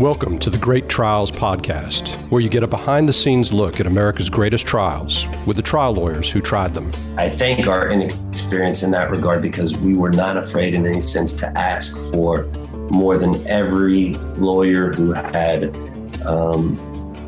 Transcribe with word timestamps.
Welcome 0.00 0.38
to 0.38 0.48
the 0.48 0.56
Great 0.56 0.88
Trials 0.88 1.30
Podcast, 1.30 2.16
where 2.30 2.40
you 2.40 2.48
get 2.48 2.62
a 2.62 2.66
behind 2.66 3.06
the 3.06 3.12
scenes 3.12 3.52
look 3.52 3.80
at 3.80 3.86
America's 3.86 4.30
greatest 4.30 4.66
trials 4.66 5.26
with 5.46 5.56
the 5.56 5.62
trial 5.62 5.92
lawyers 5.92 6.30
who 6.30 6.40
tried 6.40 6.72
them. 6.72 6.90
I 7.18 7.28
thank 7.28 7.66
our 7.66 7.90
inexperience 7.90 8.82
in 8.82 8.92
that 8.92 9.10
regard 9.10 9.42
because 9.42 9.76
we 9.76 9.94
were 9.94 10.08
not 10.08 10.38
afraid 10.38 10.74
in 10.74 10.86
any 10.86 11.02
sense 11.02 11.34
to 11.34 11.48
ask 11.48 11.98
for 12.14 12.46
more 12.90 13.18
than 13.18 13.46
every 13.46 14.14
lawyer 14.38 14.90
who 14.90 15.12
had 15.12 15.76
um, 16.24 16.78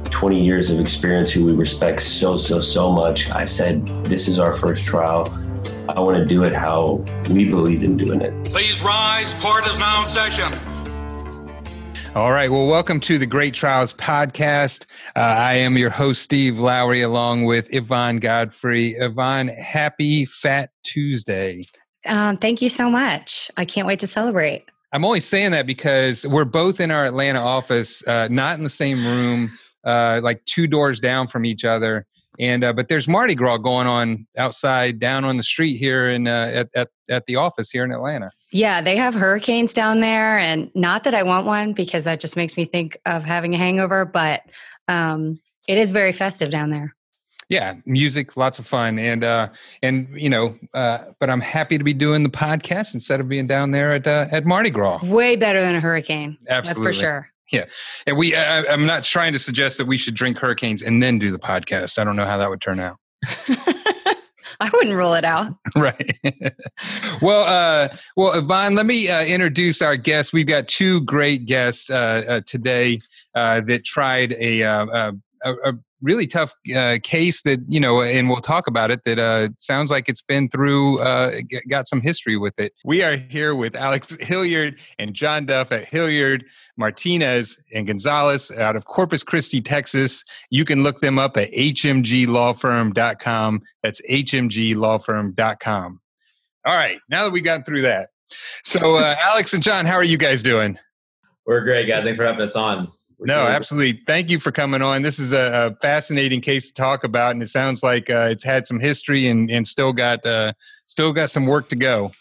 20 0.07 0.43
years 0.43 0.71
of 0.71 0.81
experience 0.81 1.31
who 1.31 1.45
we 1.45 1.53
respect 1.53 2.01
so, 2.01 2.39
so, 2.39 2.63
so 2.63 2.91
much. 2.91 3.31
I 3.33 3.45
said, 3.45 3.87
This 4.07 4.29
is 4.29 4.39
our 4.39 4.55
first 4.55 4.87
trial. 4.87 5.29
I 5.91 6.01
want 6.01 6.17
to 6.17 6.25
do 6.25 6.43
it 6.45 6.55
how 6.55 7.05
we 7.29 7.45
believe 7.45 7.83
in 7.83 7.99
doing 7.99 8.23
it. 8.23 8.33
Please 8.47 8.83
rise. 8.83 9.35
Court 9.35 9.67
is 9.67 9.79
now 9.79 10.01
in 10.01 10.09
session. 10.09 10.72
All 12.15 12.31
right. 12.31 12.51
Well, 12.51 12.67
welcome 12.67 13.01
to 13.01 13.17
the 13.17 13.25
Great 13.25 13.55
Trials 13.55 13.95
podcast. 13.95 14.85
Uh, 15.17 15.21
I 15.21 15.55
am 15.55 15.79
your 15.79 15.89
host, 15.89 16.21
Steve 16.21 16.59
Lowry, 16.59 17.01
along 17.01 17.47
with 17.47 17.73
Yvonne 17.73 18.19
Godfrey. 18.19 18.95
Yvonne, 18.99 19.49
happy 19.49 20.27
Fat 20.27 20.69
Tuesday. 20.85 21.65
Um, 22.05 22.37
thank 22.37 22.61
you 22.61 22.69
so 22.69 22.91
much. 22.91 23.51
I 23.57 23.65
can't 23.65 23.87
wait 23.87 23.99
to 24.01 24.07
celebrate. 24.07 24.67
I'm 24.93 25.07
only 25.07 25.21
saying 25.21 25.53
that 25.53 25.67
because 25.67 26.27
we're 26.27 26.45
both 26.45 26.81
in 26.81 26.91
our 26.91 27.07
Atlanta 27.07 27.41
office, 27.41 28.07
uh, 28.07 28.29
not 28.31 28.59
in 28.59 28.65
the 28.65 28.69
same 28.69 29.07
room, 29.07 29.51
uh, 29.87 30.21
like 30.23 30.45
two 30.45 30.67
doors 30.67 31.01
down 31.01 31.29
from 31.29 31.47
each 31.47 31.65
other. 31.65 32.05
And 32.39 32.65
uh, 32.65 32.73
but 32.73 32.89
there's 32.89 33.07
Mardi 33.07 33.35
Gras 33.35 33.59
going 33.59 33.87
on 33.87 34.27
outside, 34.39 34.99
down 34.99 35.25
on 35.25 35.37
the 35.37 35.43
street 35.43 35.77
here 35.77 36.09
in 36.09 36.27
uh, 36.27 36.51
at, 36.55 36.69
at 36.75 36.89
at 37.11 37.27
the 37.27 37.37
office 37.37 37.71
here 37.71 37.85
in 37.85 37.93
Atlanta. 37.93 38.31
Yeah, 38.51 38.81
they 38.81 38.97
have 38.97 39.15
hurricanes 39.15 39.75
down 39.75 40.01
there, 40.01 40.39
and 40.39 40.71
not 40.75 41.05
that 41.05 41.15
I 41.15 41.23
want 41.23 41.47
one 41.47 41.73
because 41.75 42.05
that 42.05 42.21
just 42.21 42.37
makes 42.37 42.57
me 42.57 42.65
think 42.65 42.97
of 43.05 43.23
having 43.23 43.55
a 43.55 43.59
hangover. 43.59 44.05
But 44.07 44.43
um, 44.89 45.41
it 45.69 45.77
is 45.77 45.91
very 45.91 46.13
festive 46.13 46.51
down 46.51 46.71
there. 46.71 46.95
Yeah, 47.49 47.75
music, 47.85 48.35
lots 48.39 48.59
of 48.59 48.67
fun, 48.67 48.99
and 48.99 49.25
uh, 49.25 49.49
and 49.83 50.09
you 50.15 50.31
know, 50.31 50.57
uh, 50.73 50.99
but 51.21 51.29
I'm 51.29 51.41
happy 51.41 51.77
to 51.77 51.85
be 51.85 51.93
doing 51.93 52.23
the 52.23 52.31
podcast 52.31 52.95
instead 52.95 53.21
of 53.21 53.29
being 53.29 53.47
down 53.47 53.73
there 53.73 53.93
at 53.93 54.07
uh, 54.07 54.27
at 54.31 54.47
Mardi 54.47 54.71
Gras. 54.71 55.01
Way 55.03 55.37
better 55.37 55.61
than 55.61 55.75
a 55.75 55.81
hurricane. 55.81 56.39
Absolutely. 56.49 56.85
That's 56.85 56.97
for 56.97 56.99
sure. 56.99 57.29
Yeah, 57.51 57.65
and 58.07 58.17
we. 58.17 58.35
I, 58.35 58.65
I'm 58.67 58.87
not 58.87 59.05
trying 59.05 59.33
to 59.33 59.39
suggest 59.39 59.79
that 59.79 59.87
we 59.87 59.99
should 59.99 60.15
drink 60.15 60.39
hurricanes 60.39 60.83
and 60.83 61.03
then 61.03 61.19
do 61.19 61.31
the 61.31 61.39
podcast. 61.39 61.99
I 61.99 62.05
don't 62.05 62.17
know 62.17 62.25
how 62.25 62.39
that 62.39 62.49
would 62.49 62.61
turn 62.61 62.81
out. 62.81 62.97
I 64.61 64.71
wouldn't 64.73 64.97
rule 64.97 65.15
it 65.15 65.25
out. 65.25 65.55
right. 65.77 66.19
well, 67.21 67.45
uh, 67.45 67.89
well, 68.17 68.33
Yvonne, 68.35 68.75
let 68.75 68.87
me 68.87 69.09
uh, 69.09 69.25
introduce 69.25 69.83
our 69.83 69.97
guests. 69.97 70.33
We've 70.33 70.47
got 70.47 70.69
two 70.69 71.01
great 71.03 71.47
guests 71.47 71.91
uh, 71.91 72.23
uh 72.29 72.41
today 72.47 73.01
uh, 73.35 73.63
that 73.63 73.85
tried 73.85 74.35
a, 74.35 74.63
uh, 74.63 75.13
a, 75.45 75.53
a 75.53 75.73
really 76.03 76.27
tough 76.27 76.53
uh, 76.77 76.99
case 77.03 77.41
that 77.43 77.61
you 77.69 77.81
know, 77.81 78.03
and 78.03 78.29
we'll 78.29 78.41
talk 78.41 78.67
about 78.67 78.91
it. 78.91 79.05
That 79.05 79.19
uh, 79.19 79.49
sounds 79.59 79.91
like 79.91 80.09
it's 80.09 80.23
been 80.23 80.49
through, 80.49 81.01
uh, 81.01 81.41
got 81.71 81.87
some 81.87 82.01
history 82.01 82.37
with 82.37 82.59
it. 82.59 82.73
We 82.85 83.03
are 83.03 83.17
here 83.17 83.55
with 83.55 83.77
Alex 83.77 84.17
Hilliard 84.21 84.79
and 84.99 85.15
John 85.15 85.47
Duff 85.47 85.73
at 85.73 85.89
Hilliard, 85.89 86.45
Martinez, 86.77 87.59
and 87.73 87.87
Gonzalez 87.87 88.51
out 88.51 88.77
of 88.77 88.85
Corpus 88.85 89.23
Christi, 89.23 89.63
Texas. 89.63 90.25
You 90.51 90.65
can 90.65 90.83
look 90.83 91.01
them 91.01 91.19
up 91.19 91.37
at 91.37 91.53
hmglawfirm.com. 91.53 93.63
That's 93.83 94.01
hmglawfirm.com. 94.11 96.01
All 96.65 96.77
right, 96.77 97.01
now 97.09 97.25
that 97.25 97.31
we 97.31 97.41
got 97.41 97.67
through 97.67 97.83
that, 97.83 98.11
so 98.63 98.97
uh, 98.97 99.17
Alex 99.21 99.53
and 99.53 99.63
John, 99.63 99.87
how 99.87 99.95
are 99.95 100.05
you 100.05 100.17
guys 100.17 100.43
doing? 100.43 100.79
We're 101.45 101.63
great, 101.63 101.89
guys. 101.89 102.05
Thanks 102.05 102.19
for 102.19 102.25
having 102.25 102.41
us 102.41 102.55
on 102.55 102.89
no, 103.25 103.47
absolutely. 103.47 104.03
Thank 104.07 104.31
you 104.31 104.39
for 104.39 104.53
coming 104.53 104.83
on. 104.83 105.03
This 105.03 105.19
is 105.19 105.33
a, 105.33 105.73
a, 105.73 105.77
fascinating 105.77 106.41
case 106.41 106.69
to 106.69 106.75
talk 106.75 107.05
about, 107.05 107.33
and 107.33 107.43
it 107.43 107.49
sounds 107.49 107.83
like 107.83 108.11
uh, 108.11 108.29
it's 108.31 108.43
had 108.43 108.67
some 108.67 108.81
history 108.81 109.29
and, 109.29 109.51
and 109.51 109.67
still 109.67 109.93
got 109.93 110.25
uh, 110.27 110.53
still 110.87 111.13
got 111.13 111.31
some 111.31 111.47
work 111.47 111.69
to 111.71 111.77
go. 111.77 112.13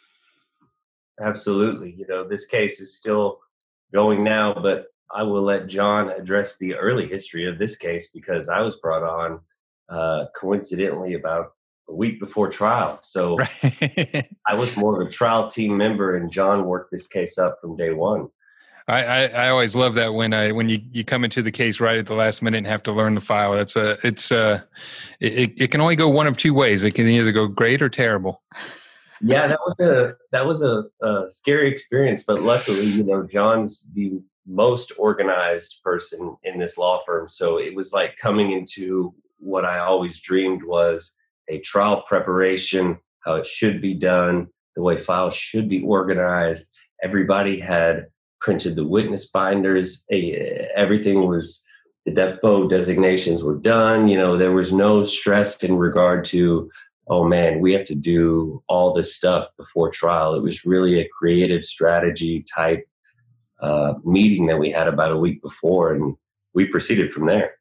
Absolutely. 1.22 1.94
You 1.98 2.08
know, 2.08 2.28
this 2.28 2.46
case 2.46 2.80
is 2.80 2.96
still 2.96 3.40
going 3.94 4.24
now, 4.24 4.54
but 4.54 4.86
I 5.14 5.24
will 5.24 5.44
let 5.44 5.68
John 5.68 6.10
address 6.10 6.58
the 6.58 6.76
early 6.76 7.08
history 7.08 7.48
of 7.48 7.60
this 7.60 7.76
case 7.76 8.12
because 8.12 8.50
I 8.50 8.62
was 8.62 8.78
brought 8.78 9.04
on 9.04 9.40
uh, 9.90 10.26
coincidentally 10.36 11.14
about 11.14 11.52
a 11.90 11.94
week 11.94 12.20
before 12.20 12.50
trial. 12.50 12.98
So 13.02 13.38
right. 13.62 14.28
I 14.48 14.56
was 14.56 14.78
more 14.78 15.02
of 15.02 15.08
a 15.08 15.12
trial 15.12 15.48
team 15.48 15.78
member, 15.78 16.16
and 16.16 16.32
John 16.32 16.66
worked 16.66 16.92
this 16.92 17.08
case 17.08 17.38
up 17.38 17.58
from 17.62 17.76
day 17.76 17.92
one. 17.92 18.30
I, 18.92 19.04
I, 19.04 19.26
I, 19.46 19.50
always 19.50 19.74
love 19.74 19.96
that 19.96 20.14
when 20.14 20.34
I 20.34 20.52
when 20.52 20.68
you, 20.68 20.80
you 20.92 21.06
come 21.06 21.24
into 21.24 21.42
the 21.42 21.52
case 21.52 21.80
right 21.80 21.98
at 21.98 22.08
the 22.08 22.14
last 22.14 22.42
minute 22.42 22.58
and 22.58 22.68
have 22.68 22.84
to 22.84 22.92
learn 22.92 23.16
the 23.16 23.22
file. 23.22 23.54
That's 23.54 23.78
a 23.78 23.98
it's 24.06 24.34
uh, 24.34 24.60
a 25.22 25.44
it, 25.44 25.62
it 25.62 25.72
can 25.72 25.80
only 25.80 25.96
go 25.96 26.10
one 26.10 26.28
of 26.28 26.36
two 26.36 26.54
ways. 26.54 26.84
It 26.84 26.92
can 26.92 27.08
either 27.08 27.32
go 27.32 27.48
great 27.48 27.82
or 27.82 27.88
terrible. 27.88 28.44
Yeah, 29.22 29.48
that 29.48 29.60
was 29.66 29.80
a 29.80 30.16
that 30.34 30.46
was 30.46 30.62
a, 30.62 30.84
a 31.02 31.30
scary 31.30 31.72
experience, 31.72 32.24
but 32.24 32.42
luckily, 32.42 32.84
you 32.84 33.04
know, 33.06 33.26
John's 33.26 33.94
the 33.94 34.20
most 34.46 34.92
organized 34.98 35.80
person 35.86 36.36
in 36.44 36.60
this 36.60 36.78
law 36.78 37.00
firm, 37.06 37.30
so 37.30 37.60
it 37.60 37.74
was 37.74 37.94
like 37.94 38.18
coming 38.18 38.52
into 38.52 39.14
what 39.38 39.64
I 39.64 39.80
always 39.80 40.20
dreamed 40.20 40.64
was 40.66 41.16
a 41.48 41.60
trial 41.60 42.02
preparation, 42.02 42.98
how 43.22 43.36
it 43.36 43.48
should 43.48 43.82
be 43.82 43.94
done, 43.94 44.48
the 44.76 44.82
way 44.82 44.98
files 44.98 45.34
should 45.34 45.70
be 45.70 45.82
organized. 45.82 46.70
Everybody 47.02 47.58
had 47.58 48.08
printed 48.42 48.76
the 48.76 48.86
witness 48.86 49.30
binders. 49.30 50.06
Everything 50.76 51.28
was 51.28 51.64
the 52.06 52.12
depo 52.12 52.70
designations 52.70 53.44
were 53.44 53.58
done. 53.58 54.08
You 54.08 54.18
know, 54.18 54.36
there 54.36 54.52
was 54.52 54.74
no 54.74 55.04
stress 55.04 55.64
in 55.64 55.78
regard 55.78 56.26
to, 56.26 56.70
oh 57.08 57.24
man, 57.24 57.60
we 57.60 57.74
have 57.74 57.86
to 57.86 57.96
do 57.96 58.64
all 58.68 58.94
this 58.94 59.16
stuff 59.16 59.48
before 59.58 59.90
trial. 59.90 60.34
It 60.34 60.42
was 60.42 60.66
really 60.66 61.00
a 61.00 61.10
creative 61.18 61.64
strategy 61.64 62.44
type 62.54 62.84
uh, 63.62 63.94
meeting 64.04 64.48
that 64.48 64.58
we 64.58 64.72
had 64.72 64.88
about 64.88 65.12
a 65.12 65.18
week 65.18 65.42
before, 65.44 65.94
and 65.94 66.16
we 66.54 66.66
proceeded 66.66 67.14
from 67.14 67.28
there. 67.28 67.54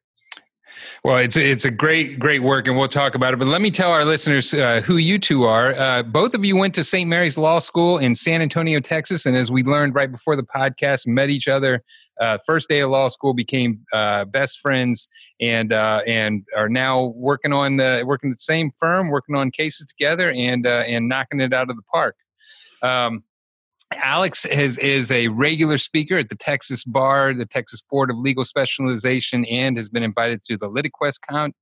Well, 1.03 1.17
it's 1.17 1.35
it's 1.35 1.65
a 1.65 1.71
great 1.71 2.19
great 2.19 2.43
work, 2.43 2.67
and 2.67 2.77
we'll 2.77 2.87
talk 2.87 3.15
about 3.15 3.33
it. 3.33 3.37
But 3.37 3.47
let 3.47 3.61
me 3.61 3.71
tell 3.71 3.91
our 3.91 4.05
listeners 4.05 4.53
uh, 4.53 4.81
who 4.81 4.97
you 4.97 5.17
two 5.17 5.45
are. 5.45 5.73
Uh, 5.73 6.03
both 6.03 6.33
of 6.33 6.45
you 6.45 6.55
went 6.55 6.75
to 6.75 6.83
St. 6.83 7.09
Mary's 7.09 7.37
Law 7.37 7.59
School 7.59 7.97
in 7.97 8.15
San 8.15 8.41
Antonio, 8.41 8.79
Texas, 8.79 9.25
and 9.25 9.35
as 9.35 9.51
we 9.51 9.63
learned 9.63 9.95
right 9.95 10.11
before 10.11 10.35
the 10.35 10.43
podcast, 10.43 11.07
met 11.07 11.29
each 11.29 11.47
other. 11.47 11.83
Uh, 12.19 12.37
first 12.45 12.69
day 12.69 12.81
of 12.81 12.91
law 12.91 13.07
school, 13.07 13.33
became 13.33 13.79
uh, 13.93 14.25
best 14.25 14.59
friends, 14.59 15.07
and 15.39 15.73
uh, 15.73 16.01
and 16.05 16.45
are 16.55 16.69
now 16.69 17.13
working 17.15 17.51
on 17.51 17.77
the 17.77 18.03
working 18.05 18.29
at 18.29 18.35
the 18.35 18.41
same 18.41 18.71
firm, 18.77 19.09
working 19.09 19.35
on 19.35 19.49
cases 19.49 19.87
together, 19.87 20.31
and 20.31 20.67
uh, 20.67 20.83
and 20.87 21.09
knocking 21.09 21.39
it 21.39 21.51
out 21.51 21.69
of 21.69 21.75
the 21.75 21.83
park. 21.91 22.15
Um, 22.83 23.23
Alex 23.93 24.45
is, 24.45 24.77
is 24.77 25.11
a 25.11 25.27
regular 25.29 25.77
speaker 25.77 26.17
at 26.17 26.29
the 26.29 26.35
Texas 26.35 26.83
Bar, 26.83 27.33
the 27.33 27.45
Texas 27.45 27.81
Board 27.81 28.09
of 28.09 28.17
Legal 28.17 28.45
Specialization, 28.45 29.45
and 29.45 29.77
has 29.77 29.89
been 29.89 30.03
invited 30.03 30.43
to 30.45 30.57
the 30.57 30.69
LitiQuest 30.69 31.19
con- 31.29 31.53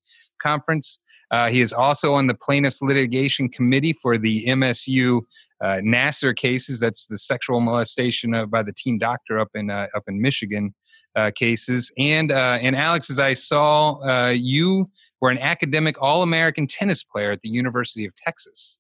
conference. 0.42 1.00
Uh, 1.32 1.50
he 1.50 1.62
is 1.62 1.72
also 1.72 2.14
on 2.14 2.28
the 2.28 2.34
plaintiffs 2.34 2.82
litigation 2.82 3.50
committee 3.50 3.94
for 3.94 4.18
the 4.18 4.46
MSU 4.46 5.22
uh, 5.64 5.80
Nassar 5.84 6.36
cases. 6.36 6.80
That's 6.80 7.08
the 7.08 7.18
sexual 7.18 7.60
molestation 7.60 8.34
uh, 8.34 8.46
by 8.46 8.64
the 8.64 8.74
teen 8.74 8.98
doctor 8.98 9.40
up 9.40 9.50
in 9.54 9.70
uh, 9.70 9.88
up 9.96 10.04
in 10.08 10.22
Michigan 10.22 10.74
uh, 11.16 11.32
cases. 11.36 11.92
And 11.98 12.32
uh, 12.32 12.58
and 12.62 12.76
Alex, 12.76 13.10
as 13.10 13.20
I 13.20 13.34
saw, 13.34 14.30
you 14.30 14.90
were 15.22 15.30
an 15.30 15.38
academic 15.38 16.02
All 16.02 16.24
American 16.24 16.66
tennis 16.66 17.04
player 17.04 17.32
at 17.32 17.42
the 17.42 17.50
University 17.50 18.06
of 18.06 18.16
Texas. 18.16 18.80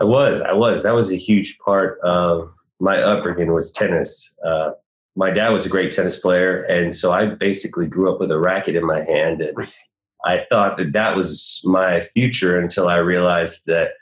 I 0.00 0.04
was, 0.04 0.40
I 0.40 0.52
was. 0.52 0.82
That 0.82 0.94
was 0.94 1.10
a 1.10 1.16
huge 1.16 1.58
part 1.58 1.98
of 2.00 2.52
my 2.80 2.98
upbringing 2.98 3.52
was 3.52 3.70
tennis. 3.72 4.38
Uh, 4.44 4.70
my 5.16 5.30
dad 5.30 5.50
was 5.50 5.66
a 5.66 5.68
great 5.68 5.92
tennis 5.92 6.18
player, 6.18 6.62
and 6.62 6.94
so 6.94 7.12
I 7.12 7.26
basically 7.26 7.86
grew 7.86 8.12
up 8.12 8.20
with 8.20 8.30
a 8.30 8.38
racket 8.38 8.76
in 8.76 8.86
my 8.86 9.02
hand, 9.02 9.40
and 9.40 9.56
I 10.24 10.38
thought 10.38 10.76
that 10.78 10.92
that 10.92 11.16
was 11.16 11.60
my 11.64 12.02
future 12.02 12.58
until 12.58 12.88
I 12.88 12.96
realized 12.96 13.66
that 13.66 13.92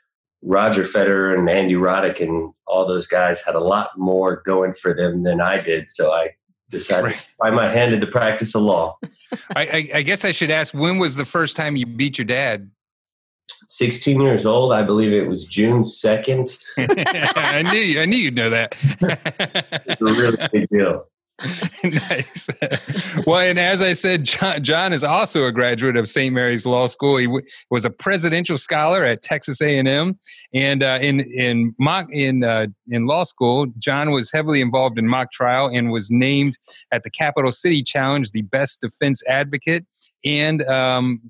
Roger 0.43 0.84
Federer 0.84 1.37
and 1.37 1.49
Andy 1.49 1.75
Roddick 1.75 2.20
and 2.20 2.52
all 2.67 2.87
those 2.87 3.06
guys 3.06 3.43
had 3.43 3.55
a 3.55 3.61
lot 3.61 3.90
more 3.96 4.43
going 4.44 4.75
for 4.75 4.94
them 4.94 5.22
than 5.22 5.40
I 5.40 5.61
did. 5.61 5.88
So 5.88 6.12
I 6.12 6.34
decided 6.70 7.05
right. 7.05 7.17
to 7.17 7.26
try 7.40 7.50
my 7.50 7.69
hand 7.69 7.94
in 7.94 8.00
the 8.00 8.06
practice 8.06 8.55
of 8.55 8.62
law. 8.62 8.99
I, 9.56 9.62
I, 9.62 9.90
I 9.94 10.02
guess 10.02 10.25
I 10.25 10.32
should 10.32 10.50
ask: 10.50 10.75
When 10.75 10.99
was 10.99 11.17
the 11.17 11.25
first 11.25 11.56
time 11.56 11.76
you 11.76 11.87
beat 11.87 12.19
your 12.19 12.26
dad? 12.26 12.70
16 13.66 14.20
years 14.20 14.46
old. 14.46 14.72
I 14.72 14.82
believe 14.82 15.12
it 15.12 15.28
was 15.28 15.44
June 15.44 15.80
2nd. 15.80 16.58
I 17.36 17.62
knew 17.62 17.78
you, 17.78 18.00
I 18.00 18.04
knew 18.04 18.16
you'd 18.16 18.34
know 18.34 18.50
that. 18.50 18.76
it's 18.80 20.00
a 20.00 20.04
really 20.04 20.48
big 20.52 20.68
deal. 20.68 21.06
nice. 21.84 22.48
well, 23.26 23.40
and 23.40 23.58
as 23.58 23.82
I 23.82 23.92
said, 23.92 24.24
John, 24.24 24.62
John, 24.62 24.94
is 24.94 25.04
also 25.04 25.44
a 25.44 25.52
graduate 25.52 25.96
of 25.96 26.08
St. 26.08 26.34
Mary's 26.34 26.64
Law 26.64 26.86
School. 26.86 27.18
He 27.18 27.26
w- 27.26 27.44
was 27.70 27.84
a 27.84 27.90
presidential 27.90 28.56
scholar 28.56 29.04
at 29.04 29.20
Texas 29.20 29.60
A&M, 29.60 30.19
and 30.54 30.82
uh, 30.82 30.98
in 31.02 31.20
in 31.20 31.74
mock 31.78 32.06
in 32.10 32.42
uh, 32.42 32.69
in 32.88 33.04
law 33.06 33.24
school, 33.24 33.66
John 33.78 34.12
was 34.12 34.32
heavily 34.32 34.62
involved 34.62 34.98
in 34.98 35.06
mock 35.06 35.30
trial 35.30 35.66
and 35.66 35.92
was 35.92 36.10
named 36.10 36.56
at 36.90 37.02
the 37.02 37.10
Capital 37.10 37.52
City 37.52 37.82
Challenge 37.82 38.30
the 38.30 38.42
best 38.42 38.80
defense 38.80 39.22
advocate, 39.28 39.84
and 40.24 40.62
um, 40.62 41.20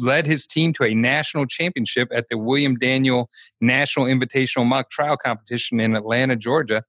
led 0.00 0.26
his 0.26 0.46
team 0.46 0.72
to 0.74 0.84
a 0.84 0.94
national 0.94 1.46
championship 1.46 2.08
at 2.12 2.26
the 2.30 2.38
William 2.38 2.76
Daniel 2.76 3.28
National 3.60 4.06
Invitational 4.06 4.66
Mock 4.66 4.90
Trial 4.90 5.16
Competition 5.16 5.80
in 5.80 5.96
Atlanta, 5.96 6.36
Georgia, 6.36 6.82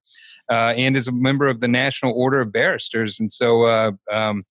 uh, 0.50 0.74
and 0.76 0.96
is 0.96 1.08
a 1.08 1.12
member 1.12 1.48
of 1.48 1.60
the 1.60 1.68
National 1.68 2.12
Order 2.12 2.40
of 2.40 2.52
Barristers. 2.52 3.20
And 3.20 3.32
so, 3.32 3.64
uh, 3.64 3.92
um, 4.10 4.44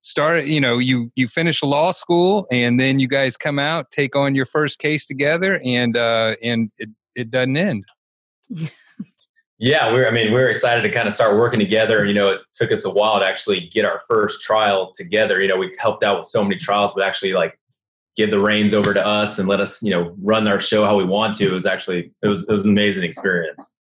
started, 0.00 0.46
you 0.46 0.60
know, 0.60 0.78
you 0.78 1.10
you 1.16 1.26
finish 1.26 1.62
law 1.62 1.90
school, 1.90 2.46
and 2.50 2.78
then 2.78 2.98
you 2.98 3.08
guys 3.08 3.36
come 3.36 3.58
out, 3.58 3.90
take 3.90 4.14
on 4.14 4.34
your 4.34 4.46
first 4.46 4.78
case 4.78 5.06
together, 5.06 5.60
and 5.64 5.96
uh, 5.96 6.36
and 6.42 6.70
it 6.78 6.90
it 7.14 7.30
doesn't 7.30 7.56
end. 7.56 7.84
Yeah, 9.58 9.92
we're. 9.92 10.08
I 10.08 10.10
mean, 10.10 10.32
we 10.32 10.38
are 10.40 10.50
excited 10.50 10.82
to 10.82 10.90
kind 10.90 11.06
of 11.06 11.14
start 11.14 11.38
working 11.38 11.60
together. 11.60 12.04
You 12.04 12.12
know, 12.12 12.26
it 12.28 12.40
took 12.52 12.72
us 12.72 12.84
a 12.84 12.90
while 12.90 13.20
to 13.20 13.24
actually 13.24 13.68
get 13.68 13.84
our 13.84 14.02
first 14.08 14.42
trial 14.42 14.92
together. 14.94 15.40
You 15.40 15.46
know, 15.46 15.56
we 15.56 15.74
helped 15.78 16.02
out 16.02 16.18
with 16.18 16.26
so 16.26 16.42
many 16.42 16.56
trials, 16.56 16.92
but 16.92 17.04
actually, 17.04 17.34
like 17.34 17.58
give 18.16 18.30
the 18.30 18.38
reins 18.38 18.74
over 18.74 18.94
to 18.94 19.04
us 19.04 19.38
and 19.38 19.48
let 19.48 19.60
us, 19.60 19.82
you 19.82 19.90
know, 19.90 20.14
run 20.22 20.46
our 20.46 20.60
show 20.60 20.84
how 20.84 20.96
we 20.96 21.04
want 21.04 21.34
to. 21.36 21.46
It 21.46 21.52
was 21.52 21.66
actually 21.66 22.12
it 22.22 22.28
was 22.28 22.48
it 22.48 22.52
was 22.52 22.64
an 22.64 22.70
amazing 22.70 23.04
experience. 23.04 23.78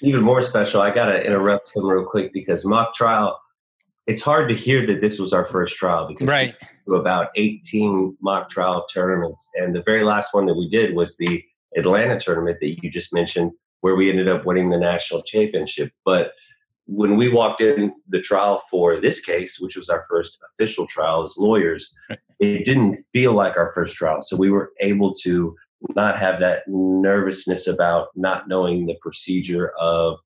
Even 0.00 0.22
more 0.22 0.42
special, 0.42 0.82
I 0.82 0.90
gotta 0.90 1.24
interrupt 1.24 1.74
him 1.76 1.86
real 1.86 2.04
quick 2.04 2.32
because 2.32 2.64
mock 2.64 2.94
trial. 2.94 3.38
It's 4.08 4.20
hard 4.20 4.48
to 4.48 4.54
hear 4.56 4.84
that 4.86 5.00
this 5.00 5.20
was 5.20 5.32
our 5.32 5.44
first 5.44 5.76
trial 5.76 6.08
because 6.08 6.26
right. 6.26 6.56
we 6.86 6.98
about 6.98 7.28
18 7.36 8.16
mock 8.20 8.48
trial 8.48 8.84
tournaments, 8.92 9.48
and 9.54 9.74
the 9.74 9.82
very 9.82 10.02
last 10.02 10.34
one 10.34 10.46
that 10.46 10.54
we 10.54 10.68
did 10.68 10.96
was 10.96 11.16
the 11.16 11.44
Atlanta 11.76 12.18
tournament 12.18 12.58
that 12.60 12.82
you 12.82 12.90
just 12.90 13.14
mentioned, 13.14 13.52
where 13.80 13.94
we 13.94 14.10
ended 14.10 14.28
up 14.28 14.44
winning 14.44 14.70
the 14.70 14.78
national 14.78 15.22
championship. 15.22 15.92
But 16.04 16.32
when 16.86 17.16
we 17.16 17.28
walked 17.28 17.60
in 17.60 17.92
the 18.08 18.20
trial 18.20 18.60
for 18.70 19.00
this 19.00 19.20
case, 19.20 19.60
which 19.60 19.76
was 19.76 19.88
our 19.88 20.04
first 20.10 20.38
official 20.52 20.86
trial 20.86 21.22
as 21.22 21.36
lawyers, 21.38 21.92
it 22.42 22.64
didn't 22.64 22.96
feel 23.12 23.34
like 23.34 23.56
our 23.56 23.72
first 23.72 23.94
trial. 23.94 24.20
So 24.20 24.36
we 24.36 24.50
were 24.50 24.72
able 24.80 25.12
to 25.22 25.54
not 25.94 26.18
have 26.18 26.40
that 26.40 26.64
nervousness 26.66 27.68
about 27.68 28.08
not 28.16 28.48
knowing 28.48 28.86
the 28.86 28.96
procedure 29.00 29.72
of 29.78 30.18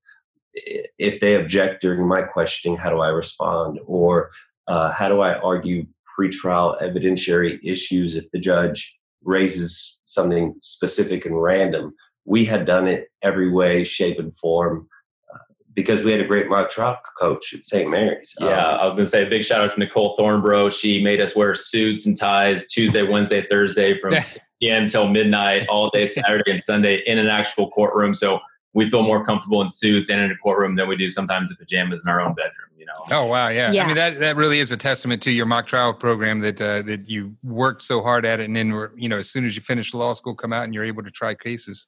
if 0.54 1.20
they 1.20 1.34
object 1.34 1.82
during 1.82 2.08
my 2.08 2.22
questioning, 2.22 2.78
how 2.78 2.88
do 2.88 3.00
I 3.00 3.08
respond? 3.08 3.78
Or 3.86 4.30
uh, 4.66 4.92
how 4.92 5.10
do 5.10 5.20
I 5.20 5.34
argue 5.34 5.86
pretrial 6.18 6.80
evidentiary 6.82 7.58
issues 7.62 8.14
if 8.14 8.30
the 8.30 8.40
judge 8.40 8.96
raises 9.22 10.00
something 10.06 10.54
specific 10.62 11.26
and 11.26 11.40
random? 11.40 11.92
We 12.24 12.46
had 12.46 12.64
done 12.64 12.88
it 12.88 13.08
every 13.20 13.50
way, 13.50 13.84
shape, 13.84 14.18
and 14.18 14.34
form 14.34 14.88
because 15.76 16.02
we 16.02 16.10
had 16.10 16.22
a 16.22 16.24
great 16.24 16.48
mock 16.48 16.70
trial 16.70 16.98
coach 17.18 17.52
at 17.52 17.64
St. 17.64 17.88
Mary's. 17.88 18.34
Yeah, 18.40 18.46
um, 18.46 18.80
I 18.80 18.84
was 18.84 18.94
going 18.94 19.04
to 19.04 19.10
say 19.10 19.24
a 19.24 19.28
big 19.28 19.44
shout 19.44 19.60
out 19.60 19.74
to 19.74 19.78
Nicole 19.78 20.16
Thornbro. 20.16 20.72
She 20.72 21.04
made 21.04 21.20
us 21.20 21.36
wear 21.36 21.54
suits 21.54 22.06
and 22.06 22.16
ties 22.16 22.66
Tuesday, 22.66 23.02
Wednesday, 23.02 23.46
Thursday 23.48 24.00
from 24.00 24.14
p.m. 24.60 24.84
until 24.84 25.06
midnight, 25.06 25.68
all 25.68 25.90
day 25.90 26.06
Saturday 26.06 26.50
and 26.50 26.62
Sunday 26.62 27.02
in 27.06 27.18
an 27.18 27.28
actual 27.28 27.70
courtroom. 27.70 28.14
So 28.14 28.40
we 28.72 28.88
feel 28.88 29.02
more 29.02 29.24
comfortable 29.24 29.60
in 29.60 29.68
suits 29.68 30.08
and 30.08 30.20
in 30.20 30.30
a 30.30 30.36
courtroom 30.36 30.76
than 30.76 30.88
we 30.88 30.96
do 30.96 31.10
sometimes 31.10 31.50
in 31.50 31.56
pajamas 31.56 32.02
in 32.04 32.10
our 32.10 32.22
own 32.22 32.34
bedroom. 32.34 32.70
You 32.78 32.86
know. 32.86 33.16
Oh 33.18 33.26
wow, 33.26 33.48
yeah. 33.48 33.70
yeah. 33.70 33.84
I 33.84 33.86
mean 33.86 33.96
that 33.96 34.18
that 34.20 34.36
really 34.36 34.60
is 34.60 34.72
a 34.72 34.76
testament 34.78 35.22
to 35.24 35.30
your 35.30 35.46
mock 35.46 35.66
trial 35.66 35.92
program 35.92 36.40
that 36.40 36.58
uh, 36.58 36.82
that 36.82 37.08
you 37.08 37.36
worked 37.42 37.82
so 37.82 38.00
hard 38.00 38.24
at 38.24 38.40
it, 38.40 38.44
and 38.44 38.56
then 38.56 38.68
you 38.96 39.10
know 39.10 39.18
as 39.18 39.28
soon 39.28 39.44
as 39.44 39.56
you 39.56 39.60
finish 39.60 39.92
law 39.92 40.14
school, 40.14 40.34
come 40.34 40.54
out 40.54 40.64
and 40.64 40.72
you're 40.72 40.84
able 40.84 41.02
to 41.02 41.10
try 41.10 41.34
cases. 41.34 41.86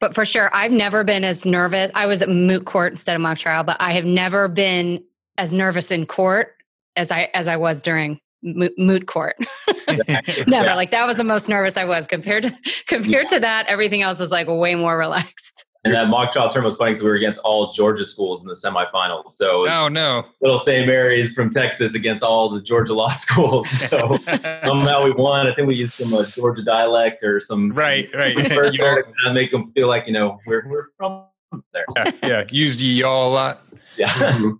But 0.00 0.14
for 0.14 0.24
sure, 0.24 0.54
I've 0.54 0.70
never 0.70 1.02
been 1.02 1.24
as 1.24 1.44
nervous. 1.44 1.90
I 1.94 2.06
was 2.06 2.22
at 2.22 2.28
moot 2.28 2.66
court 2.66 2.92
instead 2.92 3.16
of 3.16 3.22
mock 3.22 3.38
trial, 3.38 3.64
but 3.64 3.76
I 3.80 3.92
have 3.92 4.04
never 4.04 4.46
been 4.48 5.02
as 5.38 5.52
nervous 5.52 5.90
in 5.90 6.06
court 6.06 6.54
as 6.96 7.10
I 7.10 7.30
as 7.34 7.48
I 7.48 7.56
was 7.56 7.80
during 7.80 8.20
moot 8.42 9.06
court. 9.06 9.36
never. 9.88 10.44
Yeah. 10.46 10.74
Like 10.74 10.90
that 10.92 11.06
was 11.06 11.16
the 11.16 11.24
most 11.24 11.48
nervous 11.48 11.76
I 11.76 11.84
was 11.84 12.06
compared 12.06 12.44
to 12.44 12.58
compared 12.86 13.24
yeah. 13.24 13.36
to 13.36 13.40
that. 13.40 13.66
Everything 13.68 14.02
else 14.02 14.20
is 14.20 14.30
like 14.30 14.46
way 14.48 14.74
more 14.74 14.96
relaxed. 14.96 15.64
And 15.88 15.96
that 15.96 16.08
mock 16.08 16.32
trial 16.32 16.50
term 16.50 16.64
was 16.64 16.76
funny 16.76 16.90
because 16.90 17.02
we 17.02 17.08
were 17.08 17.16
against 17.16 17.40
all 17.40 17.72
Georgia 17.72 18.04
schools 18.04 18.42
in 18.42 18.48
the 18.48 18.54
semifinals. 18.54 19.30
So 19.30 19.66
oh 19.68 19.88
no, 19.88 20.26
little 20.42 20.58
St. 20.58 20.86
Mary's 20.86 21.32
from 21.32 21.48
Texas 21.48 21.94
against 21.94 22.22
all 22.22 22.50
the 22.50 22.60
Georgia 22.60 22.92
law 22.92 23.08
schools. 23.12 23.70
So 23.70 24.18
somehow 24.64 25.04
we 25.04 25.12
won. 25.12 25.46
I 25.46 25.54
think 25.54 25.66
we 25.66 25.76
used 25.76 25.94
some 25.94 26.12
uh, 26.12 26.26
Georgia 26.26 26.62
dialect 26.62 27.24
or 27.24 27.40
some 27.40 27.72
right, 27.72 28.08
right. 28.14 28.36
know, 28.36 29.02
to 29.24 29.32
make 29.32 29.50
them 29.50 29.72
feel 29.72 29.88
like 29.88 30.06
you 30.06 30.12
know 30.12 30.38
we're 30.46 30.68
we're 30.68 30.88
from 30.98 31.24
there. 31.72 31.86
Yeah, 31.96 32.10
yeah. 32.22 32.44
used 32.50 32.80
y'all 32.82 33.30
a 33.30 33.32
lot. 33.32 33.66
Yeah. 33.96 34.52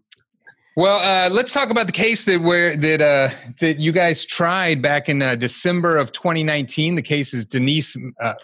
Well, 0.78 1.00
uh, 1.00 1.28
let's 1.34 1.52
talk 1.52 1.70
about 1.70 1.86
the 1.86 1.92
case 1.92 2.24
that 2.26 2.40
where 2.40 2.76
that 2.76 3.02
uh, 3.02 3.34
that 3.58 3.80
you 3.80 3.90
guys 3.90 4.24
tried 4.24 4.80
back 4.80 5.08
in 5.08 5.20
uh, 5.20 5.34
December 5.34 5.96
of 5.96 6.12
2019. 6.12 6.94
The 6.94 7.02
case 7.02 7.34
is 7.34 7.44
Denise 7.44 7.96
uh, 8.22 8.34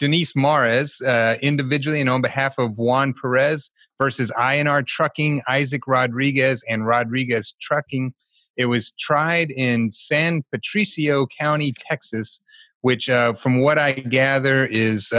Denise 0.00 0.32
Marez, 0.32 1.00
uh, 1.06 1.38
individually 1.42 2.00
and 2.00 2.10
on 2.10 2.22
behalf 2.22 2.58
of 2.58 2.76
Juan 2.76 3.14
Perez 3.14 3.70
versus 4.02 4.32
I 4.36 4.60
& 4.62 4.66
R 4.66 4.82
Trucking, 4.82 5.42
Isaac 5.48 5.86
Rodriguez, 5.86 6.64
and 6.68 6.88
Rodriguez 6.88 7.54
Trucking. 7.60 8.12
It 8.56 8.66
was 8.66 8.90
tried 8.98 9.52
in 9.52 9.92
San 9.92 10.42
Patricio 10.50 11.28
County, 11.38 11.72
Texas, 11.72 12.40
which, 12.80 13.08
uh, 13.08 13.34
from 13.34 13.60
what 13.60 13.78
I 13.78 13.92
gather, 13.92 14.66
is 14.66 15.12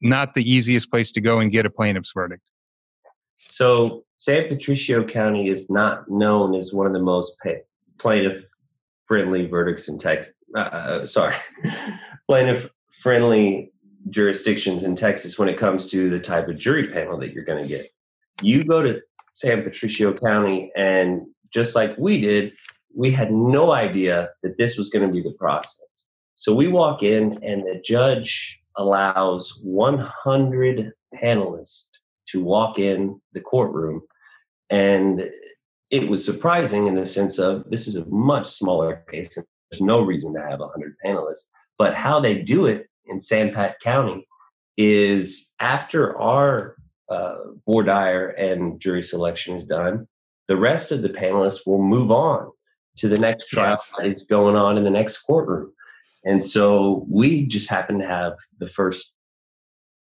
not 0.00 0.34
the 0.34 0.50
easiest 0.50 0.90
place 0.90 1.12
to 1.12 1.20
go 1.20 1.38
and 1.38 1.52
get 1.52 1.64
a 1.64 1.70
plaintiff's 1.70 2.10
verdict. 2.12 2.42
So 3.46 4.02
San 4.20 4.48
Patricio 4.48 5.02
County 5.02 5.48
is 5.48 5.70
not 5.70 6.10
known 6.10 6.54
as 6.54 6.74
one 6.74 6.86
of 6.86 6.92
the 6.92 7.00
most 7.00 7.38
plaintiff 7.96 8.44
friendly 9.06 9.46
verdicts 9.46 9.88
in 9.88 9.98
Texas. 9.98 10.34
Uh, 10.54 10.58
uh 10.58 11.06
sorry, 11.06 11.34
plaintiff 12.28 12.68
friendly 13.00 13.72
jurisdictions 14.10 14.84
in 14.84 14.94
Texas 14.94 15.38
when 15.38 15.48
it 15.48 15.56
comes 15.56 15.86
to 15.86 16.10
the 16.10 16.18
type 16.18 16.48
of 16.48 16.58
jury 16.58 16.88
panel 16.88 17.18
that 17.18 17.32
you're 17.32 17.46
going 17.46 17.62
to 17.62 17.68
get. 17.68 17.86
You 18.42 18.62
go 18.62 18.82
to 18.82 19.00
San 19.32 19.62
Patricio 19.62 20.12
County, 20.12 20.70
and 20.76 21.22
just 21.50 21.74
like 21.74 21.96
we 21.96 22.20
did, 22.20 22.52
we 22.94 23.10
had 23.10 23.32
no 23.32 23.72
idea 23.72 24.28
that 24.42 24.58
this 24.58 24.76
was 24.76 24.90
going 24.90 25.06
to 25.06 25.12
be 25.12 25.22
the 25.22 25.34
process. 25.38 26.08
So 26.34 26.54
we 26.54 26.68
walk 26.68 27.02
in, 27.02 27.42
and 27.42 27.62
the 27.62 27.80
judge 27.82 28.60
allows 28.76 29.58
100 29.62 30.92
panelists 31.14 31.86
to 32.28 32.44
walk 32.44 32.78
in 32.78 33.18
the 33.32 33.40
courtroom 33.40 34.02
and 34.70 35.28
it 35.90 36.08
was 36.08 36.24
surprising 36.24 36.86
in 36.86 36.94
the 36.94 37.06
sense 37.06 37.38
of 37.38 37.68
this 37.68 37.88
is 37.88 37.96
a 37.96 38.06
much 38.06 38.46
smaller 38.46 39.04
case 39.10 39.36
and 39.36 39.44
there's 39.70 39.80
no 39.80 40.00
reason 40.00 40.32
to 40.34 40.40
have 40.40 40.60
100 40.60 40.94
panelists. 41.04 41.48
But 41.78 41.94
how 41.94 42.20
they 42.20 42.34
do 42.34 42.66
it 42.66 42.88
in 43.06 43.20
San 43.20 43.52
Pat 43.52 43.80
County 43.80 44.26
is 44.76 45.54
after 45.60 46.18
our 46.18 46.76
uh, 47.08 47.36
voir 47.66 47.82
dire 47.82 48.28
and 48.28 48.80
jury 48.80 49.02
selection 49.02 49.54
is 49.54 49.64
done, 49.64 50.06
the 50.48 50.56
rest 50.56 50.92
of 50.92 51.02
the 51.02 51.08
panelists 51.08 51.66
will 51.66 51.82
move 51.82 52.10
on 52.10 52.50
to 52.96 53.08
the 53.08 53.20
next 53.20 53.48
trial 53.48 53.72
yes. 53.72 53.92
that 53.98 54.06
is 54.06 54.26
going 54.26 54.56
on 54.56 54.76
in 54.76 54.84
the 54.84 54.90
next 54.90 55.18
courtroom. 55.18 55.72
And 56.24 56.42
so 56.42 57.06
we 57.08 57.46
just 57.46 57.70
happen 57.70 57.98
to 57.98 58.06
have 58.06 58.34
the 58.58 58.68
first 58.68 59.14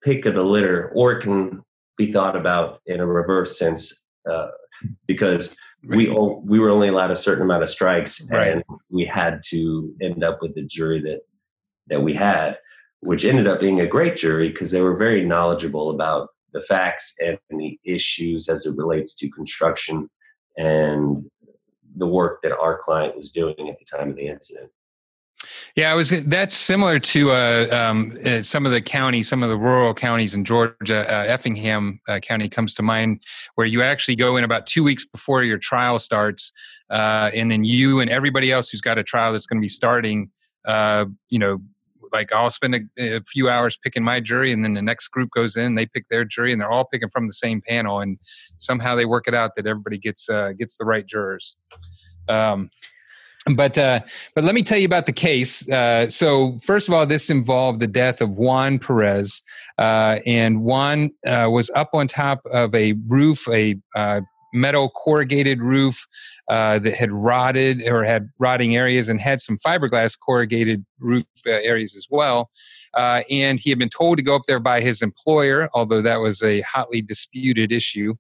pick 0.03 0.27
of 0.27 0.35
the 0.35 0.45
litter, 0.45 0.93
or 0.95 1.13
it 1.13 1.23
can 1.23 1.63
be 1.97 2.13
thought 2.13 2.37
about 2.37 2.81
in 2.87 3.01
a 3.01 3.07
reverse 3.07 3.59
sense 3.59 4.07
uh, 4.31 4.49
because 5.07 5.57
right. 5.85 5.97
we 5.97 6.09
we 6.09 6.59
were 6.59 6.71
only 6.71 6.89
allowed 6.89 7.11
a 7.11 7.17
certain 7.17 7.43
amount 7.43 7.63
of 7.63 7.69
strikes, 7.69 8.27
right. 8.31 8.53
and 8.55 8.65
we 8.91 9.05
had 9.05 9.41
to 9.51 9.95
end 10.01 10.25
up 10.25 10.41
with 10.41 10.55
the 10.55 10.65
jury 10.65 11.01
that 11.01 11.21
that 11.89 12.03
we 12.03 12.15
had, 12.15 12.59
which 13.01 13.25
ended 13.25 13.47
up 13.47 13.61
being 13.61 13.81
a 13.81 13.87
great 13.87 14.17
jury 14.17 14.49
because 14.49 14.71
they 14.71 14.81
were 14.81 14.97
very 14.97 15.25
knowledgeable 15.25 15.91
about 15.91 16.29
the 16.53 16.61
facts 16.61 17.15
and 17.23 17.39
the 17.51 17.79
issues 17.85 18.49
as 18.49 18.65
it 18.65 18.77
relates 18.77 19.15
to 19.17 19.29
construction 19.31 20.09
and 20.57 21.29
the 21.97 22.07
work 22.07 22.41
that 22.43 22.57
our 22.57 22.79
client 22.79 23.17
was 23.17 23.31
doing 23.31 23.69
at 23.69 23.79
the 23.79 23.85
time 23.85 24.11
of 24.11 24.17
the 24.17 24.27
incident. 24.27 24.71
Yeah, 25.77 25.91
I 25.91 25.95
was. 25.95 26.11
That's 26.25 26.55
similar 26.55 26.99
to 26.99 27.33
uh, 27.33 27.69
um, 27.73 28.17
uh, 28.25 28.43
some 28.43 28.65
of 28.65 28.73
the 28.73 28.81
counties, 28.81 29.29
some 29.29 29.43
of 29.43 29.49
the 29.49 29.57
rural 29.57 29.93
counties 29.93 30.35
in 30.35 30.45
Georgia. 30.45 31.05
Uh, 31.13 31.25
Effingham 31.25 32.01
uh, 32.09 32.21
County 32.21 32.49
comes 32.49 32.75
to 32.77 32.83
mind, 32.83 33.23
where 33.57 33.67
you 33.67 33.83
actually 33.83 34.17
go 34.17 34.37
in 34.37 34.45
about 34.45 34.67
two 34.67 34.85
weeks 34.85 35.05
before 35.05 35.43
your 35.43 35.59
trial 35.59 35.99
starts, 35.99 36.53
uh, 36.91 37.31
and 37.35 37.51
then 37.51 37.65
you 37.65 38.01
and 38.01 38.11
everybody 38.11 38.53
else 38.53 38.71
who's 38.71 38.81
got 38.81 38.99
a 38.99 39.03
trial 39.03 39.33
that's 39.33 39.47
going 39.47 39.59
to 39.59 39.65
be 39.65 39.69
starting, 39.69 40.31
uh, 40.67 41.07
you 41.29 41.39
know, 41.39 41.59
like 42.13 42.33
I'll 42.33 42.51
spend 42.51 42.77
a, 42.77 43.17
a, 43.17 43.21
few 43.23 43.51
hours 43.51 43.77
picking 43.77 44.05
my 44.05 44.21
jury, 44.21 44.53
and 44.53 44.65
then 44.65 44.75
the 44.75 44.83
next 44.83 45.09
group 45.09 45.31
goes 45.35 45.57
in, 45.57 45.75
they 45.75 45.87
pick 45.87 46.09
their 46.09 46.25
jury, 46.25 46.53
and 46.53 46.61
they're 46.61 46.71
all 46.71 46.85
picking 46.85 47.09
from 47.09 47.27
the 47.27 47.35
same 47.35 47.61
panel, 47.61 48.01
and 48.01 48.19
somehow 48.59 48.95
they 48.95 49.05
work 49.05 49.27
it 49.27 49.35
out 49.35 49.57
that 49.57 49.67
everybody 49.67 49.99
gets 49.99 50.29
uh, 50.29 50.53
gets 50.53 50.77
the 50.77 50.85
right 50.85 51.07
jurors. 51.07 51.57
Um, 52.29 52.71
but 53.53 53.77
uh, 53.77 54.01
but 54.35 54.45
let 54.45 54.55
me 54.55 54.63
tell 54.63 54.79
you 54.79 54.87
about 54.87 55.07
the 55.07 55.13
case. 55.13 55.69
Uh, 55.69 56.09
so 56.09 56.59
first 56.63 56.89
of 56.89 56.95
all, 56.95 57.05
this 57.05 57.29
involved 57.29 57.81
the 57.81 57.87
death 57.87 58.21
of 58.21 58.39
Juan 58.39 58.79
Perez, 58.79 59.43
uh, 59.79 60.19
and 60.25 60.63
Juan 60.63 61.11
uh, 61.27 61.49
was 61.51 61.71
up 61.75 61.91
on 61.93 62.09
top 62.09 62.45
of 62.47 62.75
a 62.75 62.95
roof, 63.07 63.47
a 63.49 63.77
uh, 63.95 64.23
metal 64.55 64.89
corrugated 64.91 65.61
roof 65.61 66.07
uh, 66.49 66.79
that 66.79 66.95
had 66.95 67.13
rotted 67.13 67.83
or 67.87 68.05
had 68.05 68.31
rotting 68.39 68.77
areas 68.77 69.09
and 69.09 69.21
had 69.21 69.41
some 69.41 69.59
fiberglass 69.59 70.17
corrugated 70.19 70.85
roof 70.99 71.25
areas 71.45 71.95
as 71.97 72.07
well. 72.09 72.51
and 72.97 73.59
he 73.59 73.69
had 73.69 73.79
been 73.79 73.91
told 73.91 74.17
to 74.17 74.23
go 74.23 74.35
up 74.37 74.43
there 74.47 74.61
by 74.61 74.81
his 74.81 75.03
employer, 75.03 75.69
although 75.75 76.01
that 76.01 76.21
was 76.21 76.43
a 76.43 76.63
hotly 76.63 77.03
disputed 77.03 77.73
issue. 77.73 78.15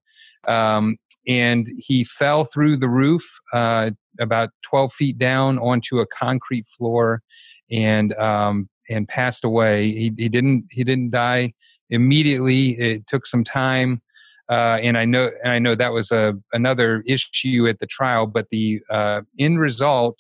Um, 0.47 0.99
and 1.27 1.67
he 1.79 2.05
fell 2.05 2.45
through 2.45 2.77
the 2.77 2.89
roof 2.89 3.23
uh, 3.53 3.91
about 4.19 4.51
12 4.63 4.93
feet 4.93 5.19
down 5.19 5.59
onto 5.59 5.99
a 5.99 6.07
concrete 6.07 6.67
floor 6.67 7.23
and 7.71 8.13
um, 8.15 8.69
and 8.91 9.09
passed 9.09 9.45
away. 9.45 9.91
He, 9.91 10.13
he 10.17 10.29
didn't 10.29 10.67
he 10.71 10.85
didn't 10.85 11.11
die 11.11 11.53
immediately. 11.91 12.71
It 12.71 13.07
took 13.07 13.27
some 13.27 13.45
time. 13.45 14.03
Uh, 14.51 14.79
and 14.83 14.99
I 14.99 15.07
know, 15.07 15.31
and 15.43 15.53
I 15.53 15.59
know 15.59 15.75
that 15.75 15.93
was 15.93 16.11
a 16.11 16.35
another 16.53 17.03
issue 17.07 17.67
at 17.69 17.79
the 17.79 17.87
trial. 17.87 18.27
But 18.27 18.49
the 18.51 18.81
uh, 18.91 19.23
end 19.39 19.59
result 19.59 20.19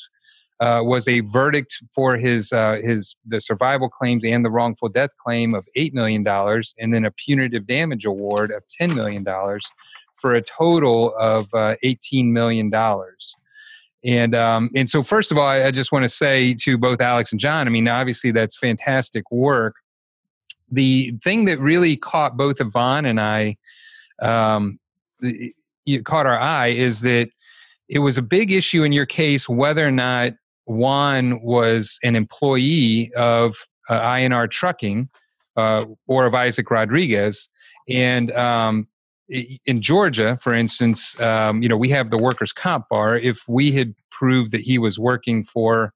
uh, 0.60 0.80
was 0.82 1.06
a 1.08 1.20
verdict 1.20 1.76
for 1.94 2.16
his 2.16 2.52
uh, 2.52 2.78
his 2.82 3.16
the 3.26 3.40
survival 3.40 3.90
claims 3.90 4.24
and 4.24 4.42
the 4.42 4.50
wrongful 4.50 4.88
death 4.88 5.10
claim 5.22 5.54
of 5.54 5.66
eight 5.76 5.92
million 5.92 6.22
dollars, 6.22 6.74
and 6.78 6.94
then 6.94 7.04
a 7.04 7.10
punitive 7.10 7.66
damage 7.66 8.06
award 8.06 8.50
of 8.50 8.62
ten 8.68 8.94
million 8.94 9.24
dollars, 9.24 9.66
for 10.14 10.34
a 10.34 10.42
total 10.42 11.14
of 11.18 11.52
uh, 11.54 11.76
eighteen 11.82 12.32
million 12.32 12.70
dollars. 12.70 13.34
And 14.04 14.34
um, 14.34 14.70
and 14.74 14.88
so 14.88 15.02
first 15.02 15.32
of 15.32 15.38
all, 15.38 15.46
I, 15.46 15.64
I 15.64 15.70
just 15.70 15.90
want 15.90 16.02
to 16.02 16.08
say 16.08 16.54
to 16.60 16.76
both 16.76 17.00
Alex 17.00 17.32
and 17.32 17.40
John, 17.40 17.66
I 17.66 17.70
mean, 17.70 17.88
obviously 17.88 18.32
that's 18.32 18.56
fantastic 18.56 19.30
work. 19.30 19.76
The 20.70 21.12
thing 21.22 21.46
that 21.46 21.58
really 21.58 21.96
caught 21.96 22.36
both 22.36 22.60
Yvonne 22.60 23.06
and 23.06 23.20
I, 23.20 23.56
um, 24.20 24.78
it 25.20 26.04
caught 26.04 26.26
our 26.26 26.38
eye, 26.38 26.68
is 26.68 27.00
that 27.02 27.30
it 27.88 28.00
was 28.00 28.18
a 28.18 28.22
big 28.22 28.50
issue 28.50 28.82
in 28.82 28.92
your 28.92 29.06
case 29.06 29.48
whether 29.48 29.86
or 29.86 29.90
not 29.90 30.32
Juan 30.66 31.42
was 31.42 31.98
an 32.02 32.16
employee 32.16 33.12
of 33.14 33.54
uh, 33.90 33.94
I 33.94 34.26
& 34.28 34.32
R 34.32 34.48
Trucking 34.48 35.08
uh, 35.56 35.84
or 36.06 36.26
of 36.26 36.34
Isaac 36.34 36.70
Rodriguez. 36.70 37.48
And 37.88 38.32
um, 38.32 38.88
in 39.28 39.80
Georgia, 39.80 40.38
for 40.40 40.54
instance, 40.54 41.18
um, 41.20 41.62
you 41.62 41.68
know, 41.68 41.76
we 41.76 41.88
have 41.90 42.10
the 42.10 42.18
workers' 42.18 42.52
comp 42.52 42.88
bar. 42.90 43.16
If 43.16 43.48
we 43.48 43.72
had 43.72 43.94
proved 44.10 44.52
that 44.52 44.60
he 44.60 44.78
was 44.78 44.98
working 44.98 45.44
for 45.44 45.92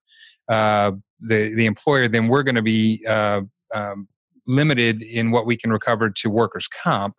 uh, 0.47 0.91
the 1.19 1.53
the 1.53 1.65
employer, 1.65 2.07
then 2.07 2.27
we're 2.27 2.43
going 2.43 2.55
to 2.55 2.61
be 2.61 3.05
uh, 3.07 3.41
um, 3.73 4.07
limited 4.47 5.01
in 5.03 5.31
what 5.31 5.45
we 5.45 5.57
can 5.57 5.71
recover 5.71 6.09
to 6.09 6.29
workers' 6.29 6.67
comp. 6.67 7.15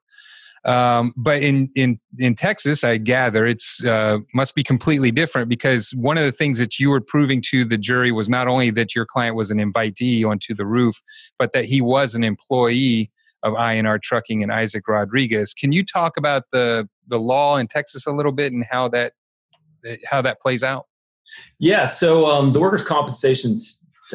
Um, 0.65 1.15
but 1.17 1.43
in 1.43 1.71
in 1.75 1.99
in 2.19 2.35
Texas, 2.35 2.85
I 2.85 2.99
gather 2.99 3.47
it's 3.47 3.83
uh, 3.85 4.19
must 4.35 4.55
be 4.55 4.63
completely 4.63 5.11
different 5.11 5.49
because 5.49 5.93
one 5.95 6.19
of 6.19 6.25
the 6.25 6.33
things 6.33 6.59
that 6.59 6.79
you 6.79 6.91
were 6.91 7.01
proving 7.01 7.41
to 7.51 7.65
the 7.65 7.79
jury 7.79 8.13
was 8.13 8.29
not 8.29 8.47
only 8.47 8.71
that 8.73 8.95
your 8.95 9.07
client 9.07 9.37
was 9.37 9.51
an 9.51 9.59
invitee 9.59 10.25
onto 10.27 10.55
the 10.55 10.67
roof, 10.67 11.01
but 11.39 11.53
that 11.53 11.65
he 11.65 11.81
was 11.81 12.15
an 12.15 12.25
employee 12.25 13.11
of 13.43 13.55
I 13.55 13.81
& 13.81 13.87
R 13.87 13.99
Trucking 13.99 14.43
and 14.43 14.53
Isaac 14.53 14.87
Rodriguez. 14.89 15.55
Can 15.55 15.73
you 15.73 15.85
talk 15.85 16.17
about 16.17 16.45
the 16.53 16.89
the 17.09 17.19
law 17.19 17.57
in 17.57 17.67
Texas 17.67 18.07
a 18.07 18.13
little 18.13 18.33
bit 18.33 18.53
and 18.53 18.65
how 18.71 18.89
that 18.89 19.13
how 20.05 20.23
that 20.23 20.41
plays 20.41 20.63
out? 20.63 20.87
Yeah, 21.59 21.87
so 21.87 22.27
um, 22.27 22.53
the 22.53 22.61
workers' 22.61 22.85
compensation 22.85 23.55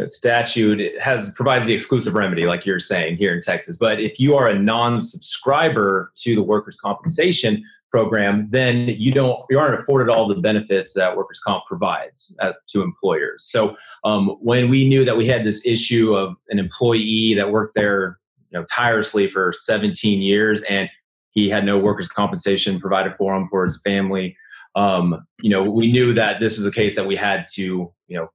statute 0.05 1.01
has 1.01 1.31
provides 1.31 1.65
the 1.65 1.73
exclusive 1.73 2.13
remedy, 2.13 2.45
like 2.45 2.65
you're 2.65 2.79
saying 2.79 3.17
here 3.17 3.33
in 3.33 3.41
Texas. 3.41 3.77
But 3.77 3.99
if 3.99 4.19
you 4.19 4.35
are 4.35 4.47
a 4.47 4.59
non-subscriber 4.59 6.11
to 6.17 6.35
the 6.35 6.43
workers' 6.43 6.77
compensation 6.77 7.63
program, 7.91 8.47
then 8.49 8.89
you 8.89 9.11
don't 9.13 9.39
you 9.49 9.57
aren't 9.57 9.79
afforded 9.79 10.11
all 10.11 10.27
the 10.27 10.35
benefits 10.35 10.93
that 10.93 11.15
workers' 11.15 11.39
comp 11.39 11.63
provides 11.65 12.35
at, 12.41 12.55
to 12.67 12.81
employers. 12.81 13.45
So 13.45 13.77
um, 14.03 14.37
when 14.41 14.69
we 14.69 14.87
knew 14.87 15.05
that 15.05 15.15
we 15.15 15.27
had 15.27 15.45
this 15.45 15.65
issue 15.65 16.13
of 16.13 16.35
an 16.49 16.59
employee 16.59 17.33
that 17.35 17.51
worked 17.51 17.75
there 17.75 18.19
know 18.55 18.65
tirelessly 18.73 19.27
for 19.29 19.53
17 19.53 20.21
years 20.21 20.61
and 20.63 20.89
he 21.31 21.49
had 21.49 21.65
no 21.65 21.77
workers 21.77 22.07
compensation 22.07 22.79
provided 22.79 23.13
for 23.17 23.35
him 23.35 23.47
for 23.49 23.63
his 23.63 23.81
family. 23.83 24.35
Um, 24.75 25.25
you 25.39 25.49
know 25.49 25.63
we 25.63 25.91
knew 25.91 26.13
that 26.13 26.39
this 26.39 26.57
was 26.57 26.65
a 26.65 26.71
case 26.71 26.95
that 26.95 27.07
we 27.07 27.15
had 27.15 27.47
to 27.53 27.91
you 28.07 28.17
know 28.17 28.29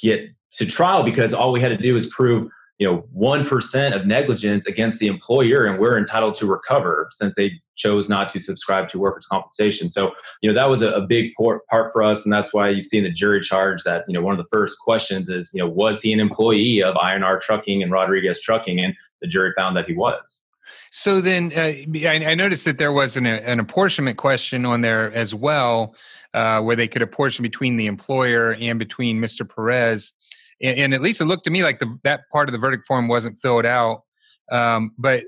get 0.00 0.28
to 0.52 0.66
trial 0.66 1.02
because 1.02 1.34
all 1.34 1.52
we 1.52 1.60
had 1.60 1.68
to 1.68 1.76
do 1.76 1.94
was 1.94 2.06
prove 2.06 2.48
you 2.78 2.86
know 2.86 3.04
1% 3.16 3.94
of 3.94 4.06
negligence 4.06 4.66
against 4.66 4.98
the 4.98 5.06
employer 5.06 5.64
and 5.64 5.78
we're 5.78 5.96
entitled 5.96 6.34
to 6.36 6.46
recover 6.46 7.08
since 7.12 7.34
they 7.36 7.52
chose 7.76 8.08
not 8.08 8.28
to 8.28 8.40
subscribe 8.40 8.88
to 8.88 8.98
workers 8.98 9.26
compensation. 9.26 9.90
So 9.90 10.12
you 10.42 10.50
know 10.50 10.54
that 10.54 10.68
was 10.68 10.82
a, 10.82 10.90
a 10.92 11.00
big 11.00 11.32
part 11.34 11.92
for 11.92 12.02
us 12.02 12.24
and 12.24 12.32
that's 12.32 12.52
why 12.52 12.70
you 12.70 12.80
see 12.80 12.98
in 12.98 13.04
the 13.04 13.10
jury 13.10 13.40
charge 13.40 13.82
that 13.84 14.04
you 14.08 14.14
know 14.14 14.22
one 14.22 14.38
of 14.38 14.38
the 14.38 14.48
first 14.50 14.78
questions 14.80 15.28
is 15.28 15.50
you 15.54 15.62
know 15.62 15.68
was 15.68 16.02
he 16.02 16.12
an 16.12 16.20
employee 16.20 16.82
of 16.82 16.96
I 16.96 17.16
& 17.18 17.22
R 17.22 17.38
trucking 17.38 17.82
and 17.82 17.92
rodriguez 17.92 18.40
trucking? 18.40 18.80
And 18.80 18.94
the 19.24 19.28
jury 19.28 19.52
found 19.56 19.76
that 19.76 19.86
he 19.86 19.94
was 19.94 20.46
so 20.90 21.20
then 21.20 21.52
uh, 21.56 21.72
I, 22.08 22.24
I, 22.26 22.34
noticed 22.34 22.64
that 22.66 22.78
there 22.78 22.92
was 22.92 23.16
an, 23.16 23.26
an 23.26 23.58
apportionment 23.58 24.16
question 24.16 24.64
on 24.64 24.80
there 24.80 25.12
as 25.12 25.34
well 25.34 25.94
uh, 26.32 26.60
where 26.60 26.76
they 26.76 26.88
could 26.88 27.02
apportion 27.02 27.42
between 27.42 27.76
the 27.76 27.86
employer 27.86 28.54
and 28.60 28.78
between 28.78 29.20
mr 29.20 29.48
perez 29.48 30.14
and, 30.62 30.78
and, 30.78 30.94
at 30.94 31.02
least 31.02 31.20
it 31.20 31.26
looked 31.26 31.44
to 31.44 31.50
me 31.50 31.62
like 31.62 31.78
the, 31.78 31.98
that 32.04 32.28
part 32.30 32.48
of 32.48 32.52
the 32.52 32.58
verdict 32.58 32.84
form 32.84 33.08
wasn't 33.08 33.38
filled 33.38 33.66
out. 33.66 34.02
Um, 34.50 34.92
but 34.98 35.24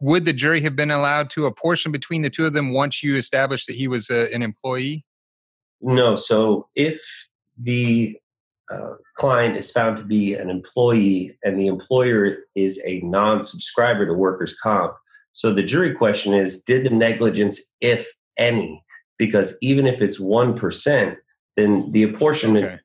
would 0.00 0.24
the 0.24 0.32
jury 0.32 0.60
have 0.62 0.76
been 0.76 0.90
allowed 0.90 1.30
to 1.30 1.46
apportion 1.46 1.92
between 1.92 2.22
the 2.22 2.30
two 2.30 2.46
of 2.46 2.52
them 2.52 2.72
once 2.72 3.02
you 3.02 3.16
established 3.16 3.66
that 3.66 3.76
he 3.76 3.88
was 3.88 4.10
a, 4.10 4.32
an 4.34 4.42
employee? 4.42 5.04
No. 5.80 6.16
So 6.16 6.68
if 6.74 7.00
the 7.58 8.18
uh, 8.70 8.94
client 9.16 9.56
is 9.56 9.70
found 9.70 9.96
to 9.96 10.04
be 10.04 10.34
an 10.34 10.50
employee 10.50 11.36
and 11.42 11.58
the 11.58 11.66
employer 11.66 12.38
is 12.54 12.80
a 12.86 13.00
non-subscriber 13.00 14.06
to 14.06 14.14
workers' 14.14 14.54
comp, 14.54 14.94
so 15.32 15.52
the 15.52 15.62
jury 15.62 15.94
question 15.94 16.34
is: 16.34 16.62
Did 16.62 16.84
the 16.84 16.90
negligence, 16.90 17.60
if 17.80 18.08
any, 18.38 18.82
because 19.18 19.56
even 19.60 19.86
if 19.86 20.00
it's 20.00 20.20
one 20.20 20.56
percent, 20.56 21.18
then 21.56 21.90
the 21.92 22.02
apportionment 22.02 22.66
okay 22.66 22.80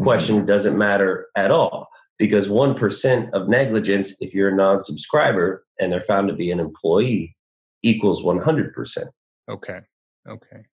question 0.00 0.44
doesn't 0.44 0.76
matter 0.76 1.28
at 1.36 1.50
all 1.50 1.88
because 2.18 2.48
1% 2.48 3.30
of 3.32 3.48
negligence, 3.48 4.20
if 4.20 4.34
you're 4.34 4.50
a 4.50 4.54
non 4.54 4.82
subscriber 4.82 5.64
and 5.78 5.92
they're 5.92 6.00
found 6.00 6.28
to 6.28 6.34
be 6.34 6.50
an 6.50 6.60
employee, 6.60 7.36
equals 7.82 8.22
100%. 8.22 9.04
Okay. 9.50 9.80
Okay. 10.28 10.64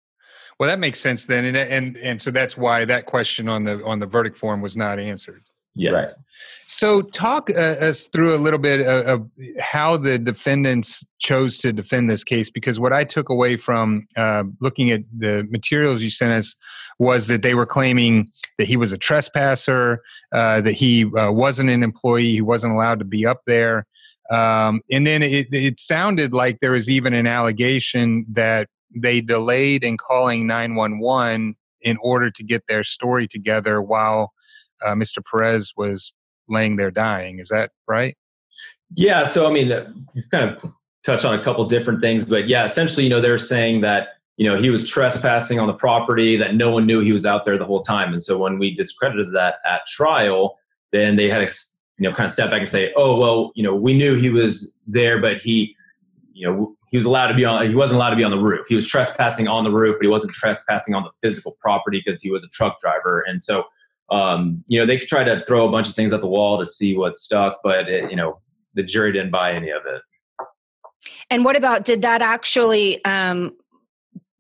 Well, 0.59 0.69
that 0.69 0.79
makes 0.79 0.99
sense 0.99 1.25
then, 1.25 1.45
and 1.45 1.57
and 1.57 1.97
and 1.97 2.21
so 2.21 2.31
that's 2.31 2.55
why 2.55 2.85
that 2.85 3.05
question 3.05 3.49
on 3.49 3.63
the 3.63 3.83
on 3.85 3.99
the 3.99 4.05
verdict 4.05 4.37
form 4.37 4.61
was 4.61 4.77
not 4.77 4.99
answered. 4.99 5.43
Yes. 5.75 5.93
Right. 5.93 6.25
So, 6.65 7.01
talk 7.01 7.49
uh, 7.49 7.59
us 7.59 8.07
through 8.07 8.35
a 8.35 8.37
little 8.37 8.59
bit 8.59 8.81
of, 8.81 9.07
of, 9.07 9.31
how 9.59 9.97
the 9.97 10.17
defendants 10.17 11.05
chose 11.19 11.59
to 11.59 11.73
defend 11.73 12.09
this 12.09 12.23
case, 12.23 12.49
because 12.49 12.79
what 12.79 12.93
I 12.93 13.03
took 13.03 13.29
away 13.29 13.57
from 13.57 14.07
uh, 14.15 14.43
looking 14.61 14.91
at 14.91 15.01
the 15.15 15.47
materials 15.49 16.01
you 16.01 16.09
sent 16.09 16.31
us 16.31 16.55
was 16.99 17.27
that 17.27 17.41
they 17.41 17.53
were 17.53 17.65
claiming 17.65 18.29
that 18.57 18.67
he 18.67 18.77
was 18.77 18.91
a 18.91 18.97
trespasser, 18.97 20.01
uh, 20.31 20.61
that 20.61 20.73
he 20.73 21.05
uh, 21.17 21.31
wasn't 21.31 21.69
an 21.69 21.83
employee, 21.83 22.31
he 22.31 22.41
wasn't 22.41 22.73
allowed 22.73 22.99
to 22.99 23.05
be 23.05 23.25
up 23.25 23.41
there. 23.45 23.85
Um, 24.31 24.81
and 24.89 25.05
then 25.05 25.21
it, 25.21 25.47
it 25.51 25.79
sounded 25.79 26.33
like 26.33 26.59
there 26.59 26.71
was 26.71 26.89
even 26.89 27.13
an 27.13 27.27
allegation 27.27 28.25
that 28.29 28.69
they 28.95 29.21
delayed 29.21 29.83
in 29.83 29.97
calling 29.97 30.47
911 30.47 31.55
in 31.81 31.97
order 32.01 32.31
to 32.31 32.43
get 32.43 32.63
their 32.67 32.83
story 32.83 33.27
together 33.27 33.81
while 33.81 34.33
uh, 34.83 34.93
Mr. 34.93 35.23
Perez 35.23 35.73
was 35.75 36.13
laying 36.47 36.75
there 36.75 36.91
dying. 36.91 37.39
Is 37.39 37.49
that 37.49 37.71
right? 37.87 38.15
Yeah. 38.95 39.23
So, 39.23 39.47
I 39.47 39.51
mean, 39.51 39.67
you 40.13 40.23
kind 40.31 40.49
of 40.49 40.71
touch 41.03 41.25
on 41.25 41.37
a 41.37 41.43
couple 41.43 41.65
different 41.65 42.01
things, 42.01 42.23
but 42.23 42.47
yeah, 42.47 42.65
essentially, 42.65 43.03
you 43.03 43.09
know, 43.09 43.21
they're 43.21 43.37
saying 43.37 43.81
that, 43.81 44.09
you 44.37 44.47
know, 44.47 44.57
he 44.57 44.69
was 44.69 44.87
trespassing 44.87 45.59
on 45.59 45.67
the 45.67 45.73
property, 45.73 46.37
that 46.37 46.55
no 46.55 46.71
one 46.71 46.85
knew 46.85 47.01
he 47.01 47.13
was 47.13 47.25
out 47.25 47.45
there 47.45 47.57
the 47.57 47.65
whole 47.65 47.81
time. 47.81 48.13
And 48.13 48.23
so 48.23 48.37
when 48.37 48.57
we 48.57 48.73
discredited 48.73 49.33
that 49.33 49.55
at 49.65 49.85
trial, 49.87 50.57
then 50.91 51.15
they 51.17 51.29
had 51.29 51.47
to, 51.47 51.53
you 51.97 52.09
know, 52.09 52.15
kind 52.15 52.25
of 52.25 52.31
step 52.31 52.49
back 52.49 52.59
and 52.59 52.69
say, 52.69 52.91
oh, 52.95 53.17
well, 53.17 53.51
you 53.55 53.63
know, 53.63 53.75
we 53.75 53.93
knew 53.93 54.15
he 54.15 54.29
was 54.29 54.75
there, 54.87 55.19
but 55.19 55.37
he, 55.37 55.75
you 56.33 56.47
know, 56.47 56.75
he 56.93 56.97
was 56.97 57.07
allowed 57.07 57.29
to 57.29 57.33
be 57.33 57.43
on, 57.43 57.67
he 57.67 57.73
wasn't 57.73 57.95
allowed 57.95 58.11
to 58.11 58.15
be 58.15 58.23
on 58.23 58.29
the 58.29 58.37
roof. 58.37 58.67
He 58.69 58.75
was 58.75 58.87
trespassing 58.87 59.47
on 59.47 59.63
the 59.63 59.71
roof, 59.71 59.95
but 59.97 60.05
he 60.05 60.09
wasn't 60.09 60.31
trespassing 60.31 60.93
on 60.93 61.01
the 61.01 61.09
physical 61.23 61.57
property 61.59 62.03
because 62.05 62.21
he 62.21 62.29
was 62.29 62.43
a 62.43 62.47
truck 62.49 62.79
driver. 62.79 63.21
And 63.27 63.43
so, 63.43 63.63
um, 64.11 64.63
you 64.67 64.79
know, 64.79 64.85
they 64.85 64.99
try 64.99 65.23
to 65.23 65.43
throw 65.47 65.67
a 65.67 65.71
bunch 65.71 65.89
of 65.89 65.95
things 65.95 66.13
at 66.13 66.21
the 66.21 66.27
wall 66.27 66.59
to 66.59 66.67
see 66.67 66.95
what 66.95 67.17
stuck, 67.17 67.61
but 67.63 67.89
it, 67.89 68.11
you 68.11 68.15
know, 68.15 68.39
the 68.75 68.83
jury 68.83 69.11
didn't 69.11 69.31
buy 69.31 69.53
any 69.53 69.71
of 69.71 69.81
it. 69.87 70.03
And 71.31 71.43
what 71.43 71.55
about 71.55 71.83
did 71.83 72.03
that 72.03 72.21
actually 72.21 73.03
um, 73.05 73.57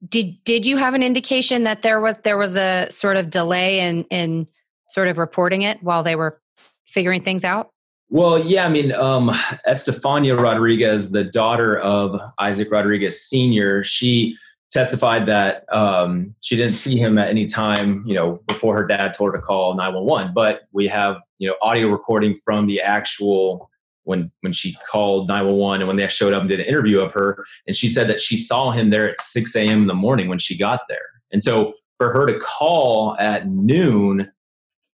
did 0.07 0.37
did 0.43 0.63
you 0.63 0.77
have 0.77 0.93
an 0.93 1.01
indication 1.01 1.63
that 1.63 1.81
there 1.81 1.99
was 1.99 2.17
there 2.17 2.37
was 2.37 2.55
a 2.55 2.85
sort 2.91 3.17
of 3.17 3.31
delay 3.31 3.79
in 3.79 4.03
in 4.11 4.47
sort 4.89 5.07
of 5.07 5.17
reporting 5.17 5.63
it 5.63 5.81
while 5.81 6.03
they 6.03 6.15
were 6.15 6.39
figuring 6.85 7.23
things 7.23 7.43
out? 7.43 7.72
Well, 8.13 8.37
yeah, 8.45 8.67
I 8.67 8.69
mean, 8.69 8.91
um, 8.91 9.35
Estefania 9.65 10.35
Rodriguez, 10.35 11.09
the 11.09 11.23
daughter 11.23 11.79
of 11.79 12.21
Isaac 12.37 12.71
Rodriguez 12.71 13.27
Sr., 13.27 13.83
she 13.83 14.37
testified 14.69 15.25
that 15.25 15.65
um, 15.73 16.35
she 16.39 16.55
didn't 16.55 16.75
see 16.75 16.95
him 16.95 17.17
at 17.17 17.29
any 17.29 17.47
time, 17.47 18.03
you 18.05 18.13
know, 18.13 18.39
before 18.47 18.77
her 18.77 18.85
dad 18.85 19.15
told 19.15 19.31
her 19.31 19.37
to 19.37 19.41
call 19.41 19.73
911. 19.73 20.31
But 20.31 20.67
we 20.73 20.87
have, 20.89 21.21
you 21.39 21.49
know, 21.49 21.55
audio 21.63 21.87
recording 21.87 22.39
from 22.45 22.67
the 22.67 22.81
actual 22.81 23.71
when 24.03 24.31
when 24.41 24.53
she 24.53 24.77
called 24.87 25.27
911 25.27 25.81
and 25.81 25.87
when 25.87 25.97
they 25.97 26.07
showed 26.07 26.33
up 26.33 26.41
and 26.41 26.49
did 26.51 26.59
an 26.59 26.67
interview 26.67 26.99
of 26.99 27.11
her, 27.13 27.43
and 27.65 27.75
she 27.75 27.89
said 27.89 28.07
that 28.09 28.19
she 28.19 28.37
saw 28.37 28.69
him 28.69 28.91
there 28.91 29.09
at 29.09 29.19
6 29.19 29.55
a.m. 29.55 29.81
in 29.81 29.87
the 29.87 29.95
morning 29.95 30.29
when 30.29 30.37
she 30.37 30.55
got 30.55 30.81
there. 30.87 31.09
And 31.31 31.41
so 31.41 31.73
for 31.97 32.11
her 32.11 32.27
to 32.27 32.37
call 32.37 33.17
at 33.17 33.47
noon 33.47 34.31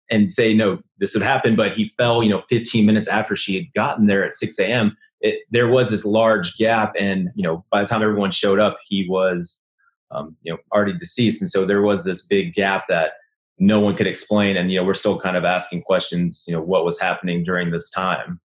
and 0.09 0.31
say 0.31 0.53
no 0.53 0.79
this 0.99 1.13
would 1.13 1.23
happen 1.23 1.55
but 1.55 1.73
he 1.73 1.89
fell 1.97 2.23
you 2.23 2.29
know 2.29 2.43
15 2.49 2.85
minutes 2.85 3.07
after 3.07 3.35
she 3.35 3.55
had 3.55 3.73
gotten 3.73 4.07
there 4.07 4.25
at 4.25 4.33
6 4.33 4.59
a.m 4.59 4.95
it, 5.21 5.41
there 5.51 5.67
was 5.67 5.89
this 5.89 6.05
large 6.05 6.57
gap 6.57 6.93
and 6.99 7.29
you 7.35 7.43
know 7.43 7.65
by 7.71 7.81
the 7.81 7.87
time 7.87 8.01
everyone 8.01 8.31
showed 8.31 8.59
up 8.59 8.77
he 8.87 9.07
was 9.09 9.63
um, 10.11 10.35
you 10.43 10.51
know 10.51 10.59
already 10.73 10.93
deceased. 10.93 11.41
And 11.41 11.49
so 11.49 11.65
there 11.65 11.81
was 11.81 12.03
this 12.03 12.21
big 12.21 12.53
gap 12.53 12.85
that 12.87 13.13
no 13.57 13.79
one 13.79 13.95
could 13.95 14.07
explain. 14.07 14.57
And 14.57 14.71
you 14.71 14.79
know 14.79 14.85
we're 14.85 14.93
still 14.93 15.19
kind 15.19 15.37
of 15.37 15.45
asking 15.45 15.83
questions 15.83 16.45
you 16.47 16.53
know 16.53 16.61
what 16.61 16.85
was 16.85 16.99
happening 16.99 17.43
during 17.43 17.71
this 17.71 17.89
time. 17.89 18.39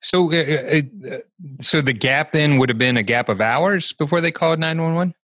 So 0.00 0.32
uh, 0.32 0.82
uh, 1.10 1.18
so 1.60 1.80
the 1.80 1.92
gap 1.92 2.32
then 2.32 2.58
would 2.58 2.68
have 2.68 2.78
been 2.78 2.96
a 2.96 3.02
gap 3.02 3.28
of 3.28 3.40
hours 3.40 3.92
before 3.92 4.20
they 4.20 4.32
called 4.32 4.58
911 4.58 5.14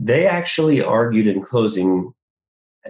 they 0.00 0.28
actually 0.28 0.80
argued 0.80 1.26
in 1.26 1.42
closing 1.42 2.14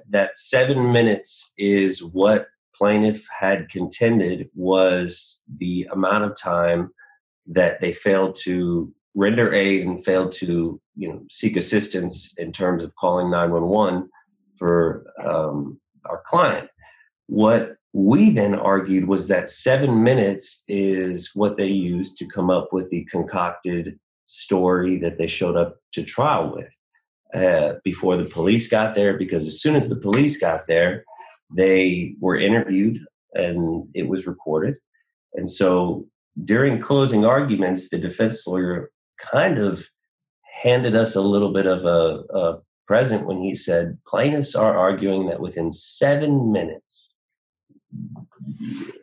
that 0.09 0.37
seven 0.37 0.93
minutes 0.93 1.53
is 1.59 2.03
what 2.03 2.49
plaintiff 2.75 3.27
had 3.41 3.69
contended 3.69 4.49
was 4.55 5.45
the 5.59 5.89
amount 5.93 6.25
of 6.25 6.37
time 6.37 6.91
that 7.47 7.81
they 7.81 7.93
failed 7.93 8.37
to 8.45 8.93
render 9.15 9.53
aid 9.53 9.85
and 9.85 10.05
failed 10.05 10.31
to 10.31 10.81
you 10.95 11.09
know 11.09 11.23
seek 11.31 11.57
assistance 11.57 12.39
in 12.39 12.53
terms 12.53 12.85
of 12.85 12.95
calling 12.97 13.31
911 13.31 14.09
for 14.57 15.07
um, 15.25 15.81
our 16.05 16.23
client. 16.25 16.69
What 17.27 17.77
we 17.93 18.31
then 18.31 18.55
argued 18.55 19.09
was 19.09 19.29
that 19.29 19.51
seven 19.51 20.03
minutes 20.03 20.65
is 20.69 21.31
what 21.35 21.57
they 21.57 21.67
used 21.67 22.17
to 22.19 22.27
come 22.27 22.51
up 22.51 22.73
with 22.73 22.91
the 22.91 23.05
concocted 23.05 23.99
story 24.25 24.99
that 24.99 25.19
they 25.19 25.27
showed 25.27 25.57
up 25.57 25.77
to 25.93 26.03
trial 26.03 26.53
with 26.55 26.71
uh, 27.35 27.75
before 27.85 28.17
the 28.17 28.25
police 28.25 28.69
got 28.69 28.95
there 28.95 29.17
because 29.17 29.47
as 29.47 29.61
soon 29.61 29.77
as 29.77 29.89
the 29.89 29.97
police 29.97 30.39
got 30.39 30.67
there, 30.67 31.05
they 31.55 32.15
were 32.21 32.37
interviewed 32.37 32.99
and 33.35 33.89
it 33.95 34.09
was 34.09 34.27
recorded. 34.27 34.77
And 35.35 35.49
so 35.49 36.07
during 36.45 36.81
closing 36.81 37.25
arguments, 37.25 37.89
the 37.89 37.99
defense 37.99 38.47
lawyer 38.47 38.91
kind 39.19 39.59
of 39.59 39.87
handed 40.63 40.97
us 40.97 41.15
a 41.15 41.21
little 41.21 41.53
bit 41.53 41.67
of 41.67 41.85
a, 41.85 42.23
a 42.35 42.59
present 42.87 43.27
when 43.27 43.43
he 43.43 43.55
said 43.55 43.99
plaintiffs 44.07 44.55
are 44.55 44.77
arguing 44.77 45.27
that 45.27 45.41
within 45.41 45.71
seven 45.71 46.51
minutes, 46.51 47.15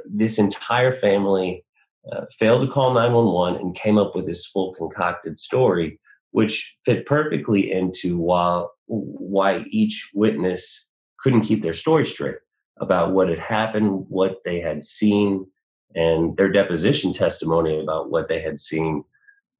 this 0.05 0.39
entire 0.39 0.91
family 0.91 1.63
uh, 2.12 2.25
failed 2.38 2.62
to 2.62 2.72
call 2.72 2.94
911 2.94 3.62
and 3.62 3.75
came 3.75 3.98
up 3.98 4.15
with 4.15 4.25
this 4.25 4.46
full 4.46 4.74
concocted 4.74 5.38
story 5.38 6.00
which 6.35 6.75
fit 6.83 7.05
perfectly 7.05 7.71
into 7.71 8.17
why, 8.17 8.65
why 8.87 9.63
each 9.69 10.11
witness 10.13 10.91
couldn't 11.21 11.43
keep 11.43 11.63
their 11.63 11.71
story 11.71 12.03
straight 12.03 12.35
about 12.81 13.13
what 13.13 13.29
had 13.29 13.39
happened, 13.39 14.05
what 14.09 14.39
they 14.43 14.59
had 14.59 14.83
seen, 14.83 15.47
and 15.95 16.35
their 16.35 16.51
deposition 16.51 17.13
testimony 17.13 17.79
about 17.79 18.09
what 18.09 18.27
they 18.27 18.41
had 18.41 18.59
seen. 18.59 19.01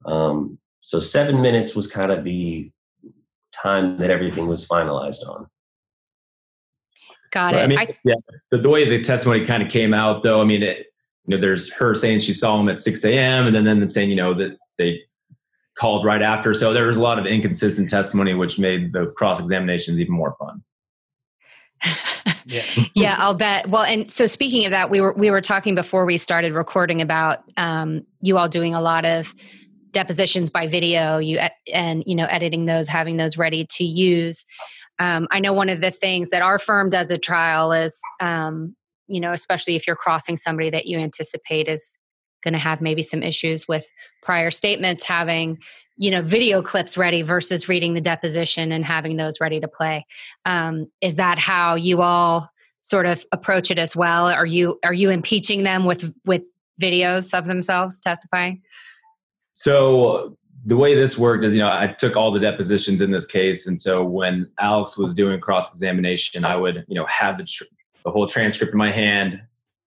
Um, 0.05 0.58
so 0.82 1.00
seven 1.00 1.41
minutes 1.41 1.75
was 1.75 1.88
kind 1.88 2.12
of 2.12 2.25
the 2.25 2.70
time 3.53 3.98
that 4.00 4.12
everything 4.12 4.48
was 4.48 4.67
finalized 4.67 5.25
on. 5.25 5.48
Got 7.31 7.53
it. 7.53 7.59
I 7.59 7.68
mean, 7.68 7.79
I, 7.79 7.88
yeah, 8.03 8.16
the, 8.51 8.57
the, 8.57 8.70
way 8.70 8.83
the 8.83 9.01
testimony 9.01 9.46
kind 9.46 9.64
of 9.64 9.70
came 9.70 9.94
out, 9.94 10.24
though, 10.24 10.42
I 10.42 10.44
mean, 10.44 10.61
it, 10.61 10.88
you 11.25 11.38
know, 11.38 11.42
there's 11.42 11.72
her 11.72 11.96
saying 11.96 12.20
she 12.20 12.33
saw 12.33 12.59
him 12.59 12.68
at 12.68 12.81
6 12.81 13.05
a.m. 13.05 13.48
and 13.48 13.55
then, 13.55 13.64
then 13.64 13.79
them 13.79 13.90
saying, 13.90 14.09
you 14.09 14.18
know, 14.18 14.33
that 14.33 14.57
they 14.77 15.00
called 15.77 16.05
right 16.05 16.22
after. 16.22 16.53
So 16.53 16.74
there 16.74 16.88
was 16.88 16.98
a 16.98 17.01
lot 17.01 17.20
of 17.20 17.25
inconsistent 17.25 17.90
testimony, 17.90 18.33
which 18.33 18.57
made 18.57 18.94
the 18.94 19.07
cross 19.18 19.40
examinations 19.40 20.00
even 20.00 20.14
more 20.14 20.35
fun. 20.40 20.64
yeah. 22.46 22.64
yeah, 22.94 23.16
I'll 23.18 23.33
bet. 23.33 23.70
Well, 23.70 23.83
and 23.83 24.09
so 24.09 24.25
speaking 24.25 24.66
of 24.66 24.72
that, 24.72 24.90
we 24.90 25.01
were 25.01 25.14
we 25.14 25.29
were 25.29 25.42
talking 25.42 25.75
before 25.75 26.05
we 26.05 26.18
started 26.18 26.53
recording 26.53 27.01
about 27.01 27.40
um, 27.57 28.05
you 28.22 28.38
all 28.38 28.48
doing 28.48 28.74
a 28.74 28.81
lot 28.81 29.05
of 29.05 29.35
depositions 29.92 30.50
by 30.50 30.68
video, 30.68 31.18
you 31.18 31.40
and 31.74 32.03
you 32.05 32.16
know 32.16 32.25
editing 32.25 32.66
those, 32.66 32.88
having 32.88 33.18
those 33.18 33.38
ready 33.38 33.66
to 33.72 33.83
use. 33.83 34.46
Um, 35.00 35.27
I 35.31 35.40
know 35.40 35.53
one 35.53 35.70
of 35.70 35.81
the 35.81 35.92
things 35.92 36.29
that 36.29 36.42
our 36.42 36.57
firm 36.57 36.90
does 36.90 37.11
a 37.11 37.18
trial 37.18 37.74
is, 37.74 38.00
um, 38.22 38.75
you 39.07 39.20
know, 39.20 39.33
especially 39.33 39.75
if 39.75 39.85
you're 39.85 39.98
crossing 39.98 40.38
somebody 40.38 40.70
that 40.70 40.85
you 40.85 40.98
anticipate 40.98 41.68
is 41.68 42.00
going 42.46 42.53
to 42.53 42.60
have 42.60 42.79
maybe 42.79 43.03
some 43.03 43.22
issues 43.22 43.68
with 43.68 43.86
prior 44.24 44.51
statements 44.51 45.03
having 45.03 45.58
you 45.98 46.12
know 46.12 46.22
video 46.22 46.62
clips 46.62 46.98
ready 46.98 47.22
versus 47.22 47.68
reading 47.68 47.94
the 47.94 48.01
deposition 48.01 48.72
and 48.72 48.86
having 48.86 49.18
those 49.18 49.42
ready 49.42 49.60
to 49.60 49.68
play. 49.68 50.05
Um, 50.46 50.88
is 51.01 51.18
that 51.18 51.38
how 51.38 51.75
you 51.75 52.01
all 52.01 52.50
sort 52.79 53.05
of 53.05 53.25
approach 53.34 53.72
it 53.72 53.79
as 53.79 53.96
well? 53.96 54.27
Are 54.27 54.46
you 54.46 54.79
are 54.86 54.94
you 54.94 55.10
impeaching 55.10 55.64
them 55.64 55.84
with 55.84 56.14
with 56.25 56.46
videos 56.81 57.38
of 57.38 57.46
themselves 57.46 58.00
testifying? 58.00 58.62
So 59.53 60.38
the 60.66 60.75
way 60.75 60.96
this 60.96 61.18
worked 61.18 61.46
is 61.46 61.53
you 61.53 61.62
know 61.62 61.72
i 61.72 61.88
took 61.88 62.16
all 62.16 62.31
the 62.31 62.40
depositions 62.40 63.00
in 63.00 63.12
this 63.12 63.25
case 63.25 63.68
and 63.68 63.79
so 63.79 64.03
when 64.03 64.50
alex 64.60 64.98
was 64.98 65.14
doing 65.14 65.40
cross 65.40 65.70
examination 65.70 66.44
i 66.44 66.55
would 66.55 66.84
you 66.88 66.96
know 66.96 67.05
have 67.05 67.38
the, 67.38 67.44
tr- 67.44 67.66
the 68.03 68.12
whole 68.12 68.25
transcript 68.27 68.74
in 68.74 68.77
my 68.77 68.92
hand 68.92 69.40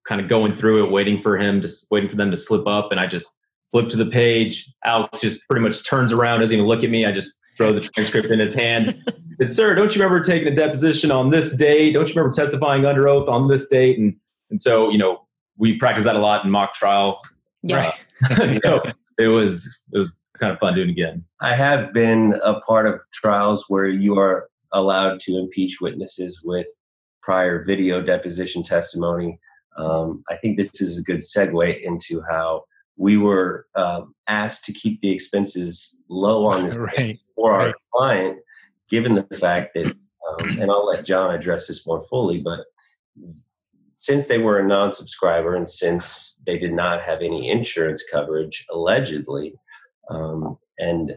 kind 0.07 0.21
of 0.21 0.27
going 0.27 0.53
through 0.55 0.85
it, 0.85 0.91
waiting 0.91 1.19
for 1.19 1.37
him 1.37 1.61
to 1.61 1.67
waiting 1.91 2.09
for 2.09 2.15
them 2.15 2.31
to 2.31 2.37
slip 2.37 2.67
up, 2.67 2.91
and 2.91 2.99
I 2.99 3.07
just 3.07 3.27
flip 3.71 3.87
to 3.89 3.97
the 3.97 4.05
page. 4.05 4.71
Alex 4.85 5.21
just 5.21 5.47
pretty 5.47 5.63
much 5.63 5.85
turns 5.87 6.11
around, 6.11 6.39
doesn't 6.39 6.53
even 6.53 6.67
look 6.67 6.83
at 6.83 6.89
me. 6.89 7.05
I 7.05 7.11
just 7.11 7.33
throw 7.55 7.73
the 7.73 7.81
transcript 7.81 8.29
in 8.29 8.39
his 8.39 8.55
hand. 8.55 8.95
said, 9.39 9.53
"Sir, 9.53 9.75
don't 9.75 9.95
you 9.95 10.01
remember 10.01 10.23
taking 10.23 10.47
a 10.47 10.55
deposition 10.55 11.11
on 11.11 11.29
this 11.29 11.55
date? 11.55 11.93
Don't 11.93 12.07
you 12.07 12.15
remember 12.15 12.33
testifying 12.33 12.85
under 12.85 13.07
oath 13.07 13.27
on 13.29 13.47
this 13.47 13.67
date?" 13.67 13.97
And 13.99 14.15
and 14.49 14.59
so 14.59 14.89
you 14.89 14.97
know 14.97 15.27
we 15.57 15.77
practice 15.77 16.03
that 16.05 16.15
a 16.15 16.19
lot 16.19 16.45
in 16.45 16.51
mock 16.51 16.73
trial. 16.73 17.21
Yeah. 17.63 17.93
Uh, 18.29 18.47
so 18.63 18.81
it 19.17 19.27
was 19.27 19.79
it 19.93 19.99
was 19.99 20.11
kind 20.37 20.53
of 20.53 20.59
fun 20.59 20.75
doing 20.75 20.89
it 20.89 20.91
again. 20.91 21.25
I 21.41 21.55
have 21.55 21.93
been 21.93 22.39
a 22.43 22.59
part 22.61 22.87
of 22.87 23.01
trials 23.11 23.65
where 23.67 23.87
you 23.87 24.17
are 24.17 24.49
allowed 24.71 25.19
to 25.21 25.37
impeach 25.37 25.81
witnesses 25.81 26.41
with 26.43 26.67
prior 27.21 27.63
video 27.65 28.01
deposition 28.01 28.63
testimony 28.63 29.39
um, 29.77 30.23
I 30.29 30.35
think 30.35 30.57
this 30.57 30.81
is 30.81 30.99
a 30.99 31.03
good 31.03 31.19
segue 31.19 31.81
into 31.81 32.21
how 32.29 32.63
we 32.97 33.17
were 33.17 33.65
um, 33.75 34.13
asked 34.27 34.65
to 34.65 34.73
keep 34.73 35.01
the 35.01 35.11
expenses 35.11 35.97
low 36.09 36.45
on 36.45 36.65
this 36.65 36.77
right. 36.97 37.17
for 37.35 37.53
our 37.53 37.73
client, 37.93 38.39
given 38.89 39.15
the 39.15 39.37
fact 39.37 39.73
that, 39.75 39.87
um, 39.87 40.59
and 40.59 40.69
I'll 40.69 40.85
let 40.85 41.05
John 41.05 41.33
address 41.33 41.67
this 41.67 41.87
more 41.87 42.01
fully, 42.03 42.39
but 42.39 42.65
since 43.95 44.27
they 44.27 44.37
were 44.37 44.59
a 44.59 44.67
non 44.67 44.91
subscriber 44.93 45.55
and 45.55 45.67
since 45.67 46.41
they 46.45 46.57
did 46.57 46.73
not 46.73 47.01
have 47.01 47.21
any 47.21 47.49
insurance 47.49 48.03
coverage, 48.09 48.65
allegedly, 48.71 49.53
um, 50.09 50.57
and 50.77 51.15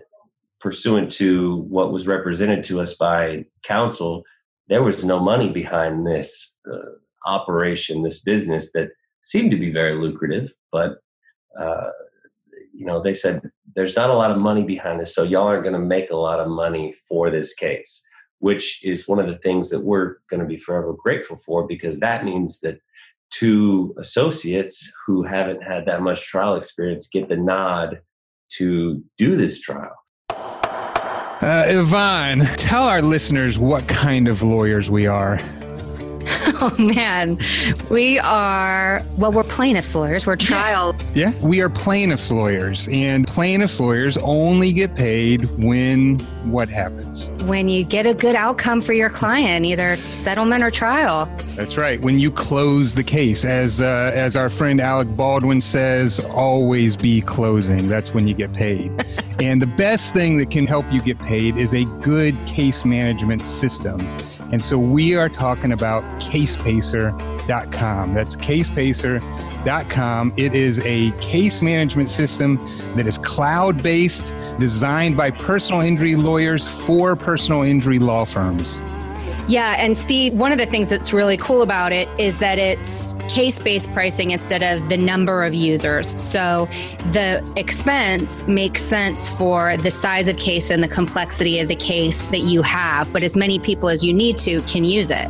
pursuant 0.60 1.10
to 1.12 1.58
what 1.68 1.92
was 1.92 2.06
represented 2.06 2.62
to 2.64 2.80
us 2.80 2.94
by 2.94 3.44
counsel, 3.64 4.22
there 4.68 4.82
was 4.82 5.04
no 5.04 5.20
money 5.20 5.48
behind 5.48 6.06
this 6.06 6.58
uh, 6.72 6.78
operation, 7.26 8.02
this 8.02 8.20
business 8.20 8.72
that 8.72 8.90
seemed 9.20 9.50
to 9.50 9.56
be 9.56 9.70
very 9.70 9.98
lucrative, 10.00 10.52
but 10.70 10.98
uh, 11.58 11.90
you 12.72 12.86
know 12.86 13.00
they 13.00 13.14
said 13.14 13.42
there's 13.74 13.96
not 13.96 14.10
a 14.10 14.14
lot 14.14 14.30
of 14.30 14.38
money 14.38 14.64
behind 14.64 15.00
this, 15.00 15.14
so 15.14 15.22
y'all 15.22 15.46
aren't 15.46 15.62
going 15.62 15.74
to 15.74 15.78
make 15.78 16.10
a 16.10 16.16
lot 16.16 16.40
of 16.40 16.48
money 16.48 16.94
for 17.08 17.30
this 17.30 17.54
case, 17.54 18.02
which 18.38 18.82
is 18.84 19.08
one 19.08 19.18
of 19.18 19.26
the 19.26 19.38
things 19.38 19.70
that 19.70 19.80
we're 19.80 20.16
going 20.28 20.40
to 20.40 20.46
be 20.46 20.56
forever 20.56 20.92
grateful 20.92 21.36
for 21.36 21.66
because 21.66 22.00
that 22.00 22.24
means 22.24 22.60
that 22.60 22.78
two 23.30 23.94
associates 23.98 24.90
who 25.06 25.22
haven't 25.22 25.62
had 25.62 25.86
that 25.86 26.02
much 26.02 26.26
trial 26.26 26.54
experience 26.54 27.08
get 27.08 27.28
the 27.28 27.36
nod 27.36 28.00
to 28.50 29.02
do 29.16 29.36
this 29.36 29.58
trial. 29.58 29.94
Uh, 31.42 31.64
Yvonne, 31.66 32.40
tell 32.56 32.84
our 32.84 33.02
listeners 33.02 33.58
what 33.58 33.88
kind 33.88 34.28
of 34.28 34.42
lawyers 34.42 34.90
we 34.90 35.06
are. 35.06 35.40
Oh 36.72 36.76
man, 36.78 37.38
we 37.90 38.20
are 38.20 39.02
well. 39.16 39.32
We're 39.32 39.42
plaintiffs 39.42 39.96
lawyers. 39.96 40.26
We're 40.26 40.36
trial. 40.36 40.94
Yeah, 41.12 41.32
we 41.40 41.60
are 41.60 41.68
plaintiffs 41.68 42.30
lawyers, 42.30 42.86
and 42.86 43.26
plaintiffs 43.26 43.80
lawyers 43.80 44.16
only 44.18 44.72
get 44.72 44.94
paid 44.94 45.42
when 45.58 46.20
what 46.44 46.68
happens? 46.68 47.30
When 47.46 47.68
you 47.68 47.82
get 47.82 48.06
a 48.06 48.14
good 48.14 48.36
outcome 48.36 48.80
for 48.80 48.92
your 48.92 49.10
client, 49.10 49.66
either 49.66 49.96
settlement 50.10 50.62
or 50.62 50.70
trial. 50.70 51.26
That's 51.56 51.76
right. 51.76 52.00
When 52.00 52.20
you 52.20 52.30
close 52.30 52.94
the 52.94 53.02
case, 53.02 53.44
as 53.44 53.80
uh, 53.80 54.12
as 54.14 54.36
our 54.36 54.48
friend 54.48 54.80
Alec 54.80 55.08
Baldwin 55.16 55.60
says, 55.60 56.20
always 56.20 56.94
be 56.94 57.22
closing. 57.22 57.88
That's 57.88 58.14
when 58.14 58.28
you 58.28 58.34
get 58.34 58.52
paid. 58.52 59.04
and 59.40 59.60
the 59.60 59.66
best 59.66 60.14
thing 60.14 60.36
that 60.36 60.52
can 60.52 60.68
help 60.68 60.84
you 60.92 61.00
get 61.00 61.18
paid 61.18 61.56
is 61.56 61.74
a 61.74 61.84
good 62.02 62.36
case 62.46 62.84
management 62.84 63.48
system. 63.48 63.98
And 64.52 64.62
so 64.62 64.78
we 64.78 65.14
are 65.14 65.28
talking 65.30 65.72
about 65.72 66.04
casepacer.com. 66.20 68.14
That's 68.14 68.36
casepacer.com. 68.36 70.34
It 70.36 70.54
is 70.54 70.80
a 70.80 71.10
case 71.20 71.62
management 71.62 72.10
system 72.10 72.58
that 72.94 73.06
is 73.06 73.16
cloud 73.18 73.82
based, 73.82 74.34
designed 74.58 75.16
by 75.16 75.30
personal 75.30 75.80
injury 75.80 76.14
lawyers 76.16 76.68
for 76.68 77.16
personal 77.16 77.62
injury 77.62 77.98
law 77.98 78.26
firms. 78.26 78.80
Yeah, 79.48 79.74
and 79.76 79.98
Steve, 79.98 80.34
one 80.34 80.52
of 80.52 80.58
the 80.58 80.66
things 80.66 80.88
that's 80.88 81.12
really 81.12 81.36
cool 81.36 81.62
about 81.62 81.92
it 81.92 82.08
is 82.18 82.38
that 82.38 82.58
it's 82.58 83.14
case 83.28 83.58
based 83.58 83.92
pricing 83.92 84.30
instead 84.30 84.62
of 84.62 84.88
the 84.88 84.96
number 84.96 85.44
of 85.44 85.52
users. 85.52 86.20
So 86.20 86.68
the 87.10 87.44
expense 87.56 88.46
makes 88.46 88.82
sense 88.82 89.30
for 89.30 89.76
the 89.78 89.90
size 89.90 90.28
of 90.28 90.36
case 90.36 90.70
and 90.70 90.82
the 90.82 90.88
complexity 90.88 91.58
of 91.58 91.68
the 91.68 91.76
case 91.76 92.28
that 92.28 92.42
you 92.42 92.62
have, 92.62 93.12
but 93.12 93.22
as 93.24 93.34
many 93.34 93.58
people 93.58 93.88
as 93.88 94.04
you 94.04 94.12
need 94.12 94.38
to 94.38 94.60
can 94.62 94.84
use 94.84 95.10
it. 95.10 95.28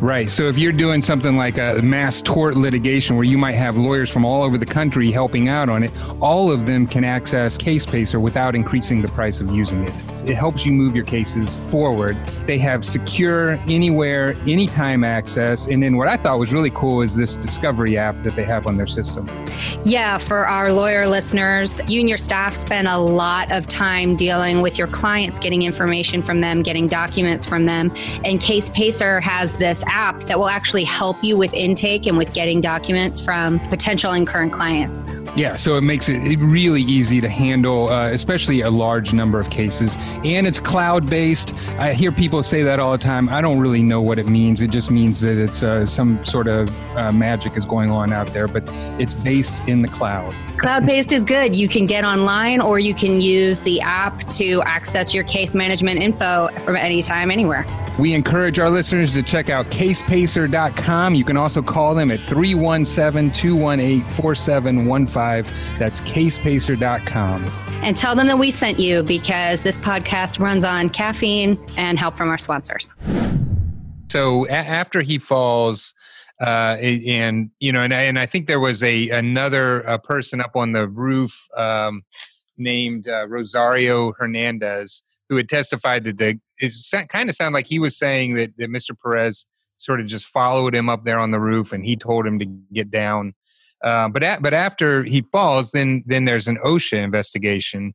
Right. 0.00 0.30
So 0.30 0.44
if 0.44 0.56
you're 0.56 0.72
doing 0.72 1.02
something 1.02 1.36
like 1.36 1.58
a 1.58 1.80
mass 1.82 2.22
tort 2.22 2.56
litigation 2.56 3.16
where 3.16 3.24
you 3.24 3.36
might 3.36 3.52
have 3.52 3.76
lawyers 3.76 4.08
from 4.08 4.24
all 4.24 4.42
over 4.42 4.56
the 4.56 4.66
country 4.66 5.10
helping 5.10 5.48
out 5.48 5.68
on 5.68 5.82
it, 5.82 5.92
all 6.20 6.50
of 6.50 6.64
them 6.64 6.86
can 6.86 7.04
access 7.04 7.58
CasePacer 7.58 8.18
without 8.20 8.54
increasing 8.54 9.02
the 9.02 9.08
price 9.08 9.42
of 9.42 9.50
using 9.54 9.82
it. 9.82 9.92
It 10.24 10.36
helps 10.36 10.64
you 10.64 10.72
move 10.72 10.94
your 10.94 11.04
cases 11.04 11.58
forward. 11.70 12.16
They 12.46 12.56
have 12.58 12.84
secure 12.84 13.52
anywhere, 13.68 14.36
anytime 14.46 15.04
access. 15.04 15.66
And 15.66 15.82
then 15.82 15.96
what 15.96 16.08
I 16.08 16.16
thought 16.16 16.38
was 16.38 16.52
really 16.52 16.70
cool 16.70 17.02
is 17.02 17.16
this 17.16 17.36
discovery 17.36 17.98
app 17.98 18.22
that 18.22 18.36
they 18.36 18.44
have 18.44 18.66
on 18.66 18.76
their 18.76 18.86
system. 18.86 19.28
Yeah, 19.84 20.18
for 20.18 20.46
our 20.46 20.72
lawyer 20.72 21.06
listeners, 21.06 21.80
you 21.88 22.00
and 22.00 22.08
your 22.08 22.18
staff 22.18 22.54
spend 22.54 22.88
a 22.88 22.98
lot 22.98 23.50
of 23.50 23.66
time 23.66 24.16
dealing 24.16 24.60
with 24.60 24.78
your 24.78 24.86
clients, 24.86 25.38
getting 25.38 25.62
information 25.62 26.22
from 26.22 26.40
them, 26.40 26.62
getting 26.62 26.86
documents 26.86 27.44
from 27.44 27.66
them. 27.66 27.90
And 28.24 28.40
CasePacer 28.40 29.20
has 29.22 29.56
this 29.58 29.82
app 29.90 30.20
that 30.24 30.38
will 30.38 30.48
actually 30.48 30.84
help 30.84 31.22
you 31.22 31.36
with 31.36 31.52
intake 31.52 32.06
and 32.06 32.16
with 32.16 32.32
getting 32.32 32.60
documents 32.60 33.20
from 33.20 33.58
potential 33.68 34.12
and 34.12 34.26
current 34.26 34.52
clients. 34.52 35.02
Yeah, 35.36 35.54
so 35.54 35.76
it 35.76 35.82
makes 35.82 36.08
it 36.08 36.18
really 36.38 36.82
easy 36.82 37.20
to 37.20 37.28
handle, 37.28 37.88
uh, 37.88 38.08
especially 38.08 38.62
a 38.62 38.70
large 38.70 39.12
number 39.12 39.38
of 39.38 39.48
cases. 39.48 39.96
And 40.24 40.44
it's 40.44 40.58
cloud 40.58 41.08
based. 41.08 41.54
I 41.78 41.92
hear 41.92 42.10
people 42.10 42.42
say 42.42 42.64
that 42.64 42.80
all 42.80 42.92
the 42.92 42.98
time. 42.98 43.28
I 43.28 43.40
don't 43.40 43.60
really 43.60 43.82
know 43.82 44.00
what 44.00 44.18
it 44.18 44.28
means. 44.28 44.60
It 44.60 44.70
just 44.70 44.90
means 44.90 45.20
that 45.20 45.40
it's 45.40 45.62
uh, 45.62 45.86
some 45.86 46.24
sort 46.24 46.48
of 46.48 46.68
uh, 46.96 47.12
magic 47.12 47.56
is 47.56 47.64
going 47.64 47.90
on 47.90 48.12
out 48.12 48.26
there, 48.32 48.48
but 48.48 48.64
it's 48.98 49.14
based 49.14 49.62
in 49.68 49.82
the 49.82 49.88
cloud. 49.88 50.34
Cloud 50.58 50.84
based 50.84 51.12
is 51.12 51.24
good. 51.24 51.54
You 51.54 51.68
can 51.68 51.86
get 51.86 52.04
online 52.04 52.60
or 52.60 52.80
you 52.80 52.92
can 52.92 53.20
use 53.20 53.60
the 53.60 53.80
app 53.82 54.26
to 54.30 54.62
access 54.62 55.14
your 55.14 55.24
case 55.24 55.54
management 55.54 56.00
info 56.00 56.48
from 56.64 56.74
anytime, 56.74 57.30
anywhere. 57.30 57.64
We 57.98 58.14
encourage 58.14 58.58
our 58.58 58.70
listeners 58.70 59.12
to 59.14 59.22
check 59.22 59.50
out 59.50 59.70
casepacer.com. 59.80 61.14
You 61.14 61.24
can 61.24 61.38
also 61.38 61.62
call 61.62 61.94
them 61.94 62.10
at 62.10 62.20
317 62.28 63.32
218 63.32 64.06
4715. 64.14 65.78
That's 65.78 66.02
casepacer.com. 66.02 67.46
And 67.82 67.96
tell 67.96 68.14
them 68.14 68.26
that 68.26 68.38
we 68.38 68.50
sent 68.50 68.78
you 68.78 69.02
because 69.02 69.62
this 69.62 69.78
podcast 69.78 70.38
runs 70.38 70.64
on 70.64 70.90
caffeine 70.90 71.58
and 71.78 71.98
help 71.98 72.14
from 72.14 72.28
our 72.28 72.36
sponsors. 72.36 72.94
So 74.10 74.46
a- 74.48 74.50
after 74.50 75.00
he 75.00 75.16
falls, 75.16 75.94
uh, 76.42 76.76
and 76.76 77.50
you 77.58 77.72
know, 77.72 77.82
and 77.82 77.94
I, 77.94 78.02
and 78.02 78.18
I 78.18 78.26
think 78.26 78.48
there 78.48 78.60
was 78.60 78.82
a 78.82 79.08
another 79.08 79.88
uh, 79.88 79.96
person 79.96 80.42
up 80.42 80.56
on 80.56 80.72
the 80.72 80.88
roof 80.88 81.48
um, 81.56 82.02
named 82.58 83.08
uh, 83.08 83.26
Rosario 83.28 84.12
Hernandez 84.12 85.02
who 85.30 85.36
had 85.36 85.48
testified 85.48 86.04
that 86.04 86.18
the 86.18 86.38
it 86.58 87.08
kind 87.08 87.30
of 87.30 87.36
sounded 87.36 87.56
like 87.56 87.66
he 87.66 87.78
was 87.78 87.96
saying 87.96 88.34
that, 88.34 88.50
that 88.58 88.68
Mr. 88.68 88.90
Perez 89.02 89.46
sort 89.80 90.00
of 90.00 90.06
just 90.06 90.26
followed 90.26 90.74
him 90.74 90.88
up 90.88 91.04
there 91.04 91.18
on 91.18 91.30
the 91.30 91.40
roof 91.40 91.72
and 91.72 91.84
he 91.84 91.96
told 91.96 92.26
him 92.26 92.38
to 92.38 92.46
get 92.72 92.90
down. 92.90 93.34
Uh, 93.82 94.08
but 94.08 94.22
at, 94.22 94.42
but 94.42 94.52
after 94.52 95.02
he 95.04 95.22
falls, 95.22 95.70
then 95.70 96.04
then 96.06 96.26
there's 96.26 96.48
an 96.48 96.58
OSHA 96.58 97.02
investigation, 97.02 97.94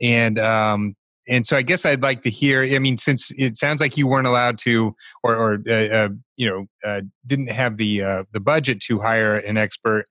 and 0.00 0.38
um, 0.38 0.96
and 1.28 1.46
so 1.46 1.58
I 1.58 1.62
guess 1.62 1.84
I'd 1.84 2.02
like 2.02 2.22
to 2.22 2.30
hear. 2.30 2.64
I 2.64 2.78
mean, 2.78 2.96
since 2.96 3.30
it 3.36 3.56
sounds 3.56 3.82
like 3.82 3.98
you 3.98 4.06
weren't 4.06 4.26
allowed 4.26 4.58
to, 4.60 4.94
or, 5.22 5.36
or 5.36 5.58
uh, 5.68 5.72
uh, 5.72 6.08
you 6.36 6.48
know, 6.48 6.66
uh, 6.88 7.02
didn't 7.26 7.50
have 7.50 7.76
the 7.76 8.02
uh, 8.02 8.24
the 8.32 8.40
budget 8.40 8.80
to 8.84 8.98
hire 8.98 9.36
an 9.36 9.58
expert, 9.58 10.06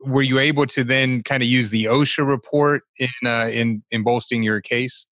were 0.00 0.22
you 0.22 0.38
able 0.38 0.66
to 0.66 0.84
then 0.84 1.22
kind 1.24 1.42
of 1.42 1.48
use 1.48 1.70
the 1.70 1.86
OSHA 1.86 2.26
report 2.26 2.82
in 2.98 3.08
uh, 3.26 3.48
in 3.48 3.82
in 3.90 4.04
bolstering 4.04 4.44
your 4.44 4.60
case? 4.60 5.06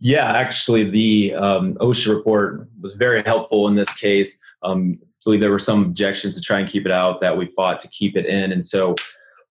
Yeah, 0.00 0.30
actually, 0.32 0.88
the 0.88 1.34
um, 1.34 1.74
OSHA 1.74 2.14
report 2.14 2.68
was 2.80 2.92
very 2.92 3.22
helpful 3.24 3.66
in 3.66 3.74
this 3.74 3.92
case. 3.94 4.40
Um, 4.62 4.98
I 5.02 5.06
believe 5.24 5.40
there 5.40 5.50
were 5.50 5.58
some 5.58 5.82
objections 5.84 6.34
to 6.36 6.40
try 6.40 6.58
and 6.58 6.68
keep 6.68 6.86
it 6.86 6.92
out 6.92 7.20
that 7.20 7.36
we 7.36 7.46
fought 7.46 7.80
to 7.80 7.88
keep 7.88 8.16
it 8.16 8.26
in, 8.26 8.52
and 8.52 8.64
so 8.64 8.94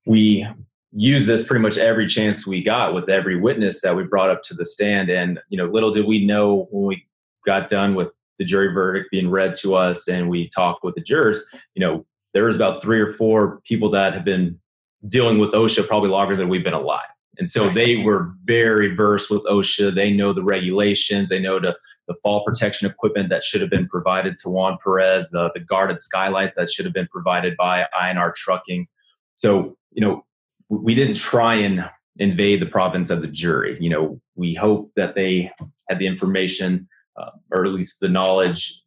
we 0.06 0.48
used 0.94 1.28
this 1.28 1.46
pretty 1.46 1.62
much 1.62 1.78
every 1.78 2.08
chance 2.08 2.48
we 2.48 2.64
got 2.64 2.94
with 2.94 3.10
every 3.10 3.40
witness 3.40 3.82
that 3.82 3.96
we 3.96 4.04
brought 4.04 4.30
up 4.30 4.42
to 4.42 4.54
the 4.54 4.66
stand. 4.66 5.10
And 5.10 5.40
you 5.50 5.58
know, 5.58 5.66
little 5.66 5.92
did 5.92 6.06
we 6.06 6.26
know 6.26 6.68
when 6.72 6.88
we 6.88 7.06
got 7.46 7.70
done 7.70 7.94
with 7.94 8.10
the 8.40 8.46
jury 8.46 8.74
verdict 8.74 9.10
being 9.12 9.30
read 9.30 9.56
to 9.56 9.76
us, 9.76 10.08
and 10.08 10.30
we 10.30 10.50
talked 10.50 10.84
with 10.84 10.96
the 10.96 11.02
jurors. 11.02 11.44
You 11.76 11.82
know, 11.82 12.06
there 12.34 12.46
was 12.46 12.56
about 12.56 12.82
three 12.82 13.00
or 13.00 13.12
four 13.14 13.62
people 13.64 13.90
that 13.92 14.14
have 14.14 14.26
been 14.26 14.60
dealing 15.08 15.40
with 15.40 15.52
OSHA 15.52 15.88
probably 15.88 16.10
longer 16.10 16.36
than 16.36 16.50
we've 16.50 16.64
been 16.64 16.74
alive. 16.74 17.08
And 17.40 17.50
so 17.50 17.70
they 17.70 17.98
were 17.98 18.32
very 18.44 18.96
versed 18.96 19.30
with 19.30 19.44
OSHA. 19.46 19.94
They 19.94 20.12
know 20.12 20.34
the 20.34 20.44
regulations. 20.44 21.30
They 21.30 21.40
know 21.40 21.60
the, 21.60 21.76
the 22.08 22.16
fall 22.24 22.44
protection 22.44 22.90
equipment 22.90 23.30
that 23.30 23.44
should 23.44 23.62
have 23.62 23.70
been 23.70 23.88
provided 23.88 24.38
to 24.38 24.50
Juan 24.50 24.78
Perez, 24.84 25.30
the, 25.30 25.52
the 25.54 25.60
guarded 25.60 26.02
skylights 26.02 26.56
that 26.56 26.70
should 26.70 26.86
have 26.86 26.94
been 26.94 27.08
provided 27.08 27.56
by 27.58 27.88
I 27.98 28.14
& 28.14 28.18
R 28.18 28.34
Trucking. 28.36 28.88
So, 29.36 29.78
you 29.92 30.02
know, 30.02 30.26
we 30.70 30.96
didn't 30.96 31.16
try 31.16 31.56
and 31.56 31.90
invade 32.18 32.62
the 32.62 32.66
province 32.66 33.10
of 33.10 33.22
the 33.22 33.28
jury. 33.28 33.78
You 33.80 33.90
know, 33.90 34.22
we 34.36 34.54
hope 34.54 34.92
that 34.96 35.16
they 35.16 35.52
had 35.90 36.00
the 36.00 36.08
information 36.08 36.88
uh, 37.18 37.32
or 37.52 37.66
at 37.66 37.72
least 37.72 38.00
the 38.00 38.10
knowledge 38.10 38.82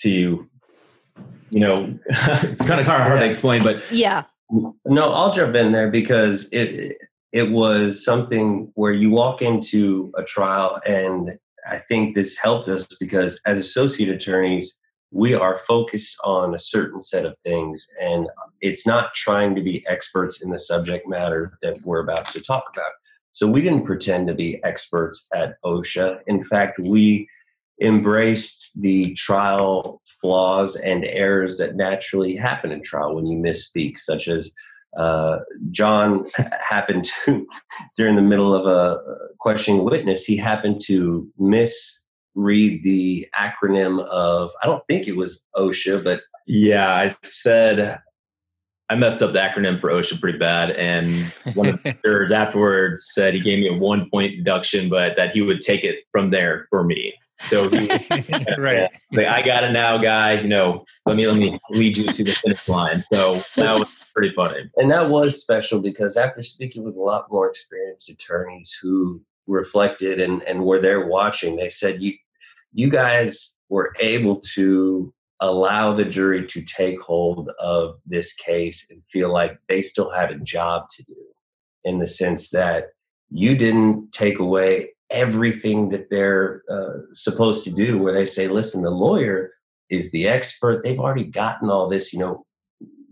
to, 0.00 0.10
you 0.10 1.60
know, 1.60 1.74
it's 2.06 2.66
kind 2.66 2.80
of 2.80 2.86
hard 2.86 3.20
to 3.20 3.26
explain, 3.26 3.62
but 3.62 3.82
yeah 3.90 4.24
no, 4.50 5.10
I'll 5.10 5.32
jump 5.32 5.54
in 5.54 5.72
there 5.72 5.90
because 5.90 6.48
it 6.52 6.96
it 7.32 7.50
was 7.50 8.04
something 8.04 8.70
where 8.74 8.92
you 8.92 9.10
walk 9.10 9.42
into 9.42 10.12
a 10.16 10.22
trial, 10.22 10.80
and 10.86 11.32
I 11.68 11.78
think 11.78 12.14
this 12.14 12.36
helped 12.36 12.68
us 12.68 12.86
because 13.00 13.40
as 13.46 13.58
associate 13.58 14.08
attorneys, 14.08 14.78
we 15.10 15.32
are 15.32 15.58
focused 15.58 16.16
on 16.24 16.54
a 16.54 16.58
certain 16.58 17.00
set 17.00 17.24
of 17.24 17.36
things, 17.44 17.86
and 18.00 18.28
it's 18.60 18.86
not 18.86 19.14
trying 19.14 19.54
to 19.54 19.62
be 19.62 19.84
experts 19.86 20.42
in 20.42 20.50
the 20.50 20.58
subject 20.58 21.08
matter 21.08 21.58
that 21.62 21.78
we're 21.84 22.02
about 22.02 22.26
to 22.28 22.40
talk 22.40 22.64
about. 22.72 22.90
So 23.30 23.46
we 23.46 23.62
didn't 23.62 23.84
pretend 23.84 24.26
to 24.28 24.34
be 24.34 24.62
experts 24.64 25.28
at 25.34 25.56
OSHA. 25.64 26.20
In 26.26 26.42
fact, 26.42 26.78
we 26.78 27.28
embraced 27.80 28.70
the 28.80 29.14
trial 29.14 30.00
flaws 30.20 30.76
and 30.76 31.04
errors 31.04 31.58
that 31.58 31.76
naturally 31.76 32.36
happen 32.36 32.70
in 32.70 32.82
trial 32.82 33.14
when 33.14 33.26
you 33.26 33.38
misspeak, 33.38 33.98
such 33.98 34.28
as 34.28 34.52
uh, 34.96 35.38
John 35.70 36.26
happened 36.60 37.04
to, 37.24 37.46
during 37.96 38.16
the 38.16 38.22
middle 38.22 38.54
of 38.54 38.66
a 38.66 39.00
questioning 39.38 39.84
witness, 39.84 40.24
he 40.24 40.36
happened 40.36 40.80
to 40.86 41.28
misread 41.38 42.82
the 42.82 43.28
acronym 43.36 44.04
of, 44.06 44.50
I 44.62 44.66
don't 44.66 44.82
think 44.88 45.08
it 45.08 45.16
was 45.16 45.44
OSHA, 45.56 46.04
but. 46.04 46.20
Yeah, 46.46 46.94
I 46.94 47.08
said, 47.22 47.98
I 48.90 48.96
messed 48.96 49.22
up 49.22 49.32
the 49.32 49.38
acronym 49.38 49.80
for 49.80 49.90
OSHA 49.90 50.20
pretty 50.20 50.38
bad. 50.38 50.70
And 50.72 51.32
one 51.54 51.68
of 51.68 51.82
the 51.82 51.96
jurors 52.04 52.32
afterwards 52.32 53.10
said 53.12 53.34
he 53.34 53.40
gave 53.40 53.58
me 53.58 53.68
a 53.68 53.72
one 53.72 54.08
point 54.10 54.36
deduction, 54.36 54.88
but 54.88 55.16
that 55.16 55.34
he 55.34 55.42
would 55.42 55.60
take 55.60 55.84
it 55.84 56.04
from 56.12 56.30
there 56.30 56.66
for 56.70 56.84
me. 56.84 57.14
So 57.46 57.68
he, 57.68 57.88
right, 58.58 58.90
like 59.12 59.26
I 59.26 59.42
got 59.42 59.64
it 59.64 59.72
now, 59.72 59.98
guy. 59.98 60.40
You 60.40 60.48
know, 60.48 60.84
let 61.06 61.16
me 61.16 61.26
let 61.26 61.36
me 61.36 61.58
lead 61.70 61.96
you 61.96 62.06
to 62.06 62.24
the 62.24 62.32
finish 62.32 62.68
line. 62.68 63.02
So 63.04 63.42
that 63.56 63.72
was 63.74 63.88
pretty 64.14 64.34
funny, 64.34 64.70
and 64.76 64.90
that 64.90 65.10
was 65.10 65.40
special 65.40 65.80
because 65.80 66.16
after 66.16 66.42
speaking 66.42 66.84
with 66.84 66.96
a 66.96 67.00
lot 67.00 67.30
more 67.30 67.48
experienced 67.48 68.08
attorneys 68.08 68.76
who 68.80 69.20
reflected 69.46 70.20
and 70.20 70.42
and 70.44 70.64
were 70.64 70.80
there 70.80 71.06
watching, 71.06 71.56
they 71.56 71.70
said 71.70 72.02
you 72.02 72.14
you 72.72 72.90
guys 72.90 73.60
were 73.68 73.92
able 74.00 74.40
to 74.54 75.12
allow 75.40 75.92
the 75.92 76.04
jury 76.04 76.46
to 76.46 76.62
take 76.62 77.00
hold 77.00 77.50
of 77.58 77.96
this 78.06 78.32
case 78.32 78.88
and 78.90 79.04
feel 79.04 79.32
like 79.32 79.58
they 79.68 79.82
still 79.82 80.10
had 80.10 80.30
a 80.30 80.38
job 80.38 80.88
to 80.90 81.02
do 81.02 81.16
in 81.84 81.98
the 81.98 82.06
sense 82.06 82.50
that 82.50 82.90
you 83.30 83.56
didn't 83.56 84.10
take 84.12 84.38
away 84.38 84.90
everything 85.10 85.90
that 85.90 86.08
they're 86.10 86.62
uh, 86.70 86.98
supposed 87.12 87.64
to 87.64 87.70
do 87.70 87.98
where 87.98 88.12
they 88.12 88.26
say 88.26 88.48
listen 88.48 88.82
the 88.82 88.90
lawyer 88.90 89.50
is 89.90 90.10
the 90.12 90.26
expert. 90.26 90.82
They've 90.82 90.98
already 90.98 91.24
gotten 91.24 91.68
all 91.68 91.88
this 91.88 92.12
you 92.12 92.18
know 92.18 92.43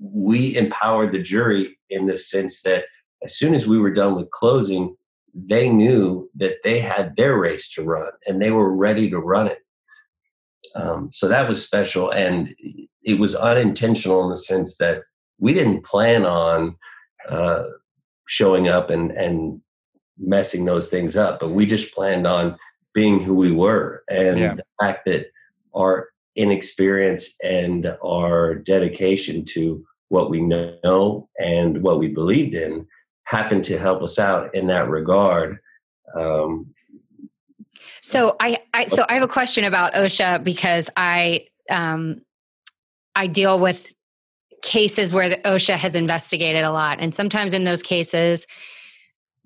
we 0.02 0.56
empowered 0.56 1.12
the 1.12 1.22
jury 1.22 1.78
in 1.90 2.06
the 2.06 2.16
sense 2.16 2.62
that 2.62 2.84
as 3.22 3.36
soon 3.36 3.54
as 3.54 3.66
we 3.66 3.78
were 3.78 3.92
done 3.92 4.16
with 4.16 4.30
closing 4.30 4.96
they 5.34 5.68
knew 5.68 6.28
that 6.34 6.56
they 6.62 6.78
had 6.78 7.16
their 7.16 7.38
race 7.38 7.70
to 7.70 7.82
run 7.82 8.10
and 8.26 8.42
they 8.42 8.50
were 8.50 8.74
ready 8.74 9.08
to 9.08 9.18
run 9.18 9.46
it 9.46 9.58
um, 10.74 11.10
so 11.12 11.28
that 11.28 11.48
was 11.48 11.64
special 11.64 12.10
and 12.10 12.54
it 13.02 13.18
was 13.18 13.34
unintentional 13.34 14.24
in 14.24 14.30
the 14.30 14.36
sense 14.36 14.76
that 14.76 15.02
we 15.38 15.54
didn't 15.54 15.84
plan 15.84 16.24
on 16.24 16.76
uh, 17.28 17.64
showing 18.26 18.68
up 18.68 18.90
and, 18.90 19.10
and 19.12 19.60
messing 20.18 20.64
those 20.64 20.86
things 20.86 21.16
up, 21.16 21.40
but 21.40 21.50
we 21.50 21.66
just 21.66 21.94
planned 21.94 22.26
on 22.26 22.56
being 22.94 23.20
who 23.20 23.34
we 23.34 23.50
were. 23.50 24.04
And 24.08 24.38
yeah. 24.38 24.54
the 24.54 24.64
fact 24.80 25.04
that 25.06 25.26
our 25.74 26.08
inexperience 26.36 27.34
and 27.42 27.94
our 28.04 28.54
dedication 28.54 29.44
to 29.46 29.84
what 30.12 30.28
we 30.28 30.42
know 30.42 31.26
and 31.40 31.82
what 31.82 31.98
we 31.98 32.06
believed 32.06 32.54
in 32.54 32.86
happened 33.24 33.64
to 33.64 33.78
help 33.78 34.02
us 34.02 34.18
out 34.18 34.54
in 34.54 34.66
that 34.66 34.90
regard. 34.90 35.56
Um, 36.14 36.74
so 38.02 38.36
I, 38.38 38.58
I, 38.74 38.88
so 38.88 39.06
I 39.08 39.14
have 39.14 39.22
a 39.22 39.28
question 39.28 39.64
about 39.64 39.94
OSHA 39.94 40.44
because 40.44 40.90
I 40.98 41.46
um, 41.70 42.20
I 43.16 43.26
deal 43.26 43.58
with 43.58 43.94
cases 44.60 45.14
where 45.14 45.30
the 45.30 45.38
OSHA 45.38 45.76
has 45.76 45.94
investigated 45.94 46.62
a 46.62 46.72
lot, 46.72 46.98
and 47.00 47.14
sometimes 47.14 47.54
in 47.54 47.64
those 47.64 47.82
cases, 47.82 48.46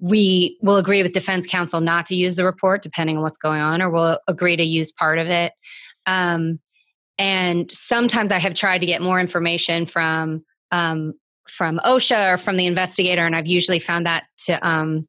we 0.00 0.58
will 0.62 0.78
agree 0.78 1.00
with 1.00 1.12
defense 1.12 1.46
counsel 1.46 1.80
not 1.80 2.06
to 2.06 2.16
use 2.16 2.34
the 2.34 2.44
report 2.44 2.82
depending 2.82 3.16
on 3.16 3.22
what's 3.22 3.38
going 3.38 3.60
on 3.60 3.80
or 3.80 3.88
we'll 3.88 4.18
agree 4.28 4.56
to 4.56 4.62
use 4.62 4.92
part 4.92 5.18
of 5.18 5.28
it 5.28 5.54
um, 6.04 6.60
and 7.16 7.70
sometimes 7.72 8.30
i 8.30 8.38
have 8.38 8.52
tried 8.52 8.80
to 8.80 8.84
get 8.84 9.00
more 9.00 9.18
information 9.18 9.86
from 9.86 10.44
um, 10.76 11.14
from 11.48 11.80
osha 11.84 12.32
or 12.32 12.38
from 12.38 12.56
the 12.56 12.66
investigator 12.66 13.24
and 13.24 13.36
i've 13.36 13.46
usually 13.46 13.78
found 13.78 14.06
that 14.06 14.24
to 14.38 14.66
um, 14.66 15.06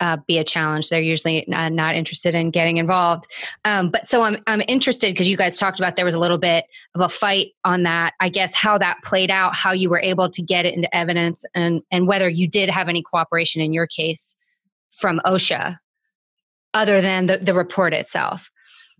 uh, 0.00 0.16
be 0.26 0.38
a 0.38 0.44
challenge. 0.44 0.88
They're 0.88 1.00
usually 1.00 1.44
not, 1.46 1.72
not 1.72 1.94
interested 1.94 2.34
in 2.34 2.50
getting 2.50 2.78
involved. 2.78 3.24
Um, 3.64 3.90
but 3.90 4.08
so 4.08 4.22
I'm 4.22 4.38
I'm 4.46 4.62
interested 4.66 5.12
because 5.12 5.28
you 5.28 5.36
guys 5.36 5.58
talked 5.58 5.78
about 5.78 5.96
there 5.96 6.04
was 6.04 6.14
a 6.14 6.18
little 6.18 6.38
bit 6.38 6.64
of 6.94 7.02
a 7.02 7.08
fight 7.08 7.48
on 7.64 7.82
that. 7.84 8.14
I 8.20 8.28
guess 8.28 8.54
how 8.54 8.78
that 8.78 8.98
played 9.04 9.30
out, 9.30 9.54
how 9.54 9.72
you 9.72 9.90
were 9.90 10.00
able 10.00 10.30
to 10.30 10.42
get 10.42 10.64
it 10.64 10.74
into 10.74 10.94
evidence, 10.96 11.44
and 11.54 11.82
and 11.90 12.06
whether 12.06 12.28
you 12.28 12.48
did 12.48 12.70
have 12.70 12.88
any 12.88 13.02
cooperation 13.02 13.60
in 13.62 13.72
your 13.72 13.86
case 13.86 14.36
from 14.90 15.20
OSHA, 15.24 15.76
other 16.74 17.00
than 17.00 17.26
the, 17.26 17.38
the 17.38 17.54
report 17.54 17.92
itself. 17.92 18.50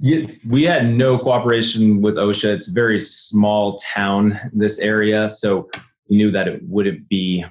We 0.03 0.63
had 0.63 0.87
no 0.87 1.19
cooperation 1.19 2.01
with 2.01 2.15
OSHA. 2.15 2.55
It's 2.55 2.69
a 2.69 2.73
very 2.73 2.99
small 2.99 3.77
town, 3.77 4.39
this 4.53 4.79
area, 4.79 5.29
so 5.29 5.69
we 6.09 6.17
knew 6.17 6.31
that 6.31 6.49
it 6.49 6.63
wouldn't 6.65 7.09
be 7.09 7.45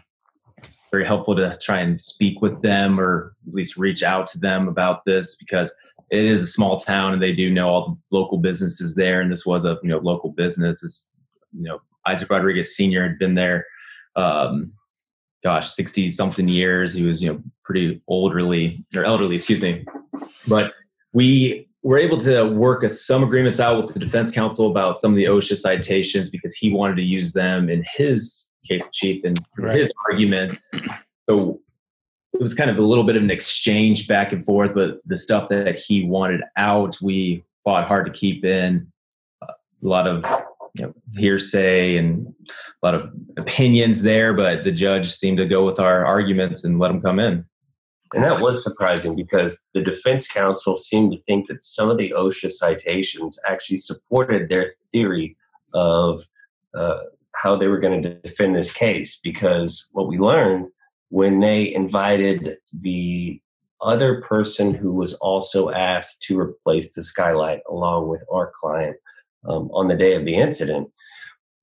very 0.92 1.06
helpful 1.06 1.36
to 1.36 1.58
try 1.62 1.80
and 1.80 2.00
speak 2.00 2.42
with 2.42 2.62
them 2.62 3.00
or 3.00 3.36
at 3.48 3.54
least 3.54 3.78
reach 3.78 4.04
out 4.04 4.28
to 4.28 4.40
them 4.40 4.68
about 4.68 5.02
this 5.06 5.36
because 5.36 5.74
it 6.10 6.26
is 6.26 6.42
a 6.42 6.48
small 6.48 6.78
town 6.78 7.14
and 7.14 7.22
they 7.22 7.34
do 7.34 7.52
know 7.52 7.70
all 7.70 7.90
the 7.90 8.18
local 8.18 8.38
businesses 8.38 8.96
there. 8.96 9.22
And 9.22 9.32
this 9.32 9.46
was 9.46 9.66
a 9.66 9.78
you 9.84 9.90
know 9.90 10.00
local 10.00 10.32
business. 10.32 10.84
It's 10.84 11.12
you 11.56 11.64
know 11.64 11.80
isaac 12.06 12.30
rodriguez 12.30 12.76
senior 12.76 13.04
had 13.04 13.20
been 13.20 13.36
there 13.36 13.66
um, 14.16 14.72
gosh 15.44 15.72
60 15.72 16.12
something 16.12 16.48
years. 16.48 16.94
He 16.94 17.04
was 17.04 17.22
you 17.22 17.32
know 17.32 17.42
pretty 17.64 18.02
elderly 18.10 18.84
or 18.96 19.04
elderly 19.04 19.36
excuse 19.36 19.62
me. 19.62 19.86
But 20.48 20.74
we 21.14 21.69
were 21.82 21.98
able 21.98 22.18
to 22.18 22.46
work 22.46 22.84
a, 22.84 22.90
some 22.90 23.24
agreements 23.24 23.60
out 23.60 23.82
with 23.82 23.94
the 23.94 24.00
defense 24.00 24.32
counsel 24.32 24.70
about 24.70 25.00
some 25.00 25.12
of 25.12 25.16
the 25.16 25.26
osha 25.26 25.56
citations 25.56 26.30
because 26.30 26.56
he 26.56 26.72
wanted 26.72 26.96
to 26.96 27.04
use 27.04 27.34
them 27.34 27.70
in 27.70 27.84
his 27.88 28.52
case 28.68 28.90
chief 28.92 29.24
and 29.24 29.40
right. 29.58 29.78
his 29.78 29.92
arguments. 30.10 30.68
So 31.30 31.62
it 32.34 32.42
was 32.42 32.54
kind 32.54 32.70
of 32.70 32.78
a 32.78 32.82
little 32.82 33.04
bit 33.04 33.16
of 33.16 33.24
an 33.24 33.32
exchange 33.32 34.08
back 34.08 34.34
and 34.34 34.46
forth, 34.46 34.74
but 34.74 35.00
the 35.06 35.18
stuff 35.18 35.50
that 35.50 35.76
he 35.76 36.06
wanted 36.06 36.42
out, 36.58 36.98
we 37.02 37.44
fought 37.64 37.88
hard 37.88 38.06
to 38.06 38.12
keep 38.12 38.44
in. 38.44 38.92
A 39.42 39.54
lot 39.82 40.08
of 40.08 40.26
you 40.76 40.86
know, 40.86 40.94
hearsay 41.16 41.98
and 41.98 42.34
a 42.50 42.86
lot 42.86 42.94
of 42.94 43.12
opinions 43.38 44.02
there, 44.02 44.34
but 44.34 44.64
the 44.64 44.72
judge 44.72 45.12
seemed 45.12 45.38
to 45.38 45.46
go 45.46 45.66
with 45.66 45.80
our 45.80 46.06
arguments 46.06 46.64
and 46.64 46.80
let 46.80 46.90
them 46.90 47.02
come 47.02 47.20
in. 47.20 47.46
And 48.14 48.24
that 48.24 48.42
was 48.42 48.64
surprising 48.64 49.16
because 49.16 49.62
the 49.74 49.82
defense 49.82 50.28
counsel 50.28 50.76
seemed 50.78 51.12
to 51.12 51.22
think 51.24 51.48
that 51.48 51.64
some 51.64 51.90
of 51.90 51.98
the 51.98 52.14
OSHA 52.16 52.52
citations 52.52 53.40
actually 53.48 53.78
supported 53.78 54.50
their 54.50 54.74
theory 54.92 55.38
of 55.74 56.28
uh, 56.74 57.00
how 57.36 57.56
they 57.56 57.68
were 57.68 57.80
going 57.80 58.02
to 58.02 58.16
defend 58.16 58.56
this 58.56 58.72
case. 58.72 59.20
Because 59.24 59.88
what 59.92 60.08
we 60.08 60.18
learned 60.18 60.68
when 61.10 61.40
they 61.40 61.74
invited 61.74 62.58
the 62.74 63.42
other 63.82 64.22
person 64.22 64.74
who 64.74 64.92
was 64.92 65.14
also 65.16 65.70
asked 65.70 66.22
to 66.24 66.40
replace 66.40 66.94
the 66.94 67.04
skylight 67.04 67.62
along 67.70 68.08
with 68.10 68.24
our 68.32 68.52
client 68.56 68.98
um, 69.48 69.70
on 69.72 69.88
the 69.88 69.96
day 69.96 70.16
of 70.16 70.26
the 70.26 70.36
incident 70.36 70.90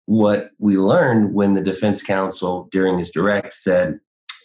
what 0.06 0.50
we 0.58 0.76
learned 0.76 1.32
when 1.32 1.54
the 1.54 1.62
defense 1.62 2.02
counsel 2.02 2.68
during 2.72 2.98
his 2.98 3.10
direct 3.10 3.54
said 3.54 3.98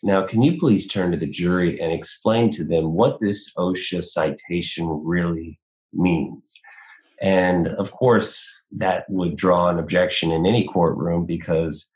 now 0.03 0.25
can 0.25 0.41
you 0.41 0.57
please 0.59 0.87
turn 0.87 1.11
to 1.11 1.17
the 1.17 1.29
jury 1.29 1.79
and 1.81 1.91
explain 1.91 2.49
to 2.51 2.63
them 2.63 2.93
what 2.93 3.19
this 3.19 3.53
osha 3.57 4.03
citation 4.03 4.87
really 5.03 5.59
means? 5.93 6.59
And 7.21 7.69
of 7.69 7.91
course 7.91 8.53
that 8.71 9.05
would 9.09 9.35
draw 9.35 9.69
an 9.69 9.79
objection 9.79 10.31
in 10.31 10.45
any 10.45 10.67
courtroom 10.67 11.25
because 11.25 11.91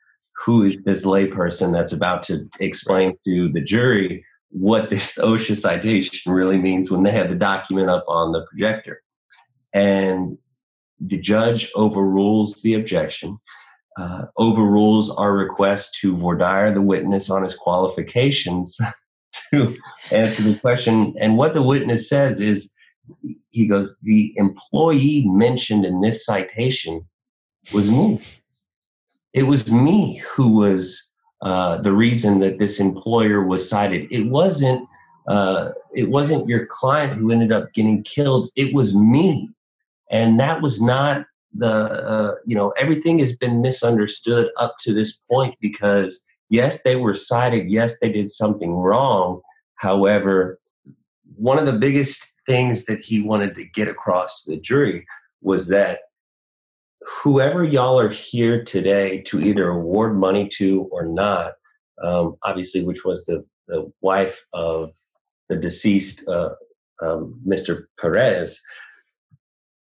who 0.46 0.64
is 0.64 0.84
this 0.84 1.06
layperson 1.06 1.72
that's 1.72 1.94
about 1.94 2.24
to 2.24 2.48
explain 2.60 3.16
to 3.26 3.50
the 3.50 3.62
jury 3.62 4.26
what 4.50 4.90
this 4.90 5.18
OSHA 5.22 5.58
citation 5.58 6.32
really 6.32 6.58
means 6.58 6.90
when 6.90 7.04
they 7.04 7.12
have 7.12 7.30
the 7.30 7.36
document 7.36 7.90
up 7.90 8.06
on 8.08 8.32
the 8.32 8.46
projector? 8.50 9.02
And 9.74 10.38
the 11.00 11.18
judge 11.18 11.72
overrules 11.76 12.62
the 12.62 12.74
objection, 12.74 13.38
uh, 13.98 14.26
overrules 14.38 15.10
our 15.10 15.34
request 15.34 15.98
to 16.02 16.16
voir 16.16 16.38
dire 16.38 16.74
the 16.74 16.82
witness 16.82 17.30
on 17.30 17.44
his 17.44 17.56
qualifications 17.56 18.80
to 19.52 19.78
answer 20.12 20.42
the 20.42 20.58
question. 20.60 21.14
And 21.20 21.38
what 21.38 21.54
the 21.54 21.62
witness 21.62 22.08
says 22.08 22.40
is, 22.40 22.72
he 23.50 23.68
goes, 23.68 24.00
the 24.04 24.34
employee 24.38 25.26
mentioned 25.28 25.86
in 25.86 26.02
this 26.02 26.26
citation 26.26 27.06
was 27.74 27.92
me. 27.92 28.22
It 29.34 29.44
was 29.44 29.70
me 29.70 30.22
who 30.34 30.60
was 30.60 31.12
uh, 31.42 31.78
the 31.78 31.94
reason 31.94 32.40
that 32.40 32.60
this 32.60 32.80
employer 32.80 33.44
was 33.46 33.68
cited. 33.68 34.08
It 34.12 34.28
wasn't. 34.28 34.88
Uh, 35.28 35.70
it 35.94 36.10
wasn't 36.10 36.48
your 36.48 36.66
client 36.66 37.14
who 37.14 37.32
ended 37.32 37.52
up 37.52 37.72
getting 37.74 38.04
killed. 38.04 38.50
It 38.56 38.74
was 38.74 38.96
me, 38.96 39.54
and 40.10 40.40
that 40.40 40.62
was 40.62 40.82
not 40.82 41.26
the. 41.54 41.68
Uh, 41.68 42.36
you 42.46 42.56
know, 42.56 42.70
everything 42.72 43.20
has 43.20 43.36
been 43.36 43.62
misunderstood 43.62 44.50
up 44.58 44.76
to 44.82 44.94
this 44.94 45.20
point 45.32 45.56
because 45.60 46.24
yes, 46.50 46.84
they 46.84 46.96
were 46.96 47.14
cited. 47.14 47.70
Yes, 47.70 48.00
they 48.00 48.12
did 48.12 48.30
something 48.30 48.74
wrong. 48.74 49.42
However, 49.76 50.60
one 51.36 51.58
of 51.58 51.66
the 51.66 51.74
biggest 51.74 52.28
things 52.46 52.86
that 52.86 53.04
he 53.04 53.22
wanted 53.22 53.56
to 53.56 53.64
get 53.64 53.88
across 53.88 54.44
to 54.44 54.52
the 54.52 54.60
jury 54.60 55.06
was 55.42 55.70
that 55.70 56.00
whoever 57.02 57.64
y'all 57.64 58.00
are 58.00 58.10
here 58.10 58.64
today 58.64 59.22
to 59.22 59.42
either 59.42 59.70
award 59.70 60.18
money 60.18 60.48
to 60.48 60.84
or 60.92 61.06
not, 61.06 61.54
um, 62.04 62.36
obviously, 62.44 62.84
which 62.84 63.04
was 63.04 63.26
the, 63.26 63.44
the 63.68 63.92
wife 64.02 64.42
of 64.54 64.96
the 65.50 65.56
deceased 65.56 66.28
uh, 66.28 66.50
um, 67.02 67.40
Mr. 67.46 67.86
Perez, 68.00 68.62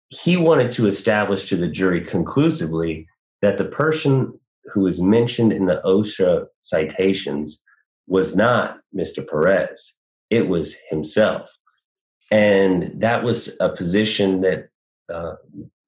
he 0.09 0.37
wanted 0.37 0.71
to 0.73 0.87
establish 0.87 1.45
to 1.45 1.55
the 1.55 1.67
jury 1.67 2.01
conclusively 2.01 3.07
that 3.41 3.57
the 3.57 3.65
person 3.65 4.37
who 4.73 4.81
was 4.81 5.01
mentioned 5.01 5.53
in 5.53 5.65
the 5.65 5.81
OSHA 5.85 6.45
citations 6.61 7.63
was 8.07 8.35
not 8.35 8.79
Mr. 8.95 9.25
Perez, 9.25 9.99
it 10.29 10.47
was 10.47 10.75
himself. 10.89 11.49
And 12.31 12.91
that 13.01 13.23
was 13.23 13.55
a 13.59 13.69
position 13.69 14.41
that 14.41 14.69
uh, 15.11 15.35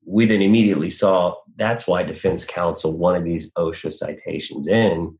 we 0.05 0.25
then 0.25 0.41
immediately 0.41 0.89
saw 0.89 1.35
that's 1.57 1.85
why 1.85 2.01
defense 2.01 2.45
counsel 2.45 2.97
wanted 2.97 3.23
these 3.23 3.51
OSHA 3.53 3.93
citations 3.93 4.67
in. 4.67 5.15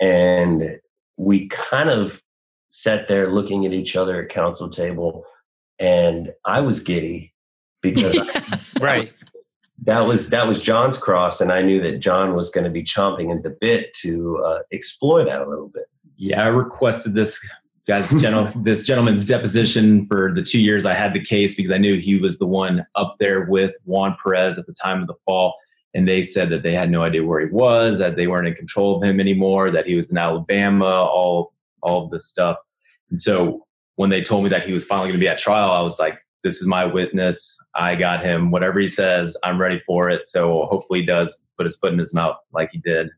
And 0.00 0.78
we 1.16 1.48
kind 1.48 1.90
of 1.90 2.20
sat 2.68 3.08
there 3.08 3.32
looking 3.32 3.64
at 3.64 3.72
each 3.72 3.94
other 3.94 4.22
at 4.22 4.28
counsel 4.28 4.68
table, 4.68 5.24
and 5.78 6.32
I 6.44 6.60
was 6.60 6.80
giddy 6.80 7.32
because 7.90 8.16
right. 8.80 9.12
that 9.84 10.00
was 10.00 10.28
that 10.30 10.46
was 10.46 10.62
John's 10.62 10.98
cross, 10.98 11.40
and 11.40 11.52
I 11.52 11.62
knew 11.62 11.80
that 11.82 11.98
John 11.98 12.34
was 12.34 12.50
going 12.50 12.64
to 12.64 12.70
be 12.70 12.82
chomping 12.82 13.34
at 13.34 13.42
the 13.42 13.50
bit 13.50 13.92
to 14.02 14.38
uh, 14.44 14.58
explore 14.70 15.24
that 15.24 15.40
a 15.40 15.48
little 15.48 15.68
bit. 15.68 15.84
Yeah, 16.16 16.44
I 16.44 16.48
requested 16.48 17.14
this 17.14 17.38
guy's 17.86 18.12
gentle, 18.14 18.50
this 18.62 18.82
gentleman's 18.82 19.24
deposition 19.24 20.06
for 20.06 20.32
the 20.32 20.42
two 20.42 20.60
years 20.60 20.84
I 20.84 20.94
had 20.94 21.12
the 21.12 21.20
case 21.20 21.54
because 21.54 21.70
I 21.70 21.78
knew 21.78 22.00
he 22.00 22.16
was 22.16 22.38
the 22.38 22.46
one 22.46 22.86
up 22.94 23.16
there 23.18 23.44
with 23.44 23.72
Juan 23.84 24.16
Perez 24.22 24.58
at 24.58 24.66
the 24.66 24.72
time 24.72 25.00
of 25.00 25.06
the 25.06 25.14
fall. 25.24 25.54
And 25.94 26.06
they 26.06 26.22
said 26.22 26.50
that 26.50 26.62
they 26.62 26.74
had 26.74 26.90
no 26.90 27.02
idea 27.02 27.24
where 27.24 27.40
he 27.40 27.50
was, 27.50 27.98
that 27.98 28.16
they 28.16 28.26
weren't 28.26 28.46
in 28.46 28.54
control 28.54 28.96
of 28.96 29.02
him 29.02 29.18
anymore, 29.18 29.70
that 29.70 29.86
he 29.86 29.94
was 29.94 30.10
in 30.10 30.18
Alabama, 30.18 30.84
all 30.84 31.54
all 31.82 32.04
of 32.04 32.10
this 32.10 32.26
stuff. 32.26 32.56
And 33.10 33.20
so 33.20 33.66
when 33.94 34.10
they 34.10 34.20
told 34.20 34.44
me 34.44 34.50
that 34.50 34.64
he 34.64 34.72
was 34.72 34.84
finally 34.84 35.08
going 35.08 35.18
to 35.18 35.24
be 35.24 35.28
at 35.28 35.38
trial, 35.38 35.70
I 35.70 35.80
was 35.80 35.98
like, 35.98 36.18
this 36.46 36.60
is 36.60 36.66
my 36.68 36.84
witness. 36.84 37.56
I 37.74 37.96
got 37.96 38.24
him. 38.24 38.52
Whatever 38.52 38.78
he 38.78 38.86
says, 38.86 39.36
I'm 39.42 39.60
ready 39.60 39.82
for 39.84 40.08
it. 40.08 40.28
So 40.28 40.66
hopefully 40.70 41.00
he 41.00 41.06
does 41.06 41.44
put 41.58 41.64
his 41.64 41.76
foot 41.76 41.92
in 41.92 41.98
his 41.98 42.14
mouth 42.14 42.36
like 42.52 42.70
he 42.70 42.78
did. 42.78 43.10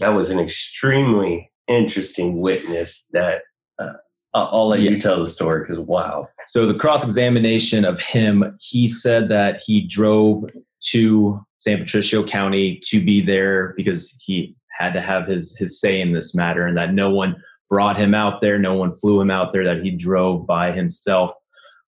That 0.00 0.08
was 0.08 0.30
an 0.30 0.40
extremely 0.40 1.52
interesting 1.68 2.40
witness 2.40 3.08
that 3.12 3.42
uh, 3.78 3.92
I'll 4.34 4.66
let 4.66 4.80
you 4.80 4.98
tell 4.98 5.20
the 5.20 5.30
story 5.30 5.60
because 5.60 5.78
wow. 5.78 6.28
So 6.48 6.66
the 6.66 6.74
cross 6.74 7.04
examination 7.04 7.84
of 7.84 8.00
him, 8.00 8.58
he 8.60 8.88
said 8.88 9.28
that 9.28 9.62
he 9.64 9.86
drove 9.86 10.50
to 10.88 11.40
San 11.54 11.78
Patricio 11.78 12.26
County 12.26 12.80
to 12.86 13.02
be 13.02 13.20
there 13.20 13.72
because 13.76 14.10
he 14.20 14.56
had 14.76 14.92
to 14.94 15.00
have 15.00 15.28
his 15.28 15.56
his 15.56 15.80
say 15.80 16.00
in 16.00 16.12
this 16.12 16.34
matter, 16.34 16.66
and 16.66 16.76
that 16.76 16.92
no 16.92 17.10
one 17.10 17.36
brought 17.70 17.96
him 17.96 18.14
out 18.14 18.40
there, 18.40 18.58
no 18.58 18.74
one 18.74 18.92
flew 18.92 19.20
him 19.20 19.30
out 19.30 19.52
there, 19.52 19.64
that 19.64 19.84
he 19.84 19.92
drove 19.92 20.44
by 20.46 20.72
himself. 20.72 21.30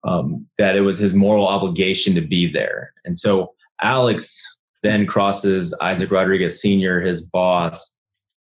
Um, 0.06 0.46
that 0.58 0.76
it 0.76 0.82
was 0.82 0.98
his 0.98 1.14
moral 1.14 1.48
obligation 1.48 2.14
to 2.14 2.20
be 2.20 2.50
there, 2.50 2.92
and 3.04 3.16
so 3.16 3.54
Alex 3.80 4.40
then 4.82 5.06
crosses 5.06 5.74
Isaac 5.80 6.10
Rodriguez 6.10 6.60
Sr., 6.60 7.00
his 7.00 7.22
boss, 7.22 7.98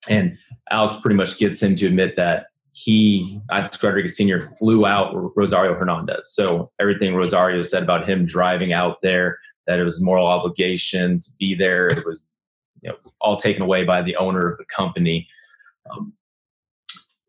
and 0.10 0.38
Alex 0.70 0.98
pretty 0.98 1.16
much 1.16 1.38
gets 1.38 1.64
him 1.64 1.76
to 1.78 1.88
admit 1.88 2.18
that 2.18 2.48
he, 2.74 3.40
Isaac 3.52 3.82
Rodriguez 3.82 4.18
Sr., 4.18 4.50
flew 4.60 4.86
out 4.86 5.14
Rosario 5.38 5.74
Hernandez. 5.76 6.34
So 6.34 6.72
everything 6.78 7.16
Rosario 7.16 7.62
said 7.62 7.84
about 7.84 8.08
him 8.08 8.26
driving 8.26 8.74
out 8.74 8.98
there, 9.02 9.40
that 9.66 9.80
it 9.80 9.84
was 9.86 10.02
moral 10.02 10.28
obligation 10.28 11.22
to 11.22 11.30
be 11.40 11.56
there, 11.56 11.88
it 11.88 12.06
was 12.06 12.26
you 12.82 12.90
know, 12.90 12.98
all 13.22 13.38
taken 13.38 13.64
away 13.64 13.86
by 13.86 14.02
the 14.02 14.18
owner 14.18 14.52
of 14.52 14.58
the 14.58 14.66
company. 14.66 15.28
Um, 15.90 16.14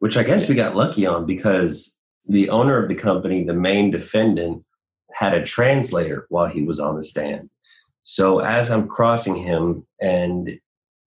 Which 0.01 0.17
I 0.17 0.25
guess 0.25 0.49
we 0.49 0.57
got 0.57 0.75
lucky 0.75 1.07
on 1.07 1.27
because 1.27 1.96
the 2.29 2.51
owner 2.51 2.83
of 2.83 2.89
the 2.89 2.95
company, 2.95 3.45
the 3.45 3.55
main 3.55 3.91
defendant, 3.91 4.65
had 5.13 5.35
a 5.35 5.45
translator 5.45 6.27
while 6.29 6.47
he 6.47 6.63
was 6.63 6.81
on 6.81 6.97
the 6.97 7.03
stand. 7.03 7.49
So 8.03 8.41
as 8.41 8.71
I'm 8.71 8.89
crossing 8.89 9.37
him, 9.37 9.87
and 10.01 10.59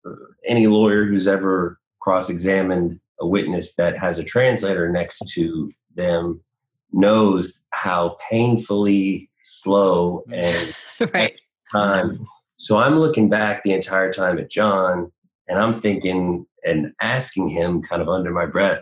uh, 0.06 0.12
any 0.46 0.68
lawyer 0.68 1.06
who's 1.06 1.28
ever 1.28 1.80
cross 2.02 2.30
examined 2.30 3.00
a 3.20 3.28
witness 3.28 3.76
that 3.76 3.98
has 3.98 4.18
a 4.18 4.24
translator 4.24 4.90
next 4.90 5.20
to 5.34 5.72
them 5.96 6.42
knows 6.92 7.64
how 7.72 8.18
painfully 8.30 9.30
slow 9.44 10.24
and 10.32 10.74
right. 11.14 11.40
time. 11.72 12.26
So 12.56 12.78
I'm 12.78 12.98
looking 12.98 13.30
back 13.30 13.64
the 13.64 13.74
entire 13.74 14.12
time 14.12 14.38
at 14.40 14.50
John 14.50 15.12
and 15.48 15.60
I'm 15.60 15.80
thinking 15.80 16.46
and 16.66 16.94
asking 17.02 17.50
him 17.50 17.82
kind 17.82 18.02
of 18.02 18.10
under 18.10 18.32
my 18.32 18.46
breath, 18.46 18.82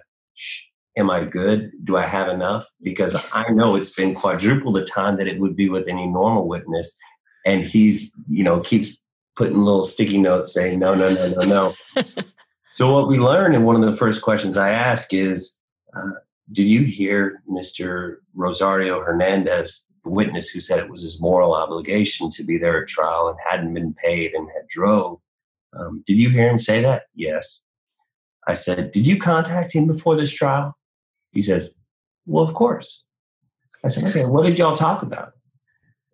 am 0.98 1.10
I 1.10 1.24
good? 1.24 1.72
Do 1.84 1.96
I 1.96 2.06
have 2.06 2.28
enough? 2.28 2.66
Because 2.82 3.16
I 3.32 3.50
know 3.52 3.76
it's 3.76 3.94
been 3.94 4.16
quadruple 4.16 4.74
the 4.74 4.84
time 4.84 5.18
that 5.18 5.28
it 5.28 5.40
would 5.40 5.56
be 5.56 5.70
with 5.70 5.88
any 5.88 6.08
normal 6.08 6.48
witness. 6.48 6.98
And 7.46 7.64
he's, 7.64 8.14
you 8.28 8.44
know, 8.44 8.60
keeps 8.60 8.98
putting 9.36 9.64
little 9.64 9.84
sticky 9.84 10.18
notes 10.18 10.54
saying, 10.54 10.80
no, 10.80 10.96
no, 10.96 11.14
no, 11.14 11.30
no, 11.30 11.74
no. 11.96 12.04
So, 12.70 12.94
what 12.94 13.08
we 13.08 13.18
learned, 13.18 13.56
and 13.56 13.66
one 13.66 13.76
of 13.76 13.82
the 13.82 13.96
first 13.96 14.22
questions 14.22 14.58
I 14.58 14.72
ask 14.72 15.14
is 15.14 15.58
uh, 15.96 16.12
Did 16.52 16.68
you 16.68 16.84
hear 16.84 17.42
Mr. 17.50 18.18
Rosario 18.36 19.02
Hernandez, 19.02 19.88
the 20.04 20.10
witness 20.10 20.50
who 20.50 20.60
said 20.60 20.80
it 20.80 20.90
was 20.90 21.02
his 21.02 21.22
moral 21.22 21.54
obligation 21.54 22.30
to 22.32 22.44
be 22.44 22.58
there 22.58 22.82
at 22.82 22.90
trial 22.90 23.30
and 23.30 23.38
hadn't 23.50 23.74
been 23.74 23.94
paid 23.94 24.34
and 24.34 24.50
had 24.54 24.68
drove? 24.68 25.20
Um, 25.78 26.04
did 26.06 26.20
you 26.20 26.30
hear 26.30 26.50
him 26.50 26.60
say 26.60 26.82
that? 26.82 27.04
Yes. 27.16 27.62
I 28.48 28.54
said, 28.54 28.92
Did 28.92 29.08
you 29.08 29.18
contact 29.18 29.74
him 29.74 29.88
before 29.88 30.16
this 30.16 30.34
trial? 30.34 30.77
He 31.38 31.44
says, 31.44 31.76
Well, 32.26 32.44
of 32.44 32.56
course. 32.56 33.06
I 33.86 33.90
said, 33.90 34.06
Okay, 34.06 34.26
what 34.26 34.44
did 34.44 34.58
y'all 34.58 34.76
talk 34.76 35.04
about? 35.04 35.34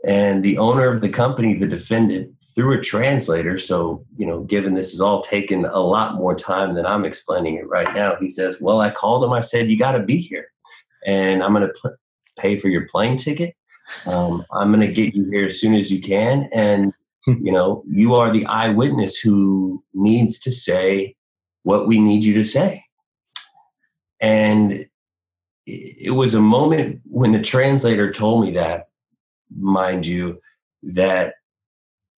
And 0.06 0.44
the 0.44 0.58
owner 0.58 0.90
of 0.90 1.00
the 1.00 1.08
company, 1.08 1.54
the 1.58 1.66
defendant, 1.66 2.36
through 2.54 2.78
a 2.78 2.82
translator, 2.82 3.58
so, 3.58 4.06
you 4.18 4.28
know, 4.28 4.42
given 4.42 4.74
this 4.74 4.94
is 4.94 5.00
all 5.00 5.22
taken 5.22 5.64
a 5.64 5.80
lot 5.80 6.16
more 6.16 6.36
time 6.36 6.76
than 6.76 6.86
I'm 6.86 7.06
explaining 7.06 7.56
it 7.56 7.70
right 7.70 7.96
now, 7.96 8.18
he 8.20 8.28
says, 8.28 8.60
Well, 8.60 8.82
I 8.82 8.90
called 8.90 9.24
him. 9.24 9.32
I 9.32 9.40
said, 9.40 9.72
You 9.72 9.80
got 9.80 9.94
to 9.94 10.02
be 10.02 10.18
here. 10.18 10.48
And 11.06 11.42
I'm 11.42 11.54
going 11.54 11.66
to 11.66 11.74
pl- 11.74 11.96
pay 12.38 12.58
for 12.58 12.68
your 12.68 12.86
plane 12.90 13.16
ticket. 13.16 13.56
Um, 14.06 14.46
I'm 14.52 14.74
going 14.74 14.86
to 14.86 14.94
get 14.94 15.16
you 15.16 15.30
here 15.32 15.46
as 15.46 15.58
soon 15.58 15.74
as 15.74 15.90
you 15.90 16.02
can. 16.02 16.50
And, 16.54 16.92
you 17.28 17.54
know, 17.54 17.86
you 17.90 18.14
are 18.16 18.30
the 18.30 18.46
eyewitness 18.48 19.18
who 19.18 19.82
needs 19.94 20.38
to 20.40 20.52
say 20.52 21.16
what 21.62 21.88
we 21.88 22.02
need 22.02 22.26
you 22.26 22.34
to 22.34 22.44
say. 22.44 22.84
And 24.20 24.86
it 25.66 26.14
was 26.16 26.34
a 26.34 26.42
moment 26.42 27.02
when 27.06 27.32
the 27.32 27.42
translator 27.42 28.12
told 28.12 28.44
me 28.44 28.52
that 28.52 28.90
mind 29.58 30.06
you, 30.06 30.40
that 30.84 31.36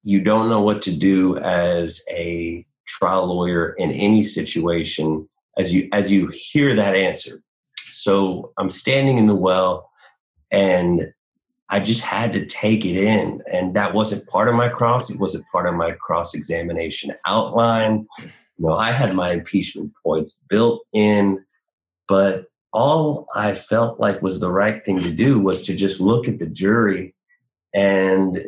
you 0.03 0.21
don't 0.21 0.49
know 0.49 0.61
what 0.61 0.81
to 0.83 0.91
do 0.91 1.37
as 1.37 2.01
a 2.09 2.65
trial 2.87 3.27
lawyer 3.27 3.73
in 3.73 3.91
any 3.91 4.21
situation 4.21 5.27
as 5.57 5.73
you 5.73 5.89
as 5.91 6.11
you 6.11 6.27
hear 6.27 6.75
that 6.75 6.95
answer. 6.95 7.41
So 7.91 8.51
I'm 8.57 8.69
standing 8.69 9.17
in 9.17 9.25
the 9.25 9.35
well 9.35 9.89
and 10.51 11.11
I 11.69 11.79
just 11.79 12.01
had 12.01 12.33
to 12.33 12.45
take 12.45 12.85
it 12.85 12.95
in. 12.95 13.41
And 13.51 13.75
that 13.75 13.93
wasn't 13.93 14.27
part 14.27 14.47
of 14.47 14.55
my 14.55 14.69
cross. 14.69 15.09
It 15.09 15.19
wasn't 15.19 15.45
part 15.51 15.67
of 15.67 15.73
my 15.73 15.93
cross 15.93 16.33
examination 16.33 17.13
outline. 17.25 18.05
You 18.19 18.67
know, 18.67 18.73
I 18.73 18.91
had 18.91 19.15
my 19.15 19.31
impeachment 19.31 19.91
points 20.03 20.41
built 20.47 20.85
in, 20.93 21.43
but 22.07 22.45
all 22.75 23.27
I 23.33 23.53
felt 23.53 24.01
like 24.01 24.21
was 24.21 24.41
the 24.41 24.51
right 24.51 24.83
thing 24.83 24.99
to 25.01 25.11
do 25.11 25.39
was 25.39 25.61
to 25.63 25.73
just 25.73 26.01
look 26.01 26.27
at 26.27 26.39
the 26.39 26.45
jury 26.45 27.15
and 27.73 28.43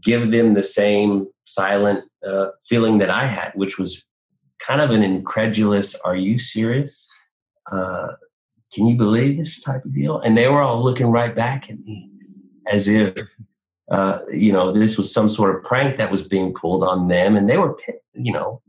give 0.00 0.30
them 0.30 0.54
the 0.54 0.62
same 0.62 1.26
silent 1.44 2.04
uh, 2.26 2.48
feeling 2.68 2.98
that 2.98 3.10
I 3.10 3.26
had, 3.26 3.50
which 3.56 3.78
was 3.78 4.04
kind 4.60 4.80
of 4.80 4.90
an 4.90 5.02
incredulous, 5.02 5.96
are 5.96 6.14
you 6.14 6.38
serious? 6.38 7.08
Uh, 7.70 8.12
can 8.72 8.86
you 8.86 8.96
believe 8.96 9.36
this 9.36 9.60
type 9.60 9.84
of 9.84 9.92
deal? 9.92 10.20
And 10.20 10.38
they 10.38 10.48
were 10.48 10.62
all 10.62 10.82
looking 10.82 11.08
right 11.08 11.34
back 11.34 11.68
at 11.68 11.80
me 11.80 12.08
as 12.68 12.86
if, 12.86 13.12
uh, 13.90 14.18
you 14.30 14.52
know, 14.52 14.70
this 14.70 14.96
was 14.96 15.12
some 15.12 15.28
sort 15.28 15.54
of 15.56 15.64
prank 15.64 15.98
that 15.98 16.12
was 16.12 16.22
being 16.22 16.54
pulled 16.54 16.84
on 16.84 17.08
them. 17.08 17.36
And 17.36 17.50
they 17.50 17.58
were, 17.58 17.76
you 18.14 18.32
know, 18.32 18.62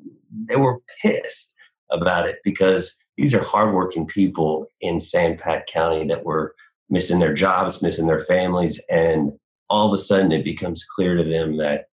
they 0.50 0.56
were 0.56 0.80
pissed 1.02 1.54
about 1.92 2.28
it 2.28 2.38
because 2.44 3.04
these 3.18 3.34
are 3.34 3.44
hardworking 3.44 4.06
people 4.06 4.72
in 4.80 5.00
San 5.00 5.38
Pat 5.38 5.68
County 5.68 6.08
that 6.08 6.24
were 6.24 6.56
missing 6.90 7.20
their 7.20 7.34
jobs, 7.34 7.82
missing 7.82 8.08
their 8.08 8.20
families, 8.20 8.82
and 8.90 9.32
all 9.70 9.88
of 9.88 9.94
a 9.94 9.98
sudden 9.98 10.32
it 10.32 10.44
becomes 10.44 10.86
clear 10.86 11.16
to 11.16 11.24
them 11.24 11.58
that 11.58 11.86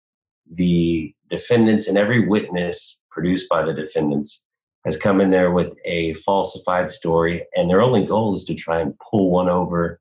the 0.52 1.12
defendants 1.30 1.88
and 1.88 1.98
every 1.98 2.28
witness 2.28 3.02
produced 3.10 3.48
by 3.48 3.62
the 3.62 3.72
defendants 3.72 4.48
has 4.84 4.96
come 4.96 5.20
in 5.20 5.30
there 5.30 5.50
with 5.50 5.72
a 5.86 6.12
falsified 6.14 6.90
story, 6.90 7.46
and 7.56 7.70
their 7.70 7.80
only 7.80 8.04
goal 8.04 8.34
is 8.34 8.44
to 8.44 8.54
try 8.54 8.80
and 8.80 8.94
pull 9.10 9.30
one 9.30 9.48
over 9.48 9.98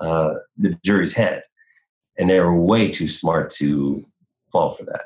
uh, 0.00 0.34
the 0.58 0.78
jury's 0.84 1.14
head. 1.14 1.42
And 2.18 2.28
they 2.28 2.38
were 2.40 2.54
way 2.54 2.90
too 2.90 3.08
smart 3.08 3.50
to 3.52 4.04
fall 4.52 4.72
for 4.72 4.84
that. 4.84 5.02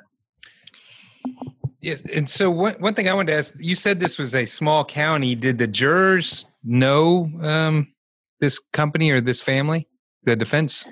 Yes, 1.82 2.00
and 2.14 2.30
so 2.30 2.48
one 2.48 2.74
one 2.78 2.94
thing 2.94 3.08
I 3.08 3.14
wanted 3.14 3.32
to 3.32 3.38
ask: 3.38 3.54
you 3.58 3.74
said 3.74 3.98
this 3.98 4.16
was 4.16 4.36
a 4.36 4.46
small 4.46 4.84
county. 4.84 5.34
Did 5.34 5.58
the 5.58 5.66
jurors 5.66 6.46
know 6.62 7.28
um, 7.42 7.92
this 8.40 8.60
company 8.72 9.10
or 9.10 9.20
this 9.20 9.40
family, 9.40 9.88
the 10.22 10.36
defense? 10.36 10.84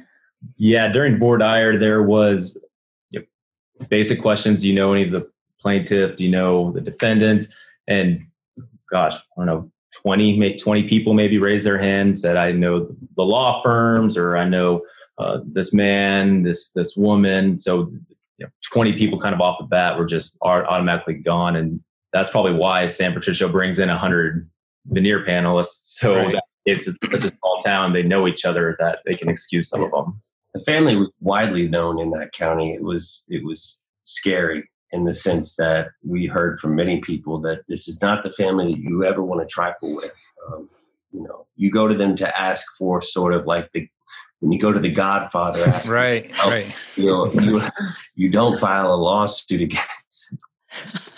Yeah, 0.56 0.88
during 0.88 1.18
voir 1.18 1.38
dire, 1.38 1.78
there 1.78 2.02
was 2.02 2.62
you 3.10 3.20
know, 3.20 3.86
basic 3.88 4.20
questions. 4.20 4.62
Do 4.62 4.68
you 4.68 4.74
know 4.74 4.92
any 4.92 5.04
of 5.04 5.12
the 5.12 5.30
plaintiff? 5.60 6.16
Do 6.16 6.24
you 6.24 6.30
know 6.30 6.72
the 6.72 6.80
defendant? 6.80 7.44
And 7.86 8.26
gosh, 8.90 9.14
I 9.14 9.20
don't 9.36 9.46
know, 9.46 9.70
20, 9.94 10.58
20 10.58 10.88
people 10.88 11.14
maybe 11.14 11.38
raised 11.38 11.64
their 11.64 11.78
hands 11.78 12.22
that 12.22 12.36
I 12.36 12.50
know 12.50 12.88
the 13.16 13.22
law 13.22 13.62
firms 13.62 14.16
or 14.16 14.36
I 14.36 14.48
know 14.48 14.82
uh, 15.18 15.38
this 15.44 15.72
man, 15.72 16.42
this 16.42 16.72
this 16.72 16.96
woman. 16.96 17.58
So 17.58 17.92
you 18.40 18.46
know, 18.46 18.50
20 18.72 18.94
people 18.94 19.20
kind 19.20 19.34
of 19.34 19.40
off 19.40 19.58
the 19.58 19.64
bat 19.64 19.98
were 19.98 20.06
just 20.06 20.38
are 20.40 20.66
automatically 20.66 21.14
gone. 21.14 21.56
And 21.56 21.80
that's 22.12 22.30
probably 22.30 22.54
why 22.54 22.86
San 22.86 23.12
Patricio 23.12 23.48
brings 23.48 23.78
in 23.78 23.88
100 23.88 24.48
venire 24.90 25.26
panelists. 25.28 25.98
So 26.00 26.16
right. 26.16 26.32
that 26.32 26.44
it's 26.64 26.86
such 26.86 27.24
a 27.24 27.28
small 27.28 27.60
town, 27.64 27.92
they 27.92 28.02
know 28.02 28.26
each 28.26 28.44
other 28.44 28.76
that 28.80 29.00
they 29.04 29.14
can 29.14 29.28
excuse 29.28 29.68
some 29.68 29.82
of 29.82 29.90
them. 29.90 30.18
the 30.54 30.60
family 30.60 30.96
was 30.96 31.10
widely 31.20 31.68
known 31.68 32.00
in 32.00 32.10
that 32.10 32.32
county. 32.32 32.74
It 32.74 32.82
was 32.82 33.26
it 33.28 33.44
was 33.44 33.84
scary 34.04 34.68
in 34.92 35.04
the 35.04 35.14
sense 35.14 35.54
that 35.56 35.88
we 36.02 36.26
heard 36.26 36.58
from 36.58 36.74
many 36.74 37.00
people 37.00 37.40
that 37.42 37.60
this 37.68 37.86
is 37.86 38.02
not 38.02 38.22
the 38.22 38.30
family 38.30 38.72
that 38.72 38.80
you 38.80 39.04
ever 39.04 39.22
want 39.22 39.40
to 39.40 39.52
trifle 39.52 39.94
with. 39.94 40.12
Um, 40.48 40.68
you 41.12 41.22
know, 41.22 41.46
you 41.56 41.70
go 41.70 41.86
to 41.86 41.94
them 41.94 42.16
to 42.16 42.40
ask 42.40 42.64
for 42.78 43.00
sort 43.00 43.34
of 43.34 43.46
like 43.46 43.70
the 43.72 43.88
when 44.40 44.52
you 44.52 44.58
go 44.58 44.72
to 44.72 44.80
the 44.80 44.90
Godfather, 44.90 45.68
ask 45.68 45.90
right, 45.92 46.34
help, 46.34 46.50
right. 46.50 46.74
You 46.96 47.06
know, 47.06 47.32
you 47.32 47.62
you 48.14 48.30
don't 48.30 48.58
file 48.58 48.92
a 48.92 48.96
lawsuit 48.96 49.60
against. 49.60 50.34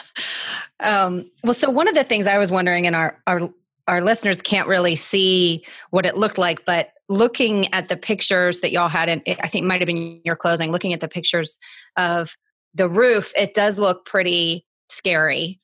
Um, 0.83 1.31
well, 1.45 1.55
so 1.55 1.70
one 1.70 1.87
of 1.87 1.95
the 1.95 2.03
things 2.03 2.27
I 2.27 2.39
was 2.39 2.51
wondering, 2.51 2.89
and 2.89 2.97
our 2.97 3.23
our 3.29 3.49
our 3.89 4.01
listeners 4.01 4.43
can't 4.43 4.68
really 4.68 4.97
see 4.97 5.64
what 5.91 6.05
it 6.05 6.16
looked 6.16 6.39
like, 6.39 6.64
but 6.66 6.89
looking 7.09 7.73
at 7.73 7.89
the 7.89 7.97
pictures 7.97 8.61
that 8.61 8.73
y'all 8.73 8.89
had, 8.89 9.09
and 9.09 9.23
I 9.43 9.49
think 9.49 9.66
might 9.66 9.81
have 9.81 9.87
been 9.87 10.20
your 10.25 10.37
closing, 10.37 10.73
looking 10.73 10.93
at 10.93 11.01
the 11.01 11.09
pictures 11.09 11.59
of 11.97 12.37
the 12.75 12.89
roof, 12.89 13.33
it 13.37 13.55
does 13.55 13.79
look 13.79 14.07
pretty 14.07 14.66
scary. 14.89 15.61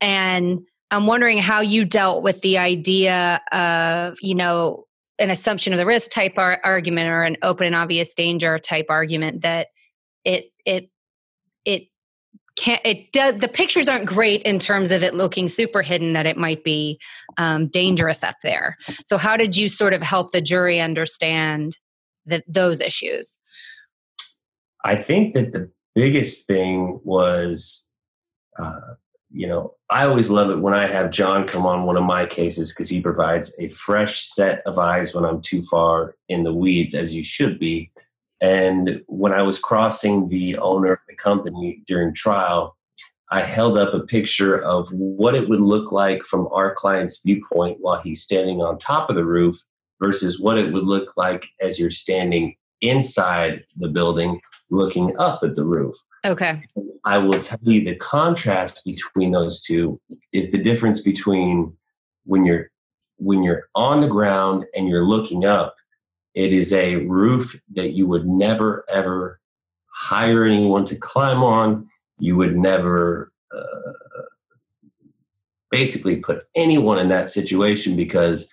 And 0.00 0.60
I'm 0.90 1.06
wondering 1.06 1.38
how 1.38 1.60
you 1.60 1.84
dealt 1.84 2.22
with 2.22 2.40
the 2.40 2.58
idea 2.58 3.40
of, 3.52 4.16
you 4.20 4.34
know, 4.34 4.86
an 5.18 5.30
assumption 5.30 5.72
of 5.72 5.78
the 5.78 5.86
risk 5.86 6.10
type 6.10 6.34
ar- 6.36 6.60
argument 6.64 7.08
or 7.08 7.22
an 7.22 7.36
open 7.42 7.66
and 7.66 7.76
obvious 7.76 8.14
danger 8.14 8.58
type 8.58 8.86
argument 8.88 9.42
that 9.42 9.68
it 10.24 10.52
it 10.64 10.90
it 11.64 11.88
can't 12.56 12.80
it 12.84 13.12
does 13.12 13.38
the 13.38 13.48
pictures 13.48 13.88
aren't 13.88 14.06
great 14.06 14.42
in 14.42 14.58
terms 14.58 14.92
of 14.92 15.02
it 15.02 15.14
looking 15.14 15.48
super 15.48 15.82
hidden 15.82 16.12
that 16.12 16.26
it 16.26 16.36
might 16.36 16.64
be 16.64 16.98
um, 17.36 17.68
dangerous 17.68 18.24
up 18.24 18.36
there. 18.42 18.76
So 19.04 19.16
how 19.16 19.36
did 19.36 19.56
you 19.56 19.68
sort 19.68 19.94
of 19.94 20.02
help 20.02 20.32
the 20.32 20.40
jury 20.40 20.80
understand 20.80 21.78
that 22.26 22.44
those 22.46 22.80
issues? 22.80 23.38
I 24.84 24.96
think 24.96 25.34
that 25.34 25.52
the 25.52 25.70
biggest 25.94 26.46
thing 26.46 27.00
was 27.04 27.90
uh, 28.58 28.80
you 29.30 29.46
know, 29.46 29.74
I 29.90 30.06
always 30.06 30.30
love 30.30 30.50
it 30.50 30.60
when 30.60 30.74
I 30.74 30.86
have 30.86 31.10
John 31.10 31.46
come 31.46 31.66
on 31.66 31.84
one 31.84 31.96
of 31.96 32.04
my 32.04 32.24
cases 32.26 32.72
because 32.72 32.88
he 32.88 33.00
provides 33.00 33.54
a 33.58 33.68
fresh 33.68 34.20
set 34.20 34.62
of 34.66 34.78
eyes 34.78 35.14
when 35.14 35.24
I'm 35.24 35.40
too 35.40 35.62
far 35.62 36.14
in 36.28 36.42
the 36.42 36.54
weeds, 36.54 36.94
as 36.94 37.14
you 37.14 37.22
should 37.22 37.58
be. 37.58 37.90
And 38.40 39.02
when 39.06 39.32
I 39.32 39.42
was 39.42 39.58
crossing 39.58 40.28
the 40.28 40.56
owner 40.58 40.92
of 40.92 40.98
the 41.08 41.16
company 41.16 41.82
during 41.86 42.14
trial, 42.14 42.76
I 43.30 43.42
held 43.42 43.76
up 43.76 43.92
a 43.92 44.00
picture 44.00 44.58
of 44.58 44.88
what 44.90 45.34
it 45.34 45.48
would 45.48 45.60
look 45.60 45.92
like 45.92 46.22
from 46.24 46.48
our 46.50 46.74
client's 46.74 47.20
viewpoint 47.22 47.78
while 47.80 48.00
he's 48.00 48.22
standing 48.22 48.62
on 48.62 48.78
top 48.78 49.10
of 49.10 49.16
the 49.16 49.24
roof 49.24 49.56
versus 50.02 50.40
what 50.40 50.56
it 50.56 50.72
would 50.72 50.84
look 50.84 51.12
like 51.16 51.46
as 51.60 51.78
you're 51.78 51.90
standing 51.90 52.54
inside 52.80 53.64
the 53.76 53.88
building 53.88 54.40
looking 54.70 55.16
up 55.18 55.40
at 55.42 55.56
the 55.56 55.64
roof. 55.64 55.96
Okay. 56.24 56.62
I 57.04 57.18
will 57.18 57.38
tell 57.38 57.58
you 57.62 57.84
the 57.84 57.96
contrast 57.96 58.84
between 58.84 59.32
those 59.32 59.60
two 59.60 60.00
is 60.32 60.52
the 60.52 60.58
difference 60.58 61.00
between 61.00 61.76
when 62.24 62.44
you're 62.44 62.70
when 63.16 63.42
you're 63.42 63.68
on 63.74 64.00
the 64.00 64.06
ground 64.06 64.64
and 64.74 64.88
you're 64.88 65.04
looking 65.04 65.44
up, 65.44 65.74
it 66.34 66.52
is 66.52 66.72
a 66.72 66.96
roof 67.06 67.58
that 67.72 67.90
you 67.90 68.06
would 68.06 68.26
never 68.26 68.84
ever 68.88 69.40
hire 69.92 70.44
anyone 70.44 70.84
to 70.84 70.96
climb 70.96 71.42
on. 71.42 71.88
You 72.18 72.36
would 72.36 72.56
never 72.56 73.32
uh, 73.54 73.92
basically 75.70 76.16
put 76.16 76.44
anyone 76.54 76.98
in 76.98 77.08
that 77.08 77.30
situation 77.30 77.96
because 77.96 78.48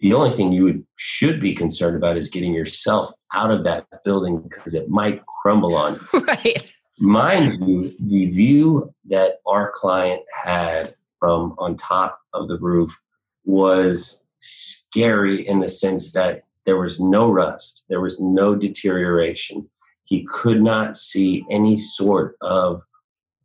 the 0.00 0.14
only 0.14 0.30
thing 0.30 0.52
you 0.52 0.64
would, 0.64 0.86
should 0.96 1.40
be 1.40 1.54
concerned 1.54 1.96
about 1.96 2.16
is 2.16 2.28
getting 2.28 2.54
yourself 2.54 3.10
out 3.34 3.50
of 3.50 3.64
that 3.64 3.86
building 4.04 4.40
because 4.40 4.74
it 4.74 4.88
might 4.88 5.22
crumble 5.26 5.74
on 5.74 5.94
you. 6.12 6.20
right. 6.26 6.74
Mind 7.00 7.58
you, 7.66 7.94
the 8.00 8.30
view 8.30 8.92
that 9.08 9.36
our 9.46 9.70
client 9.72 10.22
had 10.44 10.94
from 11.20 11.54
on 11.58 11.76
top 11.76 12.18
of 12.34 12.48
the 12.48 12.58
roof 12.58 12.98
was 13.44 14.24
scary 14.38 15.46
in 15.46 15.60
the 15.60 15.68
sense 15.68 16.12
that 16.12 16.42
there 16.66 16.76
was 16.76 17.00
no 17.00 17.30
rust, 17.30 17.84
there 17.88 18.00
was 18.00 18.20
no 18.20 18.54
deterioration. 18.54 19.68
He 20.04 20.24
could 20.24 20.60
not 20.60 20.96
see 20.96 21.44
any 21.50 21.76
sort 21.76 22.36
of 22.40 22.82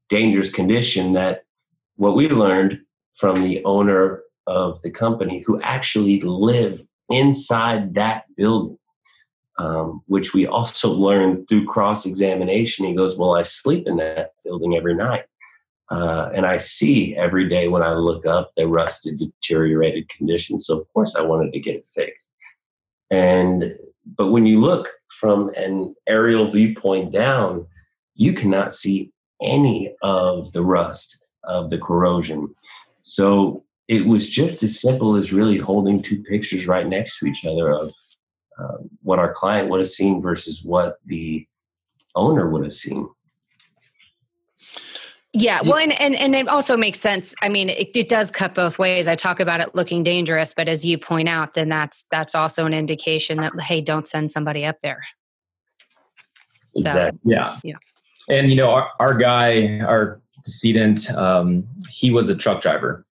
dangerous 0.10 0.49
condition 0.49 1.14
that 1.14 1.43
what 1.95 2.16
we 2.16 2.30
learned 2.30 2.80
from 3.14 3.43
the 3.43 3.64
owner 3.66 4.24
of 4.47 4.82
the 4.82 4.91
company 4.91 5.43
who 5.45 5.62
actually 5.62 6.20
lived 6.22 6.86
inside 7.10 7.93
that 7.93 8.26
building 8.36 8.78
um, 9.58 10.01
which 10.08 10.34
we 10.34 10.45
also 10.47 10.89
learned 10.93 11.47
through 11.47 11.66
cross 11.66 12.06
examination. 12.06 12.86
He 12.86 12.95
goes, 12.95 13.18
Well, 13.18 13.36
I 13.36 13.43
sleep 13.43 13.88
in 13.88 13.97
that 13.97 14.34
building 14.43 14.76
every 14.76 14.95
night. 14.95 15.26
Uh, 15.91 16.30
and 16.34 16.45
I 16.45 16.58
see 16.58 17.16
every 17.16 17.47
day 17.47 17.68
when 17.68 17.84
I 17.84 17.93
look 17.93 18.26
up 18.26 18.51
the 18.56 18.68
rusted, 18.68 19.20
deteriorated 19.20 20.10
condition. 20.10 20.58
So, 20.58 20.80
of 20.80 20.91
course, 20.93 21.16
I 21.16 21.22
wanted 21.22 21.54
to 21.54 21.60
get 21.60 21.76
it 21.76 21.86
fixed. 21.86 22.34
And, 23.12 23.76
but 24.18 24.32
when 24.32 24.45
you 24.45 24.60
look 24.60 24.91
from 25.10 25.51
an 25.56 25.93
aerial 26.08 26.49
viewpoint 26.49 27.12
down, 27.12 27.68
you 28.16 28.34
cannot 28.34 28.74
see 28.74 29.12
any 29.41 29.93
of 30.01 30.51
the 30.54 30.64
rust, 30.64 31.24
of 31.43 31.70
the 31.70 31.78
corrosion. 31.78 32.56
So, 33.01 33.64
it 33.89 34.08
was 34.08 34.30
just 34.30 34.64
as 34.64 34.80
simple 34.80 35.16
as 35.16 35.34
really 35.34 35.58
holding 35.58 36.01
two 36.01 36.24
pictures 36.24 36.68
right 36.68 36.88
next 36.88 37.20
to 37.20 37.26
each 37.26 37.45
other 37.45 37.72
of 37.72 37.91
uh, 38.60 38.78
what 39.01 39.20
our 39.20 39.34
client 39.34 39.70
would 39.70 39.80
have 39.80 39.88
seen 39.88 40.22
versus 40.22 40.64
what 40.64 40.97
the 41.06 41.47
owner 42.16 42.49
would 42.49 42.64
have 42.64 42.74
seen. 42.74 43.08
Yeah, 45.36 45.62
well, 45.64 45.78
and, 45.78 45.99
and 45.99 46.16
and 46.16 46.36
it 46.36 46.47
also 46.47 46.78
makes 46.78 46.99
sense. 46.99 47.34
I 47.41 47.49
mean, 47.49 47.70
it, 47.70 47.89
it 47.95 48.08
does 48.08 48.30
cut 48.30 48.54
both 48.54 48.78
ways. 48.78 49.08
I 49.08 49.16
talk 49.16 49.39
about 49.39 49.62
it 49.62 49.74
looking 49.74 50.04
dangerous, 50.04 50.54
but 50.54 50.68
as 50.68 50.86
you 50.86 50.99
point 50.99 51.28
out, 51.28 51.56
then 51.56 51.70
that's 51.70 52.06
that's 52.12 52.36
also 52.36 52.68
an 52.68 52.74
indication 52.74 53.38
that 53.38 53.60
hey, 53.60 53.82
don't 53.82 54.08
send 54.08 54.32
somebody 54.32 54.64
up 54.64 54.80
there. 54.82 55.01
Exactly. 56.76 57.20
So, 57.24 57.32
yeah. 57.32 57.58
Yeah. 57.64 57.76
And 58.30 58.49
you 58.49 58.56
know, 58.56 58.72
our, 58.72 58.89
our 58.99 59.16
guy, 59.16 59.80
our 59.80 60.22
decedent, 60.45 61.10
um, 61.12 61.68
he 61.89 62.12
was 62.12 62.30
a 62.30 62.36
truck 62.36 62.62
driver 62.62 63.06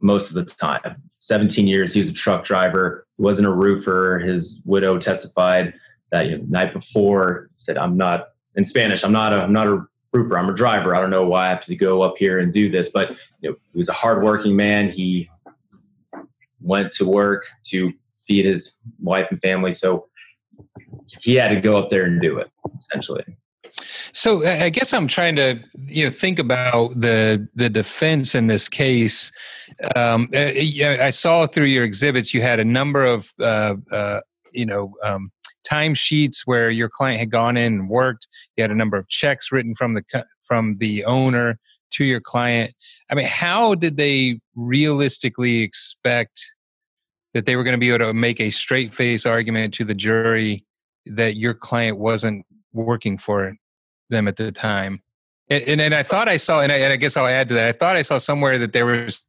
most 0.00 0.28
of 0.28 0.34
the 0.34 0.44
time. 0.44 1.02
17 1.20 1.66
years, 1.66 1.94
he 1.94 2.00
was 2.00 2.10
a 2.10 2.14
truck 2.14 2.44
driver. 2.44 3.05
Wasn't 3.18 3.46
a 3.46 3.52
roofer. 3.52 4.18
His 4.18 4.62
widow 4.64 4.98
testified 4.98 5.74
that 6.12 6.26
you 6.26 6.38
know, 6.38 6.44
night 6.48 6.72
before 6.72 7.50
said, 7.54 7.78
"I'm 7.78 7.96
not 7.96 8.28
in 8.54 8.64
Spanish. 8.64 9.04
I'm 9.04 9.12
not 9.12 9.32
a 9.32 9.42
I'm 9.42 9.52
not 9.52 9.66
a 9.66 9.84
roofer. 10.12 10.38
I'm 10.38 10.48
a 10.48 10.54
driver. 10.54 10.94
I 10.94 11.00
don't 11.00 11.10
know 11.10 11.26
why 11.26 11.46
I 11.46 11.48
have 11.48 11.62
to 11.62 11.76
go 11.76 12.02
up 12.02 12.14
here 12.18 12.38
and 12.38 12.52
do 12.52 12.70
this." 12.70 12.88
But 12.88 13.10
you 13.40 13.50
know, 13.50 13.56
he 13.72 13.78
was 13.78 13.88
a 13.88 13.94
hardworking 13.94 14.54
man. 14.56 14.90
He 14.90 15.30
went 16.60 16.92
to 16.92 17.08
work 17.08 17.44
to 17.66 17.92
feed 18.26 18.44
his 18.44 18.78
wife 19.00 19.28
and 19.30 19.40
family, 19.40 19.72
so 19.72 20.08
he 21.22 21.34
had 21.36 21.48
to 21.48 21.60
go 21.60 21.76
up 21.76 21.90
there 21.90 22.04
and 22.04 22.20
do 22.20 22.38
it 22.38 22.50
essentially. 22.76 23.24
So 24.12 24.46
I 24.46 24.70
guess 24.70 24.92
I'm 24.92 25.08
trying 25.08 25.36
to 25.36 25.58
you 25.86 26.04
know 26.04 26.10
think 26.10 26.38
about 26.38 27.00
the 27.00 27.46
the 27.54 27.68
defense 27.68 28.34
in 28.34 28.46
this 28.46 28.68
case. 28.68 29.32
Um, 29.94 30.28
I 30.34 31.10
saw 31.10 31.46
through 31.46 31.66
your 31.66 31.84
exhibits 31.84 32.32
you 32.32 32.42
had 32.42 32.60
a 32.60 32.64
number 32.64 33.04
of 33.04 33.32
uh, 33.40 33.74
uh, 33.92 34.20
you 34.52 34.66
know 34.66 34.94
um, 35.02 35.30
timesheets 35.70 36.42
where 36.44 36.70
your 36.70 36.88
client 36.88 37.18
had 37.18 37.30
gone 37.30 37.56
in 37.56 37.74
and 37.74 37.88
worked. 37.88 38.28
You 38.56 38.62
had 38.62 38.70
a 38.70 38.76
number 38.76 38.96
of 38.96 39.08
checks 39.08 39.50
written 39.52 39.74
from 39.74 39.94
the 39.94 40.24
from 40.40 40.76
the 40.76 41.04
owner 41.04 41.58
to 41.92 42.04
your 42.04 42.20
client. 42.20 42.72
I 43.10 43.14
mean, 43.14 43.26
how 43.26 43.74
did 43.74 43.96
they 43.96 44.40
realistically 44.54 45.62
expect 45.62 46.44
that 47.34 47.46
they 47.46 47.56
were 47.56 47.64
going 47.64 47.72
to 47.72 47.78
be 47.78 47.90
able 47.90 48.06
to 48.06 48.14
make 48.14 48.40
a 48.40 48.50
straight 48.50 48.94
face 48.94 49.26
argument 49.26 49.74
to 49.74 49.84
the 49.84 49.94
jury 49.94 50.64
that 51.04 51.36
your 51.36 51.54
client 51.54 51.98
wasn't 51.98 52.44
working 52.72 53.18
for 53.18 53.54
them 54.10 54.28
at 54.28 54.36
the 54.36 54.52
time. 54.52 55.02
And, 55.48 55.62
and, 55.64 55.80
and 55.80 55.94
I 55.94 56.02
thought 56.02 56.28
I 56.28 56.36
saw, 56.36 56.60
and 56.60 56.72
I, 56.72 56.76
and 56.76 56.92
I 56.92 56.96
guess 56.96 57.16
I'll 57.16 57.26
add 57.26 57.48
to 57.48 57.54
that. 57.54 57.66
I 57.66 57.72
thought 57.72 57.96
I 57.96 58.02
saw 58.02 58.18
somewhere 58.18 58.58
that 58.58 58.72
there 58.72 58.86
was 58.86 59.26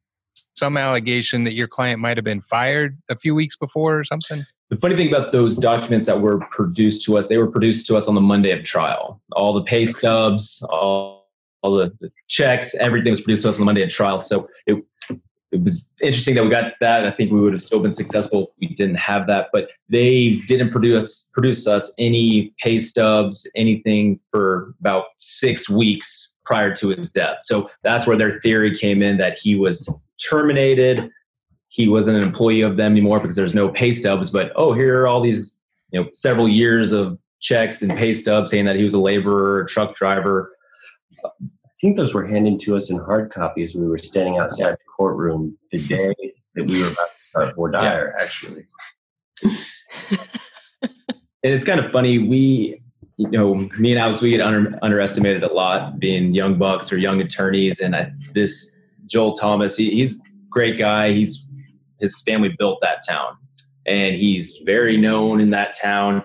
some 0.55 0.77
allegation 0.77 1.43
that 1.43 1.53
your 1.53 1.67
client 1.67 1.99
might 1.99 2.17
have 2.17 2.23
been 2.23 2.41
fired 2.41 2.97
a 3.09 3.15
few 3.15 3.35
weeks 3.35 3.55
before 3.55 3.99
or 3.99 4.03
something. 4.03 4.45
The 4.69 4.77
funny 4.77 4.95
thing 4.95 5.07
about 5.07 5.31
those 5.31 5.55
documents 5.57 6.07
that 6.07 6.19
were 6.19 6.39
produced 6.51 7.03
to 7.03 7.17
us, 7.17 7.27
they 7.27 7.37
were 7.37 7.49
produced 7.49 7.87
to 7.87 7.97
us 7.97 8.07
on 8.07 8.15
the 8.15 8.21
Monday 8.21 8.51
of 8.51 8.63
trial. 8.63 9.21
All 9.31 9.53
the 9.53 9.63
pay 9.63 9.85
stubs, 9.85 10.61
all, 10.69 11.29
all 11.61 11.77
the, 11.77 11.93
the 12.01 12.11
checks, 12.27 12.75
everything 12.75 13.11
was 13.11 13.21
produced 13.21 13.43
to 13.43 13.49
us 13.49 13.55
on 13.55 13.61
the 13.61 13.65
Monday 13.65 13.83
of 13.83 13.89
trial. 13.89 14.19
So 14.19 14.49
it, 14.65 14.83
it 15.51 15.63
was 15.63 15.93
interesting 16.01 16.35
that 16.35 16.43
we 16.43 16.49
got 16.49 16.73
that. 16.81 17.05
I 17.05 17.11
think 17.11 17.31
we 17.31 17.39
would 17.39 17.53
have 17.53 17.61
still 17.61 17.79
been 17.79 17.93
successful 17.93 18.43
if 18.43 18.49
we 18.59 18.75
didn't 18.75 18.95
have 18.95 19.27
that. 19.27 19.47
But 19.53 19.69
they 19.89 20.41
didn't 20.47 20.71
produce 20.71 21.29
produce 21.33 21.67
us 21.67 21.93
any 21.97 22.53
pay 22.61 22.79
stubs, 22.79 23.49
anything 23.55 24.19
for 24.31 24.73
about 24.79 25.05
six 25.17 25.69
weeks 25.69 26.39
prior 26.45 26.75
to 26.75 26.89
his 26.89 27.11
death. 27.11 27.37
So 27.41 27.69
that's 27.83 28.05
where 28.05 28.17
their 28.17 28.39
theory 28.41 28.75
came 28.75 29.01
in 29.01 29.17
that 29.17 29.37
he 29.37 29.55
was 29.55 29.89
terminated. 30.29 31.09
He 31.69 31.87
wasn't 31.87 32.17
an 32.17 32.23
employee 32.23 32.61
of 32.61 32.77
them 32.77 32.93
anymore 32.93 33.19
because 33.19 33.35
there's 33.35 33.55
no 33.55 33.69
pay 33.69 33.93
stubs. 33.93 34.29
But 34.29 34.51
oh, 34.55 34.73
here 34.73 35.01
are 35.01 35.07
all 35.07 35.21
these 35.21 35.61
you 35.91 36.01
know 36.01 36.09
several 36.13 36.49
years 36.49 36.91
of 36.91 37.17
checks 37.39 37.81
and 37.81 37.91
pay 37.97 38.13
stubs 38.13 38.51
saying 38.51 38.65
that 38.65 38.75
he 38.75 38.83
was 38.83 38.93
a 38.93 38.99
laborer, 38.99 39.65
truck 39.65 39.95
driver. 39.95 40.53
I 41.77 41.79
think 41.81 41.95
those 41.95 42.13
were 42.13 42.25
handed 42.25 42.59
to 42.61 42.75
us 42.75 42.89
in 42.89 42.97
hard 42.97 43.31
copies. 43.31 43.75
We 43.75 43.87
were 43.87 43.99
standing 43.99 44.37
outside 44.39 44.73
the 44.73 44.77
courtroom 44.97 45.55
the 45.71 45.77
day 45.77 46.15
that 46.55 46.65
we 46.65 46.81
were 46.81 46.89
about 46.89 47.09
to 47.09 47.23
start 47.29 47.55
voir 47.55 47.69
dire, 47.69 48.15
yeah. 48.17 48.23
actually. 48.23 48.63
and 51.43 51.53
it's 51.53 51.63
kind 51.63 51.79
of 51.79 51.91
funny. 51.91 52.17
We, 52.17 52.81
you 53.17 53.29
know, 53.29 53.53
me 53.77 53.91
and 53.91 53.99
Alex, 53.99 54.21
we 54.21 54.31
get 54.31 54.41
under, 54.41 54.79
underestimated 54.81 55.43
a 55.43 55.53
lot 55.53 55.99
being 55.99 56.33
young 56.33 56.57
bucks 56.57 56.91
or 56.91 56.97
young 56.97 57.21
attorneys. 57.21 57.79
And 57.79 57.95
I, 57.95 58.11
this 58.33 58.75
Joel 59.05 59.35
Thomas, 59.35 59.77
he, 59.77 59.91
he's 59.91 60.17
a 60.17 60.23
great 60.49 60.79
guy. 60.79 61.11
He's 61.11 61.47
his 61.99 62.19
family 62.21 62.55
built 62.57 62.79
that 62.81 63.01
town, 63.07 63.37
and 63.85 64.15
he's 64.15 64.57
very 64.65 64.97
known 64.97 65.39
in 65.39 65.49
that 65.49 65.75
town. 65.79 66.23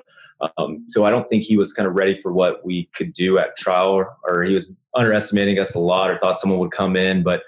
Um, 0.57 0.86
so 0.88 1.05
I 1.05 1.11
don't 1.11 1.28
think 1.28 1.44
he 1.44 1.59
was 1.59 1.74
kind 1.74 1.86
of 1.86 1.94
ready 1.94 2.18
for 2.18 2.32
what 2.32 2.64
we 2.64 2.88
could 2.94 3.12
do 3.12 3.38
at 3.38 3.57
trial, 3.59 4.07
or 4.24 4.44
he 4.44 4.55
was 4.55 4.76
underestimating 4.95 5.59
us 5.59 5.74
a 5.74 5.78
lot, 5.78 6.11
or 6.11 6.16
thought 6.16 6.38
someone 6.38 6.59
would 6.59 6.70
come 6.70 6.97
in. 6.97 7.22
But 7.22 7.43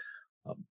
um, 0.47 0.65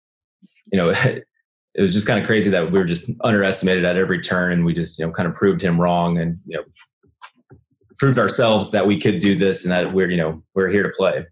you 0.72 0.78
know, 0.78 0.90
it, 0.90 1.26
it 1.76 1.82
was 1.82 1.94
just 1.94 2.08
kind 2.08 2.20
of 2.20 2.26
crazy 2.26 2.50
that 2.52 2.72
we 2.72 2.78
were 2.78 2.86
just 2.86 3.06
underestimated 3.24 3.86
at 3.86 3.98
every 3.98 4.22
turn, 4.22 4.54
and 4.54 4.66
we 4.66 4.74
just 4.74 5.00
you 5.00 5.06
know 5.06 5.12
kind 5.12 5.28
of 5.28 5.36
proved 5.36 5.62
him 5.62 5.80
wrong, 5.80 6.18
and 6.18 6.40
you 6.46 6.58
know 6.58 6.64
proved 8.00 8.20
ourselves 8.20 8.72
that 8.72 8.86
we 8.86 9.00
could 9.00 9.20
do 9.20 9.38
this, 9.38 9.64
and 9.64 9.72
that 9.72 9.94
we're 9.94 10.10
you 10.10 10.18
know 10.18 10.44
we're 10.56 10.70
here 10.70 10.84
to 10.84 10.92
play. 10.98 11.26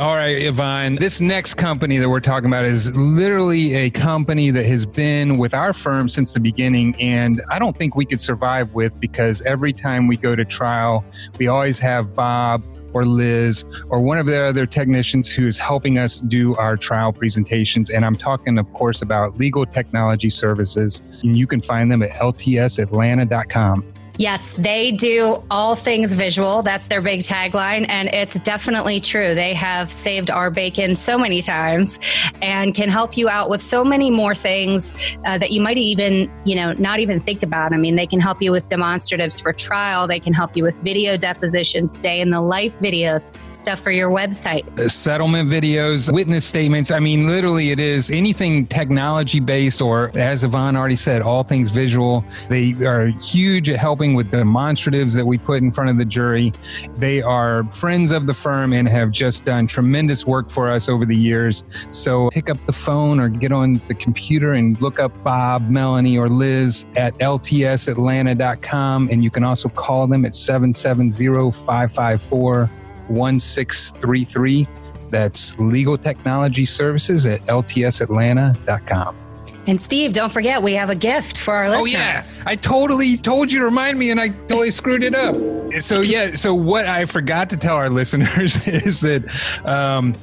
All 0.00 0.16
right, 0.16 0.40
Yvonne. 0.40 0.94
This 0.94 1.20
next 1.20 1.54
company 1.54 1.98
that 1.98 2.08
we're 2.08 2.20
talking 2.20 2.46
about 2.46 2.64
is 2.64 2.96
literally 2.96 3.74
a 3.74 3.90
company 3.90 4.50
that 4.50 4.64
has 4.64 4.86
been 4.86 5.36
with 5.36 5.52
our 5.52 5.74
firm 5.74 6.08
since 6.08 6.32
the 6.32 6.40
beginning, 6.40 6.96
and 6.98 7.42
I 7.50 7.58
don't 7.58 7.76
think 7.76 7.96
we 7.96 8.06
could 8.06 8.20
survive 8.20 8.72
with 8.72 8.98
because 8.98 9.42
every 9.42 9.74
time 9.74 10.06
we 10.06 10.16
go 10.16 10.34
to 10.34 10.42
trial, 10.42 11.04
we 11.38 11.48
always 11.48 11.78
have 11.80 12.14
Bob 12.14 12.62
or 12.92 13.04
Liz 13.04 13.64
or 13.88 14.00
one 14.00 14.18
of 14.18 14.26
the 14.26 14.46
other 14.46 14.66
technicians 14.66 15.30
who 15.30 15.46
is 15.46 15.58
helping 15.58 15.98
us 15.98 16.20
do 16.20 16.54
our 16.56 16.76
trial 16.76 17.12
presentations. 17.12 17.90
And 17.90 18.04
I'm 18.04 18.16
talking, 18.16 18.58
of 18.58 18.72
course, 18.72 19.02
about 19.02 19.38
legal 19.38 19.66
technology 19.66 20.30
services. 20.30 21.02
And 21.22 21.36
you 21.36 21.46
can 21.46 21.60
find 21.60 21.90
them 21.90 22.02
at 22.02 22.10
ltsatlanta.com. 22.10 23.92
Yes, 24.20 24.52
they 24.52 24.92
do 24.92 25.42
all 25.50 25.74
things 25.74 26.12
visual. 26.12 26.62
That's 26.62 26.88
their 26.88 27.00
big 27.00 27.20
tagline. 27.20 27.86
And 27.88 28.10
it's 28.10 28.38
definitely 28.40 29.00
true. 29.00 29.34
They 29.34 29.54
have 29.54 29.90
saved 29.90 30.30
our 30.30 30.50
bacon 30.50 30.94
so 30.94 31.16
many 31.16 31.40
times 31.40 31.98
and 32.42 32.74
can 32.74 32.90
help 32.90 33.16
you 33.16 33.30
out 33.30 33.48
with 33.48 33.62
so 33.62 33.82
many 33.82 34.10
more 34.10 34.34
things 34.34 34.92
uh, 35.24 35.38
that 35.38 35.52
you 35.52 35.62
might 35.62 35.78
even, 35.78 36.30
you 36.44 36.54
know, 36.54 36.74
not 36.74 37.00
even 37.00 37.18
think 37.18 37.42
about. 37.42 37.72
I 37.72 37.78
mean, 37.78 37.96
they 37.96 38.06
can 38.06 38.20
help 38.20 38.42
you 38.42 38.50
with 38.50 38.68
demonstratives 38.68 39.40
for 39.40 39.54
trial, 39.54 40.06
they 40.06 40.20
can 40.20 40.34
help 40.34 40.54
you 40.54 40.64
with 40.64 40.82
video 40.82 41.16
depositions, 41.16 41.96
day 41.96 42.20
in 42.20 42.28
the 42.28 42.42
life 42.42 42.78
videos, 42.78 43.26
stuff 43.50 43.80
for 43.80 43.90
your 43.90 44.10
website, 44.10 44.68
uh, 44.78 44.86
settlement 44.90 45.48
videos, 45.48 46.12
witness 46.12 46.44
statements. 46.44 46.90
I 46.90 46.98
mean, 46.98 47.26
literally, 47.26 47.70
it 47.70 47.80
is 47.80 48.10
anything 48.10 48.66
technology 48.66 49.40
based, 49.40 49.80
or 49.80 50.10
as 50.14 50.44
Yvonne 50.44 50.76
already 50.76 50.96
said, 50.96 51.22
all 51.22 51.42
things 51.42 51.70
visual. 51.70 52.22
They 52.50 52.72
are 52.84 53.06
huge 53.06 53.70
at 53.70 53.78
helping 53.78 54.09
with 54.14 54.30
demonstratives 54.30 55.14
that 55.16 55.24
we 55.24 55.38
put 55.38 55.62
in 55.62 55.72
front 55.72 55.90
of 55.90 55.98
the 55.98 56.04
jury. 56.04 56.52
They 56.96 57.22
are 57.22 57.64
friends 57.72 58.12
of 58.12 58.26
the 58.26 58.34
firm 58.34 58.72
and 58.72 58.88
have 58.88 59.10
just 59.10 59.44
done 59.44 59.66
tremendous 59.66 60.26
work 60.26 60.50
for 60.50 60.70
us 60.70 60.88
over 60.88 61.04
the 61.04 61.16
years. 61.16 61.64
So 61.90 62.30
pick 62.30 62.50
up 62.50 62.58
the 62.66 62.72
phone 62.72 63.20
or 63.20 63.28
get 63.28 63.52
on 63.52 63.80
the 63.88 63.94
computer 63.94 64.52
and 64.52 64.80
look 64.80 64.98
up 64.98 65.12
Bob, 65.22 65.68
Melanie, 65.68 66.18
or 66.18 66.28
Liz 66.28 66.86
at 66.96 67.14
ltsatlanta.com. 67.18 69.08
And 69.10 69.24
you 69.24 69.30
can 69.30 69.44
also 69.44 69.68
call 69.68 70.06
them 70.06 70.24
at 70.24 70.34
770 70.34 71.52
554 71.52 72.66
1633. 73.08 74.68
That's 75.10 75.58
Legal 75.58 75.98
Technology 75.98 76.64
Services 76.64 77.26
at 77.26 77.40
ltsatlanta.com. 77.46 79.29
And 79.66 79.80
Steve, 79.80 80.12
don't 80.14 80.32
forget, 80.32 80.62
we 80.62 80.72
have 80.74 80.90
a 80.90 80.94
gift 80.94 81.38
for 81.38 81.54
our 81.54 81.68
listeners. 81.68 81.92
Oh, 81.94 82.34
yeah. 82.36 82.42
I 82.46 82.54
totally 82.56 83.16
told 83.16 83.52
you 83.52 83.58
to 83.58 83.64
remind 83.64 83.98
me 83.98 84.10
and 84.10 84.18
I 84.18 84.28
totally 84.28 84.70
screwed 84.70 85.04
it 85.04 85.14
up. 85.14 85.36
So, 85.80 86.00
yeah. 86.00 86.34
So, 86.34 86.54
what 86.54 86.86
I 86.86 87.04
forgot 87.04 87.50
to 87.50 87.56
tell 87.56 87.76
our 87.76 87.90
listeners 88.00 88.66
is 88.66 89.00
that 89.02 89.22
um, 89.64 90.14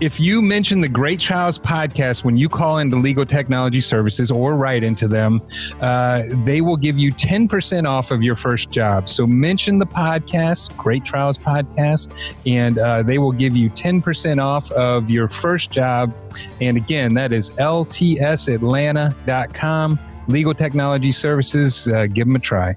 if 0.00 0.18
you 0.18 0.42
mention 0.42 0.80
the 0.80 0.88
Great 0.88 1.20
Trials 1.20 1.58
podcast 1.58 2.24
when 2.24 2.36
you 2.36 2.48
call 2.48 2.78
into 2.78 2.96
Legal 2.96 3.24
Technology 3.24 3.80
Services 3.80 4.30
or 4.30 4.56
write 4.56 4.82
into 4.82 5.06
them, 5.06 5.40
uh, 5.80 6.22
they 6.44 6.60
will 6.60 6.76
give 6.76 6.98
you 6.98 7.12
10% 7.12 7.86
off 7.86 8.10
of 8.10 8.22
your 8.22 8.34
first 8.34 8.70
job. 8.70 9.08
So, 9.08 9.26
mention 9.26 9.78
the 9.78 9.86
podcast, 9.86 10.76
Great 10.76 11.04
Trials 11.04 11.38
Podcast, 11.38 12.12
and 12.46 12.78
uh, 12.78 13.02
they 13.02 13.18
will 13.18 13.32
give 13.32 13.56
you 13.56 13.70
10% 13.70 14.42
off 14.42 14.72
of 14.72 15.10
your 15.10 15.28
first 15.28 15.70
job. 15.70 16.12
And 16.60 16.76
again, 16.76 17.14
that 17.14 17.32
is 17.32 17.50
LTS 17.50 18.52
Atlanta 18.52 18.85
atlanta.com. 18.86 19.98
Legal 20.28 20.54
Technology 20.54 21.12
Services, 21.12 21.88
uh, 21.88 22.06
give 22.06 22.26
them 22.26 22.36
a 22.36 22.40
try. 22.40 22.76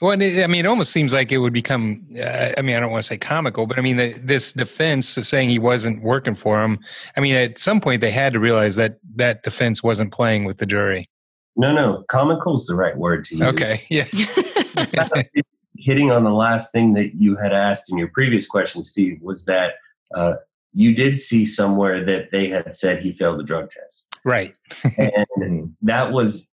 Well, 0.00 0.12
I 0.12 0.16
mean, 0.16 0.54
it 0.54 0.66
almost 0.66 0.92
seems 0.92 1.14
like 1.14 1.32
it 1.32 1.38
would 1.38 1.52
become, 1.54 2.06
uh, 2.18 2.50
I 2.58 2.62
mean, 2.62 2.76
I 2.76 2.80
don't 2.80 2.90
want 2.90 3.02
to 3.04 3.06
say 3.06 3.16
comical, 3.16 3.66
but 3.66 3.78
I 3.78 3.80
mean, 3.80 3.96
the, 3.96 4.12
this 4.12 4.52
defense 4.52 5.08
saying 5.08 5.48
he 5.48 5.58
wasn't 5.58 6.02
working 6.02 6.34
for 6.34 6.62
him, 6.62 6.78
I 7.16 7.20
mean, 7.20 7.34
at 7.34 7.58
some 7.58 7.80
point 7.80 8.02
they 8.02 8.10
had 8.10 8.34
to 8.34 8.40
realize 8.40 8.76
that 8.76 8.98
that 9.14 9.44
defense 9.44 9.82
wasn't 9.82 10.12
playing 10.12 10.44
with 10.44 10.58
the 10.58 10.66
jury. 10.66 11.08
No, 11.56 11.72
no, 11.72 12.04
comical 12.08 12.56
is 12.56 12.66
the 12.66 12.74
right 12.74 12.96
word 12.96 13.24
to 13.26 13.36
use. 13.36 13.48
Okay, 13.48 13.86
yeah. 13.88 14.04
Hitting 15.78 16.10
on 16.10 16.24
the 16.24 16.32
last 16.32 16.72
thing 16.72 16.92
that 16.94 17.14
you 17.14 17.36
had 17.36 17.52
asked 17.52 17.90
in 17.90 17.96
your 17.96 18.08
previous 18.08 18.46
question, 18.46 18.82
Steve, 18.82 19.18
was 19.22 19.44
that 19.46 19.74
uh, 20.14 20.34
you 20.74 20.94
did 20.94 21.18
see 21.18 21.46
somewhere 21.46 22.04
that 22.04 22.30
they 22.32 22.48
had 22.48 22.74
said 22.74 23.00
he 23.00 23.12
failed 23.12 23.38
the 23.38 23.44
drug 23.44 23.70
test. 23.70 24.13
Right. 24.24 24.56
and 24.96 25.74
that 25.82 26.12
was 26.12 26.50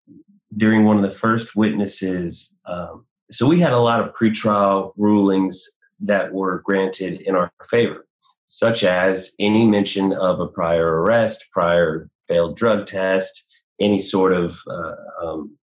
during 0.58 0.86
one 0.86 0.98
of 0.98 1.04
the 1.04 1.12
first 1.12 1.56
witnesses. 1.56 2.54
Um, 2.66 3.06
so 3.30 3.48
we 3.48 3.60
had 3.60 3.72
a 3.72 3.80
lot 3.80 4.02
of 4.02 4.14
pretrial 4.14 4.92
rulings 4.98 5.66
that 6.02 6.34
were 6.34 6.62
granted 6.66 7.22
in 7.22 7.36
our 7.36 7.52
favor, 7.70 8.06
such 8.46 8.84
as 8.84 9.34
any 9.40 9.66
mention 9.66 10.12
of 10.14 10.40
a 10.40 10.48
prior 10.48 11.02
arrest, 11.02 11.46
prior 11.52 12.10
failed 12.28 12.58
drug 12.58 12.86
test, 12.86 13.44
any 13.80 14.00
sort 14.00 14.34
of, 14.34 14.60
uh, 14.70 14.94
um, 15.24 15.58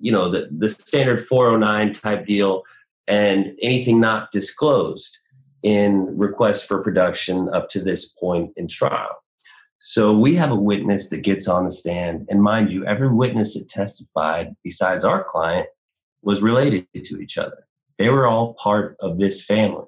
you 0.00 0.10
know, 0.10 0.30
the, 0.30 0.48
the 0.56 0.68
standard 0.68 1.20
409 1.20 1.92
type 1.92 2.26
deal, 2.26 2.62
and 3.06 3.52
anything 3.60 4.00
not 4.00 4.30
disclosed 4.32 5.18
in 5.62 6.16
request 6.16 6.66
for 6.66 6.82
production 6.82 7.48
up 7.52 7.68
to 7.70 7.80
this 7.80 8.06
point 8.06 8.52
in 8.56 8.68
trial. 8.68 9.16
So 9.78 10.16
we 10.16 10.34
have 10.36 10.50
a 10.50 10.56
witness 10.56 11.10
that 11.10 11.22
gets 11.22 11.46
on 11.48 11.64
the 11.64 11.70
stand, 11.70 12.26
and 12.30 12.42
mind 12.42 12.72
you, 12.72 12.84
every 12.86 13.12
witness 13.12 13.54
that 13.54 13.68
testified 13.68 14.56
besides 14.64 15.04
our 15.04 15.22
client 15.24 15.68
was 16.22 16.42
related 16.42 16.86
to 16.94 17.20
each 17.20 17.36
other. 17.38 17.66
They 17.98 18.08
were 18.08 18.26
all 18.26 18.54
part 18.54 18.96
of 19.00 19.18
this 19.18 19.44
family. 19.44 19.86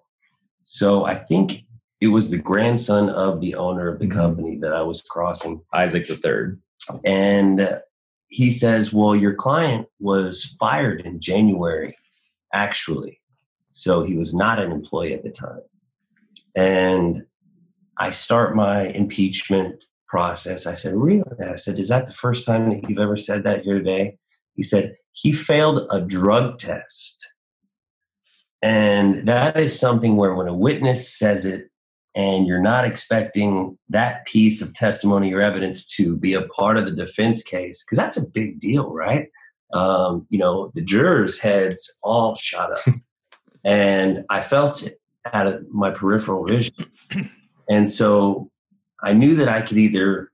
So 0.62 1.05
I 1.05 1.14
think 1.14 1.64
it 2.01 2.09
was 2.09 2.30
the 2.30 2.39
grandson 2.39 3.09
of 3.11 3.41
the 3.41 3.55
owner 3.55 3.89
of 3.89 3.99
the 3.99 4.07
mm-hmm. 4.07 4.18
company 4.18 4.59
that 4.59 4.72
I 4.72 4.82
was 4.82 5.03
crossing, 5.03 5.62
Isaac 5.72 6.07
the 6.07 6.16
third, 6.16 6.61
and 7.05 7.80
he 8.28 8.51
says, 8.51 8.93
"Well, 8.93 9.16
your 9.16 9.34
client 9.34 9.89
was 9.99 10.45
fired 10.61 11.01
in 11.01 11.20
January, 11.20 11.97
actually." 12.53 13.20
So 13.70 14.03
he 14.03 14.16
was 14.16 14.34
not 14.34 14.59
an 14.59 14.72
employee 14.72 15.14
at 15.14 15.22
the 15.22 15.30
time. 15.30 15.62
And 16.55 17.24
I 17.99 18.11
start 18.11 18.55
my 18.55 18.86
impeachment 18.88 19.84
process. 20.07 20.66
I 20.66 20.74
said, 20.74 20.94
Really? 20.94 21.24
I 21.44 21.57
said, 21.57 21.78
Is 21.78 21.88
that 21.88 22.07
the 22.07 22.12
first 22.12 22.46
time 22.46 22.70
that 22.70 22.88
you've 22.88 22.99
ever 22.99 23.16
said 23.16 23.44
that 23.44 23.62
here 23.62 23.78
today? 23.78 24.16
He 24.55 24.62
said, 24.62 24.96
He 25.12 25.32
failed 25.32 25.86
a 25.90 26.01
drug 26.01 26.59
test. 26.59 27.26
And 28.62 29.28
that 29.28 29.59
is 29.59 29.78
something 29.78 30.16
where 30.16 30.34
when 30.34 30.49
a 30.49 30.55
witness 30.55 31.16
says 31.16 31.44
it 31.44 31.70
and 32.14 32.46
you're 32.46 32.61
not 32.61 32.84
expecting 32.84 33.78
that 33.88 34.26
piece 34.26 34.61
of 34.61 34.74
testimony 34.74 35.32
or 35.32 35.40
evidence 35.40 35.86
to 35.96 36.16
be 36.16 36.34
a 36.34 36.42
part 36.42 36.76
of 36.76 36.84
the 36.84 36.90
defense 36.90 37.42
case, 37.44 37.84
because 37.84 37.99
that's 37.99 38.16
a 38.16 38.26
big 38.26 38.59
deal, 38.59 38.92
right? 38.92 39.28
Um, 39.72 40.26
you 40.28 40.38
know, 40.38 40.72
the 40.74 40.80
jurors' 40.80 41.38
heads 41.38 41.99
all 42.03 42.34
shot 42.34 42.72
up. 42.72 42.94
and 43.64 44.24
I 44.30 44.40
felt 44.40 44.82
it 44.82 45.01
out 45.32 45.46
of 45.46 45.68
my 45.70 45.90
peripheral 45.90 46.44
vision. 46.44 46.74
And 47.69 47.91
so 47.91 48.51
I 49.03 49.12
knew 49.12 49.35
that 49.37 49.49
I 49.49 49.61
could 49.62 49.77
either, 49.77 50.33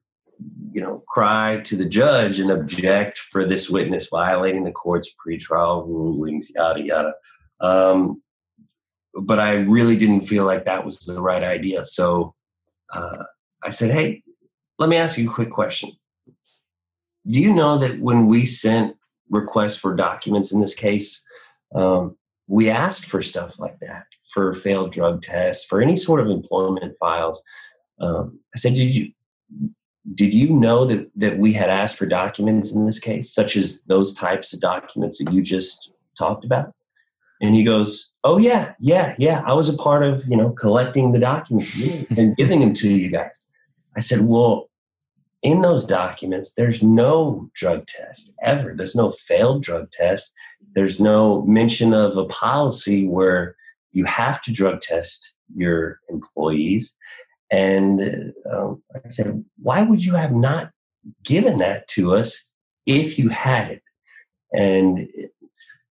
you 0.73 0.81
know, 0.81 1.03
cry 1.09 1.61
to 1.65 1.77
the 1.77 1.85
judge 1.85 2.41
and 2.41 2.51
object 2.51 3.19
for 3.19 3.45
this 3.45 3.69
witness 3.69 4.09
violating 4.09 4.65
the 4.65 4.73
court's 4.73 5.11
pretrial 5.15 5.87
rulings, 5.87 6.51
yada, 6.55 6.83
yada. 6.83 7.15
Um, 7.61 8.23
but 9.15 9.39
I 9.39 9.55
really 9.55 9.97
didn't 9.97 10.23
feel 10.23 10.45
like 10.45 10.65
that 10.65 10.85
was 10.85 10.99
the 10.99 11.21
right 11.21 11.43
idea. 11.43 11.85
So 11.87 12.35
uh, 12.93 13.25
I 13.63 13.71
said, 13.71 13.91
hey, 13.91 14.23
let 14.79 14.89
me 14.89 14.97
ask 14.97 15.19
you 15.19 15.31
a 15.31 15.35
quick 15.35 15.51
question. 15.51 15.91
Do 17.27 17.41
you 17.41 17.55
know 17.55 17.79
that 17.79 18.01
when 18.01 18.27
we 18.27 18.45
sent 18.45 18.97
requests 19.31 19.77
for 19.77 19.95
documents 19.95 20.53
in 20.53 20.61
this 20.61 20.75
case, 20.75 21.25
um, 21.75 22.17
we 22.47 22.69
asked 22.71 23.07
for 23.07 23.23
stuff 23.23 23.59
like 23.59 23.79
that 23.81 24.07
for 24.35 24.53
failed 24.53 24.93
drug 24.93 25.23
tests, 25.23 25.65
for 25.65 25.81
any 25.81 25.95
sort 25.95 26.21
of 26.21 26.27
employment 26.27 26.95
files. 26.99 27.43
Um, 28.01 28.41
I 28.55 28.59
said, 28.59 28.75
did 28.75 28.93
you 28.93 29.13
did 30.15 30.35
you 30.35 30.51
know 30.51 30.85
that 30.85 31.09
that 31.17 31.39
we 31.39 31.53
had 31.53 31.71
asked 31.71 31.97
for 31.97 32.05
documents 32.05 32.73
in 32.73 32.85
this 32.85 32.99
case, 32.99 33.33
such 33.33 33.57
as 33.57 33.85
those 33.85 34.13
types 34.13 34.53
of 34.53 34.61
documents 34.61 35.19
that 35.19 35.33
you 35.33 35.41
just 35.41 35.95
talked 36.19 36.45
about? 36.45 36.75
And 37.41 37.55
he 37.55 37.63
goes, 37.63 38.13
Oh 38.25 38.39
yeah, 38.39 38.73
yeah, 38.81 39.15
yeah. 39.19 39.43
I 39.47 39.55
was 39.55 39.69
a 39.69 39.77
part 39.77 40.03
of 40.03 40.27
you 40.27 40.37
know 40.37 40.51
collecting 40.51 41.13
the 41.13 41.21
documents 41.21 41.73
and 42.19 42.37
giving 42.37 42.61
them 42.61 42.75
to 42.75 42.89
you 42.89 43.11
guys. 43.11 43.41
I 43.97 44.01
said, 44.01 44.23
Well, 44.23 44.69
in 45.43 45.61
those 45.61 45.85
documents, 45.85 46.55
there's 46.55 46.83
no 46.83 47.49
drug 47.55 47.87
test 47.87 48.35
ever. 48.43 48.75
There's 48.77 48.97
no 48.97 49.11
failed 49.11 49.63
drug 49.63 49.91
test. 49.93 50.33
There's 50.75 50.99
no 50.99 51.43
mention 51.43 51.95
of 51.95 52.17
a 52.17 52.25
policy 52.25 53.07
where 53.07 53.55
you 53.95 54.05
have 54.05 54.43
to 54.43 54.53
drug 54.53 54.81
test 54.81 55.39
your 55.55 56.01
employees. 56.11 56.97
And 57.51 58.33
um, 58.53 58.83
I 58.95 59.09
said, 59.09 59.45
why 59.63 59.83
would 59.83 60.05
you 60.05 60.15
have 60.15 60.33
not 60.33 60.71
given 61.23 61.59
that 61.59 61.89
to 61.89 62.15
us 62.15 62.53
if 62.87 63.19
you 63.19 63.29
had 63.31 63.71
it? 63.71 63.83
And, 64.53 65.09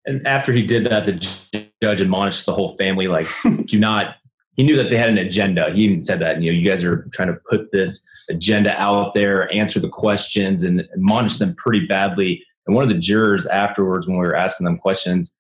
and 0.06 0.26
after 0.26 0.52
he 0.52 0.64
did 0.64 0.86
that, 0.86 1.06
the 1.06 1.66
judge 1.82 2.00
admonished 2.00 2.46
the 2.46 2.54
whole 2.54 2.76
family, 2.76 3.06
like, 3.06 3.26
do 3.66 3.78
not. 3.78 4.16
He 4.56 4.64
knew 4.64 4.76
that 4.76 4.90
they 4.90 4.96
had 4.96 5.08
an 5.08 5.18
agenda. 5.18 5.70
He 5.72 5.82
even 5.82 6.02
said 6.02 6.20
that, 6.20 6.42
you 6.42 6.50
know, 6.50 6.58
you 6.58 6.68
guys 6.68 6.84
are 6.84 7.08
trying 7.12 7.28
to 7.28 7.40
put 7.48 7.70
this 7.72 8.04
agenda 8.28 8.72
out 8.80 9.14
there, 9.14 9.52
answer 9.52 9.80
the 9.80 9.88
questions, 9.88 10.62
and 10.62 10.80
admonish 10.92 11.38
them 11.38 11.54
pretty 11.56 11.86
badly. 11.86 12.42
And 12.66 12.74
one 12.74 12.84
of 12.84 12.90
the 12.90 12.98
jurors 12.98 13.46
afterwards, 13.46 14.06
when 14.06 14.18
we 14.18 14.26
were 14.26 14.36
asking 14.36 14.64
them 14.64 14.78
questions, 14.78 15.34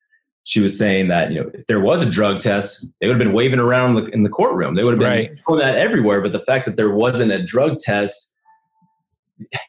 she 0.44 0.60
was 0.60 0.76
saying 0.76 1.08
that 1.08 1.30
you 1.30 1.40
know 1.40 1.50
if 1.52 1.66
there 1.66 1.80
was 1.80 2.02
a 2.02 2.10
drug 2.10 2.38
test, 2.40 2.86
they 3.00 3.06
would 3.06 3.16
have 3.16 3.24
been 3.24 3.34
waving 3.34 3.60
around 3.60 4.12
in 4.12 4.22
the 4.22 4.28
courtroom. 4.28 4.74
They 4.74 4.82
would 4.82 4.92
have 4.92 4.98
been 4.98 5.08
right. 5.08 5.30
doing 5.46 5.60
that 5.60 5.76
everywhere. 5.76 6.20
But 6.20 6.32
the 6.32 6.40
fact 6.40 6.66
that 6.66 6.76
there 6.76 6.90
wasn't 6.90 7.32
a 7.32 7.42
drug 7.42 7.78
test, 7.78 8.36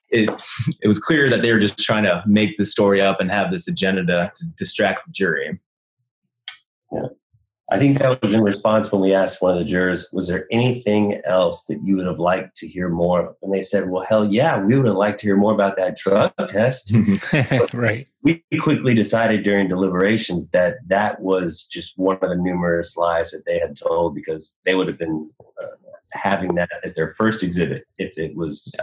it 0.09 0.29
it 0.81 0.87
was 0.87 0.99
clear 0.99 1.29
that 1.29 1.41
they 1.41 1.51
were 1.51 1.59
just 1.59 1.79
trying 1.79 2.03
to 2.03 2.23
make 2.25 2.57
the 2.57 2.65
story 2.65 3.01
up 3.01 3.19
and 3.19 3.29
have 3.31 3.51
this 3.51 3.67
agenda 3.67 4.05
to, 4.05 4.31
to 4.35 4.45
distract 4.57 5.05
the 5.05 5.11
jury. 5.11 5.59
I 7.71 7.79
think 7.79 7.99
that 7.99 8.21
was 8.21 8.33
in 8.33 8.41
response 8.41 8.91
when 8.91 9.01
we 9.01 9.13
asked 9.13 9.41
one 9.41 9.53
of 9.53 9.57
the 9.57 9.63
jurors, 9.63 10.05
was 10.11 10.27
there 10.27 10.45
anything 10.51 11.21
else 11.23 11.63
that 11.65 11.79
you 11.85 11.95
would 11.95 12.05
have 12.05 12.19
liked 12.19 12.57
to 12.57 12.67
hear 12.67 12.89
more 12.89 13.27
of? 13.27 13.35
And 13.41 13.53
they 13.53 13.61
said, 13.61 13.89
well, 13.89 14.03
hell 14.03 14.25
yeah, 14.25 14.61
we 14.61 14.75
would 14.75 14.87
have 14.87 14.97
liked 14.97 15.21
to 15.21 15.27
hear 15.27 15.37
more 15.37 15.53
about 15.53 15.77
that 15.77 15.95
drug 15.95 16.33
test. 16.49 16.93
right. 17.73 18.09
We 18.23 18.43
quickly 18.59 18.93
decided 18.93 19.45
during 19.45 19.69
deliberations 19.69 20.51
that 20.51 20.79
that 20.87 21.21
was 21.21 21.63
just 21.63 21.97
one 21.97 22.17
of 22.21 22.29
the 22.29 22.35
numerous 22.35 22.97
lies 22.97 23.31
that 23.31 23.43
they 23.45 23.57
had 23.57 23.77
told 23.77 24.15
because 24.15 24.59
they 24.65 24.75
would 24.75 24.89
have 24.89 24.97
been 24.97 25.31
uh, 25.41 25.67
having 26.11 26.55
that 26.55 26.69
as 26.83 26.95
their 26.95 27.13
first 27.13 27.41
exhibit 27.41 27.85
if 27.97 28.17
it 28.17 28.35
was 28.35 28.75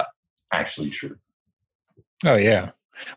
actually 0.50 0.88
true. 0.88 1.18
Oh, 2.24 2.36
yeah. 2.36 2.70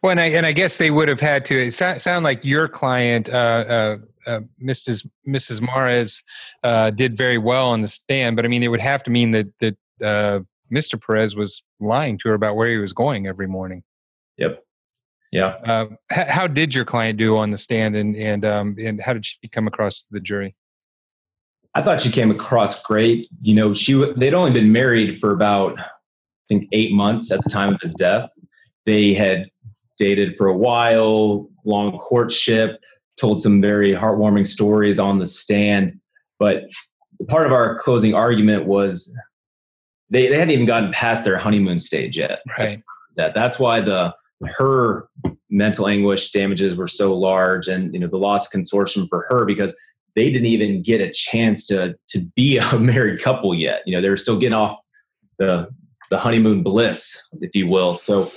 Well, 0.04 0.12
and 0.12 0.20
I, 0.20 0.26
and 0.26 0.46
I 0.46 0.52
guess 0.52 0.78
they 0.78 0.92
would 0.92 1.08
have 1.08 1.22
had 1.22 1.46
to 1.46 1.58
It 1.58 1.72
sound 1.72 2.26
like 2.26 2.44
your 2.44 2.68
client, 2.68 3.30
uh, 3.30 3.98
uh, 4.28 4.42
Mrs. 4.64 5.08
Mrs. 5.28 5.62
Marez 5.62 6.24
uh, 6.64 6.92
did 6.92 7.18
very 7.18 7.38
well 7.38 7.70
on 7.70 7.82
the 7.82 7.88
stand, 7.88 8.36
but 8.36 8.46
I 8.46 8.48
mean, 8.48 8.64
it 8.64 8.70
would 8.70 8.82
have 8.82 9.04
to 9.04 9.12
mean 9.12 9.32
that 9.32 9.48
that 9.60 9.78
uh, 10.04 10.40
Mr. 10.72 11.02
Perez 11.02 11.36
was 11.36 11.64
lying 11.80 12.18
to 12.20 12.30
her 12.30 12.34
about 12.34 12.56
where 12.56 12.70
he 12.70 12.78
was 12.78 12.94
going 12.94 13.28
every 13.28 13.48
morning. 13.48 13.84
Yep. 14.38 14.64
Yeah. 15.32 15.56
Uh, 15.66 15.86
how, 16.10 16.26
how, 16.28 16.48
did 16.48 16.76
your 16.76 16.86
client 16.86 17.18
do 17.18 17.38
on 17.38 17.52
the 17.52 17.58
stand, 17.58 17.96
and 17.96 18.16
and 18.16 18.46
um, 18.46 18.76
and 18.80 19.02
how 19.02 19.14
did 19.14 19.26
she 19.26 19.38
come 19.52 19.68
across 19.68 20.06
the 20.12 20.20
jury? 20.20 20.56
I 21.74 21.82
thought 21.82 22.02
she 22.02 22.12
came 22.12 22.32
across 22.32 22.82
great. 22.84 23.30
You 23.42 23.56
know, 23.56 23.74
she 23.74 23.94
they'd 24.18 24.34
only 24.34 24.52
been 24.52 24.72
married 24.72 25.20
for 25.20 25.32
about 25.32 25.80
I 25.80 25.86
think 26.50 26.68
eight 26.74 26.94
months 26.94 27.32
at 27.32 27.42
the 27.44 27.50
time 27.50 27.74
of 27.74 27.80
his 27.82 27.94
death. 27.94 28.30
They 28.86 29.14
had 29.14 29.50
dated 29.98 30.36
for 30.38 30.48
a 30.48 30.58
while, 30.58 31.48
long 31.64 31.98
courtship 32.00 32.82
told 33.20 33.41
some 33.41 33.62
very 33.62 33.93
heartwarming 33.93 34.47
stories 34.47 34.99
on 34.99 35.20
the 35.20 35.26
stand. 35.26 35.99
But 36.39 36.64
part 37.28 37.45
of 37.45 37.51
our 37.51 37.78
closing 37.78 38.14
argument 38.14 38.66
was 38.66 39.16
they, 40.09 40.28
they 40.28 40.38
hadn't 40.38 40.51
even 40.51 40.66
gotten 40.66 40.91
past 40.91 41.24
their 41.24 41.38
honeymoon 41.38 41.80
stage 41.80 42.18
yet. 42.18 42.39
Right. 42.57 42.82
That 43.18 43.34
that's 43.34 43.59
why 43.59 43.82
the 43.82 44.14
her 44.45 45.07
mental 45.49 45.88
anguish 45.88 46.32
damages 46.32 46.76
were 46.76 46.88
so 46.88 47.14
large 47.14 47.68
and 47.68 47.93
you 47.93 47.99
know 47.99 48.07
the 48.07 48.18
loss 48.18 48.47
consortium 48.47 49.07
for 49.07 49.26
her 49.28 49.45
because 49.45 49.76
they 50.16 50.32
didn't 50.32 50.47
even 50.47 50.82
get 50.82 51.01
a 51.01 51.12
chance 51.12 51.68
to 51.68 51.95
to 52.09 52.20
be 52.36 52.57
a 52.57 52.80
married 52.80 53.22
couple 53.22 53.53
yet. 53.53 53.82
You 53.86 53.95
know, 53.95 54.01
they 54.01 54.09
were 54.09 54.18
still 54.18 54.38
getting 54.38 54.53
off 54.53 54.78
the 55.39 55.70
the 56.09 56.18
honeymoon 56.18 56.62
bliss, 56.64 57.22
if 57.41 57.55
you 57.55 57.68
will. 57.68 57.95
So 57.95 58.32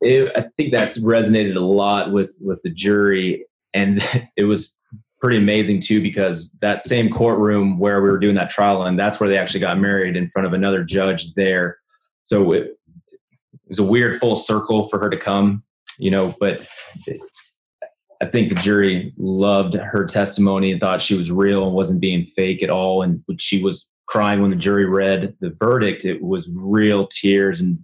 it, 0.00 0.32
I 0.36 0.44
think 0.56 0.72
that's 0.72 0.98
resonated 1.02 1.56
a 1.56 1.60
lot 1.60 2.12
with 2.12 2.36
with 2.40 2.62
the 2.62 2.70
jury 2.70 3.44
and 3.74 4.02
it 4.36 4.44
was 4.44 4.76
pretty 5.20 5.36
amazing 5.36 5.80
too 5.80 6.02
because 6.02 6.50
that 6.60 6.82
same 6.82 7.10
courtroom 7.10 7.78
where 7.78 8.02
we 8.02 8.08
were 8.08 8.18
doing 8.18 8.34
that 8.34 8.48
trial 8.48 8.82
and 8.82 8.98
that's 8.98 9.20
where 9.20 9.28
they 9.28 9.36
actually 9.36 9.60
got 9.60 9.78
married 9.78 10.16
in 10.16 10.30
front 10.30 10.46
of 10.46 10.54
another 10.54 10.82
judge 10.82 11.34
there. 11.34 11.78
So 12.22 12.52
it, 12.52 12.78
it 13.52 13.68
was 13.68 13.78
a 13.78 13.84
weird 13.84 14.18
full 14.18 14.36
circle 14.36 14.88
for 14.88 14.98
her 14.98 15.10
to 15.10 15.16
come 15.16 15.62
you 16.00 16.10
know 16.10 16.34
but 16.40 16.66
i 18.20 18.26
think 18.26 18.48
the 18.48 18.54
jury 18.60 19.12
loved 19.16 19.74
her 19.74 20.04
testimony 20.04 20.72
and 20.72 20.80
thought 20.80 21.02
she 21.02 21.16
was 21.16 21.30
real 21.30 21.64
and 21.64 21.74
wasn't 21.74 22.00
being 22.00 22.26
fake 22.26 22.62
at 22.62 22.70
all. 22.70 23.02
And 23.02 23.22
she 23.38 23.62
was 23.62 23.88
crying 24.06 24.42
when 24.42 24.50
the 24.50 24.56
jury 24.56 24.86
read 24.86 25.34
the 25.40 25.50
verdict. 25.50 26.04
It 26.04 26.22
was 26.22 26.50
real 26.52 27.06
tears 27.06 27.60
and 27.60 27.78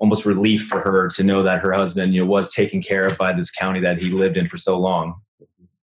almost 0.00 0.24
relief 0.24 0.66
for 0.66 0.80
her 0.80 1.08
to 1.10 1.22
know 1.22 1.42
that 1.42 1.60
her 1.60 1.72
husband 1.72 2.12
you 2.12 2.24
know 2.24 2.26
was 2.26 2.52
taken 2.52 2.82
care 2.82 3.06
of 3.06 3.16
by 3.16 3.32
this 3.32 3.50
county 3.50 3.80
that 3.80 4.00
he 4.00 4.10
lived 4.10 4.36
in 4.36 4.48
for 4.48 4.56
so 4.56 4.76
long. 4.78 5.14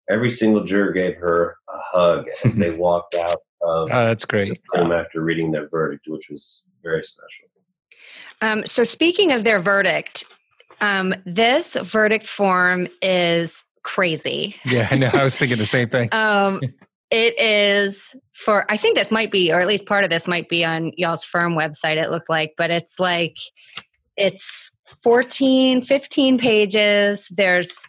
Every 0.09 0.31
single 0.31 0.65
juror 0.65 0.93
gave 0.93 1.17
her 1.17 1.57
a 1.69 1.79
hug 1.79 2.27
as 2.45 2.57
they 2.57 2.75
walked 2.77 3.15
out 3.15 3.31
of 3.31 3.39
oh 3.61 3.87
that's 3.89 4.25
great. 4.25 4.61
after 4.75 5.21
reading 5.21 5.51
their 5.51 5.69
verdict 5.69 6.05
which 6.07 6.31
was 6.31 6.65
very 6.83 7.03
special. 7.03 7.49
Um, 8.41 8.67
so 8.67 8.85
speaking 8.85 9.33
of 9.33 9.45
their 9.45 9.61
verdict 9.61 10.25
um, 10.81 11.15
this 11.25 11.75
verdict 11.75 12.27
form 12.27 12.89
is 13.03 13.65
crazy. 13.83 14.57
Yeah 14.65 14.89
i 14.91 14.97
know. 14.97 15.11
I 15.13 15.25
was 15.25 15.39
thinking 15.39 15.59
the 15.59 15.67
same 15.67 15.89
thing. 15.89 16.09
Um, 16.13 16.61
it 17.11 17.39
is 17.39 18.17
for 18.33 18.71
i 18.71 18.77
think 18.77 18.97
this 18.97 19.11
might 19.11 19.31
be 19.31 19.53
or 19.53 19.61
at 19.61 19.69
least 19.69 19.87
part 19.87 20.05
of 20.05 20.11
this 20.11 20.27
might 20.27 20.49
be 20.49 20.65
on 20.65 20.91
y'all's 20.97 21.25
firm 21.25 21.55
website 21.55 21.97
it 21.97 22.11
looked 22.11 22.31
like 22.31 22.55
but 22.57 22.71
it's 22.71 22.99
like 22.99 23.37
it's 24.17 24.71
14 25.03 25.83
15 25.83 26.39
pages. 26.39 27.29
There's 27.37 27.89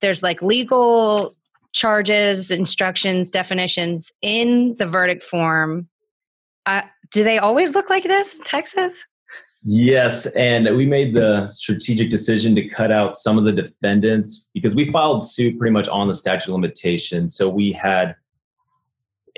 there's 0.00 0.22
like 0.22 0.42
legal 0.42 1.36
charges 1.72 2.50
instructions 2.50 3.30
definitions 3.30 4.12
in 4.22 4.76
the 4.78 4.86
verdict 4.86 5.22
form. 5.22 5.88
Uh, 6.66 6.82
do 7.12 7.22
they 7.24 7.38
always 7.38 7.74
look 7.74 7.90
like 7.90 8.04
this 8.04 8.36
in 8.36 8.44
texas? 8.44 9.06
Yes 9.62 10.26
and 10.36 10.74
we 10.74 10.86
made 10.86 11.14
the 11.14 11.46
strategic 11.48 12.10
decision 12.10 12.54
to 12.54 12.66
cut 12.68 12.90
out 12.90 13.18
some 13.18 13.36
of 13.36 13.44
the 13.44 13.52
defendants 13.52 14.48
because 14.54 14.74
we 14.74 14.90
filed 14.90 15.28
suit 15.28 15.58
pretty 15.58 15.72
much 15.72 15.86
on 15.88 16.08
the 16.08 16.14
statute 16.14 16.48
of 16.48 16.54
limitations. 16.54 17.36
So 17.36 17.48
we 17.48 17.72
had 17.72 18.16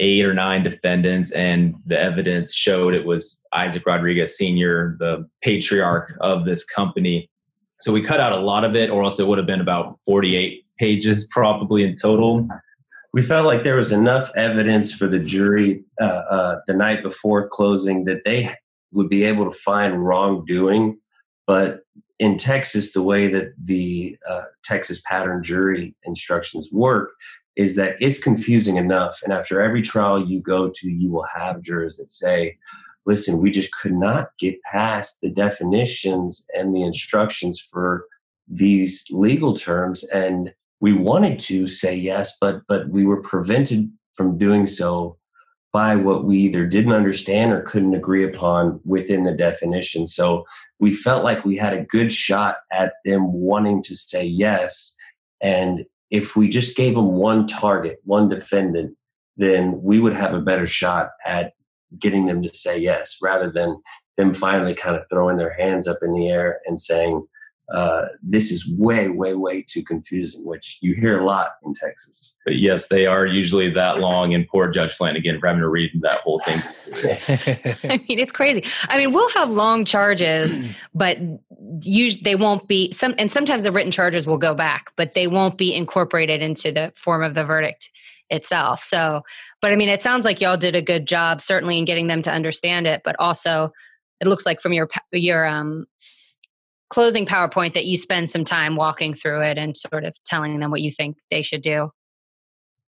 eight 0.03 0.25
or 0.25 0.35
nine 0.35 0.65
defendants, 0.65 1.31
and 1.31 1.75
the 1.87 1.99
evidence 1.99 2.53
showed 2.53 2.93
it 2.93 3.07
was 3.07 3.41
Isaac 3.55 3.87
Rodriguez 3.87 4.37
Sr., 4.37 4.97
the 4.99 5.27
patriarch 5.43 6.15
of 6.21 6.45
this 6.45 6.65
company. 6.65 7.31
So 7.81 7.93
we 7.93 8.03
cut 8.03 8.21
out 8.21 8.33
a 8.33 8.41
lot 8.41 8.65
of 8.65 8.75
it, 8.75 8.91
or 8.91 9.05
else 9.05 9.19
it 9.21 9.29
would 9.29 9.39
have 9.39 9.47
been 9.47 9.61
about 9.61 10.01
48 10.05 10.65
pages 10.79 11.29
probably 11.31 11.85
in 11.85 11.95
total. 11.95 12.47
We 13.15 13.23
felt 13.23 13.47
like 13.47 13.63
there 13.63 13.77
was 13.77 13.93
enough 13.93 14.31
evidence 14.35 14.93
for 14.93 15.07
the 15.07 15.21
jury 15.21 15.85
uh, 16.01 16.23
uh, 16.31 16.57
the 16.67 16.75
night 16.75 17.03
before 17.03 17.49
closing 17.49 18.05
that 18.07 18.25
they 18.25 18.53
would 18.91 19.09
be 19.09 19.23
able 19.25 19.51
to 19.51 19.57
find 19.57 20.05
wrongdoing. 20.05 20.99
But 21.47 21.81
in 22.19 22.39
Texas, 22.39 22.93
the 22.93 23.03
way 23.03 23.29
that 23.29 23.53
the 23.63 24.17
uh, 24.29 24.43
Texas 24.65 25.01
pattern 25.07 25.43
jury 25.43 25.95
instructions 26.05 26.69
work 26.73 27.13
is 27.57 27.77
that 27.77 27.97
it's 28.01 28.19
confusing 28.19 28.77
enough. 28.77 29.21
And 29.23 29.33
after 29.33 29.61
every 29.61 29.83
trial 29.83 30.25
you 30.25 30.41
go 30.41 30.71
to, 30.71 30.91
you 30.91 31.11
will 31.11 31.27
have 31.35 31.63
jurors 31.63 31.97
that 31.97 32.11
say, 32.11 32.57
listen, 33.05 33.39
we 33.39 33.51
just 33.51 33.73
could 33.73 33.95
not 33.95 34.29
get 34.39 34.63
past 34.63 35.21
the 35.21 35.31
definitions 35.31 36.47
and 36.55 36.75
the 36.75 36.83
instructions 36.83 37.61
for 37.61 38.07
these 38.49 39.05
legal 39.11 39.55
terms. 39.55 40.05
And 40.05 40.53
we 40.81 40.93
wanted 40.93 41.39
to 41.41 41.67
say 41.67 41.95
yes, 41.95 42.37
but 42.41 42.63
but 42.69 42.89
we 42.89 43.05
were 43.07 43.23
prevented 43.23 43.91
from 44.15 44.39
doing 44.39 44.67
so 44.67 45.17
by 45.73 45.97
what 45.97 46.25
we 46.25 46.37
either 46.37 46.67
didn't 46.67 46.93
understand 46.93 47.51
or 47.53 47.63
couldn't 47.63 47.95
agree 47.95 48.25
upon 48.25 48.79
within 48.85 49.25
the 49.25 49.33
definition. 49.33 50.07
So 50.07 50.45
we 50.79 50.93
felt 50.93 51.25
like 51.25 51.45
we 51.45 51.57
had 51.57 51.73
a 51.73 51.85
good 51.85 52.13
shot 52.13 52.57
at 52.71 52.95
them 53.07 53.33
wanting 53.33 53.83
to 53.85 53.95
say 53.95 54.25
yes. 54.25 54.95
And 55.41 55.87
if 56.13 56.37
we 56.37 56.47
just 56.47 56.77
gave 56.77 56.95
them 56.95 57.15
one 57.15 57.47
target, 57.47 57.99
one 58.05 58.29
defendant, 58.29 58.95
then 59.39 59.83
we 59.83 59.99
would 59.99 60.13
have 60.13 60.35
a 60.35 60.41
better 60.41 60.67
shot 60.67 61.09
at 61.25 61.55
getting 61.99 62.27
them 62.27 62.43
to 62.43 62.51
say 62.51 62.79
yes 62.79 63.17
rather 63.21 63.51
than 63.51 63.81
them 64.19 64.35
finally 64.35 64.75
kind 64.75 64.95
of 64.95 65.03
throwing 65.11 65.39
their 65.39 65.55
hands 65.55 65.89
up 65.89 65.99
in 66.03 66.13
the 66.13 66.29
air 66.29 66.61
and 66.67 66.79
saying, 66.79 67.27
uh, 67.73 68.07
this 68.23 68.53
is 68.53 68.69
way, 68.69 69.09
way, 69.09 69.35
way 69.35 69.63
too 69.63 69.83
confusing, 69.83 70.45
which 70.45 70.79
you 70.83 70.95
hear 70.95 71.19
a 71.19 71.25
lot 71.25 71.53
in 71.65 71.73
Texas. 71.73 72.37
But 72.45 72.57
yes, 72.57 72.89
they 72.89 73.07
are 73.07 73.27
usually 73.27 73.71
that 73.71 73.99
long, 73.99 74.35
and 74.35 74.47
poor 74.47 74.69
Judge 74.69 74.93
Flanagan 74.93 75.41
for 75.41 75.47
having 75.47 75.63
to 75.63 75.69
read 75.69 75.91
that 76.03 76.21
whole 76.21 76.41
thing. 76.41 76.63
I 77.91 78.05
mean, 78.09 78.19
it's 78.19 78.33
crazy. 78.33 78.65
I 78.89 78.99
mean, 78.99 79.13
we'll 79.13 79.31
have 79.31 79.51
long 79.51 79.87
charges, 79.87 80.61
but 80.95 81.19
usually 81.81 82.23
they 82.23 82.37
won't 82.37 82.69
be 82.69 82.93
some, 82.93 83.15
and 83.17 83.31
sometimes 83.31 83.63
the 83.63 83.73
written 83.73 83.91
charges 83.91 84.27
will 84.27 84.39
go 84.39 84.55
back, 84.55 84.93
but 84.97 85.15
they 85.15 85.27
won't 85.27 85.57
be 85.57 85.75
incorporated 85.75 86.43
into 86.43 86.73
the 86.73 86.93
form 86.95 87.23
of 87.23 87.35
the 87.35 87.45
verdict 87.45 87.89
itself. 88.29 88.83
So, 88.83 89.23
but 89.63 89.73
I 89.73 89.77
mean, 89.77 89.89
it 89.89 90.03
sounds 90.03 90.27
like 90.27 90.43
y'all 90.43 90.59
did 90.59 90.75
a 90.75 90.83
good 90.83 91.07
job, 91.07 91.41
certainly 91.41 91.79
in 91.79 91.87
getting 91.87 92.07
them 92.07 92.21
to 92.23 92.31
understand 92.31 92.87
it, 92.87 93.01
but 93.03 93.17
also 93.19 93.73
it 94.21 94.29
looks 94.29 94.45
like 94.45 94.61
from 94.61 94.73
your 94.73 94.89
your 95.11 95.47
um, 95.47 95.87
closing 96.93 97.25
PowerPoint 97.25 97.73
that 97.73 97.87
you 97.87 97.97
spend 97.97 98.29
some 98.29 98.45
time 98.45 98.77
walking 98.77 99.15
through 99.15 99.41
it 99.41 99.57
and 99.57 99.75
sort 99.75 100.05
of 100.05 100.15
telling 100.25 100.61
them 100.61 100.71
what 100.71 100.83
you 100.83 100.91
think 100.91 101.17
they 101.31 101.41
should 101.41 101.63
do. 101.63 101.91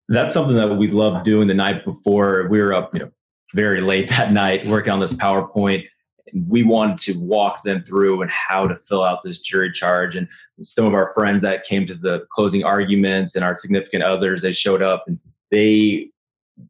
That's 0.09 0.33
something 0.33 0.55
that 0.55 0.75
we 0.75 0.87
love 0.87 1.23
doing 1.23 1.47
the 1.47 1.53
night 1.53 1.85
before. 1.85 2.47
We 2.49 2.59
were 2.59 2.73
up, 2.73 2.95
you 2.95 3.01
know, 3.01 3.11
very 3.53 3.79
late 3.79 4.09
that 4.09 4.31
night 4.31 4.65
working 4.65 4.91
on 4.91 4.99
this 4.99 5.13
PowerPoint. 5.13 5.85
And 6.33 6.49
we 6.49 6.63
wanted 6.63 6.97
to 6.99 7.19
walk 7.19 7.61
them 7.61 7.83
through 7.83 8.23
and 8.23 8.31
how 8.31 8.67
to 8.67 8.75
fill 8.77 9.03
out 9.03 9.21
this 9.21 9.37
jury 9.37 9.71
charge. 9.71 10.15
And 10.15 10.27
some 10.63 10.87
of 10.87 10.95
our 10.95 11.13
friends 11.13 11.43
that 11.43 11.63
came 11.63 11.85
to 11.85 11.93
the 11.93 12.25
closing 12.31 12.63
arguments 12.63 13.35
and 13.35 13.45
our 13.45 13.55
significant 13.55 14.01
others, 14.01 14.41
they 14.41 14.51
showed 14.51 14.81
up 14.81 15.03
and 15.05 15.19
they 15.51 16.09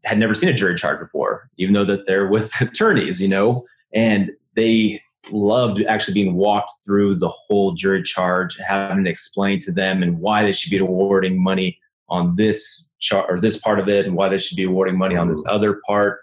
had 0.04 0.20
never 0.20 0.34
seen 0.34 0.50
a 0.50 0.54
jury 0.54 0.76
charge 0.76 1.00
before, 1.00 1.50
even 1.58 1.74
though 1.74 1.86
that 1.86 2.06
they're 2.06 2.28
with 2.28 2.52
attorneys, 2.60 3.22
you 3.22 3.30
know, 3.30 3.66
and 3.94 4.32
they 4.58 5.02
loved 5.30 5.84
actually 5.84 6.14
being 6.14 6.36
walked 6.36 6.72
through 6.84 7.16
the 7.16 7.30
whole 7.30 7.74
jury 7.74 8.04
charge, 8.04 8.58
having 8.58 9.04
to 9.04 9.10
explain 9.10 9.60
to 9.60 9.72
them 9.72 10.02
and 10.02 10.20
why 10.20 10.44
they 10.44 10.52
should 10.52 10.72
be 10.72 10.78
awarding 10.78 11.42
money 11.42 11.78
on 12.10 12.36
this 12.36 12.90
chart 13.00 13.26
or 13.30 13.40
this 13.40 13.58
part 13.58 13.80
of 13.80 13.88
it, 13.88 14.06
and 14.06 14.16
why 14.16 14.30
they 14.30 14.38
should 14.38 14.58
be 14.58 14.64
awarding 14.64 14.98
money 14.98 15.16
on 15.16 15.28
this 15.28 15.44
other 15.48 15.80
part, 15.86 16.20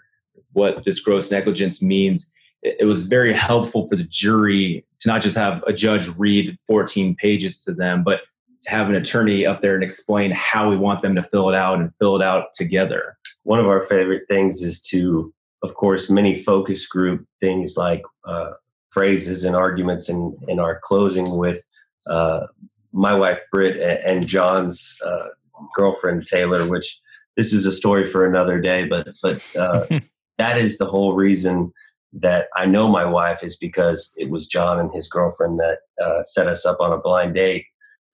what 0.53 0.83
this 0.85 0.99
gross 0.99 1.31
negligence 1.31 1.81
means. 1.81 2.31
It, 2.61 2.77
it 2.81 2.85
was 2.85 3.03
very 3.03 3.33
helpful 3.33 3.87
for 3.87 3.95
the 3.95 4.03
jury 4.03 4.85
to 4.99 5.07
not 5.07 5.21
just 5.21 5.37
have 5.37 5.63
a 5.65 5.73
judge 5.73 6.07
read 6.17 6.57
14 6.67 7.15
pages 7.15 7.63
to 7.63 7.73
them, 7.73 8.03
but 8.03 8.21
to 8.61 8.69
have 8.69 8.89
an 8.89 8.95
attorney 8.95 9.45
up 9.45 9.61
there 9.61 9.75
and 9.75 9.83
explain 9.83 10.31
how 10.31 10.69
we 10.69 10.75
want 10.75 11.01
them 11.01 11.15
to 11.15 11.23
fill 11.23 11.49
it 11.49 11.55
out 11.55 11.79
and 11.79 11.91
fill 11.99 12.15
it 12.15 12.21
out 12.21 12.47
together. 12.53 13.17
One 13.43 13.59
of 13.59 13.67
our 13.67 13.81
favorite 13.81 14.23
things 14.27 14.61
is 14.61 14.81
to, 14.89 15.33
of 15.63 15.75
course, 15.75 16.09
many 16.09 16.35
focus 16.43 16.85
group 16.85 17.25
things 17.39 17.75
like 17.77 18.01
uh, 18.25 18.51
phrases 18.89 19.43
and 19.43 19.55
arguments 19.55 20.09
in, 20.09 20.37
in 20.47 20.59
our 20.59 20.79
closing 20.83 21.37
with 21.37 21.61
uh, 22.07 22.47
my 22.91 23.13
wife 23.13 23.39
Britt 23.51 23.77
and 24.05 24.27
John's 24.27 24.95
uh, 25.05 25.27
girlfriend 25.75 26.25
Taylor, 26.25 26.67
which 26.67 26.99
this 27.37 27.53
is 27.53 27.65
a 27.65 27.71
story 27.71 28.05
for 28.05 28.25
another 28.25 28.59
day. 28.59 28.85
But 28.85 29.09
but 29.21 29.45
uh, 29.55 29.85
that 30.37 30.57
is 30.57 30.77
the 30.77 30.85
whole 30.85 31.13
reason 31.13 31.71
that 32.13 32.47
I 32.55 32.65
know 32.65 32.87
my 32.87 33.05
wife 33.05 33.43
is 33.43 33.55
because 33.55 34.11
it 34.17 34.29
was 34.29 34.47
John 34.47 34.79
and 34.79 34.91
his 34.93 35.07
girlfriend 35.07 35.59
that 35.59 35.79
uh, 36.03 36.23
set 36.23 36.47
us 36.47 36.65
up 36.65 36.79
on 36.79 36.91
a 36.91 36.97
blind 36.97 37.35
date. 37.35 37.65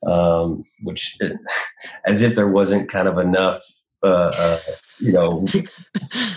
Um, 0.06 0.64
which, 0.84 1.18
as 2.06 2.22
if 2.22 2.36
there 2.36 2.50
wasn't 2.50 2.90
kind 2.90 3.08
of 3.08 3.18
enough 3.18 3.64
uh, 4.04 4.08
uh, 4.08 4.60
you 5.00 5.12
know 5.12 5.46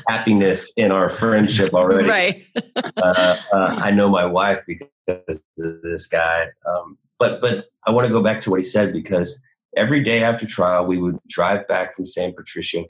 happiness 0.08 0.72
in 0.76 0.90
our 0.90 1.08
friendship 1.08 1.74
already. 1.74 2.08
Right. 2.08 2.44
uh, 2.76 3.36
uh, 3.52 3.76
I 3.78 3.90
know 3.90 4.08
my 4.08 4.26
wife 4.26 4.60
because 4.66 5.44
of 5.58 5.82
this 5.82 6.06
guy. 6.06 6.46
Um, 6.66 6.98
but 7.18 7.40
but 7.40 7.66
I 7.86 7.90
want 7.90 8.06
to 8.06 8.12
go 8.12 8.22
back 8.22 8.40
to 8.42 8.50
what 8.50 8.60
he 8.60 8.64
said 8.64 8.92
because 8.92 9.40
every 9.76 10.02
day 10.02 10.22
after 10.22 10.46
trial 10.46 10.86
we 10.86 10.98
would 10.98 11.18
drive 11.28 11.66
back 11.68 11.94
from 11.94 12.06
San 12.06 12.32
Patricio 12.32 12.84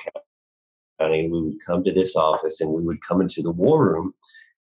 County 0.98 1.20
and 1.20 1.32
we 1.32 1.42
would 1.42 1.58
come 1.64 1.84
to 1.84 1.92
this 1.92 2.16
office 2.16 2.60
and 2.60 2.72
we 2.72 2.82
would 2.82 3.00
come 3.02 3.20
into 3.20 3.42
the 3.42 3.50
war 3.50 3.84
room 3.84 4.14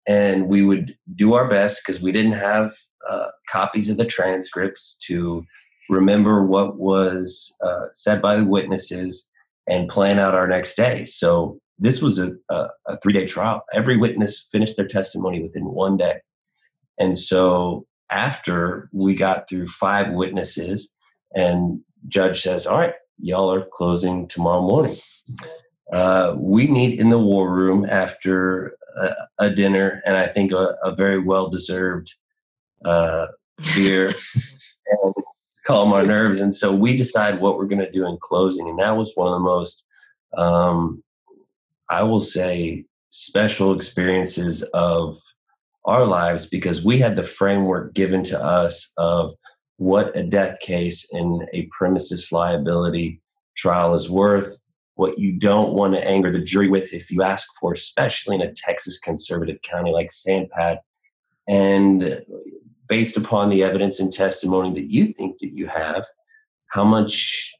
and 0.08 0.48
we 0.48 0.64
would 0.64 0.96
do 1.16 1.34
our 1.34 1.48
best 1.48 1.82
because 1.82 2.02
we 2.02 2.12
didn't 2.12 2.34
have 2.34 2.72
uh, 3.08 3.28
copies 3.50 3.90
of 3.90 3.98
the 3.98 4.06
transcripts 4.06 4.98
to 5.08 5.46
remember 5.90 6.46
what 6.46 6.78
was 6.78 7.56
uh, 7.64 7.86
said 7.92 8.22
by 8.22 8.36
the 8.36 8.46
witnesses 8.46 9.30
and 9.68 9.90
plan 9.90 10.20
out 10.20 10.36
our 10.36 10.48
next 10.48 10.76
day. 10.76 11.06
So 11.06 11.60
this 11.80 12.02
was 12.02 12.20
a, 12.20 12.32
a, 12.50 12.68
a 12.88 13.00
three 13.02 13.14
day 13.14 13.26
trial. 13.26 13.62
Every 13.74 13.98
witness 13.98 14.48
finished 14.52 14.78
their 14.78 14.88
testimony 14.88 15.42
within 15.42 15.66
one 15.66 15.98
day. 15.98 16.20
And 17.00 17.18
so 17.18 17.86
after 18.10 18.90
we 18.92 19.16
got 19.16 19.50
through 19.50 19.68
five 19.68 20.12
witnesses, 20.12 20.94
and 21.36 21.80
judge 22.08 22.42
says, 22.42 22.68
"All 22.68 22.80
right, 22.80 22.94
y'all 23.18 23.52
are 23.52 23.66
closing 23.74 24.28
tomorrow 24.28 24.62
morning." 24.62 24.98
Uh, 25.92 26.36
we 26.38 26.68
meet 26.68 27.00
in 27.00 27.10
the 27.10 27.20
war 27.20 27.52
room 27.52 27.86
after 27.90 28.76
a, 28.96 29.16
a 29.40 29.50
dinner, 29.50 30.02
and 30.06 30.16
I 30.16 30.28
think 30.28 30.52
a, 30.52 30.76
a 30.84 30.96
very 30.96 31.20
well 31.20 31.50
deserved 31.50 32.14
uh, 32.86 33.28
beer. 33.76 34.08
and 34.88 35.14
calm 35.66 35.94
our 35.94 36.04
nerves. 36.06 36.40
And 36.40 36.54
so 36.54 36.74
we 36.74 36.96
decide 36.96 37.40
what 37.40 37.58
we're 37.58 37.68
going 37.68 37.86
to 37.86 37.92
do 37.92 38.08
in 38.08 38.18
closing. 38.22 38.68
And 38.70 38.80
that 38.80 38.98
was 38.98 39.14
one 39.16 39.28
of 39.28 39.34
the 39.34 39.40
most, 39.40 39.86
um, 40.38 41.04
I 41.90 42.04
will 42.04 42.20
say, 42.20 42.86
special 43.10 43.74
experiences 43.74 44.64
of 44.74 45.18
our 45.86 46.06
lives 46.06 46.46
because 46.46 46.84
we 46.84 46.98
had 46.98 47.16
the 47.16 47.24
framework 47.24 47.94
given 47.94 48.24
to 48.24 48.42
us 48.42 48.92
of 48.98 49.34
what 49.78 50.16
a 50.18 50.24
death 50.24 50.60
case 50.62 51.08
in 51.14 51.46
a 51.54 51.68
premises 51.72 52.32
liability 52.32 53.22
trial 53.56 53.94
is 53.94 54.10
worth, 54.10 54.60
what 54.96 55.18
you 55.20 55.34
don't 55.34 55.74
want 55.74 55.94
to 55.94 56.08
anger 56.08 56.32
the 56.32 56.40
jury 56.40 56.70
with 56.70 56.94
if 56.94 57.12
you 57.12 57.24
ask 57.24 57.48
for, 57.60 57.74
especially 57.74 58.36
in 58.36 58.42
a 58.42 58.54
Texas 58.54 58.98
conservative 58.98 59.62
county 59.62 59.92
like 59.92 60.12
San 60.12 60.48
Pat. 60.56 60.82
And 61.48 62.24
based 62.94 63.18
upon 63.18 63.50
the 63.50 63.64
evidence 63.64 64.00
and 64.00 64.14
testimony 64.14 64.72
that 64.72 64.92
you 64.92 65.12
think 65.14 65.40
that 65.40 65.52
you 65.52 65.66
have, 65.66 66.06
how 66.68 66.84
much 66.84 67.52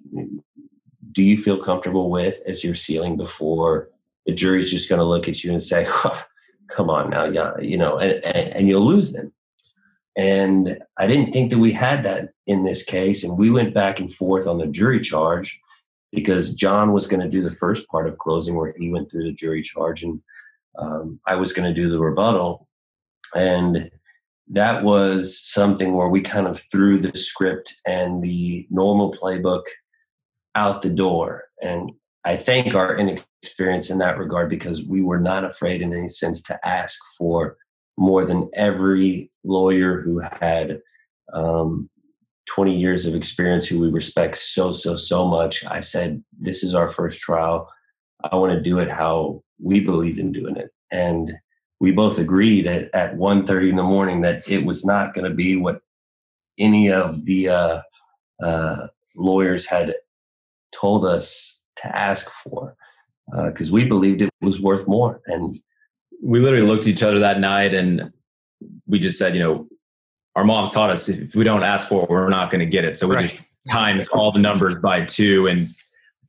do 1.12 1.24
you 1.24 1.36
feel 1.36 1.58
comfortable 1.58 2.12
with 2.12 2.40
as 2.46 2.64
you're 2.64 2.76
sealing 2.76 3.18
before 3.18 3.90
the 4.28 4.32
jury's 4.32 4.70
just 4.70 4.88
going 4.90 5.00
to 5.00 5.06
look 5.06 5.28
at 5.28 5.44
you 5.44 5.50
and 5.50 5.60
say, 5.60 5.88
"Come 6.70 6.92
on 6.92 7.10
now, 7.10 7.26
yeah," 7.26 7.58
you 7.60 7.80
know, 7.80 7.98
and, 7.98 8.24
and, 8.24 8.48
and 8.56 8.68
you'll 8.68 8.86
lose 8.86 9.12
them. 9.12 9.34
And 10.16 10.78
I 11.00 11.08
didn't 11.08 11.32
think 11.32 11.50
that 11.50 11.58
we 11.58 11.74
had 11.74 12.04
that 12.04 12.30
in 12.46 12.64
this 12.64 12.84
case, 12.84 13.24
and 13.24 13.36
we 13.36 13.50
went 13.50 13.74
back 13.74 14.00
and 14.00 14.14
forth 14.14 14.46
on 14.46 14.60
the 14.60 14.68
jury 14.68 15.00
charge 15.00 15.60
because 16.12 16.54
John 16.54 16.94
was 16.94 17.08
going 17.08 17.22
to 17.22 17.36
do 17.36 17.42
the 17.42 17.58
first 17.64 17.88
part 17.88 18.08
of 18.08 18.20
closing 18.20 18.56
where 18.56 18.76
he 18.78 18.92
went 18.92 19.10
through 19.10 19.24
the 19.24 19.34
jury 19.34 19.64
charge, 19.64 20.04
and 20.04 20.22
um, 20.78 21.20
I 21.26 21.34
was 21.38 21.54
going 21.54 21.68
to 21.68 21.82
do 21.82 21.90
the 21.90 22.00
rebuttal, 22.00 22.68
and 23.34 23.90
that 24.50 24.84
was 24.84 25.40
something 25.40 25.94
where 25.94 26.10
we 26.10 26.22
kind 26.22 26.48
of 26.48 26.62
threw 26.72 27.00
the 27.00 27.18
script 27.18 27.74
and 27.86 28.24
the 28.24 28.68
normal 28.70 29.14
playbook 29.14 29.64
out 30.56 30.82
the 30.82 30.90
door. 30.90 31.46
And 31.62 31.92
I 32.26 32.36
thank 32.36 32.76
our 32.76 32.96
inexperience 32.96 33.90
in 33.90 33.98
that 34.00 34.18
regard 34.18 34.50
because 34.50 34.84
we 34.84 35.02
were 35.02 35.20
not 35.20 35.44
afraid 35.44 35.82
in 35.82 35.94
any 35.94 36.08
sense 36.08 36.42
to 36.44 36.68
ask 36.68 37.00
for 37.18 37.58
more 37.98 38.26
than 38.26 38.50
every 38.54 39.32
lawyer 39.44 40.02
who 40.02 40.20
had 40.20 40.80
um, 41.34 41.90
20 42.48 42.78
years 42.78 43.06
of 43.06 43.16
experience 43.16 43.68
who 43.68 43.80
we 43.80 43.90
respect 43.90 44.38
so, 44.38 44.72
so, 44.72 44.96
so 44.96 45.26
much. 45.26 45.66
I 45.66 45.80
said, 45.80 46.24
This 46.38 46.64
is 46.64 46.76
our 46.76 46.90
first 46.90 47.22
trial. 47.22 47.70
I 48.32 48.36
want 48.36 48.54
to 48.54 48.62
do 48.62 48.80
it 48.80 48.90
how 48.90 49.44
we 49.62 49.80
believe 49.80 50.18
in 50.18 50.32
doing 50.32 50.56
it. 50.56 50.70
And 50.92 51.34
we 51.84 51.92
both 51.92 52.18
agreed 52.18 52.66
at, 52.66 52.90
at 52.96 53.18
1.30 53.18 53.72
in 53.72 53.76
the 53.76 53.84
morning 53.84 54.22
that 54.22 54.50
it 54.50 54.66
was 54.66 54.86
not 54.86 55.14
going 55.14 55.30
to 55.30 55.36
be 55.36 55.58
what 55.58 55.82
any 56.58 56.90
of 56.90 57.26
the 57.26 57.50
uh, 57.50 57.82
uh, 58.42 58.88
lawyers 59.18 59.66
had 59.66 59.94
told 60.72 61.04
us 61.04 61.60
to 61.76 61.94
ask 61.94 62.30
for 62.30 62.78
because 63.48 63.70
uh, 63.70 63.74
we 63.74 63.84
believed 63.84 64.22
it 64.22 64.30
was 64.40 64.62
worth 64.62 64.88
more 64.88 65.20
and 65.28 65.60
we 66.24 66.40
literally 66.40 66.66
looked 66.66 66.84
at 66.84 66.88
each 66.88 67.04
other 67.04 67.20
that 67.20 67.42
night 67.42 67.74
and 67.74 68.14
we 68.88 68.98
just 68.98 69.18
said 69.18 69.36
you 69.36 69.42
know 69.42 69.68
our 70.38 70.46
moms 70.46 70.72
taught 70.72 70.90
us 70.90 71.10
if 71.10 71.36
we 71.36 71.44
don't 71.44 71.64
ask 71.64 71.90
for 71.90 72.04
it 72.04 72.10
we're 72.10 72.30
not 72.30 72.50
going 72.50 72.60
to 72.60 72.66
get 72.66 72.86
it 72.86 72.96
so 72.96 73.10
we 73.10 73.16
right. 73.16 73.24
just 73.24 73.44
times 73.70 74.08
all 74.14 74.32
the 74.32 74.40
numbers 74.40 74.80
by 74.80 75.04
two 75.04 75.48
and 75.48 75.76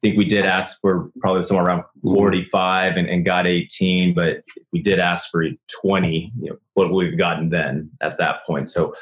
think 0.05 0.19
we 0.19 0.27
did 0.27 0.45
ask 0.45 0.79
for 0.83 1.11
probably 1.19 1.43
somewhere 1.45 1.65
around 1.65 1.85
45 2.03 2.99
and, 2.99 3.09
and 3.09 3.25
got 3.25 3.47
18, 3.47 4.13
but 4.13 4.43
we 4.71 4.83
did 4.83 4.99
ask 4.99 5.31
for 5.31 5.47
20, 5.81 6.31
you 6.39 6.51
know, 6.51 6.57
what 6.75 6.93
we've 6.93 7.17
gotten 7.17 7.49
then 7.49 7.91
at 8.03 8.19
that 8.19 8.45
point. 8.47 8.69
So 8.69 8.95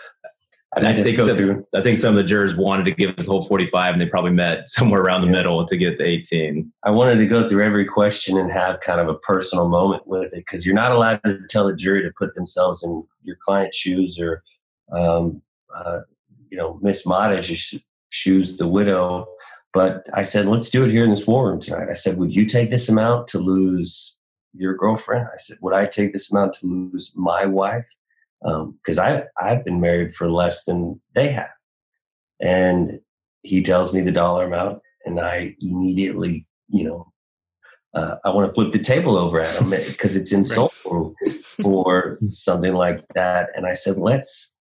I, 0.76 0.90
I 0.90 1.02
think 1.02 1.18
some, 1.18 1.66
I 1.74 1.80
think 1.80 1.98
some 1.98 2.10
of 2.10 2.16
the 2.16 2.22
jurors 2.22 2.54
wanted 2.54 2.84
to 2.84 2.92
give 2.92 3.18
us 3.18 3.26
a 3.26 3.32
whole 3.32 3.42
45 3.42 3.94
and 3.94 4.00
they 4.00 4.06
probably 4.06 4.30
met 4.30 4.68
somewhere 4.68 5.00
around 5.00 5.22
the 5.22 5.26
yeah. 5.26 5.32
middle 5.32 5.66
to 5.66 5.76
get 5.76 5.98
the 5.98 6.04
18. 6.04 6.72
I 6.84 6.90
wanted 6.90 7.16
to 7.16 7.26
go 7.26 7.48
through 7.48 7.64
every 7.64 7.84
question 7.84 8.38
and 8.38 8.52
have 8.52 8.78
kind 8.78 9.00
of 9.00 9.08
a 9.08 9.18
personal 9.18 9.68
moment 9.68 10.06
with 10.06 10.26
it 10.26 10.30
because 10.34 10.64
you're 10.64 10.76
not 10.76 10.92
allowed 10.92 11.20
to 11.24 11.40
tell 11.50 11.66
the 11.66 11.74
jury 11.74 12.02
to 12.02 12.12
put 12.16 12.36
themselves 12.36 12.84
in 12.84 13.02
your 13.24 13.36
client's 13.42 13.76
shoes 13.76 14.20
or, 14.20 14.44
um, 14.92 15.42
uh, 15.74 16.00
you 16.48 16.56
know, 16.56 16.78
Miss 16.80 17.04
Madage's 17.04 17.74
shoes, 18.10 18.56
the 18.56 18.68
widow. 18.68 19.26
But 19.72 20.06
I 20.12 20.24
said, 20.24 20.46
let's 20.46 20.68
do 20.68 20.84
it 20.84 20.90
here 20.90 21.04
in 21.04 21.10
this 21.10 21.26
war 21.26 21.48
room 21.48 21.58
tonight. 21.58 21.88
I 21.90 21.94
said, 21.94 22.18
would 22.18 22.34
you 22.34 22.44
take 22.44 22.70
this 22.70 22.88
amount 22.88 23.26
to 23.28 23.38
lose 23.38 24.18
your 24.52 24.74
girlfriend? 24.76 25.28
I 25.32 25.38
said, 25.38 25.56
would 25.62 25.74
I 25.74 25.86
take 25.86 26.12
this 26.12 26.30
amount 26.30 26.52
to 26.54 26.66
lose 26.66 27.12
my 27.16 27.46
wife? 27.46 27.88
because 28.42 28.98
um, 28.98 29.06
I've 29.06 29.22
I've 29.38 29.64
been 29.64 29.80
married 29.80 30.14
for 30.14 30.30
less 30.30 30.64
than 30.64 31.00
they 31.14 31.30
have, 31.30 31.50
and 32.40 33.00
he 33.42 33.62
tells 33.62 33.92
me 33.92 34.00
the 34.00 34.12
dollar 34.12 34.46
amount, 34.46 34.80
and 35.04 35.20
I 35.20 35.54
immediately, 35.60 36.46
you 36.68 36.84
know, 36.84 37.12
uh, 37.94 38.16
I 38.24 38.30
want 38.30 38.48
to 38.48 38.54
flip 38.54 38.72
the 38.72 38.78
table 38.78 39.16
over 39.16 39.40
at 39.40 39.60
him 39.60 39.70
because 39.70 40.16
it's 40.16 40.32
insulting 40.40 41.14
or 41.64 42.18
something 42.28 42.74
like 42.74 43.04
that. 43.14 43.50
And 43.54 43.66
I 43.66 43.74
said, 43.74 43.98
let's 43.98 44.56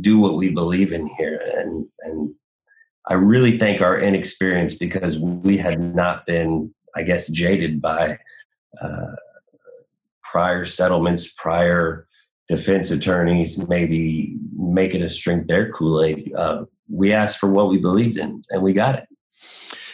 do 0.00 0.18
what 0.18 0.36
we 0.36 0.50
believe 0.50 0.92
in 0.92 1.06
here, 1.18 1.40
and 1.56 1.86
and 2.00 2.34
I 3.08 3.14
really 3.14 3.58
thank 3.58 3.80
our 3.80 3.98
inexperience 3.98 4.74
because 4.74 5.18
we 5.18 5.56
had 5.56 5.94
not 5.94 6.26
been, 6.26 6.74
I 6.94 7.02
guess, 7.02 7.28
jaded 7.28 7.80
by 7.80 8.18
uh, 8.80 9.12
prior 10.22 10.64
settlements, 10.66 11.32
prior 11.32 12.06
defense 12.48 12.90
attorneys 12.90 13.68
maybe 13.68 14.36
making 14.56 15.02
us 15.02 15.16
drink 15.18 15.46
their 15.46 15.70
Kool 15.72 16.02
Aid. 16.02 16.32
Uh, 16.34 16.64
we 16.88 17.12
asked 17.12 17.38
for 17.38 17.48
what 17.48 17.68
we 17.68 17.78
believed 17.78 18.18
in, 18.18 18.42
and 18.50 18.62
we 18.62 18.72
got 18.72 18.94
it. 18.94 19.04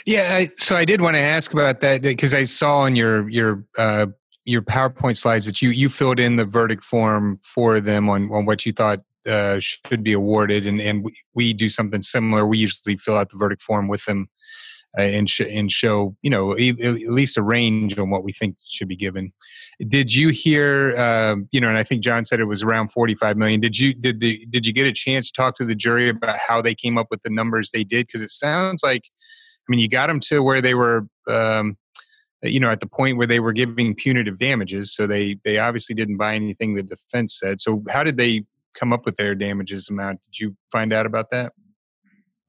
Yeah, 0.07 0.37
I, 0.37 0.51
so 0.59 0.77
I 0.77 0.85
did 0.85 1.01
want 1.01 1.15
to 1.15 1.21
ask 1.21 1.53
about 1.53 1.81
that 1.81 2.03
because 2.03 2.35
I 2.35 2.45
saw 2.45 2.81
on 2.81 2.95
your 2.95 3.29
your 3.29 3.65
uh, 3.79 4.07
your 4.45 4.63
PowerPoint 4.63 5.17
slides 5.17 5.47
that 5.47 5.63
you 5.63 5.71
you 5.71 5.89
filled 5.89 6.21
in 6.21 6.37
the 6.37 6.45
verdict 6.45 6.85
form 6.85 7.41
for 7.43 7.81
them 7.81 8.09
on 8.09 8.31
on 8.31 8.45
what 8.45 8.67
you 8.67 8.73
thought 8.73 9.01
uh, 9.27 9.59
should 9.61 10.03
be 10.03 10.13
awarded, 10.13 10.67
and 10.67 10.81
and 10.81 11.05
we, 11.05 11.15
we 11.35 11.53
do 11.53 11.69
something 11.69 12.03
similar. 12.03 12.47
We 12.47 12.59
usually 12.59 12.97
fill 12.97 13.17
out 13.17 13.31
the 13.31 13.37
verdict 13.37 13.63
form 13.63 13.89
with 13.89 14.05
them 14.05 14.29
uh, 14.99 15.03
and, 15.03 15.29
sh- 15.29 15.41
and 15.41 15.71
show 15.71 16.17
you 16.23 16.31
know 16.31 16.53
at 16.53 16.59
least 17.09 17.37
a 17.37 17.43
range 17.43 17.99
on 17.99 18.11
what 18.11 18.25
we 18.25 18.33
think 18.33 18.57
should 18.65 18.89
be 18.89 18.97
given. 18.97 19.33
Did 19.89 20.15
you 20.15 20.29
hear 20.29 20.97
uh, 20.97 21.37
you 21.51 21.61
know? 21.61 21.69
And 21.69 21.79
I 21.79 21.83
think 21.83 22.03
John 22.03 22.25
said 22.25 22.41
it 22.41 22.45
was 22.45 22.63
around 22.63 22.93
forty 22.93 23.15
five 23.15 23.37
million. 23.37 23.61
Did 23.61 23.79
you 23.79 23.95
did 23.95 24.21
the 24.21 24.47
did 24.47 24.67
you 24.67 24.73
get 24.73 24.87
a 24.87 24.93
chance 24.93 25.31
to 25.31 25.41
talk 25.41 25.57
to 25.57 25.65
the 25.65 25.75
jury 25.75 26.09
about 26.09 26.39
how 26.39 26.63
they 26.63 26.75
came 26.75 26.99
up 26.99 27.09
with 27.11 27.23
the 27.23 27.31
numbers 27.31 27.71
they 27.71 27.85
did? 27.85 28.07
Because 28.07 28.23
it 28.23 28.31
sounds 28.31 28.83
like 28.83 29.03
I 29.07 29.67
mean 29.69 29.81
you 29.81 29.89
got 29.89 30.07
them 30.09 30.21
to 30.21 30.43
where 30.43 30.63
they 30.63 30.75
were. 30.75 31.07
Um, 31.29 31.77
you 32.43 32.61
know 32.61 32.71
at 32.71 32.81
the 32.81 32.87
point 32.87 33.17
where 33.17 33.27
they 33.27 33.41
were 33.41 33.55
giving 33.55 33.95
punitive 33.95 34.39
damages 34.39 34.95
so 34.95 35.07
they 35.07 35.37
they 35.45 35.59
obviously 35.59 35.95
didn't 35.95 36.19
buy 36.19 36.35
anything 36.35 36.75
the 36.75 36.83
defense 36.83 37.39
said 37.39 37.59
so 37.59 37.83
how 37.89 38.05
did 38.05 38.19
they 38.19 38.45
come 38.79 38.93
up 38.93 39.05
with 39.05 39.17
their 39.17 39.35
damages 39.35 39.89
amount 39.89 40.21
did 40.23 40.39
you 40.39 40.57
find 40.71 40.93
out 40.93 41.07
about 41.07 41.31
that 41.31 41.53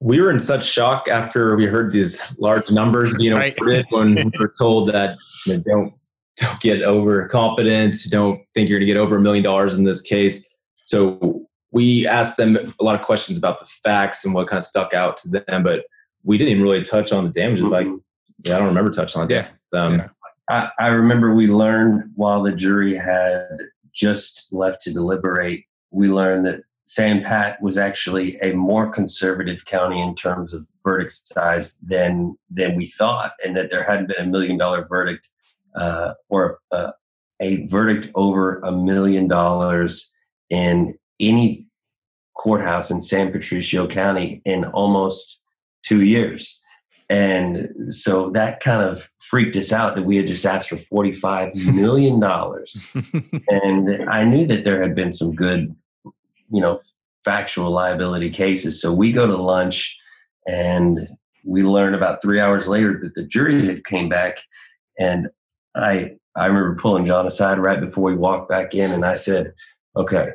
we 0.00 0.20
were 0.20 0.30
in 0.30 0.40
such 0.40 0.66
shock 0.66 1.08
after 1.08 1.56
we 1.56 1.66
heard 1.66 1.90
these 1.90 2.20
large 2.38 2.70
numbers 2.70 3.14
being 3.14 3.32
right. 3.34 3.56
when 3.90 4.14
we 4.14 4.30
were 4.38 4.52
told 4.58 4.90
that 4.92 5.16
you 5.46 5.54
know, 5.54 5.62
don't 5.66 5.94
don't 6.36 6.60
get 6.60 6.82
overconfident, 6.82 7.96
don't 8.10 8.40
think 8.54 8.68
you're 8.68 8.78
going 8.78 8.86
to 8.86 8.92
get 8.92 9.00
over 9.00 9.16
a 9.16 9.20
million 9.20 9.42
dollars 9.42 9.74
in 9.74 9.84
this 9.84 10.02
case. 10.02 10.46
So 10.84 11.46
we 11.70 12.06
asked 12.06 12.36
them 12.36 12.74
a 12.78 12.84
lot 12.84 12.94
of 12.98 13.04
questions 13.04 13.38
about 13.38 13.60
the 13.60 13.66
facts 13.82 14.24
and 14.24 14.34
what 14.34 14.48
kind 14.48 14.58
of 14.58 14.64
stuck 14.64 14.94
out 14.94 15.16
to 15.18 15.28
them, 15.28 15.62
but 15.62 15.84
we 16.24 16.38
didn't 16.38 16.52
even 16.52 16.62
really 16.62 16.82
touch 16.82 17.12
on 17.12 17.24
the 17.24 17.30
damages. 17.30 17.64
Mm-hmm. 17.64 17.72
Like, 17.72 18.00
yeah, 18.44 18.56
I 18.56 18.58
don't 18.58 18.68
remember 18.68 18.90
touching 18.90 19.22
on 19.22 19.30
yeah. 19.30 19.48
Um, 19.72 19.98
yeah. 19.98 20.08
I, 20.48 20.70
I 20.78 20.88
remember 20.88 21.34
we 21.34 21.48
learned 21.48 22.10
while 22.14 22.42
the 22.42 22.52
jury 22.52 22.94
had 22.94 23.46
just 23.94 24.52
left 24.52 24.82
to 24.82 24.92
deliberate, 24.92 25.64
we 25.90 26.08
learned 26.08 26.46
that 26.46 26.62
San 26.84 27.24
Pat 27.24 27.60
was 27.60 27.76
actually 27.76 28.36
a 28.40 28.52
more 28.52 28.90
conservative 28.90 29.64
county 29.64 30.00
in 30.00 30.14
terms 30.14 30.54
of 30.54 30.66
verdict 30.84 31.12
size 31.12 31.78
than 31.78 32.36
than 32.48 32.76
we 32.76 32.86
thought, 32.86 33.32
and 33.44 33.56
that 33.56 33.70
there 33.70 33.82
hadn't 33.82 34.06
been 34.08 34.24
a 34.24 34.30
million 34.30 34.56
dollar 34.56 34.86
verdict 34.88 35.28
uh, 35.74 36.14
or 36.28 36.60
uh, 36.70 36.92
a 37.40 37.66
verdict 37.66 38.08
over 38.14 38.60
a 38.60 38.72
million 38.72 39.26
dollars 39.26 40.14
in 40.48 40.96
any 41.18 41.66
courthouse 42.36 42.90
in 42.90 43.00
San 43.00 43.32
Patricio 43.32 43.86
County 43.88 44.42
in 44.44 44.64
almost 44.66 45.40
two 45.82 46.02
years. 46.02 46.60
And 47.08 47.94
so 47.94 48.30
that 48.30 48.60
kind 48.60 48.82
of 48.82 49.08
freaked 49.20 49.54
us 49.56 49.72
out 49.72 49.94
that 49.94 50.02
we 50.02 50.16
had 50.16 50.26
just 50.26 50.44
asked 50.44 50.68
for 50.68 50.76
$45 50.76 51.74
million. 51.74 52.22
and 53.48 54.10
I 54.10 54.24
knew 54.24 54.46
that 54.46 54.64
there 54.64 54.82
had 54.82 54.94
been 54.94 55.12
some 55.12 55.34
good 55.34 55.74
you 56.50 56.60
know 56.60 56.80
factual 57.24 57.70
liability 57.70 58.30
cases. 58.30 58.80
So 58.80 58.92
we 58.92 59.12
go 59.12 59.26
to 59.26 59.36
lunch 59.36 59.96
and 60.46 61.00
we 61.44 61.62
learn 61.62 61.94
about 61.94 62.22
three 62.22 62.40
hours 62.40 62.68
later 62.68 62.98
that 63.02 63.14
the 63.14 63.24
jury 63.24 63.66
had 63.66 63.84
came 63.84 64.08
back 64.08 64.38
and 64.98 65.28
I 65.74 66.16
I 66.36 66.46
remember 66.46 66.76
pulling 66.76 67.06
John 67.06 67.26
aside 67.26 67.58
right 67.58 67.80
before 67.80 68.04
we 68.04 68.16
walked 68.16 68.48
back 68.48 68.74
in 68.74 68.90
and 68.90 69.04
I 69.04 69.14
said, 69.14 69.54
okay, 69.96 70.32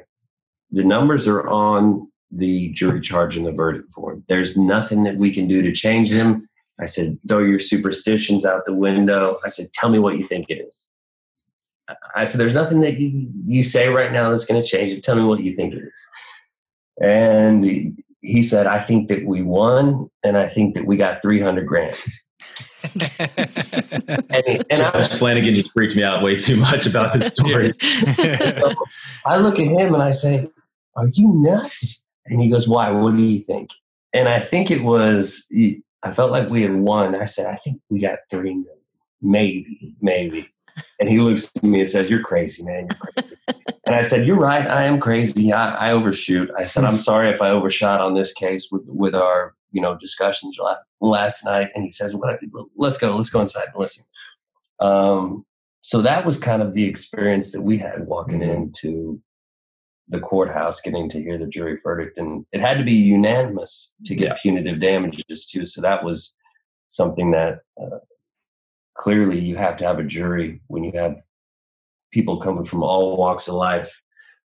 the 0.72 0.84
numbers 0.84 1.28
are 1.28 1.48
on 1.48 2.10
the 2.32 2.70
jury 2.70 3.02
charge 3.02 3.38
and 3.38 3.46
the 3.46 3.52
verdict 3.52 3.92
form. 3.92 4.24
There's 4.28 4.58
nothing 4.58 5.04
that 5.04 5.18
we 5.18 5.32
can 5.32 5.48
do 5.48 5.62
to 5.62 5.72
change 5.72 6.12
them. 6.12 6.48
I 6.82 6.88
said, 6.88 7.18
throw 7.28 7.40
your 7.40 7.60
superstitions 7.60 8.46
out 8.46 8.66
the 8.66 8.74
window. 8.74 9.38
I 9.46 9.50
said, 9.50 9.68
tell 9.74 9.90
me 9.90 10.00
what 10.00 10.18
you 10.18 10.26
think 10.26 10.50
it 10.50 10.56
is. 10.56 10.90
I 12.16 12.26
said, 12.26 12.40
there's 12.40 12.56
nothing 12.56 12.82
that 12.82 13.00
you, 13.00 13.30
you 13.46 13.64
say 13.64 13.90
right 13.90 14.12
now 14.12 14.32
that's 14.32 14.46
going 14.46 14.62
to 14.62 14.68
change 14.68 14.92
it. 14.92 15.04
Tell 15.04 15.16
me 15.16 15.24
what 15.24 15.42
you 15.42 15.56
think 15.56 15.74
it 15.74 15.84
is. 15.84 16.08
And 17.02 17.98
he 18.22 18.44
said, 18.44 18.68
I 18.68 18.80
think 18.80 19.10
that 19.10 19.26
we 19.26 19.44
won 19.44 20.10
and 20.24 20.38
I 20.38 20.48
think 20.48 20.76
that 20.76 20.86
we 20.86 20.98
got 20.98 21.22
300 21.22 21.68
grand. 21.68 21.98
and, 23.00 23.06
and 24.32 24.66
Josh 24.72 25.12
I, 25.12 25.18
Flanagan 25.18 25.54
just 25.54 25.72
freaked 25.72 25.96
me 25.96 26.04
out 26.04 26.24
way 26.24 26.36
too 26.36 26.56
much 26.56 26.86
about 26.86 27.14
this 27.14 27.34
story. 27.36 27.74
so 28.16 28.74
I 29.26 29.38
look 29.38 29.60
at 29.60 29.68
him 29.68 29.94
and 29.94 30.02
I 30.02 30.12
say, 30.12 30.48
Are 30.96 31.08
you 31.14 31.28
nuts? 31.28 32.06
And 32.26 32.42
he 32.42 32.50
goes, 32.50 32.68
Why? 32.68 32.90
What 32.92 33.16
do 33.16 33.22
you 33.22 33.40
think? 33.40 33.70
And 34.14 34.28
I 34.28 34.40
think 34.40 34.72
it 34.72 34.84
was, 34.84 35.46
I 36.04 36.12
felt 36.12 36.32
like 36.32 36.50
we 36.50 36.64
had 36.64 36.76
won. 36.76 37.16
I 37.16 37.26
said, 37.26 37.48
I 37.48 37.56
think 37.58 37.82
we 37.90 38.00
got 38.00 38.20
three 38.30 38.56
million. 38.56 38.82
Maybe, 39.22 39.96
maybe. 40.02 40.50
And 41.00 41.10
he 41.10 41.20
looks 41.20 41.52
at 41.56 41.64
me 41.64 41.82
and 41.82 41.90
says, 41.90 42.10
You're 42.10 42.24
crazy, 42.24 42.64
man. 42.64 42.88
You're 42.90 43.12
crazy. 43.14 43.36
and 43.86 43.96
I 43.96 44.02
said, 44.02 44.26
You're 44.26 44.40
right. 44.40 44.68
I 44.68 44.84
am 44.84 45.00
crazy. 45.00 45.52
I, 45.54 45.76
I, 45.76 45.92
overshoot. 45.92 46.50
I 46.58 46.66
said, 46.66 46.86
I'm 46.86 46.98
sorry 46.98 47.30
if 47.30 47.42
I 47.42 47.50
overshot 47.50 48.02
on 48.02 48.16
this 48.16 48.34
case 48.34 48.70
with, 48.72 48.84
with 48.86 49.14
our, 49.14 49.54
you 49.72 49.82
know, 49.82 49.96
discussions 49.96 50.58
last 51.02 51.46
night. 51.46 51.70
And 51.76 51.84
he 51.84 51.92
says, 51.92 52.16
well, 52.16 52.38
Let's 52.76 52.98
go. 52.98 53.16
Let's 53.16 53.30
go 53.30 53.42
inside 53.42 53.68
and 53.68 53.80
listen. 53.80 54.06
Um, 54.80 55.46
so 55.82 56.02
that 56.02 56.26
was 56.26 56.38
kind 56.38 56.62
of 56.62 56.74
the 56.74 56.86
experience 56.86 57.52
that 57.52 57.62
we 57.62 57.78
had 57.78 58.08
walking 58.08 58.40
mm-hmm. 58.40 58.64
into 58.64 59.22
the 60.12 60.20
courthouse, 60.20 60.82
getting 60.82 61.10
to 61.10 61.22
hear 61.22 61.38
the 61.38 61.48
jury 61.48 61.80
verdict. 61.82 62.18
And 62.18 62.46
it 62.52 62.62
had 62.62 62.78
to 62.78 62.84
be 62.84 62.94
unanimous 62.94 63.96
to 64.06 64.16
get 64.16 64.28
yeah. 64.28 64.36
punitive 64.42 64.80
damages, 64.80 65.46
too. 65.46 65.66
So 65.66 65.82
that 65.82 66.04
was 66.04 66.38
something 66.88 67.32
that 67.32 67.60
uh, 67.82 68.00
clearly 68.94 69.40
you 69.40 69.56
have 69.56 69.78
to 69.78 69.86
have 69.86 70.00
a 70.00 70.04
jury 70.04 70.62
when 70.68 70.84
you 70.84 70.92
have 70.94 71.20
people 72.12 72.40
coming 72.40 72.66
from 72.66 72.84
all 72.84 73.18
walks 73.18 73.48
of 73.48 73.56
life 73.56 74.02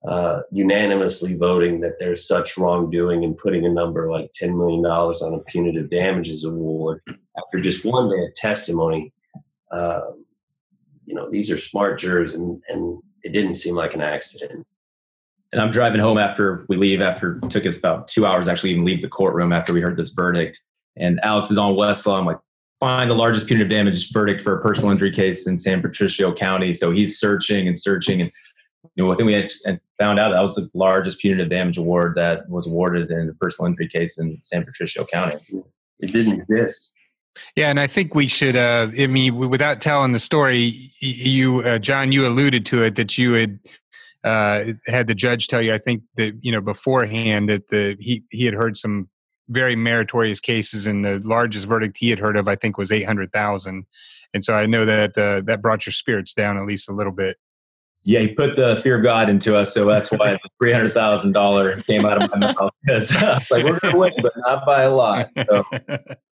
uh, 0.07 0.41
unanimously 0.51 1.35
voting 1.35 1.81
that 1.81 1.99
there's 1.99 2.25
such 2.25 2.57
wrongdoing 2.57 3.23
and 3.25 3.37
putting 3.37 3.65
a 3.65 3.69
number 3.69 4.09
like 4.09 4.31
$10 4.31 4.57
million 4.57 4.85
on 4.85 5.33
a 5.33 5.39
punitive 5.51 5.89
damages 5.89 6.45
award 6.45 7.01
after 7.37 7.59
just 7.59 7.83
one 7.83 8.09
day 8.09 8.23
of 8.23 8.33
testimony. 8.35 9.13
Uh, 9.71 10.11
you 11.05 11.15
know, 11.15 11.29
these 11.29 11.51
are 11.51 11.57
smart 11.57 11.99
jurors, 11.99 12.35
and, 12.35 12.61
and 12.69 13.01
it 13.23 13.33
didn't 13.33 13.55
seem 13.55 13.75
like 13.75 13.93
an 13.93 14.01
accident. 14.01 14.65
And 15.51 15.61
I'm 15.61 15.71
driving 15.71 15.99
home 15.99 16.17
after 16.17 16.65
we 16.69 16.77
leave, 16.77 17.01
after 17.01 17.39
it 17.43 17.49
took 17.49 17.65
us 17.65 17.77
about 17.77 18.07
two 18.07 18.25
hours 18.25 18.47
actually 18.47 18.71
even 18.71 18.85
leave 18.85 19.01
the 19.01 19.07
courtroom 19.07 19.51
after 19.51 19.73
we 19.73 19.81
heard 19.81 19.97
this 19.97 20.09
verdict. 20.09 20.59
And 20.95 21.19
Alex 21.23 21.49
is 21.49 21.57
on 21.57 21.73
Westlaw. 21.73 22.19
I'm 22.19 22.25
like, 22.25 22.37
find 22.79 23.09
the 23.09 23.15
largest 23.15 23.47
punitive 23.47 23.69
damage 23.69 24.11
verdict 24.11 24.41
for 24.41 24.57
a 24.57 24.61
personal 24.61 24.91
injury 24.91 25.11
case 25.11 25.47
in 25.47 25.57
San 25.57 25.81
Patricio 25.81 26.33
County. 26.33 26.73
So 26.73 26.91
he's 26.91 27.19
searching 27.19 27.67
and 27.67 27.79
searching. 27.79 28.21
And 28.21 28.31
you 28.95 29.03
know, 29.03 29.11
I 29.11 29.15
think 29.15 29.27
we 29.27 29.33
had 29.33 29.51
found 29.99 30.19
out 30.19 30.31
that 30.31 30.41
was 30.41 30.55
the 30.55 30.69
largest 30.73 31.19
punitive 31.19 31.49
damage 31.49 31.77
award 31.77 32.15
that 32.15 32.47
was 32.49 32.67
awarded 32.67 33.09
in 33.11 33.29
a 33.29 33.33
personal 33.33 33.69
injury 33.69 33.87
case 33.87 34.17
in 34.19 34.39
San 34.43 34.63
Patricio 34.63 35.03
County. 35.05 35.37
It 35.99 36.13
didn't 36.13 36.33
exist. 36.33 36.93
Yeah, 37.55 37.69
and 37.69 37.79
I 37.79 37.87
think 37.87 38.15
we 38.15 38.27
should. 38.27 38.55
Uh, 38.55 38.87
I 38.97 39.07
mean, 39.07 39.35
without 39.35 39.81
telling 39.81 40.11
the 40.11 40.19
story, 40.19 40.73
you, 40.99 41.61
uh, 41.61 41.79
John, 41.79 42.11
you 42.11 42.27
alluded 42.27 42.65
to 42.67 42.83
it 42.83 42.95
that 42.95 43.17
you 43.17 43.33
had 43.33 43.59
uh, 44.23 44.65
had 44.87 45.07
the 45.07 45.15
judge 45.15 45.47
tell 45.47 45.61
you, 45.61 45.73
I 45.73 45.77
think 45.77 46.03
that 46.15 46.37
you 46.41 46.51
know 46.51 46.61
beforehand 46.61 47.49
that 47.49 47.69
the 47.69 47.95
he 47.99 48.23
he 48.29 48.45
had 48.45 48.53
heard 48.53 48.77
some 48.77 49.09
very 49.49 49.75
meritorious 49.75 50.39
cases, 50.39 50.85
and 50.85 51.03
the 51.03 51.19
largest 51.19 51.67
verdict 51.67 51.97
he 51.99 52.09
had 52.09 52.19
heard 52.19 52.37
of, 52.37 52.47
I 52.47 52.55
think, 52.55 52.77
was 52.77 52.91
eight 52.91 53.03
hundred 53.03 53.31
thousand. 53.31 53.85
And 54.33 54.43
so 54.43 54.53
I 54.53 54.65
know 54.65 54.85
that 54.85 55.17
uh, 55.17 55.41
that 55.41 55.61
brought 55.61 55.85
your 55.85 55.93
spirits 55.93 56.33
down 56.33 56.57
at 56.57 56.65
least 56.65 56.89
a 56.89 56.93
little 56.93 57.13
bit. 57.13 57.37
Yeah, 58.01 58.21
he 58.21 58.29
put 58.29 58.55
the 58.55 58.77
fear 58.77 58.97
of 58.97 59.03
God 59.03 59.29
into 59.29 59.55
us, 59.55 59.73
so 59.73 59.85
that's 59.85 60.11
why 60.11 60.33
the 60.33 60.49
three 60.61 60.71
hundred 60.71 60.93
thousand 60.93 61.33
dollar 61.33 61.81
came 61.81 62.05
out 62.05 62.21
of 62.21 62.29
my 62.31 62.53
mouth 62.53 62.71
because 62.85 63.13
like 63.49 63.63
we're 63.63 63.79
going 63.79 63.93
to 63.93 63.97
win, 63.97 64.13
but 64.21 64.33
not 64.37 64.65
by 64.65 64.83
a 64.83 64.93
lot. 64.93 65.29
So. 65.33 65.63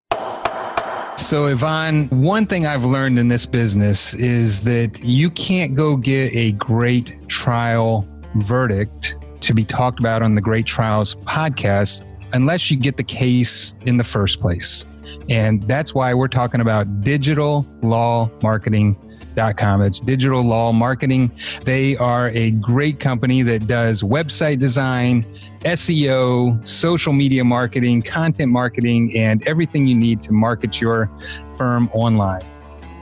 So, 1.17 1.47
Yvonne, 1.47 2.07
one 2.09 2.45
thing 2.45 2.67
I've 2.67 2.85
learned 2.85 3.17
in 3.17 3.27
this 3.27 3.47
business 3.47 4.13
is 4.13 4.63
that 4.63 5.03
you 5.03 5.31
can't 5.31 5.73
go 5.73 5.97
get 5.97 6.31
a 6.33 6.51
great 6.53 7.27
trial 7.27 8.07
verdict 8.35 9.15
to 9.41 9.53
be 9.55 9.65
talked 9.65 9.99
about 9.99 10.21
on 10.21 10.35
the 10.35 10.41
Great 10.41 10.67
Trials 10.67 11.15
podcast 11.15 12.05
unless 12.33 12.69
you 12.69 12.77
get 12.77 12.97
the 12.97 13.03
case 13.03 13.73
in 13.85 13.97
the 13.97 14.03
first 14.03 14.39
place. 14.39 14.85
And 15.27 15.63
that's 15.63 15.95
why 15.95 16.13
we're 16.13 16.27
talking 16.27 16.61
about 16.61 17.01
digital 17.01 17.65
law 17.81 18.29
marketing 18.43 18.95
Com. 19.37 19.83
It's 19.83 19.99
Digital 19.99 20.41
Law 20.41 20.71
Marketing. 20.71 21.29
They 21.63 21.95
are 21.97 22.29
a 22.29 22.51
great 22.51 22.99
company 22.99 23.43
that 23.43 23.67
does 23.67 24.01
website 24.01 24.59
design, 24.59 25.23
SEO, 25.61 26.67
social 26.67 27.13
media 27.13 27.43
marketing, 27.43 28.01
content 28.01 28.51
marketing, 28.51 29.15
and 29.15 29.47
everything 29.47 29.85
you 29.85 29.95
need 29.95 30.23
to 30.23 30.33
market 30.33 30.81
your 30.81 31.11
firm 31.55 31.87
online. 31.93 32.41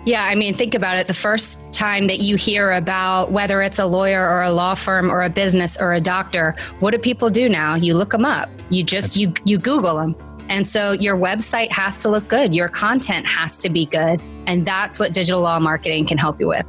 Yeah, 0.03 0.25
I 0.25 0.35
mean, 0.35 0.53
think 0.53 0.75
about 0.75 0.97
it. 0.97 1.07
The 1.07 1.15
first 1.15 1.65
time 1.71 2.05
that 2.07 2.19
you 2.19 2.35
hear 2.35 2.73
about 2.73 3.31
whether 3.31 3.61
it's 3.61 3.79
a 3.79 3.85
lawyer 3.85 4.29
or 4.29 4.43
a 4.43 4.51
law 4.51 4.75
firm 4.75 5.09
or 5.09 5.23
a 5.23 5.29
business 5.29 5.77
or 5.79 5.93
a 5.93 6.01
doctor, 6.01 6.53
what 6.79 6.91
do 6.91 6.99
people 6.99 7.29
do 7.29 7.47
now? 7.47 7.75
You 7.75 7.95
look 7.95 8.11
them 8.11 8.25
up. 8.25 8.49
You 8.69 8.83
just 8.83 9.15
you 9.15 9.33
you 9.45 9.57
Google 9.57 9.95
them. 9.95 10.15
And 10.49 10.67
so 10.67 10.91
your 10.91 11.17
website 11.17 11.71
has 11.71 12.01
to 12.03 12.09
look 12.09 12.27
good, 12.27 12.53
your 12.53 12.69
content 12.69 13.25
has 13.25 13.57
to 13.59 13.69
be 13.69 13.85
good. 13.85 14.21
And 14.45 14.65
that's 14.65 14.99
what 14.99 15.13
digital 15.13 15.41
law 15.41 15.59
marketing 15.59 16.05
can 16.05 16.17
help 16.17 16.39
you 16.39 16.47
with. 16.47 16.67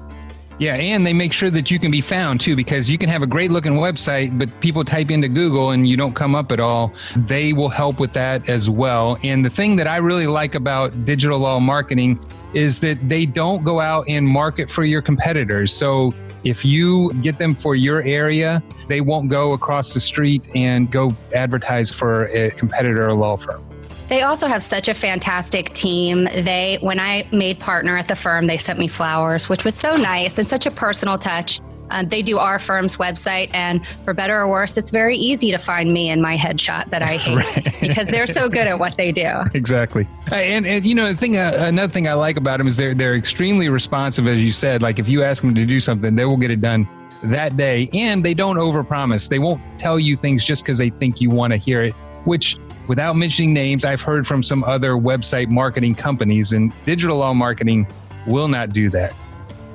Yeah, 0.59 0.77
and 0.77 1.07
they 1.07 1.13
make 1.13 1.35
sure 1.35 1.51
that 1.51 1.71
you 1.71 1.79
can 1.79 1.91
be 1.91 2.01
found 2.01 2.41
too, 2.41 2.57
because 2.57 2.91
you 2.91 2.97
can 2.97 3.11
have 3.11 3.23
a 3.23 3.27
great 3.27 3.51
looking 3.51 3.75
website, 3.75 4.39
but 4.39 4.59
people 4.61 4.85
type 4.85 5.11
into 5.11 5.29
Google 5.29 5.73
and 5.73 5.87
you 5.87 5.99
don't 5.99 6.15
come 6.15 6.35
up 6.35 6.51
at 6.51 6.61
all. 6.61 6.95
They 7.15 7.53
will 7.53 7.69
help 7.69 8.01
with 8.01 8.15
that 8.15 8.49
as 8.49 8.71
well. 8.71 9.19
And 9.23 9.45
the 9.45 9.51
thing 9.51 9.77
that 9.77 9.87
I 9.87 9.99
really 9.99 10.27
like 10.27 10.55
about 10.55 11.05
digital 11.05 11.39
law 11.39 11.61
marketing 11.61 12.19
is 12.55 12.81
that 12.81 13.07
they 13.07 13.27
don't 13.27 13.65
go 13.65 13.81
out 13.81 14.09
and 14.09 14.27
market 14.27 14.71
for 14.71 14.85
your 14.85 15.03
competitors. 15.03 15.75
So 15.75 16.15
if 16.47 16.65
you 16.65 17.13
get 17.15 17.39
them 17.39 17.55
for 17.55 17.75
your 17.75 18.03
area, 18.03 18.63
they 18.87 19.01
won't 19.01 19.29
go 19.29 19.53
across 19.53 19.93
the 19.95 20.01
street 20.01 20.49
and 20.55 20.91
go 20.91 21.15
advertise 21.35 21.93
for 21.93 22.27
a 22.27 22.51
competitor 22.51 23.07
or 23.07 23.15
law 23.15 23.37
firm. 23.37 23.65
They 24.09 24.23
also 24.23 24.47
have 24.47 24.63
such 24.63 24.89
a 24.89 24.95
fantastic 24.95 25.75
team. 25.75 26.25
They, 26.25 26.79
when 26.81 27.01
I 27.01 27.29
made 27.33 27.59
partner 27.59 27.99
at 27.99 28.07
the 28.07 28.15
firm, 28.15 28.47
they 28.47 28.57
sent 28.57 28.79
me 28.79 28.87
flowers, 28.87 29.49
which 29.49 29.65
was 29.65 29.75
so 29.75 29.97
nice 29.97 30.39
and 30.39 30.47
such 30.47 30.67
a 30.67 30.71
personal 30.71 31.19
touch. 31.19 31.61
Uh, 31.91 32.05
they 32.05 32.23
do 32.23 32.39
our 32.39 32.59
firm's 32.59 32.97
website, 32.97 33.51
and 33.55 33.87
for 34.05 34.13
better 34.13 34.39
or 34.39 34.49
worse, 34.49 34.77
it's 34.77 34.91
very 34.91 35.17
easy 35.17 35.51
to 35.51 35.59
find 35.59 35.93
me 35.93 36.11
in 36.11 36.21
my 36.21 36.37
headshot 36.37 36.91
that 36.91 37.03
I 37.03 37.17
hate 37.17 37.37
right. 37.37 37.77
because 37.81 38.09
they're 38.09 38.27
so 38.27 38.49
good 38.49 38.67
at 38.67 38.79
what 38.79 38.97
they 38.97 39.13
do. 39.13 39.27
Exactly, 39.57 40.07
and 40.31 40.67
and 40.67 40.85
you 40.85 40.95
know 40.95 41.11
the 41.11 41.17
thing, 41.17 41.39
uh, 41.39 41.53
another 41.59 41.91
thing 41.91 42.07
I 42.07 42.13
like 42.13 42.37
about 42.37 42.59
them 42.59 42.69
is 42.69 42.77
they're 42.77 42.95
they're 42.95 43.17
extremely 43.17 43.69
responsive, 43.69 44.27
as 44.27 44.41
you 44.41 44.53
said. 44.53 44.83
Like 44.83 44.99
if 44.99 45.09
you 45.09 45.25
ask 45.25 45.43
them 45.43 45.55
to 45.55 45.65
do 45.65 45.81
something, 45.81 46.15
they 46.15 46.25
will 46.25 46.37
get 46.37 46.51
it 46.51 46.61
done 46.61 46.87
that 47.23 47.57
day, 47.57 47.89
and 47.93 48.25
they 48.25 48.35
don't 48.35 48.57
overpromise. 48.57 49.29
They 49.29 49.39
won't 49.39 49.61
tell 49.79 49.99
you 49.99 50.15
things 50.15 50.45
just 50.45 50.63
because 50.63 50.79
they 50.79 50.91
think 50.91 51.21
you 51.21 51.31
want 51.31 51.53
to 51.53 51.57
hear 51.57 51.83
it, 51.83 51.95
which 52.25 52.59
without 52.87 53.17
mentioning 53.17 53.53
names, 53.53 53.85
I've 53.85 54.03
heard 54.03 54.27
from 54.27 54.43
some 54.43 54.63
other 54.65 54.93
website 54.93 55.51
marketing 55.51 55.95
companies, 55.95 56.53
and 56.53 56.73
digital 56.85 57.19
law 57.19 57.33
marketing 57.33 57.87
will 58.27 58.49
not 58.49 58.71
do 58.71 58.91
that. 58.91 59.15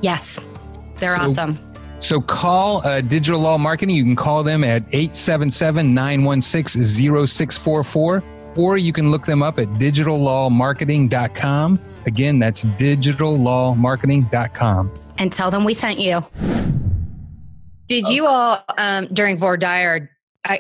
Yes, 0.02 0.40
they're 1.00 1.16
so, 1.16 1.24
awesome. 1.24 1.71
So 2.02 2.20
call 2.20 2.86
uh, 2.86 3.00
Digital 3.02 3.40
Law 3.40 3.60
Marketing. 3.60 3.96
You 3.96 4.04
can 4.04 4.16
call 4.16 4.42
them 4.44 4.64
at 4.64 4.82
877 4.92 5.94
916 5.94 6.84
0644, 7.28 8.24
or 8.58 8.78
you 8.78 8.92
can 8.92 9.12
look 9.12 9.28
them 9.28 9.44
up 9.44 9.60
at 9.60 9.68
digitallawmarketing.com. 9.74 11.80
Again, 12.08 12.40
that's 12.40 12.66
digitallawmarketing.com. 12.66 14.94
And 15.20 15.32
tell 15.32 15.52
them 15.52 15.64
we 15.64 15.76
sent 15.76 16.00
you. 16.00 16.22
Did 17.88 18.08
you 18.08 18.26
all, 18.26 18.64
um, 18.80 19.08
during 19.14 19.38
voir 19.38 19.58
dire, 19.58 20.10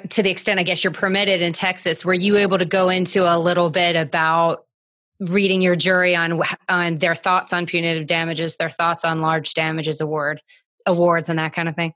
to 0.09 0.21
the 0.21 0.29
extent 0.29 0.59
I 0.59 0.63
guess 0.63 0.83
you're 0.83 0.93
permitted 0.93 1.41
in 1.41 1.53
Texas, 1.53 2.05
were 2.05 2.13
you 2.13 2.37
able 2.37 2.59
to 2.59 2.65
go 2.65 2.89
into 2.89 3.23
a 3.23 3.39
little 3.39 3.71
bit 3.71 3.95
about 3.95 4.67
reading 5.19 5.63
your 5.63 5.75
jury 5.75 6.15
on 6.15 6.39
on 6.69 6.99
their 6.99 7.15
thoughts 7.15 7.51
on 7.51 7.65
punitive 7.65 8.05
damages, 8.05 8.57
their 8.57 8.69
thoughts 8.69 9.03
on 9.03 9.21
large 9.21 9.55
damages 9.55 10.01
award 10.01 10.39
awards, 10.91 11.29
and 11.29 11.39
that 11.39 11.53
kind 11.53 11.69
of 11.69 11.75
thing? 11.75 11.93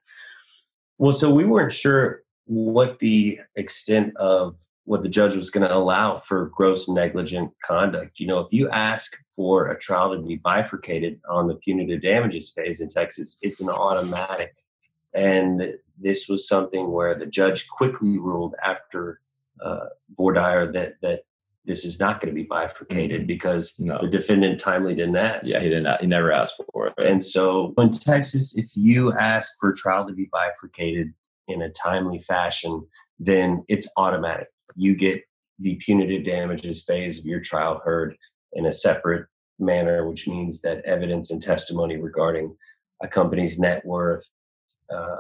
Well, 0.98 1.14
so 1.14 1.34
we 1.34 1.46
weren't 1.46 1.72
sure 1.72 2.24
what 2.46 3.00
the 3.00 3.40
extent 3.56 4.16
of 4.18 4.60
what 4.86 5.02
the 5.02 5.10
judge 5.10 5.36
was 5.36 5.50
going 5.50 5.68
to 5.68 5.76
allow 5.76 6.18
for 6.18 6.52
gross 6.54 6.88
negligent 6.88 7.52
conduct. 7.64 8.20
You 8.20 8.28
know, 8.28 8.40
if 8.40 8.54
you 8.54 8.70
ask 8.70 9.18
for 9.36 9.68
a 9.68 9.80
trial 9.80 10.16
to 10.16 10.22
be 10.22 10.36
bifurcated 10.36 11.20
on 11.28 11.48
the 11.48 11.56
punitive 11.56 12.02
damages 12.02 12.52
phase 12.52 12.82
in 12.82 12.90
Texas, 12.90 13.38
it's 13.42 13.62
an 13.62 13.70
automatic. 13.70 14.56
And 15.14 15.74
this 16.00 16.28
was 16.30 16.48
something 16.48 16.92
where 16.92 17.16
the 17.18 17.26
judge 17.26 17.68
quickly 17.68 18.20
ruled 18.20 18.54
after 18.64 19.22
uh, 19.60 19.86
voir 20.16 20.34
dire 20.34 20.72
that 20.72 20.96
that 21.02 21.22
this 21.66 21.84
is 21.84 22.00
not 22.00 22.22
going 22.22 22.34
to 22.34 22.36
be 22.36 22.48
bifurcated 22.48 23.22
mm-hmm. 23.22 23.28
because 23.28 23.74
no. 23.80 24.00
the 24.02 24.08
defendant 24.08 24.60
timely 24.60 24.96
didn't 24.96 25.16
ask. 25.16 25.48
Yeah, 25.48 25.60
he 25.60 25.70
didn't. 25.70 26.02
He 26.02 26.08
never 26.08 26.32
asked 26.32 26.62
for 26.72 26.88
it. 26.88 26.94
And 26.98 27.22
so, 27.22 27.74
in 27.78 27.92
Texas, 27.92 28.58
if 28.58 28.70
you 28.76 29.14
ask 29.14 29.54
for 29.60 29.70
a 29.70 29.76
trial 29.76 30.08
to 30.08 30.14
be 30.14 30.30
bifurcated 30.32 31.14
in 31.48 31.62
a 31.62 31.70
timely 31.70 32.20
fashion, 32.20 32.86
then 33.20 33.64
it's 33.68 33.88
automatic. 33.98 34.48
You 34.76 34.96
get 34.96 35.22
the 35.60 35.76
punitive 35.76 36.26
damages 36.26 36.84
phase 36.84 37.20
of 37.20 37.26
your 37.26 37.40
trial 37.40 37.82
heard 37.84 38.18
in 38.54 38.66
a 38.66 38.72
separate 38.72 39.28
manner, 39.60 40.08
which 40.08 40.28
means 40.28 40.62
that 40.62 40.84
evidence 40.86 41.32
and 41.32 41.42
testimony 41.42 41.98
regarding 41.98 42.56
a 43.02 43.08
company's 43.08 43.58
net 43.58 43.86
worth, 43.86 44.30
uh, 44.94 45.18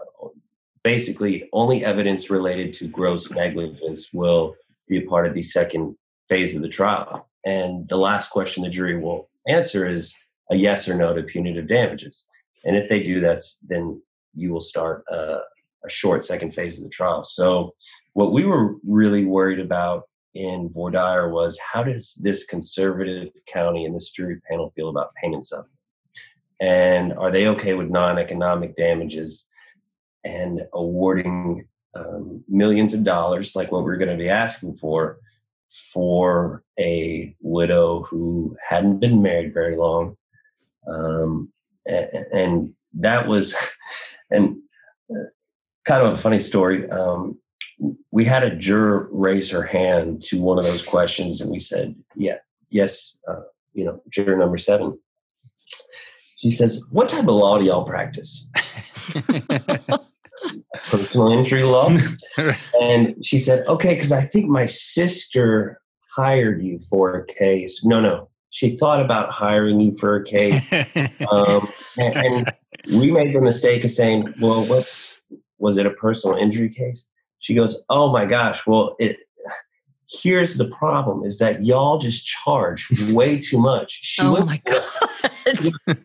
basically 0.83 1.49
only 1.53 1.83
evidence 1.83 2.29
related 2.29 2.73
to 2.73 2.87
gross 2.87 3.31
negligence 3.31 4.09
will 4.13 4.55
be 4.87 4.97
a 4.97 5.07
part 5.07 5.25
of 5.25 5.33
the 5.33 5.41
second 5.41 5.95
phase 6.29 6.55
of 6.55 6.61
the 6.61 6.69
trial. 6.69 7.27
And 7.45 7.87
the 7.87 7.97
last 7.97 8.29
question 8.29 8.63
the 8.63 8.69
jury 8.69 8.97
will 8.97 9.29
answer 9.47 9.85
is 9.85 10.15
a 10.51 10.55
yes 10.55 10.87
or 10.87 10.95
no 10.95 11.13
to 11.13 11.23
punitive 11.23 11.67
damages. 11.67 12.27
And 12.65 12.75
if 12.75 12.89
they 12.89 13.01
do, 13.03 13.19
that's 13.19 13.59
then 13.59 14.01
you 14.33 14.51
will 14.51 14.61
start 14.61 15.03
a, 15.09 15.39
a 15.85 15.89
short 15.89 16.23
second 16.23 16.53
phase 16.53 16.77
of 16.77 16.83
the 16.83 16.89
trial. 16.89 17.23
So 17.23 17.75
what 18.13 18.33
we 18.33 18.45
were 18.45 18.75
really 18.85 19.25
worried 19.25 19.59
about 19.59 20.03
in 20.33 20.69
voir 20.73 20.91
dire 20.91 21.29
was 21.29 21.59
how 21.59 21.83
does 21.83 22.15
this 22.15 22.43
conservative 22.43 23.29
county 23.45 23.85
and 23.85 23.95
this 23.95 24.09
jury 24.09 24.41
panel 24.49 24.71
feel 24.71 24.89
about 24.89 25.13
pain 25.15 25.33
and 25.33 25.45
suffering? 25.45 25.77
And 26.59 27.13
are 27.13 27.31
they 27.31 27.47
okay 27.47 27.73
with 27.73 27.89
non-economic 27.89 28.75
damages? 28.75 29.49
and 30.25 30.63
awarding 30.73 31.67
um, 31.95 32.43
millions 32.49 32.93
of 32.93 33.03
dollars, 33.03 33.55
like 33.55 33.71
what 33.71 33.83
we're 33.83 33.97
going 33.97 34.09
to 34.09 34.21
be 34.21 34.27
asking 34.27 34.75
for, 34.75 35.19
for 35.69 36.63
a 36.79 37.35
widow 37.41 38.03
who 38.03 38.55
hadn't 38.67 38.99
been 38.99 39.21
married 39.21 39.53
very 39.53 39.75
long. 39.75 40.17
Um, 40.87 41.51
and, 41.85 42.25
and, 42.33 42.73
that 42.97 43.27
was, 43.27 43.53
and 44.31 44.55
uh, 45.11 45.27
kind 45.83 46.05
of 46.05 46.13
a 46.13 46.17
funny 46.17 46.39
story. 46.39 46.89
Um, 46.89 47.37
we 48.11 48.23
had 48.23 48.43
a 48.43 48.55
juror 48.55 49.09
raise 49.11 49.49
her 49.51 49.63
hand 49.63 50.21
to 50.23 50.41
one 50.41 50.57
of 50.57 50.65
those 50.65 50.81
questions, 50.81 51.41
and 51.41 51.51
we 51.51 51.59
said, 51.59 51.95
"Yeah, 52.15 52.37
yes, 52.69 53.17
uh, 53.27 53.41
you 53.73 53.83
know, 53.83 54.01
juror 54.09 54.37
number 54.37 54.57
seven. 54.57 54.97
She 56.37 56.51
says, 56.51 56.81
"What 56.91 57.09
type 57.09 57.23
of 57.23 57.35
law 57.35 57.57
do 57.57 57.65
y'all 57.65 57.83
practice?" 57.83 58.49
personal 60.85 61.31
injury 61.31 61.63
law. 61.63 61.95
and 62.81 63.25
she 63.25 63.39
said, 63.39 63.65
okay, 63.67 63.93
because 63.93 64.11
I 64.11 64.21
think 64.21 64.49
my 64.49 64.65
sister 64.65 65.81
hired 66.15 66.63
you 66.63 66.79
for 66.89 67.15
a 67.15 67.25
case. 67.25 67.83
No, 67.83 67.99
no. 67.99 68.29
She 68.49 68.77
thought 68.77 69.01
about 69.01 69.31
hiring 69.31 69.81
you 69.81 69.93
for 69.97 70.15
a 70.15 70.23
case. 70.23 70.71
um, 71.31 71.67
and, 71.97 72.15
and 72.15 72.53
we 72.87 73.11
made 73.11 73.35
the 73.35 73.41
mistake 73.41 73.83
of 73.83 73.91
saying, 73.91 74.33
well, 74.39 74.65
what 74.65 74.89
was 75.57 75.77
it 75.77 75.85
a 75.85 75.91
personal 75.91 76.37
injury 76.37 76.69
case? 76.69 77.09
She 77.39 77.53
goes, 77.53 77.83
oh 77.89 78.11
my 78.11 78.25
gosh, 78.25 78.65
well, 78.65 78.95
it, 78.97 79.17
here's 80.09 80.57
the 80.57 80.65
problem 80.65 81.23
is 81.23 81.37
that 81.39 81.65
y'all 81.65 81.97
just 81.97 82.25
charge 82.25 82.87
way 83.11 83.39
too 83.39 83.57
much. 83.57 83.91
She 83.91 84.21
oh 84.21 84.45
my 84.45 84.61
God 85.85 85.97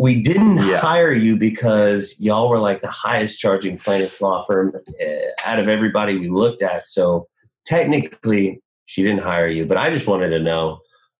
we 0.00 0.22
didn't 0.22 0.56
Yeah. 0.56 0.78
hire 0.78 1.12
you 1.12 1.36
because 1.36 2.16
y'all 2.18 2.48
were 2.48 2.58
like 2.58 2.80
the 2.80 2.88
highest 2.90 3.38
charging 3.38 3.76
plaintiff 3.76 4.18
law 4.22 4.46
firm 4.46 4.72
uh, 4.74 5.04
out 5.44 5.58
of 5.58 5.68
everybody 5.68 6.16
we 6.16 6.30
looked 6.30 6.62
at. 6.62 6.86
So 6.86 7.28
technically, 7.66 8.62
she 8.86 9.02
didn't 9.02 9.20
hire 9.22 9.48
you. 9.48 9.66
But 9.66 9.76
I 9.76 9.90
just 9.92 10.06
wanted 10.06 10.30
to 10.30 10.38
know. 10.38 10.78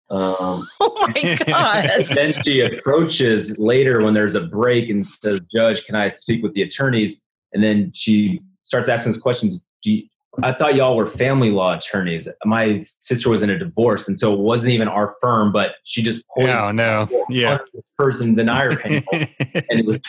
Um, 0.08 0.66
Oh 0.80 1.06
my 1.14 1.36
god. 1.46 2.06
then 2.14 2.42
she 2.42 2.62
approaches 2.62 3.58
later 3.58 4.02
when 4.02 4.14
there's 4.14 4.34
a 4.34 4.40
break 4.40 4.88
and 4.88 5.06
says, 5.06 5.40
Judge, 5.52 5.84
can 5.84 5.94
I 5.94 6.08
speak 6.16 6.42
with 6.42 6.54
the 6.54 6.62
attorneys? 6.62 7.20
And 7.52 7.62
then 7.62 7.92
she 7.94 8.40
starts 8.62 8.88
asking 8.88 9.12
us 9.12 9.18
questions. 9.18 9.60
Do 9.82 9.92
you, 9.92 10.04
I 10.42 10.52
thought 10.52 10.76
y'all 10.76 10.96
were 10.96 11.08
family 11.08 11.50
law 11.50 11.76
attorneys. 11.76 12.28
My 12.44 12.84
sister 13.00 13.28
was 13.28 13.42
in 13.42 13.50
a 13.50 13.58
divorce, 13.58 14.06
and 14.06 14.18
so 14.18 14.32
it 14.32 14.38
wasn't 14.38 14.72
even 14.72 14.86
our 14.86 15.14
firm, 15.20 15.50
but 15.52 15.74
she 15.84 16.02
just 16.02 16.24
poisoned 16.28 16.58
Oh 16.58 16.70
no. 16.70 17.08
Yeah. 17.28 17.58
this 17.74 17.84
person 17.98 18.36
venire 18.36 18.80
panel. 18.80 19.02
and 19.12 19.80
it 19.80 19.86
was 19.86 20.00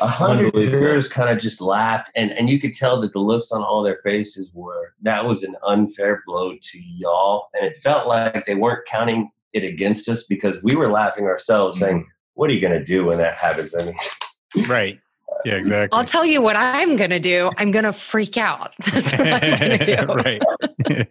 a 0.00 0.06
hundred 0.08 0.46
Unbelievable. 0.46 0.80
jurors 0.80 1.08
kind 1.08 1.30
of 1.30 1.38
just 1.38 1.60
laughed, 1.60 2.10
and 2.16 2.32
and 2.32 2.50
you 2.50 2.58
could 2.58 2.72
tell 2.72 3.00
that 3.00 3.12
the 3.12 3.20
looks 3.20 3.52
on 3.52 3.62
all 3.62 3.82
their 3.82 4.00
faces 4.02 4.50
were 4.52 4.94
that 5.02 5.26
was 5.26 5.42
an 5.42 5.54
unfair 5.64 6.22
blow 6.26 6.56
to 6.60 6.78
y'all, 6.78 7.48
and 7.54 7.64
it 7.64 7.78
felt 7.78 8.08
like 8.08 8.44
they 8.46 8.56
weren't 8.56 8.86
counting 8.86 9.30
it 9.52 9.64
against 9.64 10.08
us 10.08 10.24
because 10.24 10.60
we 10.62 10.74
were 10.74 10.90
laughing 10.90 11.26
ourselves, 11.26 11.78
saying, 11.78 12.00
mm-hmm. 12.00 12.08
"What 12.34 12.50
are 12.50 12.54
you 12.54 12.60
going 12.60 12.78
to 12.78 12.84
do 12.84 13.06
when 13.06 13.18
that 13.18 13.36
happens?" 13.36 13.74
I 13.74 13.84
mean, 13.84 14.66
right. 14.68 14.98
Yeah, 15.44 15.54
exactly. 15.54 15.96
I'll 15.96 16.04
tell 16.04 16.24
you 16.24 16.42
what 16.42 16.56
I'm 16.56 16.96
going 16.96 17.10
to 17.10 17.20
do. 17.20 17.50
I'm 17.56 17.70
going 17.70 17.84
to 17.84 17.92
freak 17.92 18.36
out. 18.36 18.72
That's 18.92 19.12
what 19.12 19.20
I'm 19.42 19.58
going 19.58 19.78
to 19.78 19.96
do. 19.96 20.12
right. 20.14 21.08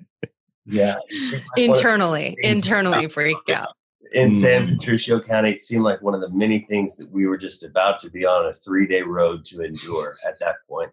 yeah, 0.65 0.95
Internally, 1.57 2.37
internally 2.41 3.07
freak 3.07 3.37
out. 3.53 3.69
in 4.13 4.31
San 4.31 4.67
Mm. 4.67 4.77
Patricio 4.77 5.19
County, 5.19 5.51
it 5.51 5.61
seemed 5.61 5.83
like 5.83 6.01
one 6.01 6.13
of 6.13 6.21
the 6.21 6.29
many 6.29 6.65
things 6.69 6.95
that 6.97 7.09
we 7.11 7.25
were 7.27 7.37
just 7.37 7.63
about 7.63 7.99
to 8.01 8.09
be 8.09 8.25
on 8.25 8.45
a 8.45 8.53
three 8.53 8.87
day 8.87 9.01
road 9.01 9.45
to 9.45 9.61
endure 9.61 10.15
at 10.27 10.39
that 10.39 10.55
point. 10.67 10.91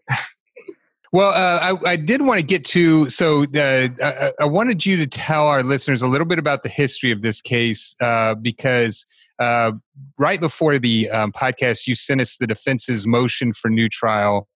Well, 1.13 1.31
uh, 1.31 1.73
I, 1.87 1.91
I 1.93 1.97
did 1.97 2.21
want 2.23 2.41
to 2.41 2.43
get 2.47 2.65
to, 2.67 3.09
so 3.09 3.45
uh, 3.55 3.89
I, 4.03 4.33
I 4.41 4.45
wanted 4.45 4.85
you 4.85 4.97
to 4.99 5.07
tell 5.07 5.47
our 5.47 5.63
listeners 5.63 6.03
a 6.03 6.09
little 6.09 6.27
bit 6.27 6.39
about 6.39 6.63
the 6.63 6.69
history 6.69 7.11
of 7.13 7.23
this 7.23 7.41
case 7.41 7.97
uh, 8.01 8.35
because 8.35 9.07
uh, 9.39 9.73
right 10.19 10.41
before 10.41 10.79
the 10.79 11.11
um, 11.11 11.33
podcast, 11.33 11.87
you 11.87 11.95
sent 11.95 12.21
us 12.21 12.37
the 12.37 12.47
defense's 12.47 13.07
motion 13.07 13.53
for 13.53 13.69
new 13.69 13.89
trial. 13.89 14.49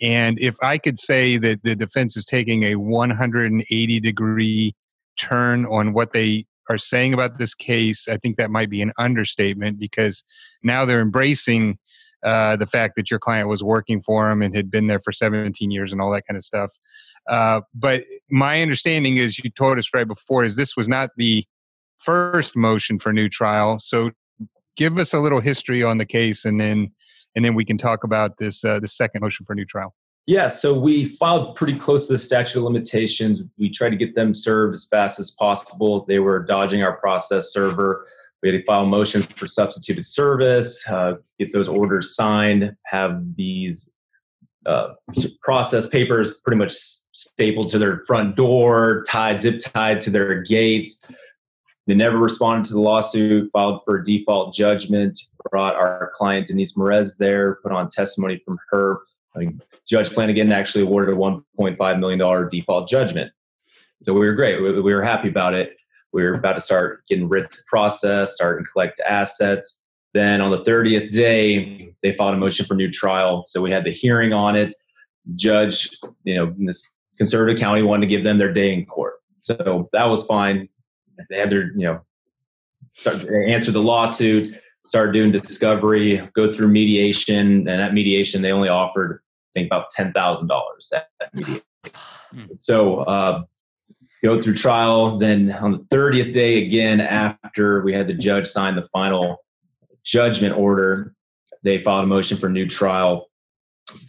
And 0.00 0.38
if 0.40 0.56
I 0.62 0.78
could 0.78 0.98
say 0.98 1.38
that 1.38 1.62
the 1.62 1.74
defense 1.74 2.16
is 2.16 2.26
taking 2.26 2.64
a 2.64 2.74
180 2.76 4.00
degree 4.00 4.74
turn 5.18 5.64
on 5.66 5.92
what 5.92 6.12
they 6.12 6.46
are 6.70 6.78
saying 6.78 7.14
about 7.14 7.38
this 7.38 7.54
case, 7.54 8.08
I 8.08 8.16
think 8.16 8.36
that 8.36 8.50
might 8.50 8.70
be 8.70 8.82
an 8.82 8.92
understatement 8.98 9.78
because 9.78 10.24
now 10.62 10.84
they're 10.84 11.00
embracing 11.00 11.78
uh, 12.24 12.56
the 12.56 12.66
fact 12.66 12.94
that 12.96 13.10
your 13.10 13.20
client 13.20 13.48
was 13.48 13.62
working 13.62 14.00
for 14.00 14.30
him 14.30 14.40
and 14.40 14.56
had 14.56 14.70
been 14.70 14.86
there 14.86 15.00
for 15.00 15.12
17 15.12 15.70
years 15.70 15.92
and 15.92 16.00
all 16.00 16.10
that 16.10 16.26
kind 16.26 16.36
of 16.38 16.44
stuff. 16.44 16.70
Uh, 17.28 17.60
but 17.74 18.02
my 18.30 18.62
understanding 18.62 19.18
is 19.18 19.38
you 19.38 19.50
told 19.50 19.78
us 19.78 19.88
right 19.94 20.08
before 20.08 20.44
is 20.44 20.56
this 20.56 20.76
was 20.76 20.88
not 20.88 21.10
the 21.16 21.44
first 21.98 22.56
motion 22.56 22.98
for 22.98 23.12
new 23.12 23.28
trial. 23.28 23.78
So 23.78 24.10
give 24.76 24.98
us 24.98 25.12
a 25.12 25.20
little 25.20 25.40
history 25.40 25.82
on 25.82 25.98
the 25.98 26.06
case 26.06 26.44
and 26.44 26.60
then 26.60 26.90
and 27.36 27.44
then 27.44 27.54
we 27.54 27.64
can 27.64 27.78
talk 27.78 28.04
about 28.04 28.38
this 28.38 28.64
uh, 28.64 28.78
the 28.80 28.88
second 28.88 29.20
motion 29.20 29.44
for 29.44 29.52
a 29.52 29.56
new 29.56 29.64
trial. 29.64 29.94
Yeah, 30.26 30.46
so 30.46 30.78
we 30.78 31.04
filed 31.04 31.54
pretty 31.54 31.78
close 31.78 32.06
to 32.06 32.14
the 32.14 32.18
statute 32.18 32.58
of 32.58 32.64
limitations. 32.64 33.42
We 33.58 33.68
tried 33.68 33.90
to 33.90 33.96
get 33.96 34.14
them 34.14 34.32
served 34.32 34.74
as 34.74 34.86
fast 34.86 35.20
as 35.20 35.30
possible. 35.30 36.06
They 36.08 36.18
were 36.18 36.42
dodging 36.42 36.82
our 36.82 36.96
process 36.96 37.52
server. 37.52 38.06
We 38.42 38.50
had 38.50 38.58
to 38.58 38.64
file 38.64 38.86
motions 38.86 39.26
for 39.26 39.46
substituted 39.46 40.04
service, 40.04 40.86
uh, 40.88 41.14
get 41.38 41.52
those 41.52 41.68
orders 41.68 42.14
signed, 42.14 42.74
have 42.86 43.22
these 43.36 43.94
uh, 44.66 44.94
process 45.42 45.86
papers 45.86 46.34
pretty 46.44 46.58
much 46.58 46.72
stapled 46.72 47.68
to 47.70 47.78
their 47.78 48.00
front 48.06 48.36
door, 48.36 49.04
tied, 49.06 49.40
zip 49.40 49.60
tied 49.60 50.00
to 50.02 50.10
their 50.10 50.42
gates. 50.42 51.04
They 51.86 51.94
never 51.94 52.18
responded 52.18 52.64
to 52.66 52.74
the 52.74 52.80
lawsuit, 52.80 53.50
filed 53.52 53.82
for 53.84 53.96
a 53.96 54.04
default 54.04 54.54
judgment, 54.54 55.18
brought 55.50 55.74
our 55.74 56.12
client 56.14 56.46
Denise 56.46 56.72
Marez 56.76 57.18
there, 57.18 57.56
put 57.62 57.72
on 57.72 57.88
testimony 57.88 58.40
from 58.44 58.58
her. 58.70 59.00
I 59.36 59.40
mean, 59.40 59.60
Judge 59.86 60.08
Flanagan 60.08 60.50
actually 60.52 60.84
awarded 60.84 61.14
a 61.14 61.18
$1.5 61.18 61.98
million 61.98 62.48
default 62.48 62.88
judgment. 62.88 63.32
So 64.02 64.14
we 64.14 64.20
were 64.20 64.34
great. 64.34 64.62
We, 64.62 64.80
we 64.80 64.94
were 64.94 65.02
happy 65.02 65.28
about 65.28 65.54
it. 65.54 65.76
We 66.12 66.22
were 66.22 66.34
about 66.34 66.54
to 66.54 66.60
start 66.60 67.04
getting 67.08 67.28
writs 67.28 67.62
processed, 67.66 68.34
start 68.34 68.58
and 68.58 68.68
collect 68.70 69.00
assets. 69.06 69.82
Then 70.14 70.40
on 70.40 70.52
the 70.52 70.62
30th 70.62 71.10
day, 71.10 71.92
they 72.02 72.14
filed 72.14 72.34
a 72.34 72.38
motion 72.38 72.64
for 72.64 72.74
new 72.74 72.90
trial. 72.90 73.44
So 73.48 73.60
we 73.60 73.70
had 73.70 73.84
the 73.84 73.90
hearing 73.90 74.32
on 74.32 74.56
it. 74.56 74.72
Judge, 75.34 75.90
you 76.22 76.36
know, 76.36 76.54
in 76.56 76.66
this 76.66 76.88
conservative 77.18 77.60
county 77.60 77.82
wanted 77.82 78.06
to 78.06 78.10
give 78.10 78.24
them 78.24 78.38
their 78.38 78.52
day 78.52 78.72
in 78.72 78.86
court. 78.86 79.14
So 79.40 79.88
that 79.92 80.04
was 80.04 80.24
fine. 80.24 80.68
They 81.28 81.38
had 81.38 81.50
their, 81.50 81.68
you 81.72 81.86
know, 81.86 82.00
start, 82.92 83.22
they 83.22 83.52
answered 83.52 83.74
the 83.74 83.82
lawsuit, 83.82 84.48
start 84.84 85.12
doing 85.12 85.32
discovery, 85.32 86.28
go 86.34 86.52
through 86.52 86.68
mediation. 86.68 87.68
And 87.68 87.80
at 87.80 87.94
mediation, 87.94 88.42
they 88.42 88.52
only 88.52 88.68
offered 88.68 89.20
I 89.22 89.60
think 89.60 89.66
about 89.68 89.90
ten 89.90 90.12
thousand 90.12 90.48
dollars 90.48 90.92
at 90.92 91.08
mediation. 91.32 91.62
So 92.56 93.00
uh, 93.00 93.42
go 94.24 94.42
through 94.42 94.54
trial. 94.54 95.18
Then 95.18 95.52
on 95.52 95.72
the 95.72 95.78
thirtieth 95.90 96.34
day, 96.34 96.64
again 96.64 97.00
after 97.00 97.82
we 97.82 97.92
had 97.92 98.08
the 98.08 98.14
judge 98.14 98.46
sign 98.46 98.74
the 98.74 98.88
final 98.92 99.44
judgment 100.02 100.56
order, 100.56 101.14
they 101.62 101.82
filed 101.82 102.04
a 102.04 102.06
motion 102.06 102.36
for 102.36 102.48
new 102.48 102.68
trial 102.68 103.30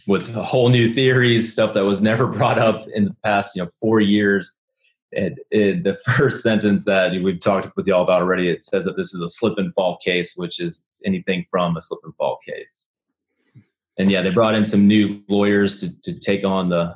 with 0.06 0.34
a 0.36 0.42
whole 0.42 0.68
new 0.68 0.88
theories, 0.88 1.52
stuff 1.52 1.74
that 1.74 1.84
was 1.84 2.00
never 2.00 2.26
brought 2.38 2.58
up 2.58 2.86
in 2.94 3.04
the 3.04 3.16
past, 3.24 3.56
you 3.56 3.62
know, 3.62 3.70
four 3.80 4.00
years. 4.00 4.60
It, 5.16 5.38
it, 5.50 5.84
the 5.84 5.94
first 6.16 6.42
sentence 6.42 6.84
that 6.84 7.10
we've 7.22 7.40
talked 7.40 7.76
with 7.76 7.86
y'all 7.86 8.04
about 8.04 8.22
already, 8.22 8.48
it 8.48 8.62
says 8.62 8.84
that 8.84 8.96
this 8.96 9.12
is 9.12 9.20
a 9.20 9.28
slip 9.28 9.58
and 9.58 9.74
fall 9.74 9.96
case, 9.96 10.34
which 10.36 10.60
is 10.60 10.84
anything 11.04 11.46
from 11.50 11.76
a 11.76 11.80
slip 11.80 12.00
and 12.04 12.14
fall 12.14 12.38
case 12.46 12.92
and 13.98 14.10
yeah, 14.10 14.22
they 14.22 14.30
brought 14.30 14.54
in 14.54 14.64
some 14.64 14.86
new 14.86 15.22
lawyers 15.28 15.80
to, 15.80 15.90
to 16.02 16.18
take 16.18 16.44
on 16.44 16.68
the 16.68 16.94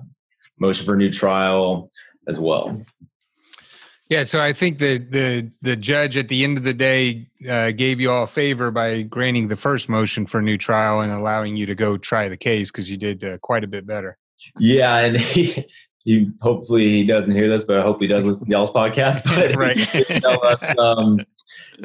motion 0.58 0.84
for 0.84 0.94
a 0.94 0.96
new 0.96 1.10
trial 1.10 1.90
as 2.28 2.38
well. 2.38 2.84
Yeah, 4.08 4.24
so 4.24 4.40
I 4.40 4.52
think 4.52 4.78
the 4.78 4.98
the 4.98 5.50
the 5.62 5.76
judge 5.76 6.16
at 6.16 6.28
the 6.28 6.42
end 6.42 6.58
of 6.58 6.64
the 6.64 6.74
day 6.74 7.28
uh, 7.48 7.70
gave 7.70 8.00
you 8.00 8.10
all 8.10 8.24
a 8.24 8.26
favor 8.26 8.72
by 8.72 9.02
granting 9.02 9.46
the 9.46 9.56
first 9.56 9.88
motion 9.88 10.26
for 10.26 10.42
new 10.42 10.58
trial 10.58 11.00
and 11.00 11.12
allowing 11.12 11.56
you 11.56 11.64
to 11.66 11.76
go 11.76 11.96
try 11.96 12.28
the 12.28 12.36
case 12.36 12.72
because 12.72 12.90
you 12.90 12.96
did 12.96 13.22
uh, 13.22 13.38
quite 13.38 13.62
a 13.62 13.68
bit 13.68 13.86
better. 13.86 14.18
Yeah, 14.58 14.96
and 14.98 15.16
he, 15.20 15.64
he 16.04 16.30
hopefully 16.40 16.88
he 16.88 17.04
doesn't 17.04 17.34
hear 17.34 17.48
this, 17.48 17.64
but 17.64 17.78
I 17.78 17.82
hope 17.82 18.00
he 18.00 18.06
does 18.06 18.24
listen 18.24 18.46
to 18.46 18.50
y'all's 18.52 18.70
podcast. 18.70 19.24
But 19.34 19.56
Right. 19.56 19.78
tell 20.22 20.44
us, 20.46 20.78
um, 20.78 21.20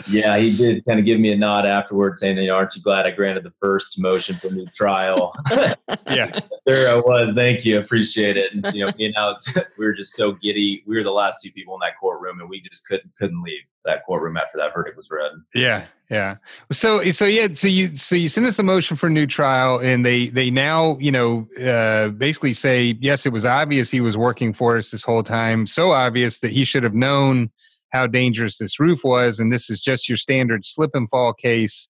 yeah, 0.08 0.38
he 0.38 0.56
did 0.56 0.84
kind 0.86 1.00
of 1.00 1.06
give 1.06 1.20
me 1.20 1.32
a 1.32 1.36
nod 1.36 1.66
afterwards, 1.66 2.20
saying, 2.20 2.38
"You 2.38 2.48
know, 2.48 2.56
aren't 2.56 2.76
you 2.76 2.82
glad 2.82 3.06
I 3.06 3.12
granted 3.12 3.44
the 3.44 3.54
first 3.62 4.00
motion 4.00 4.38
for 4.38 4.50
new 4.50 4.66
trial?" 4.68 5.34
Yeah, 6.10 6.40
there 6.66 6.90
I 6.90 6.98
was. 6.98 7.34
Thank 7.34 7.66
you, 7.66 7.80
appreciate 7.80 8.38
it. 8.38 8.54
And 8.54 8.76
you 8.76 8.86
know, 8.86 8.92
me 8.98 9.06
and 9.06 9.16
Alex, 9.16 9.54
we 9.78 9.86
were 9.86 9.94
just 9.94 10.14
so 10.14 10.34
giddy. 10.34 10.84
We 10.88 10.96
were 10.96 11.04
the 11.04 11.12
last 11.12 11.42
two 11.44 11.52
people 11.52 11.74
in 11.76 11.80
that 11.82 11.98
courtroom, 12.00 12.40
and 12.40 12.50
we 12.50 12.62
just 12.62 12.88
couldn't 12.88 13.12
couldn't 13.18 13.42
leave 13.44 13.62
that 13.86 14.04
courtroom 14.06 14.36
after 14.36 14.58
that 14.58 14.74
verdict 14.74 14.98
was 14.98 15.10
read. 15.12 15.32
yeah, 15.54 15.86
yeah. 16.10 16.38
So 16.72 17.04
so 17.12 17.26
yeah, 17.26 17.48
so 17.54 17.68
you 17.68 17.88
so 17.96 18.16
you 18.16 18.30
sent 18.30 18.46
us 18.48 18.60
a 18.60 18.64
motion 18.64 18.98
for 18.98 19.10
new 19.10 19.28
trial, 19.28 19.80
and 19.80 20.06
they 20.06 20.28
they 20.28 20.50
now 20.50 20.98
you 21.00 21.12
know 21.12 21.48
uh, 21.64 22.10
basically 22.10 22.54
say 22.54 22.98
yes, 23.00 23.26
it 23.26 23.34
was 23.34 23.46
obvious 23.46 23.92
he 23.92 24.02
was 24.02 24.18
working 24.18 24.54
for 24.54 24.78
us 24.78 24.90
this 24.90 25.04
whole 25.04 25.24
time, 25.24 25.68
so 25.68 25.92
obvious 25.92 26.40
that 26.40 26.52
he 26.52 26.64
should 26.64 26.84
have 26.84 26.96
known 26.96 27.52
how 27.96 28.08
dangerous 28.08 28.58
this 28.58 28.80
roof 28.80 29.04
was, 29.04 29.40
and 29.40 29.52
this 29.52 29.70
is 29.70 29.82
just 29.82 30.10
your 30.10 30.18
standard 30.18 30.66
slip 30.66 30.92
and 30.94 31.10
fall 31.10 31.34
case. 31.34 31.90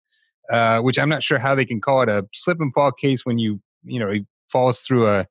Uh, 0.52 0.80
which 0.80 1.00
I'm 1.00 1.10
not 1.10 1.24
sure 1.24 1.40
how 1.40 1.56
they 1.56 1.66
can 1.66 1.82
call 1.82 2.04
it 2.04 2.10
a 2.10 2.24
slip 2.32 2.60
and 2.60 2.72
fall 2.72 2.92
case 2.92 3.26
when 3.26 3.40
you 3.40 3.60
you 3.84 4.00
know 4.00 4.12
he 4.12 4.26
falls 4.48 4.82
through 4.82 5.08
a 5.10 5.26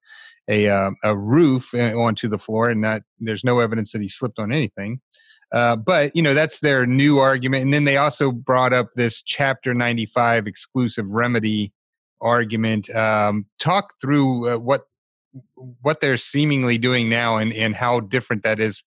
a 0.48 0.68
uh, 0.68 0.90
a 1.04 1.16
roof 1.16 1.72
uh, 1.72 1.96
onto 1.96 2.28
the 2.28 2.38
floor 2.38 2.68
and 2.68 2.80
not 2.80 3.02
there's 3.20 3.44
no 3.44 3.60
evidence 3.60 3.92
that 3.92 4.02
he 4.02 4.08
slipped 4.08 4.40
on 4.40 4.52
anything. 4.52 5.00
Uh, 5.52 5.76
but 5.76 6.14
you 6.16 6.22
know 6.22 6.34
that's 6.34 6.60
their 6.60 6.84
new 6.84 7.18
argument, 7.18 7.62
and 7.62 7.72
then 7.72 7.84
they 7.84 7.96
also 7.96 8.32
brought 8.32 8.72
up 8.72 8.90
this 8.96 9.22
Chapter 9.22 9.72
95 9.72 10.48
exclusive 10.48 11.08
remedy 11.10 11.72
argument. 12.20 12.90
Um, 12.90 13.46
talk 13.60 13.92
through 14.00 14.54
uh, 14.54 14.58
what 14.58 14.82
what 15.54 16.00
they're 16.00 16.16
seemingly 16.16 16.76
doing 16.76 17.08
now, 17.08 17.36
and 17.36 17.52
and 17.52 17.76
how 17.76 18.00
different 18.00 18.42
that 18.42 18.58
is 18.58 18.82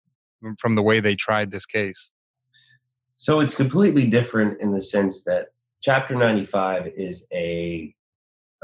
from 0.59 0.73
the 0.73 0.81
way 0.81 0.99
they 0.99 1.15
tried 1.15 1.51
this 1.51 1.65
case. 1.65 2.11
So 3.15 3.39
it's 3.39 3.55
completely 3.55 4.05
different 4.05 4.61
in 4.61 4.71
the 4.71 4.81
sense 4.81 5.23
that 5.23 5.47
Chapter 5.81 6.15
95 6.15 6.91
is 6.95 7.27
a 7.31 7.93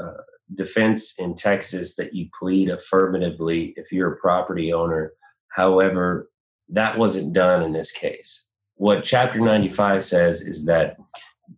uh, 0.00 0.22
defense 0.54 1.18
in 1.18 1.34
Texas 1.34 1.96
that 1.96 2.14
you 2.14 2.28
plead 2.38 2.70
affirmatively 2.70 3.72
if 3.76 3.92
you're 3.92 4.12
a 4.12 4.16
property 4.16 4.72
owner. 4.72 5.12
However, 5.48 6.28
that 6.68 6.98
wasn't 6.98 7.32
done 7.32 7.62
in 7.62 7.72
this 7.72 7.92
case. 7.92 8.48
What 8.76 9.04
Chapter 9.04 9.40
95 9.40 10.04
says 10.04 10.40
is 10.40 10.64
that 10.64 10.96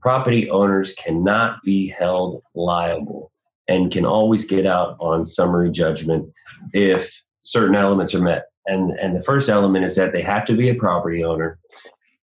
property 0.00 0.50
owners 0.50 0.92
cannot 0.92 1.62
be 1.64 1.88
held 1.88 2.42
liable 2.54 3.32
and 3.68 3.90
can 3.90 4.04
always 4.04 4.44
get 4.44 4.66
out 4.66 4.96
on 5.00 5.24
summary 5.24 5.70
judgment 5.70 6.30
if 6.72 7.22
certain 7.42 7.74
elements 7.74 8.14
are 8.14 8.22
met. 8.22 8.46
And, 8.66 8.92
and 9.00 9.16
the 9.16 9.22
first 9.22 9.48
element 9.48 9.84
is 9.84 9.96
that 9.96 10.12
they 10.12 10.22
have 10.22 10.44
to 10.46 10.54
be 10.54 10.68
a 10.68 10.74
property 10.74 11.22
owner. 11.22 11.58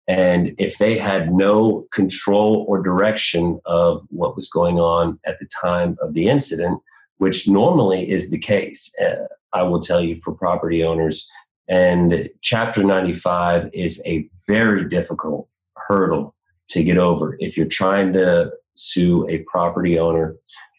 And 0.08 0.54
if 0.58 0.78
they 0.78 0.98
had 0.98 1.32
no 1.32 1.86
control 1.92 2.64
or 2.68 2.82
direction 2.82 3.60
of 3.66 4.02
what 4.08 4.34
was 4.34 4.48
going 4.48 4.80
on 4.80 5.20
at 5.24 5.38
the 5.38 5.48
time 5.62 5.96
of 6.02 6.14
the 6.14 6.28
incident, 6.28 6.80
which 7.18 7.46
normally 7.46 8.10
is 8.10 8.30
the 8.30 8.38
case, 8.38 8.92
uh, 9.00 9.26
I 9.52 9.62
will 9.62 9.80
tell 9.80 10.00
you 10.00 10.16
for 10.16 10.32
property 10.32 10.82
owners. 10.82 11.28
And 11.68 12.28
Chapter 12.40 12.82
95 12.82 13.70
is 13.72 14.02
a 14.06 14.28
very 14.46 14.88
difficult 14.88 15.48
hurdle 15.76 16.34
to 16.70 16.82
get 16.82 16.98
over 16.98 17.36
if 17.38 17.56
you're 17.56 17.66
trying 17.66 18.12
to 18.14 18.50
sue 18.74 19.28
a 19.28 19.38
property 19.50 19.98
owner 19.98 20.34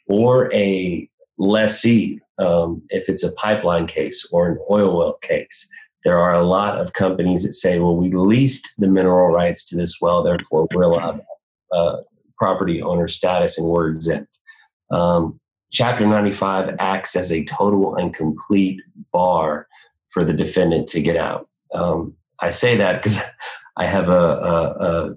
or 0.07 0.53
a 0.53 1.09
lessee, 1.37 2.19
um, 2.41 2.81
if 2.89 3.07
it's 3.07 3.23
a 3.23 3.31
pipeline 3.33 3.87
case 3.87 4.27
or 4.31 4.49
an 4.49 4.57
oil 4.69 4.97
well 4.97 5.13
case. 5.21 5.69
There 6.03 6.17
are 6.17 6.33
a 6.33 6.43
lot 6.43 6.79
of 6.79 6.93
companies 6.93 7.43
that 7.43 7.53
say, 7.53 7.79
well, 7.79 7.95
we 7.95 8.11
leased 8.11 8.73
the 8.79 8.87
mineral 8.87 9.33
rights 9.33 9.63
to 9.65 9.75
this 9.75 9.97
well, 10.01 10.23
therefore 10.23 10.67
we're 10.73 10.83
allowed 10.83 11.21
uh, 11.71 11.97
property 12.37 12.81
owner 12.81 13.07
status 13.07 13.57
and 13.57 13.67
we're 13.67 13.89
exempt. 13.89 14.39
Um, 14.89 15.39
Chapter 15.71 16.05
95 16.05 16.75
acts 16.79 17.15
as 17.15 17.31
a 17.31 17.45
total 17.45 17.95
and 17.95 18.13
complete 18.13 18.81
bar 19.13 19.67
for 20.09 20.25
the 20.25 20.33
defendant 20.33 20.89
to 20.89 21.01
get 21.01 21.15
out. 21.15 21.47
Um, 21.73 22.13
I 22.41 22.49
say 22.49 22.75
that 22.75 23.01
because 23.01 23.21
I 23.77 23.85
have 23.85 24.09
a, 24.09 24.11
a, 24.11 24.65
a, 24.65 25.15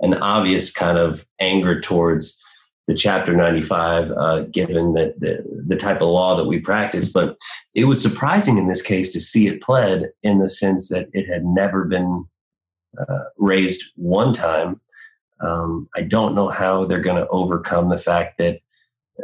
an 0.00 0.14
obvious 0.14 0.72
kind 0.72 0.96
of 0.96 1.26
anger 1.38 1.82
towards 1.82 2.42
the 2.90 2.96
Chapter 2.96 3.36
95, 3.36 4.10
uh, 4.10 4.40
given 4.50 4.94
that 4.94 5.20
the, 5.20 5.44
the 5.64 5.76
type 5.76 6.02
of 6.02 6.08
law 6.08 6.34
that 6.34 6.46
we 6.46 6.58
practice. 6.58 7.08
But 7.08 7.36
it 7.72 7.84
was 7.84 8.02
surprising 8.02 8.58
in 8.58 8.66
this 8.66 8.82
case 8.82 9.12
to 9.12 9.20
see 9.20 9.46
it 9.46 9.62
pled 9.62 10.10
in 10.24 10.40
the 10.40 10.48
sense 10.48 10.88
that 10.88 11.08
it 11.12 11.32
had 11.32 11.44
never 11.44 11.84
been 11.84 12.26
uh, 12.98 13.26
raised 13.38 13.84
one 13.94 14.32
time. 14.32 14.80
Um, 15.40 15.88
I 15.94 16.00
don't 16.00 16.34
know 16.34 16.48
how 16.48 16.84
they're 16.84 17.00
going 17.00 17.22
to 17.22 17.28
overcome 17.28 17.90
the 17.90 17.98
fact 17.98 18.38
that 18.38 18.58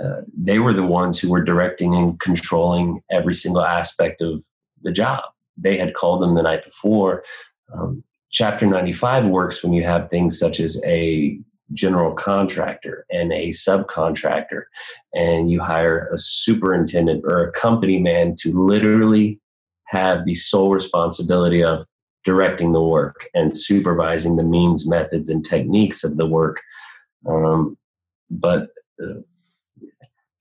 uh, 0.00 0.20
they 0.32 0.60
were 0.60 0.72
the 0.72 0.86
ones 0.86 1.18
who 1.18 1.28
were 1.28 1.42
directing 1.42 1.92
and 1.92 2.20
controlling 2.20 3.02
every 3.10 3.34
single 3.34 3.64
aspect 3.64 4.20
of 4.20 4.44
the 4.82 4.92
job. 4.92 5.24
They 5.56 5.76
had 5.76 5.94
called 5.94 6.22
them 6.22 6.36
the 6.36 6.42
night 6.42 6.64
before. 6.64 7.24
Um, 7.74 8.04
Chapter 8.30 8.66
95 8.66 9.26
works 9.26 9.64
when 9.64 9.72
you 9.72 9.82
have 9.82 10.08
things 10.08 10.38
such 10.38 10.60
as 10.60 10.80
a 10.84 11.40
general 11.72 12.12
contractor 12.12 13.04
and 13.10 13.32
a 13.32 13.50
subcontractor, 13.50 14.64
and 15.14 15.50
you 15.50 15.60
hire 15.60 16.08
a 16.12 16.18
superintendent 16.18 17.24
or 17.26 17.42
a 17.42 17.52
company 17.52 17.98
man 17.98 18.34
to 18.38 18.52
literally 18.52 19.40
have 19.86 20.24
the 20.24 20.34
sole 20.34 20.70
responsibility 20.70 21.62
of 21.62 21.84
directing 22.24 22.72
the 22.72 22.82
work 22.82 23.28
and 23.34 23.56
supervising 23.56 24.36
the 24.36 24.42
means, 24.42 24.88
methods, 24.88 25.28
and 25.28 25.44
techniques 25.44 26.02
of 26.02 26.16
the 26.16 26.26
work. 26.26 26.60
Um, 27.28 27.78
but 28.30 28.68
uh, 29.02 29.20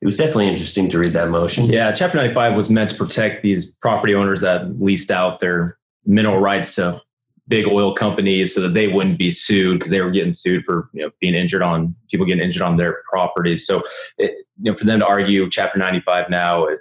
it 0.02 0.06
was 0.06 0.18
definitely 0.18 0.47
interesting 0.47 0.89
to 0.89 0.99
read 0.99 1.14
that 1.14 1.30
motion. 1.30 1.65
Yeah, 1.65 1.91
Chapter 1.91 2.18
95 2.18 2.56
was 2.56 2.69
meant 2.69 2.91
to 2.91 2.95
protect 2.95 3.43
these 3.43 3.72
property 3.72 4.14
owners 4.14 4.41
that 4.41 4.81
leased 4.81 5.11
out 5.11 5.39
their 5.39 5.77
mineral 6.06 6.39
rights 6.39 6.76
to 6.76 7.02
big 7.48 7.68
oil 7.68 7.94
companies 7.94 8.54
so 8.54 8.62
that 8.62 8.74
they 8.74 8.88
wouldn't 8.88 9.20
be 9.20 9.32
sued 9.32 9.80
because 9.80 9.92
they 9.92 10.02
were 10.02 10.12
getting 10.12 10.34
sued 10.34 10.66
for 10.66 10.90
you 10.94 11.04
know 11.04 11.12
being 11.20 11.36
injured 11.36 11.62
on 11.62 11.96
people 12.10 12.26
getting 12.26 12.44
injured 12.44 12.64
on 12.64 12.78
their 12.78 13.04
properties. 13.10 13.66
So 13.66 13.84
it, 14.18 14.32
you 14.62 14.72
know 14.72 14.78
for 14.78 14.86
them 14.86 15.00
to 15.00 15.06
argue 15.06 15.50
Chapter 15.50 15.78
95 15.78 16.30
now, 16.30 16.66
it, 16.66 16.80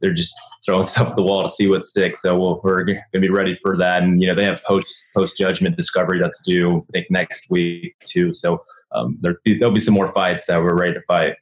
they're 0.00 0.14
just 0.14 0.36
throwing 0.64 0.82
stuff 0.84 1.10
at 1.10 1.16
the 1.16 1.22
wall 1.22 1.42
to 1.42 1.48
see 1.48 1.68
what 1.68 1.84
sticks. 1.84 2.22
So 2.22 2.36
we 2.36 2.60
we 2.62 2.70
are 2.70 2.84
going 2.84 3.02
to 3.12 3.20
be 3.20 3.28
ready 3.28 3.58
for 3.60 3.76
that. 3.76 4.02
And 4.02 4.20
you 4.22 4.28
know 4.28 4.34
they 4.34 4.44
have 4.44 4.62
post 4.64 5.04
post 5.16 5.36
judgment 5.36 5.76
discovery 5.76 6.20
that's 6.20 6.42
due 6.44 6.84
I 6.88 6.92
think 6.92 7.10
next 7.10 7.50
week 7.50 7.96
too. 8.04 8.32
So 8.34 8.62
um, 8.92 9.18
there, 9.20 9.36
there'll 9.44 9.72
be 9.72 9.80
some 9.80 9.94
more 9.94 10.08
fights 10.08 10.46
that 10.46 10.60
we're 10.60 10.78
ready 10.78 10.94
to 10.94 11.02
fight. 11.02 11.34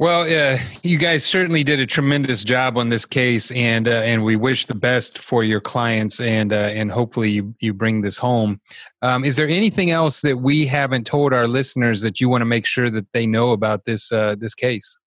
Well, 0.00 0.22
uh, 0.22 0.58
you 0.82 0.98
guys 0.98 1.24
certainly 1.24 1.62
did 1.62 1.78
a 1.78 1.86
tremendous 1.86 2.42
job 2.42 2.76
on 2.76 2.88
this 2.88 3.06
case, 3.06 3.52
and 3.52 3.86
uh, 3.86 3.92
and 3.92 4.24
we 4.24 4.34
wish 4.34 4.66
the 4.66 4.74
best 4.74 5.18
for 5.18 5.44
your 5.44 5.60
clients, 5.60 6.20
and 6.20 6.52
uh, 6.52 6.56
and 6.56 6.90
hopefully 6.90 7.30
you, 7.30 7.54
you 7.60 7.72
bring 7.72 8.00
this 8.00 8.18
home. 8.18 8.60
Um, 9.02 9.24
is 9.24 9.36
there 9.36 9.48
anything 9.48 9.92
else 9.92 10.20
that 10.22 10.38
we 10.38 10.66
haven't 10.66 11.06
told 11.06 11.32
our 11.32 11.46
listeners 11.46 12.00
that 12.00 12.20
you 12.20 12.28
want 12.28 12.40
to 12.40 12.46
make 12.46 12.66
sure 12.66 12.90
that 12.90 13.06
they 13.12 13.24
know 13.24 13.52
about 13.52 13.84
this 13.84 14.10
uh, 14.10 14.34
this 14.36 14.52
case? 14.52 14.98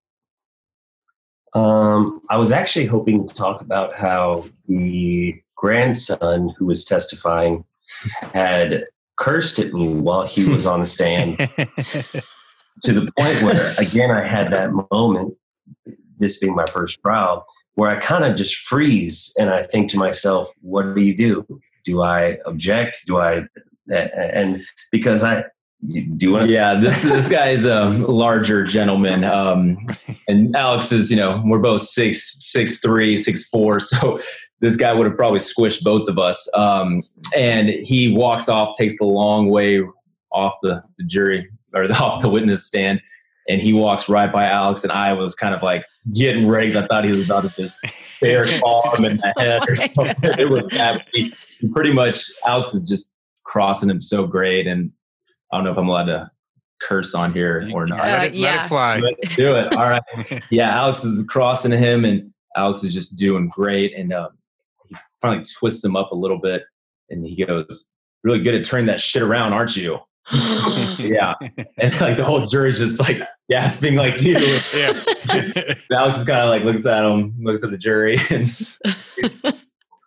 Um, 1.53 2.21
I 2.29 2.37
was 2.37 2.51
actually 2.51 2.85
hoping 2.85 3.27
to 3.27 3.35
talk 3.35 3.59
about 3.59 3.99
how 3.99 4.45
the 4.69 5.41
grandson 5.55 6.53
who 6.57 6.65
was 6.65 6.85
testifying 6.85 7.65
had 8.33 8.85
cursed 9.17 9.59
at 9.59 9.73
me 9.73 9.89
while 9.89 10.25
he 10.25 10.47
was 10.47 10.65
on 10.65 10.79
the 10.79 10.85
stand. 10.85 11.49
to 12.83 12.93
the 12.93 13.11
point 13.17 13.41
where 13.41 13.73
again 13.79 14.11
I 14.11 14.27
had 14.27 14.51
that 14.51 14.71
moment, 14.91 15.35
this 16.17 16.37
being 16.37 16.55
my 16.55 16.65
first 16.65 16.99
trial, 17.01 17.45
where 17.75 17.89
I 17.89 17.99
kind 17.99 18.23
of 18.23 18.35
just 18.35 18.55
freeze 18.55 19.33
and 19.39 19.49
I 19.49 19.61
think 19.61 19.89
to 19.91 19.97
myself, 19.97 20.49
what 20.61 20.95
do 20.95 21.01
you 21.01 21.15
do? 21.15 21.45
Do 21.83 22.01
I 22.01 22.37
object? 22.45 22.99
Do 23.05 23.17
I 23.17 23.47
and 23.89 24.63
because 24.91 25.23
I 25.23 25.45
do 25.85 26.17
you 26.19 26.31
want 26.31 26.47
to? 26.47 26.51
Yeah, 26.51 26.79
this 26.79 27.03
this 27.03 27.29
guy 27.29 27.49
is 27.49 27.65
a 27.65 27.85
larger 27.85 28.63
gentleman, 28.63 29.23
um, 29.23 29.77
and 30.27 30.55
Alex 30.55 30.91
is 30.91 31.11
you 31.11 31.17
know 31.17 31.41
we're 31.45 31.59
both 31.59 31.83
six 31.83 32.39
six 32.41 32.77
three 32.79 33.17
six 33.17 33.47
four, 33.47 33.79
so 33.81 34.19
this 34.59 34.75
guy 34.75 34.91
would 34.91 35.05
have 35.05 35.15
probably 35.15 35.39
squished 35.39 35.83
both 35.83 36.09
of 36.09 36.17
us. 36.17 36.49
Um, 36.55 37.03
and 37.35 37.69
he 37.69 38.13
walks 38.13 38.49
off, 38.49 38.75
takes 38.75 38.95
the 38.97 39.05
long 39.05 39.49
way 39.49 39.81
off 40.31 40.55
the, 40.63 40.81
the 40.97 41.03
jury 41.05 41.47
or 41.73 41.91
off 42.01 42.21
the 42.21 42.29
witness 42.29 42.65
stand, 42.65 43.01
and 43.47 43.61
he 43.61 43.73
walks 43.73 44.09
right 44.09 44.31
by 44.31 44.45
Alex, 44.45 44.83
and 44.83 44.91
I 44.91 45.13
was 45.13 45.35
kind 45.35 45.55
of 45.55 45.63
like 45.63 45.85
getting 46.13 46.47
ready. 46.47 46.75
I 46.77 46.87
thought 46.87 47.05
he 47.05 47.11
was 47.11 47.23
about 47.23 47.41
to 47.41 47.49
just 47.61 47.77
bear 48.21 48.59
claw 48.59 48.95
him 48.95 49.05
in 49.05 49.17
the 49.17 49.33
head 49.37 49.61
or 49.67 49.75
something. 49.75 50.15
It 50.39 50.49
was 50.49 50.67
that 50.69 51.07
he, 51.13 51.33
pretty 51.71 51.93
much 51.93 52.23
Alex 52.45 52.73
is 52.73 52.87
just 52.87 53.13
crossing 53.43 53.89
him 53.89 54.01
so 54.01 54.27
great, 54.27 54.67
and 54.67 54.91
I 55.51 55.57
don't 55.57 55.65
know 55.65 55.71
if 55.71 55.77
I'm 55.77 55.87
allowed 55.87 56.05
to 56.05 56.31
curse 56.81 57.15
on 57.15 57.31
here 57.31 57.67
or 57.73 57.85
not. 57.85 57.99
Uh, 57.99 58.03
let, 58.03 58.25
it, 58.25 58.33
yeah. 58.33 58.55
let 58.55 58.65
it 58.65 58.67
fly. 58.67 59.01
Do 59.35 59.55
it. 59.55 59.73
All 59.73 59.89
right. 59.89 60.43
Yeah, 60.51 60.69
Alex 60.69 61.03
is 61.03 61.25
crossing 61.27 61.71
him, 61.71 62.05
and 62.05 62.31
Alex 62.55 62.83
is 62.83 62.93
just 62.93 63.15
doing 63.15 63.49
great, 63.49 63.93
and 63.95 64.13
um, 64.13 64.29
he 64.87 64.95
finally 65.21 65.45
twists 65.57 65.83
him 65.83 65.95
up 65.95 66.11
a 66.11 66.15
little 66.15 66.39
bit, 66.39 66.63
and 67.09 67.25
he 67.25 67.45
goes, 67.45 67.87
"Really 68.23 68.41
good 68.41 68.55
at 68.55 68.65
turning 68.65 68.87
that 68.87 68.99
shit 68.99 69.23
around, 69.23 69.53
aren't 69.53 69.75
you?" 69.75 69.99
yeah. 70.99 71.35
And 71.77 72.01
like 72.01 72.17
the 72.17 72.23
whole 72.25 72.45
jury's 72.47 72.79
just 72.79 72.99
like 72.99 73.21
gasping 73.49 73.95
like 73.95 74.21
you. 74.21 74.37
Yeah. 74.73 75.01
Alex 75.91 76.17
just 76.17 76.27
kind 76.27 76.41
of 76.41 76.49
like 76.49 76.63
looks 76.63 76.85
at 76.85 77.05
him, 77.05 77.33
looks 77.39 77.63
at 77.63 77.71
the 77.71 77.77
jury 77.77 78.19
and 78.29 78.49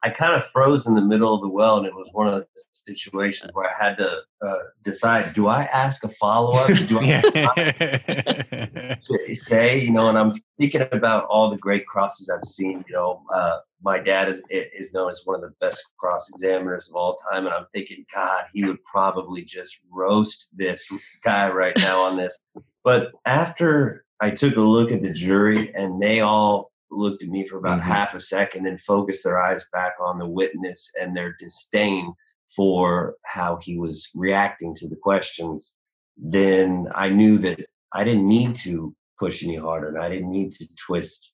I 0.03 0.09
kind 0.11 0.35
of 0.35 0.45
froze 0.47 0.87
in 0.87 0.95
the 0.95 1.03
middle 1.03 1.35
of 1.35 1.43
the 1.43 1.49
well, 1.49 1.77
and 1.77 1.87
it 1.87 1.95
was 1.95 2.09
one 2.13 2.27
of 2.27 2.35
the 2.35 2.47
situations 2.71 3.51
where 3.53 3.69
I 3.69 3.85
had 3.85 3.99
to 3.99 4.21
uh, 4.47 4.59
decide: 4.83 5.35
do 5.35 5.47
I 5.47 5.65
ask 5.65 6.03
a 6.05 6.09
follow 6.09 6.53
up? 6.53 6.69
Do 6.89 7.01
I 7.01 8.97
say, 9.35 9.81
you 9.81 9.91
know? 9.91 10.09
And 10.09 10.19
I'm 10.19 10.33
thinking 10.59 10.87
about 10.91 11.27
all 11.27 11.51
the 11.51 11.59
great 11.59 11.87
crosses 11.87 12.31
I've 12.31 12.45
seen. 12.45 12.85
You 12.89 12.95
know, 12.95 13.23
uh, 13.33 13.59
my 13.83 13.99
dad 13.99 14.29
is 14.29 14.43
is 14.49 14.95
known 14.95 15.11
as 15.11 15.21
one 15.25 15.37
of 15.37 15.43
the 15.43 15.55
best 15.61 15.85
cross 15.99 16.31
examiners 16.31 16.89
of 16.89 16.97
all 16.97 17.17
time, 17.31 17.45
and 17.47 17.55
I'm 17.55 17.67
thinking, 17.75 18.07
God, 18.15 18.45
he 18.55 18.65
would 18.65 18.83
probably 18.85 19.43
just 19.43 19.79
roast 19.91 20.49
this 20.57 20.91
guy 21.23 21.51
right 21.51 21.77
now 21.77 22.03
on 22.03 22.17
this. 22.17 22.39
But 22.83 23.13
after 23.27 24.07
I 24.21 24.31
took 24.31 24.57
a 24.57 24.63
look 24.63 24.91
at 24.91 25.03
the 25.03 25.13
jury, 25.13 25.75
and 25.75 26.01
they 26.01 26.21
all 26.21 26.70
looked 26.91 27.23
at 27.23 27.29
me 27.29 27.47
for 27.47 27.59
about 27.59 27.81
mm-hmm. 27.81 27.91
half 27.91 28.15
a 28.15 28.21
second, 28.21 28.65
then 28.65 28.79
focused 28.79 29.25
their 29.25 29.41
eyes 29.41 29.65
back 29.73 29.95
on 30.01 30.19
the 30.19 30.27
witness 30.27 30.91
and 31.01 31.17
their 31.17 31.35
disdain 31.39 32.13
for 32.55 33.15
how 33.25 33.59
he 33.63 33.79
was 33.79 34.09
reacting 34.15 34.75
to 34.75 34.89
the 34.89 34.97
questions, 34.97 35.79
then 36.17 36.89
I 36.95 37.09
knew 37.09 37.39
that 37.39 37.61
I 37.93 38.05
didn't 38.05 38.29
need 38.29 38.55
to 38.57 38.95
push 39.19 39.45
any 39.45 39.57
harder 39.57 39.89
and 39.89 39.99
I 39.99 40.09
didn't 40.09 40.31
need 40.31 40.51
to 40.53 40.69
twist 40.87 41.33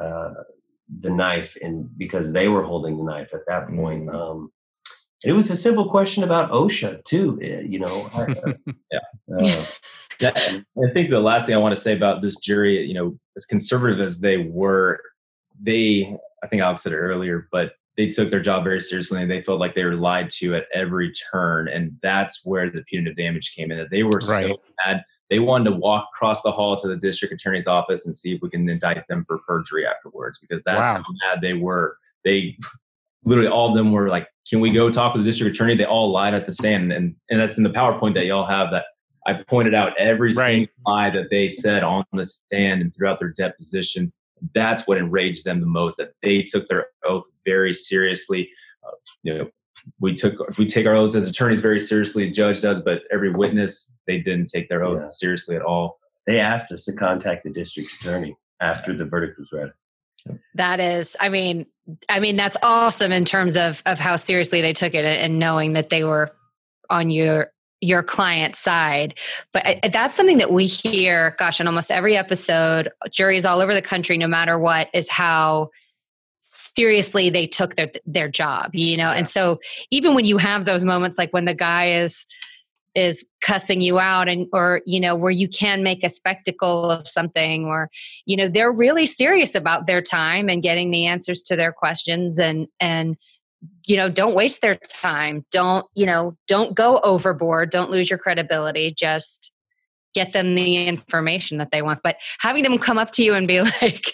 uh, 0.00 0.30
the 1.00 1.10
knife 1.10 1.56
and 1.62 1.88
because 1.98 2.32
they 2.32 2.48
were 2.48 2.62
holding 2.62 2.96
the 2.96 3.04
knife 3.04 3.34
at 3.34 3.46
that 3.48 3.68
point. 3.68 4.06
Mm-hmm. 4.06 4.16
Um, 4.16 4.52
it 5.24 5.32
was 5.32 5.50
a 5.50 5.56
simple 5.56 5.88
question 5.88 6.24
about 6.24 6.50
OSHA 6.50 7.04
too. 7.04 7.38
Eh, 7.40 7.62
you 7.62 7.78
know, 7.78 8.10
uh, 8.14 8.26
yeah. 8.90 9.00
Uh, 9.40 10.60
I 10.84 10.92
think 10.92 11.10
the 11.10 11.20
last 11.20 11.46
thing 11.46 11.54
I 11.54 11.58
want 11.58 11.74
to 11.74 11.80
say 11.80 11.94
about 11.96 12.22
this 12.22 12.36
jury, 12.36 12.84
you 12.84 12.94
know, 12.94 13.18
as 13.36 13.44
conservative 13.44 14.00
as 14.00 14.20
they 14.20 14.38
were, 14.38 15.00
they, 15.60 16.16
I 16.42 16.46
think 16.46 16.62
Alex 16.62 16.82
said 16.82 16.92
it 16.92 16.96
earlier, 16.96 17.48
but 17.50 17.72
they 17.96 18.08
took 18.08 18.30
their 18.30 18.40
job 18.40 18.64
very 18.64 18.80
seriously 18.80 19.20
and 19.20 19.30
they 19.30 19.42
felt 19.42 19.60
like 19.60 19.74
they 19.74 19.84
were 19.84 19.94
lied 19.94 20.30
to 20.30 20.54
at 20.54 20.66
every 20.72 21.12
turn. 21.32 21.68
And 21.68 21.96
that's 22.02 22.44
where 22.44 22.70
the 22.70 22.82
punitive 22.84 23.16
damage 23.16 23.54
came 23.54 23.70
in. 23.70 23.78
That 23.78 23.90
they 23.90 24.02
were 24.02 24.20
right. 24.28 24.48
so 24.48 24.56
mad. 24.86 25.04
They 25.28 25.38
wanted 25.38 25.70
to 25.70 25.76
walk 25.76 26.08
across 26.14 26.42
the 26.42 26.52
hall 26.52 26.76
to 26.76 26.88
the 26.88 26.96
district 26.96 27.34
attorney's 27.34 27.66
office 27.66 28.06
and 28.06 28.16
see 28.16 28.34
if 28.34 28.42
we 28.42 28.50
can 28.50 28.68
indict 28.68 29.06
them 29.08 29.24
for 29.24 29.38
perjury 29.46 29.86
afterwards 29.86 30.38
because 30.38 30.62
that's 30.64 30.92
wow. 30.92 31.02
how 31.02 31.14
mad 31.28 31.40
they 31.40 31.54
were. 31.54 31.96
They 32.24 32.56
literally 33.24 33.48
all 33.48 33.68
of 33.68 33.74
them 33.74 33.92
were 33.92 34.08
like, 34.08 34.28
"Can 34.48 34.60
we 34.60 34.70
go 34.70 34.90
talk 34.90 35.14
to 35.14 35.18
the 35.18 35.24
district 35.24 35.56
attorney?" 35.56 35.76
They 35.76 35.84
all 35.84 36.10
lied 36.10 36.34
at 36.34 36.46
the 36.46 36.52
stand, 36.52 36.92
and 36.92 37.14
and 37.30 37.40
that's 37.40 37.58
in 37.58 37.64
the 37.64 37.70
PowerPoint 37.70 38.14
that 38.14 38.26
y'all 38.26 38.46
have 38.46 38.70
that 38.70 38.84
I 39.26 39.34
pointed 39.34 39.74
out 39.74 39.96
every 39.98 40.32
right. 40.32 40.52
single 40.52 40.74
lie 40.86 41.10
that 41.10 41.30
they 41.30 41.48
said 41.48 41.82
on 41.84 42.04
the 42.12 42.24
stand 42.24 42.82
and 42.82 42.94
throughout 42.94 43.20
their 43.20 43.30
deposition 43.30 44.12
that's 44.54 44.86
what 44.86 44.98
enraged 44.98 45.44
them 45.44 45.60
the 45.60 45.66
most 45.66 45.96
that 45.96 46.12
they 46.22 46.42
took 46.42 46.68
their 46.68 46.86
oath 47.04 47.24
very 47.44 47.74
seriously 47.74 48.50
uh, 48.86 48.90
you 49.22 49.36
know 49.36 49.48
we 50.00 50.14
took 50.14 50.56
we 50.58 50.66
take 50.66 50.86
our 50.86 50.94
oaths 50.94 51.14
as 51.14 51.28
attorneys 51.28 51.60
very 51.60 51.80
seriously 51.80 52.26
the 52.26 52.32
judge 52.32 52.60
does 52.60 52.80
but 52.80 53.02
every 53.12 53.30
witness 53.30 53.90
they 54.06 54.18
didn't 54.18 54.48
take 54.48 54.68
their 54.68 54.84
oaths 54.84 55.02
yeah. 55.02 55.08
seriously 55.08 55.56
at 55.56 55.62
all 55.62 55.98
they 56.26 56.38
asked 56.38 56.72
us 56.72 56.84
to 56.84 56.92
contact 56.92 57.44
the 57.44 57.50
district 57.50 57.88
attorney 58.00 58.36
after 58.60 58.96
the 58.96 59.04
verdict 59.04 59.38
was 59.38 59.52
read 59.52 59.72
that 60.54 60.80
is 60.80 61.16
i 61.20 61.28
mean 61.28 61.66
i 62.08 62.20
mean 62.20 62.36
that's 62.36 62.56
awesome 62.62 63.12
in 63.12 63.24
terms 63.24 63.56
of 63.56 63.82
of 63.86 63.98
how 63.98 64.16
seriously 64.16 64.60
they 64.60 64.72
took 64.72 64.94
it 64.94 65.04
and 65.04 65.38
knowing 65.38 65.72
that 65.72 65.88
they 65.88 66.04
were 66.04 66.30
on 66.90 67.10
your 67.10 67.52
your 67.82 68.02
client 68.02 68.56
side. 68.56 69.18
But 69.52 69.66
I, 69.66 69.88
that's 69.92 70.14
something 70.14 70.38
that 70.38 70.52
we 70.52 70.66
hear, 70.66 71.34
gosh, 71.38 71.60
in 71.60 71.66
almost 71.66 71.90
every 71.90 72.16
episode, 72.16 72.90
juries 73.10 73.44
all 73.44 73.60
over 73.60 73.74
the 73.74 73.82
country, 73.82 74.16
no 74.16 74.28
matter 74.28 74.58
what, 74.58 74.88
is 74.94 75.10
how 75.10 75.70
seriously 76.40 77.28
they 77.28 77.46
took 77.46 77.74
their 77.74 77.90
their 78.06 78.28
job, 78.28 78.70
you 78.74 78.96
know. 78.96 79.10
Yeah. 79.10 79.16
And 79.16 79.28
so 79.28 79.58
even 79.90 80.14
when 80.14 80.24
you 80.24 80.38
have 80.38 80.64
those 80.64 80.84
moments 80.84 81.18
like 81.18 81.32
when 81.32 81.44
the 81.44 81.54
guy 81.54 82.02
is 82.02 82.24
is 82.94 83.24
cussing 83.40 83.80
you 83.80 83.98
out 83.98 84.28
and 84.28 84.46
or 84.52 84.82
you 84.84 85.00
know 85.00 85.16
where 85.16 85.30
you 85.30 85.48
can 85.48 85.82
make 85.82 86.04
a 86.04 86.08
spectacle 86.08 86.90
of 86.90 87.08
something 87.08 87.64
or 87.64 87.90
you 88.26 88.36
know 88.36 88.48
they're 88.48 88.72
really 88.72 89.06
serious 89.06 89.54
about 89.54 89.86
their 89.86 90.02
time 90.02 90.48
and 90.48 90.62
getting 90.62 90.90
the 90.90 91.06
answers 91.06 91.42
to 91.42 91.56
their 91.56 91.72
questions 91.72 92.38
and 92.38 92.66
and 92.80 93.16
you 93.86 93.96
know 93.96 94.08
don't 94.08 94.34
waste 94.34 94.60
their 94.60 94.74
time. 94.74 95.44
Don't 95.50 95.86
you 95.94 96.06
know 96.06 96.36
don't 96.48 96.74
go 96.74 97.00
overboard. 97.00 97.70
Don't 97.70 97.90
lose 97.90 98.10
your 98.10 98.18
credibility. 98.18 98.92
Just 98.96 99.52
get 100.14 100.32
them 100.32 100.54
the 100.54 100.86
information 100.86 101.58
that 101.58 101.70
they 101.70 101.80
want. 101.80 102.00
But 102.02 102.16
having 102.38 102.62
them 102.62 102.78
come 102.78 102.98
up 102.98 103.12
to 103.12 103.24
you 103.24 103.34
and 103.34 103.48
be 103.48 103.60
like 103.82 104.12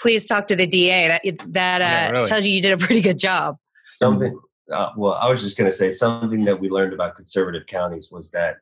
please 0.00 0.26
talk 0.26 0.48
to 0.48 0.56
the 0.56 0.66
da 0.66 1.08
that 1.08 1.22
that 1.52 1.80
uh, 1.80 1.84
yeah, 1.84 2.10
really. 2.10 2.26
tells 2.26 2.46
you 2.46 2.52
you 2.52 2.62
did 2.62 2.72
a 2.72 2.78
pretty 2.78 3.00
good 3.00 3.18
job. 3.18 3.56
Something 3.92 4.38
uh, 4.72 4.90
well 4.96 5.14
i 5.14 5.28
was 5.28 5.42
just 5.42 5.56
going 5.56 5.70
to 5.70 5.76
say 5.76 5.90
something 5.90 6.44
that 6.44 6.58
we 6.58 6.68
learned 6.68 6.92
about 6.92 7.16
conservative 7.16 7.66
counties 7.66 8.10
was 8.10 8.30
that 8.30 8.56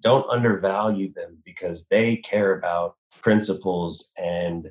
don't 0.00 0.28
undervalue 0.30 1.12
them 1.12 1.36
because 1.44 1.88
they 1.88 2.16
care 2.16 2.56
about 2.56 2.94
principles 3.20 4.12
and 4.16 4.70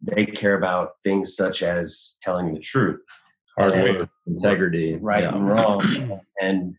they 0.00 0.26
care 0.26 0.54
about 0.54 0.92
things 1.04 1.36
such 1.36 1.62
as 1.62 2.16
telling 2.22 2.52
the 2.52 2.60
truth 2.60 3.04
hard 3.56 3.72
work, 3.72 4.08
integrity, 4.26 4.96
right 4.96 5.24
yeah. 5.24 5.34
and 5.34 5.48
wrong. 5.48 6.20
and 6.40 6.74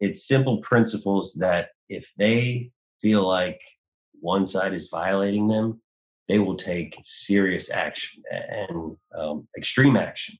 it's 0.00 0.26
simple 0.26 0.58
principles 0.58 1.34
that 1.34 1.70
if 1.88 2.12
they 2.18 2.70
feel 3.00 3.26
like 3.26 3.60
one 4.20 4.46
side 4.46 4.74
is 4.74 4.88
violating 4.88 5.48
them, 5.48 5.80
they 6.28 6.38
will 6.38 6.56
take 6.56 6.98
serious 7.02 7.70
action 7.70 8.22
and 8.30 8.96
um, 9.16 9.48
extreme 9.56 9.96
action, 9.96 10.36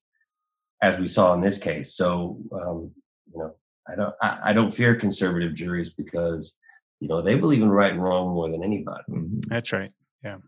as 0.83 0.99
we 0.99 1.07
saw 1.07 1.35
in 1.35 1.41
this 1.41 1.59
case. 1.59 1.95
So, 1.95 2.39
um, 2.53 2.91
you 3.33 3.39
know, 3.39 3.55
I 3.89 3.97
don't, 3.97 4.15
I, 4.23 4.39
I, 4.45 4.53
don't 4.53 4.73
fear 4.73 4.95
conservative 4.95 5.55
juries 5.55 5.91
because, 5.91 6.59
you 7.01 7.09
know, 7.09 7.23
they 7.23 7.35
believe 7.35 7.63
in 7.63 7.69
right 7.69 7.93
and 7.93 8.03
wrong 8.03 8.35
more 8.35 8.51
than 8.51 8.63
anybody. 8.63 9.03
Mm-hmm. 9.11 9.41
That's 9.49 9.73
right. 9.73 9.91
Yeah. 10.23 10.39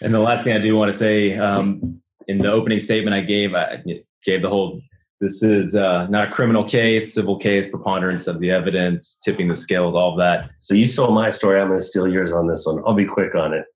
And 0.00 0.12
the 0.12 0.20
last 0.20 0.44
thing 0.44 0.54
I 0.54 0.60
do 0.60 0.74
want 0.74 0.90
to 0.90 0.96
say, 0.96 1.36
um, 1.36 2.00
in 2.28 2.38
the 2.38 2.50
opening 2.50 2.80
statement 2.80 3.14
I 3.14 3.20
gave, 3.20 3.54
I, 3.54 3.82
gave 4.24 4.42
the 4.42 4.48
whole 4.48 4.80
this 5.22 5.40
is 5.40 5.76
uh, 5.76 6.08
not 6.08 6.28
a 6.28 6.30
criminal 6.32 6.64
case, 6.64 7.14
civil 7.14 7.38
case, 7.38 7.68
preponderance 7.68 8.26
of 8.26 8.40
the 8.40 8.50
evidence, 8.50 9.20
tipping 9.24 9.46
the 9.46 9.54
scales, 9.54 9.94
all 9.94 10.10
of 10.10 10.18
that. 10.18 10.50
So 10.58 10.74
you 10.74 10.88
stole 10.88 11.12
my 11.12 11.30
story. 11.30 11.60
I'm 11.60 11.68
going 11.68 11.78
to 11.78 11.84
steal 11.84 12.08
yours 12.08 12.32
on 12.32 12.48
this 12.48 12.66
one. 12.66 12.82
I'll 12.84 12.92
be 12.92 13.04
quick 13.04 13.36
on 13.36 13.54
it. 13.54 13.66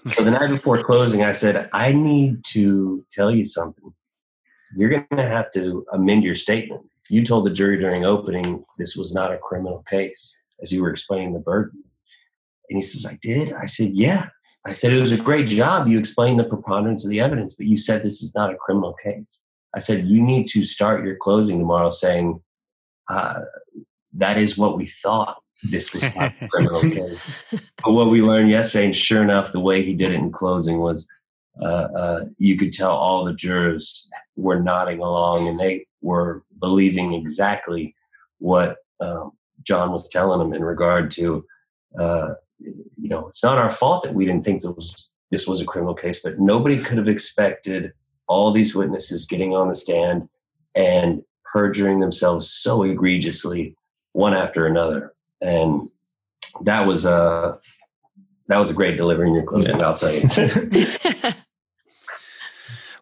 so 0.04 0.22
the 0.22 0.30
night 0.30 0.48
before 0.48 0.84
closing, 0.84 1.22
I 1.24 1.32
said, 1.32 1.70
I 1.72 1.92
need 1.92 2.44
to 2.48 3.06
tell 3.10 3.30
you 3.30 3.42
something. 3.42 3.94
You're 4.76 4.90
going 4.90 5.06
to 5.16 5.28
have 5.28 5.50
to 5.52 5.84
amend 5.92 6.24
your 6.24 6.34
statement. 6.34 6.82
You 7.08 7.24
told 7.24 7.46
the 7.46 7.50
jury 7.50 7.78
during 7.78 8.04
opening 8.04 8.64
this 8.78 8.96
was 8.96 9.12
not 9.12 9.32
a 9.32 9.38
criminal 9.38 9.84
case 9.88 10.36
as 10.62 10.72
you 10.72 10.82
were 10.82 10.90
explaining 10.90 11.32
the 11.32 11.40
burden. 11.40 11.82
And 12.70 12.78
he 12.78 12.82
says, 12.82 13.04
I 13.04 13.18
did. 13.20 13.52
I 13.52 13.66
said, 13.66 13.90
Yeah. 13.92 14.28
I 14.64 14.72
said, 14.72 14.92
It 14.92 15.00
was 15.00 15.12
a 15.12 15.16
great 15.16 15.46
job. 15.46 15.88
You 15.88 15.98
explained 15.98 16.38
the 16.38 16.44
preponderance 16.44 17.04
of 17.04 17.10
the 17.10 17.20
evidence, 17.20 17.54
but 17.54 17.66
you 17.66 17.76
said 17.76 18.02
this 18.02 18.22
is 18.22 18.34
not 18.34 18.52
a 18.52 18.56
criminal 18.56 18.94
case. 18.94 19.44
I 19.74 19.78
said, 19.78 20.06
you 20.06 20.22
need 20.22 20.46
to 20.48 20.64
start 20.64 21.04
your 21.04 21.16
closing 21.16 21.58
tomorrow 21.58 21.90
saying, 21.90 22.40
uh, 23.08 23.40
that 24.14 24.36
is 24.38 24.58
what 24.58 24.76
we 24.76 24.86
thought 24.86 25.38
this 25.62 25.94
was 25.94 26.02
not 26.14 26.34
a 26.40 26.48
criminal 26.52 26.82
case. 26.82 27.32
But 27.50 27.92
what 27.92 28.10
we 28.10 28.20
learned 28.20 28.50
yesterday, 28.50 28.86
and 28.86 28.96
sure 28.96 29.22
enough, 29.22 29.52
the 29.52 29.60
way 29.60 29.82
he 29.82 29.94
did 29.94 30.10
it 30.10 30.16
in 30.16 30.32
closing 30.32 30.80
was 30.80 31.08
uh, 31.60 31.64
uh, 31.64 32.24
you 32.38 32.56
could 32.56 32.72
tell 32.72 32.92
all 32.92 33.24
the 33.24 33.34
jurors 33.34 34.08
were 34.36 34.60
nodding 34.60 35.00
along 35.00 35.48
and 35.48 35.58
they 35.58 35.86
were 36.00 36.42
believing 36.60 37.12
exactly 37.12 37.94
what 38.38 38.76
um, 39.00 39.32
John 39.62 39.92
was 39.92 40.08
telling 40.08 40.38
them 40.38 40.54
in 40.54 40.64
regard 40.64 41.10
to, 41.12 41.44
uh, 41.98 42.34
you 42.58 43.08
know, 43.08 43.26
it's 43.26 43.42
not 43.42 43.58
our 43.58 43.70
fault 43.70 44.02
that 44.04 44.14
we 44.14 44.24
didn't 44.24 44.44
think 44.44 44.62
this 44.62 44.70
was, 44.70 45.10
this 45.30 45.46
was 45.46 45.60
a 45.60 45.66
criminal 45.66 45.94
case, 45.94 46.20
but 46.20 46.38
nobody 46.38 46.78
could 46.78 46.98
have 46.98 47.08
expected 47.08 47.92
all 48.28 48.52
these 48.52 48.74
witnesses 48.74 49.26
getting 49.26 49.54
on 49.54 49.68
the 49.68 49.74
stand 49.74 50.28
and 50.74 51.22
perjuring 51.52 52.00
themselves 52.00 52.50
so 52.50 52.82
egregiously 52.82 53.76
one 54.12 54.34
after 54.34 54.66
another 54.66 55.12
and 55.42 55.88
that 56.62 56.86
was 56.86 57.04
a 57.04 57.10
uh, 57.10 57.56
that 58.48 58.58
was 58.58 58.70
a 58.70 58.74
great 58.74 58.96
delivery 58.96 59.28
in 59.28 59.34
your 59.34 59.44
closing 59.44 59.78
yeah. 59.78 59.86
i'll 59.86 59.94
tell 59.94 60.12
you 60.12 60.22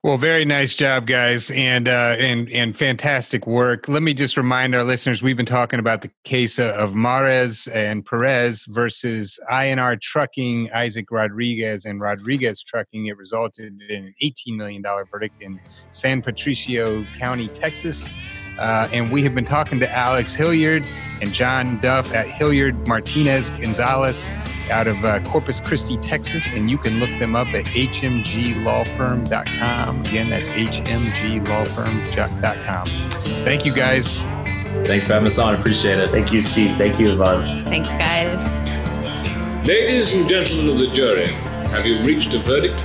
Well, 0.02 0.16
very 0.16 0.46
nice 0.46 0.74
job, 0.76 1.06
guys, 1.06 1.50
and 1.50 1.86
uh, 1.86 2.16
and 2.18 2.50
and 2.52 2.74
fantastic 2.74 3.46
work. 3.46 3.86
Let 3.86 4.02
me 4.02 4.14
just 4.14 4.38
remind 4.38 4.74
our 4.74 4.82
listeners: 4.82 5.22
we've 5.22 5.36
been 5.36 5.44
talking 5.44 5.78
about 5.78 6.00
the 6.00 6.10
case 6.24 6.58
of 6.58 6.92
Marez 6.92 7.68
and 7.70 8.02
Perez 8.06 8.64
versus 8.64 9.38
I 9.50 9.70
& 9.72 9.78
R 9.78 9.96
Trucking, 9.96 10.72
Isaac 10.72 11.10
Rodriguez, 11.10 11.84
and 11.84 12.00
Rodriguez 12.00 12.62
Trucking. 12.62 13.08
It 13.08 13.18
resulted 13.18 13.78
in 13.90 13.94
an 13.94 14.14
$18 14.22 14.56
million 14.56 14.82
verdict 15.12 15.42
in 15.42 15.60
San 15.90 16.22
Patricio 16.22 17.04
County, 17.18 17.48
Texas. 17.48 18.08
Uh, 18.58 18.86
and 18.92 19.10
we 19.10 19.22
have 19.22 19.34
been 19.34 19.44
talking 19.44 19.78
to 19.80 19.90
Alex 19.90 20.34
Hilliard 20.34 20.86
and 21.22 21.32
John 21.32 21.78
Duff 21.78 22.14
at 22.14 22.26
Hilliard 22.26 22.86
Martinez 22.86 23.48
Gonzalez 23.50 24.30
out 24.70 24.86
of 24.86 25.02
uh, 25.04 25.20
Corpus 25.20 25.60
Christi, 25.60 25.96
Texas. 25.98 26.50
And 26.52 26.70
you 26.70 26.78
can 26.78 27.00
look 27.00 27.10
them 27.18 27.34
up 27.34 27.48
at 27.48 27.64
hmglawfirm.com. 27.66 30.00
Again, 30.00 30.30
that's 30.30 30.48
hmglawfirm.com. 30.48 32.86
Thank 33.44 33.64
you, 33.64 33.74
guys. 33.74 34.22
Thanks 34.86 35.06
for 35.06 35.14
having 35.14 35.28
us 35.28 35.38
on. 35.38 35.54
Appreciate 35.54 35.98
it. 35.98 36.10
Thank 36.10 36.32
you, 36.32 36.42
Steve. 36.42 36.76
Thank 36.76 37.00
you, 37.00 37.12
Yvonne. 37.12 37.64
Thanks, 37.64 37.88
guys. 37.90 38.38
Ladies 39.66 40.12
and 40.12 40.28
gentlemen 40.28 40.68
of 40.70 40.78
the 40.78 40.86
jury, 40.88 41.26
have 41.68 41.86
you 41.86 42.02
reached 42.04 42.34
a 42.34 42.38
verdict? 42.38 42.78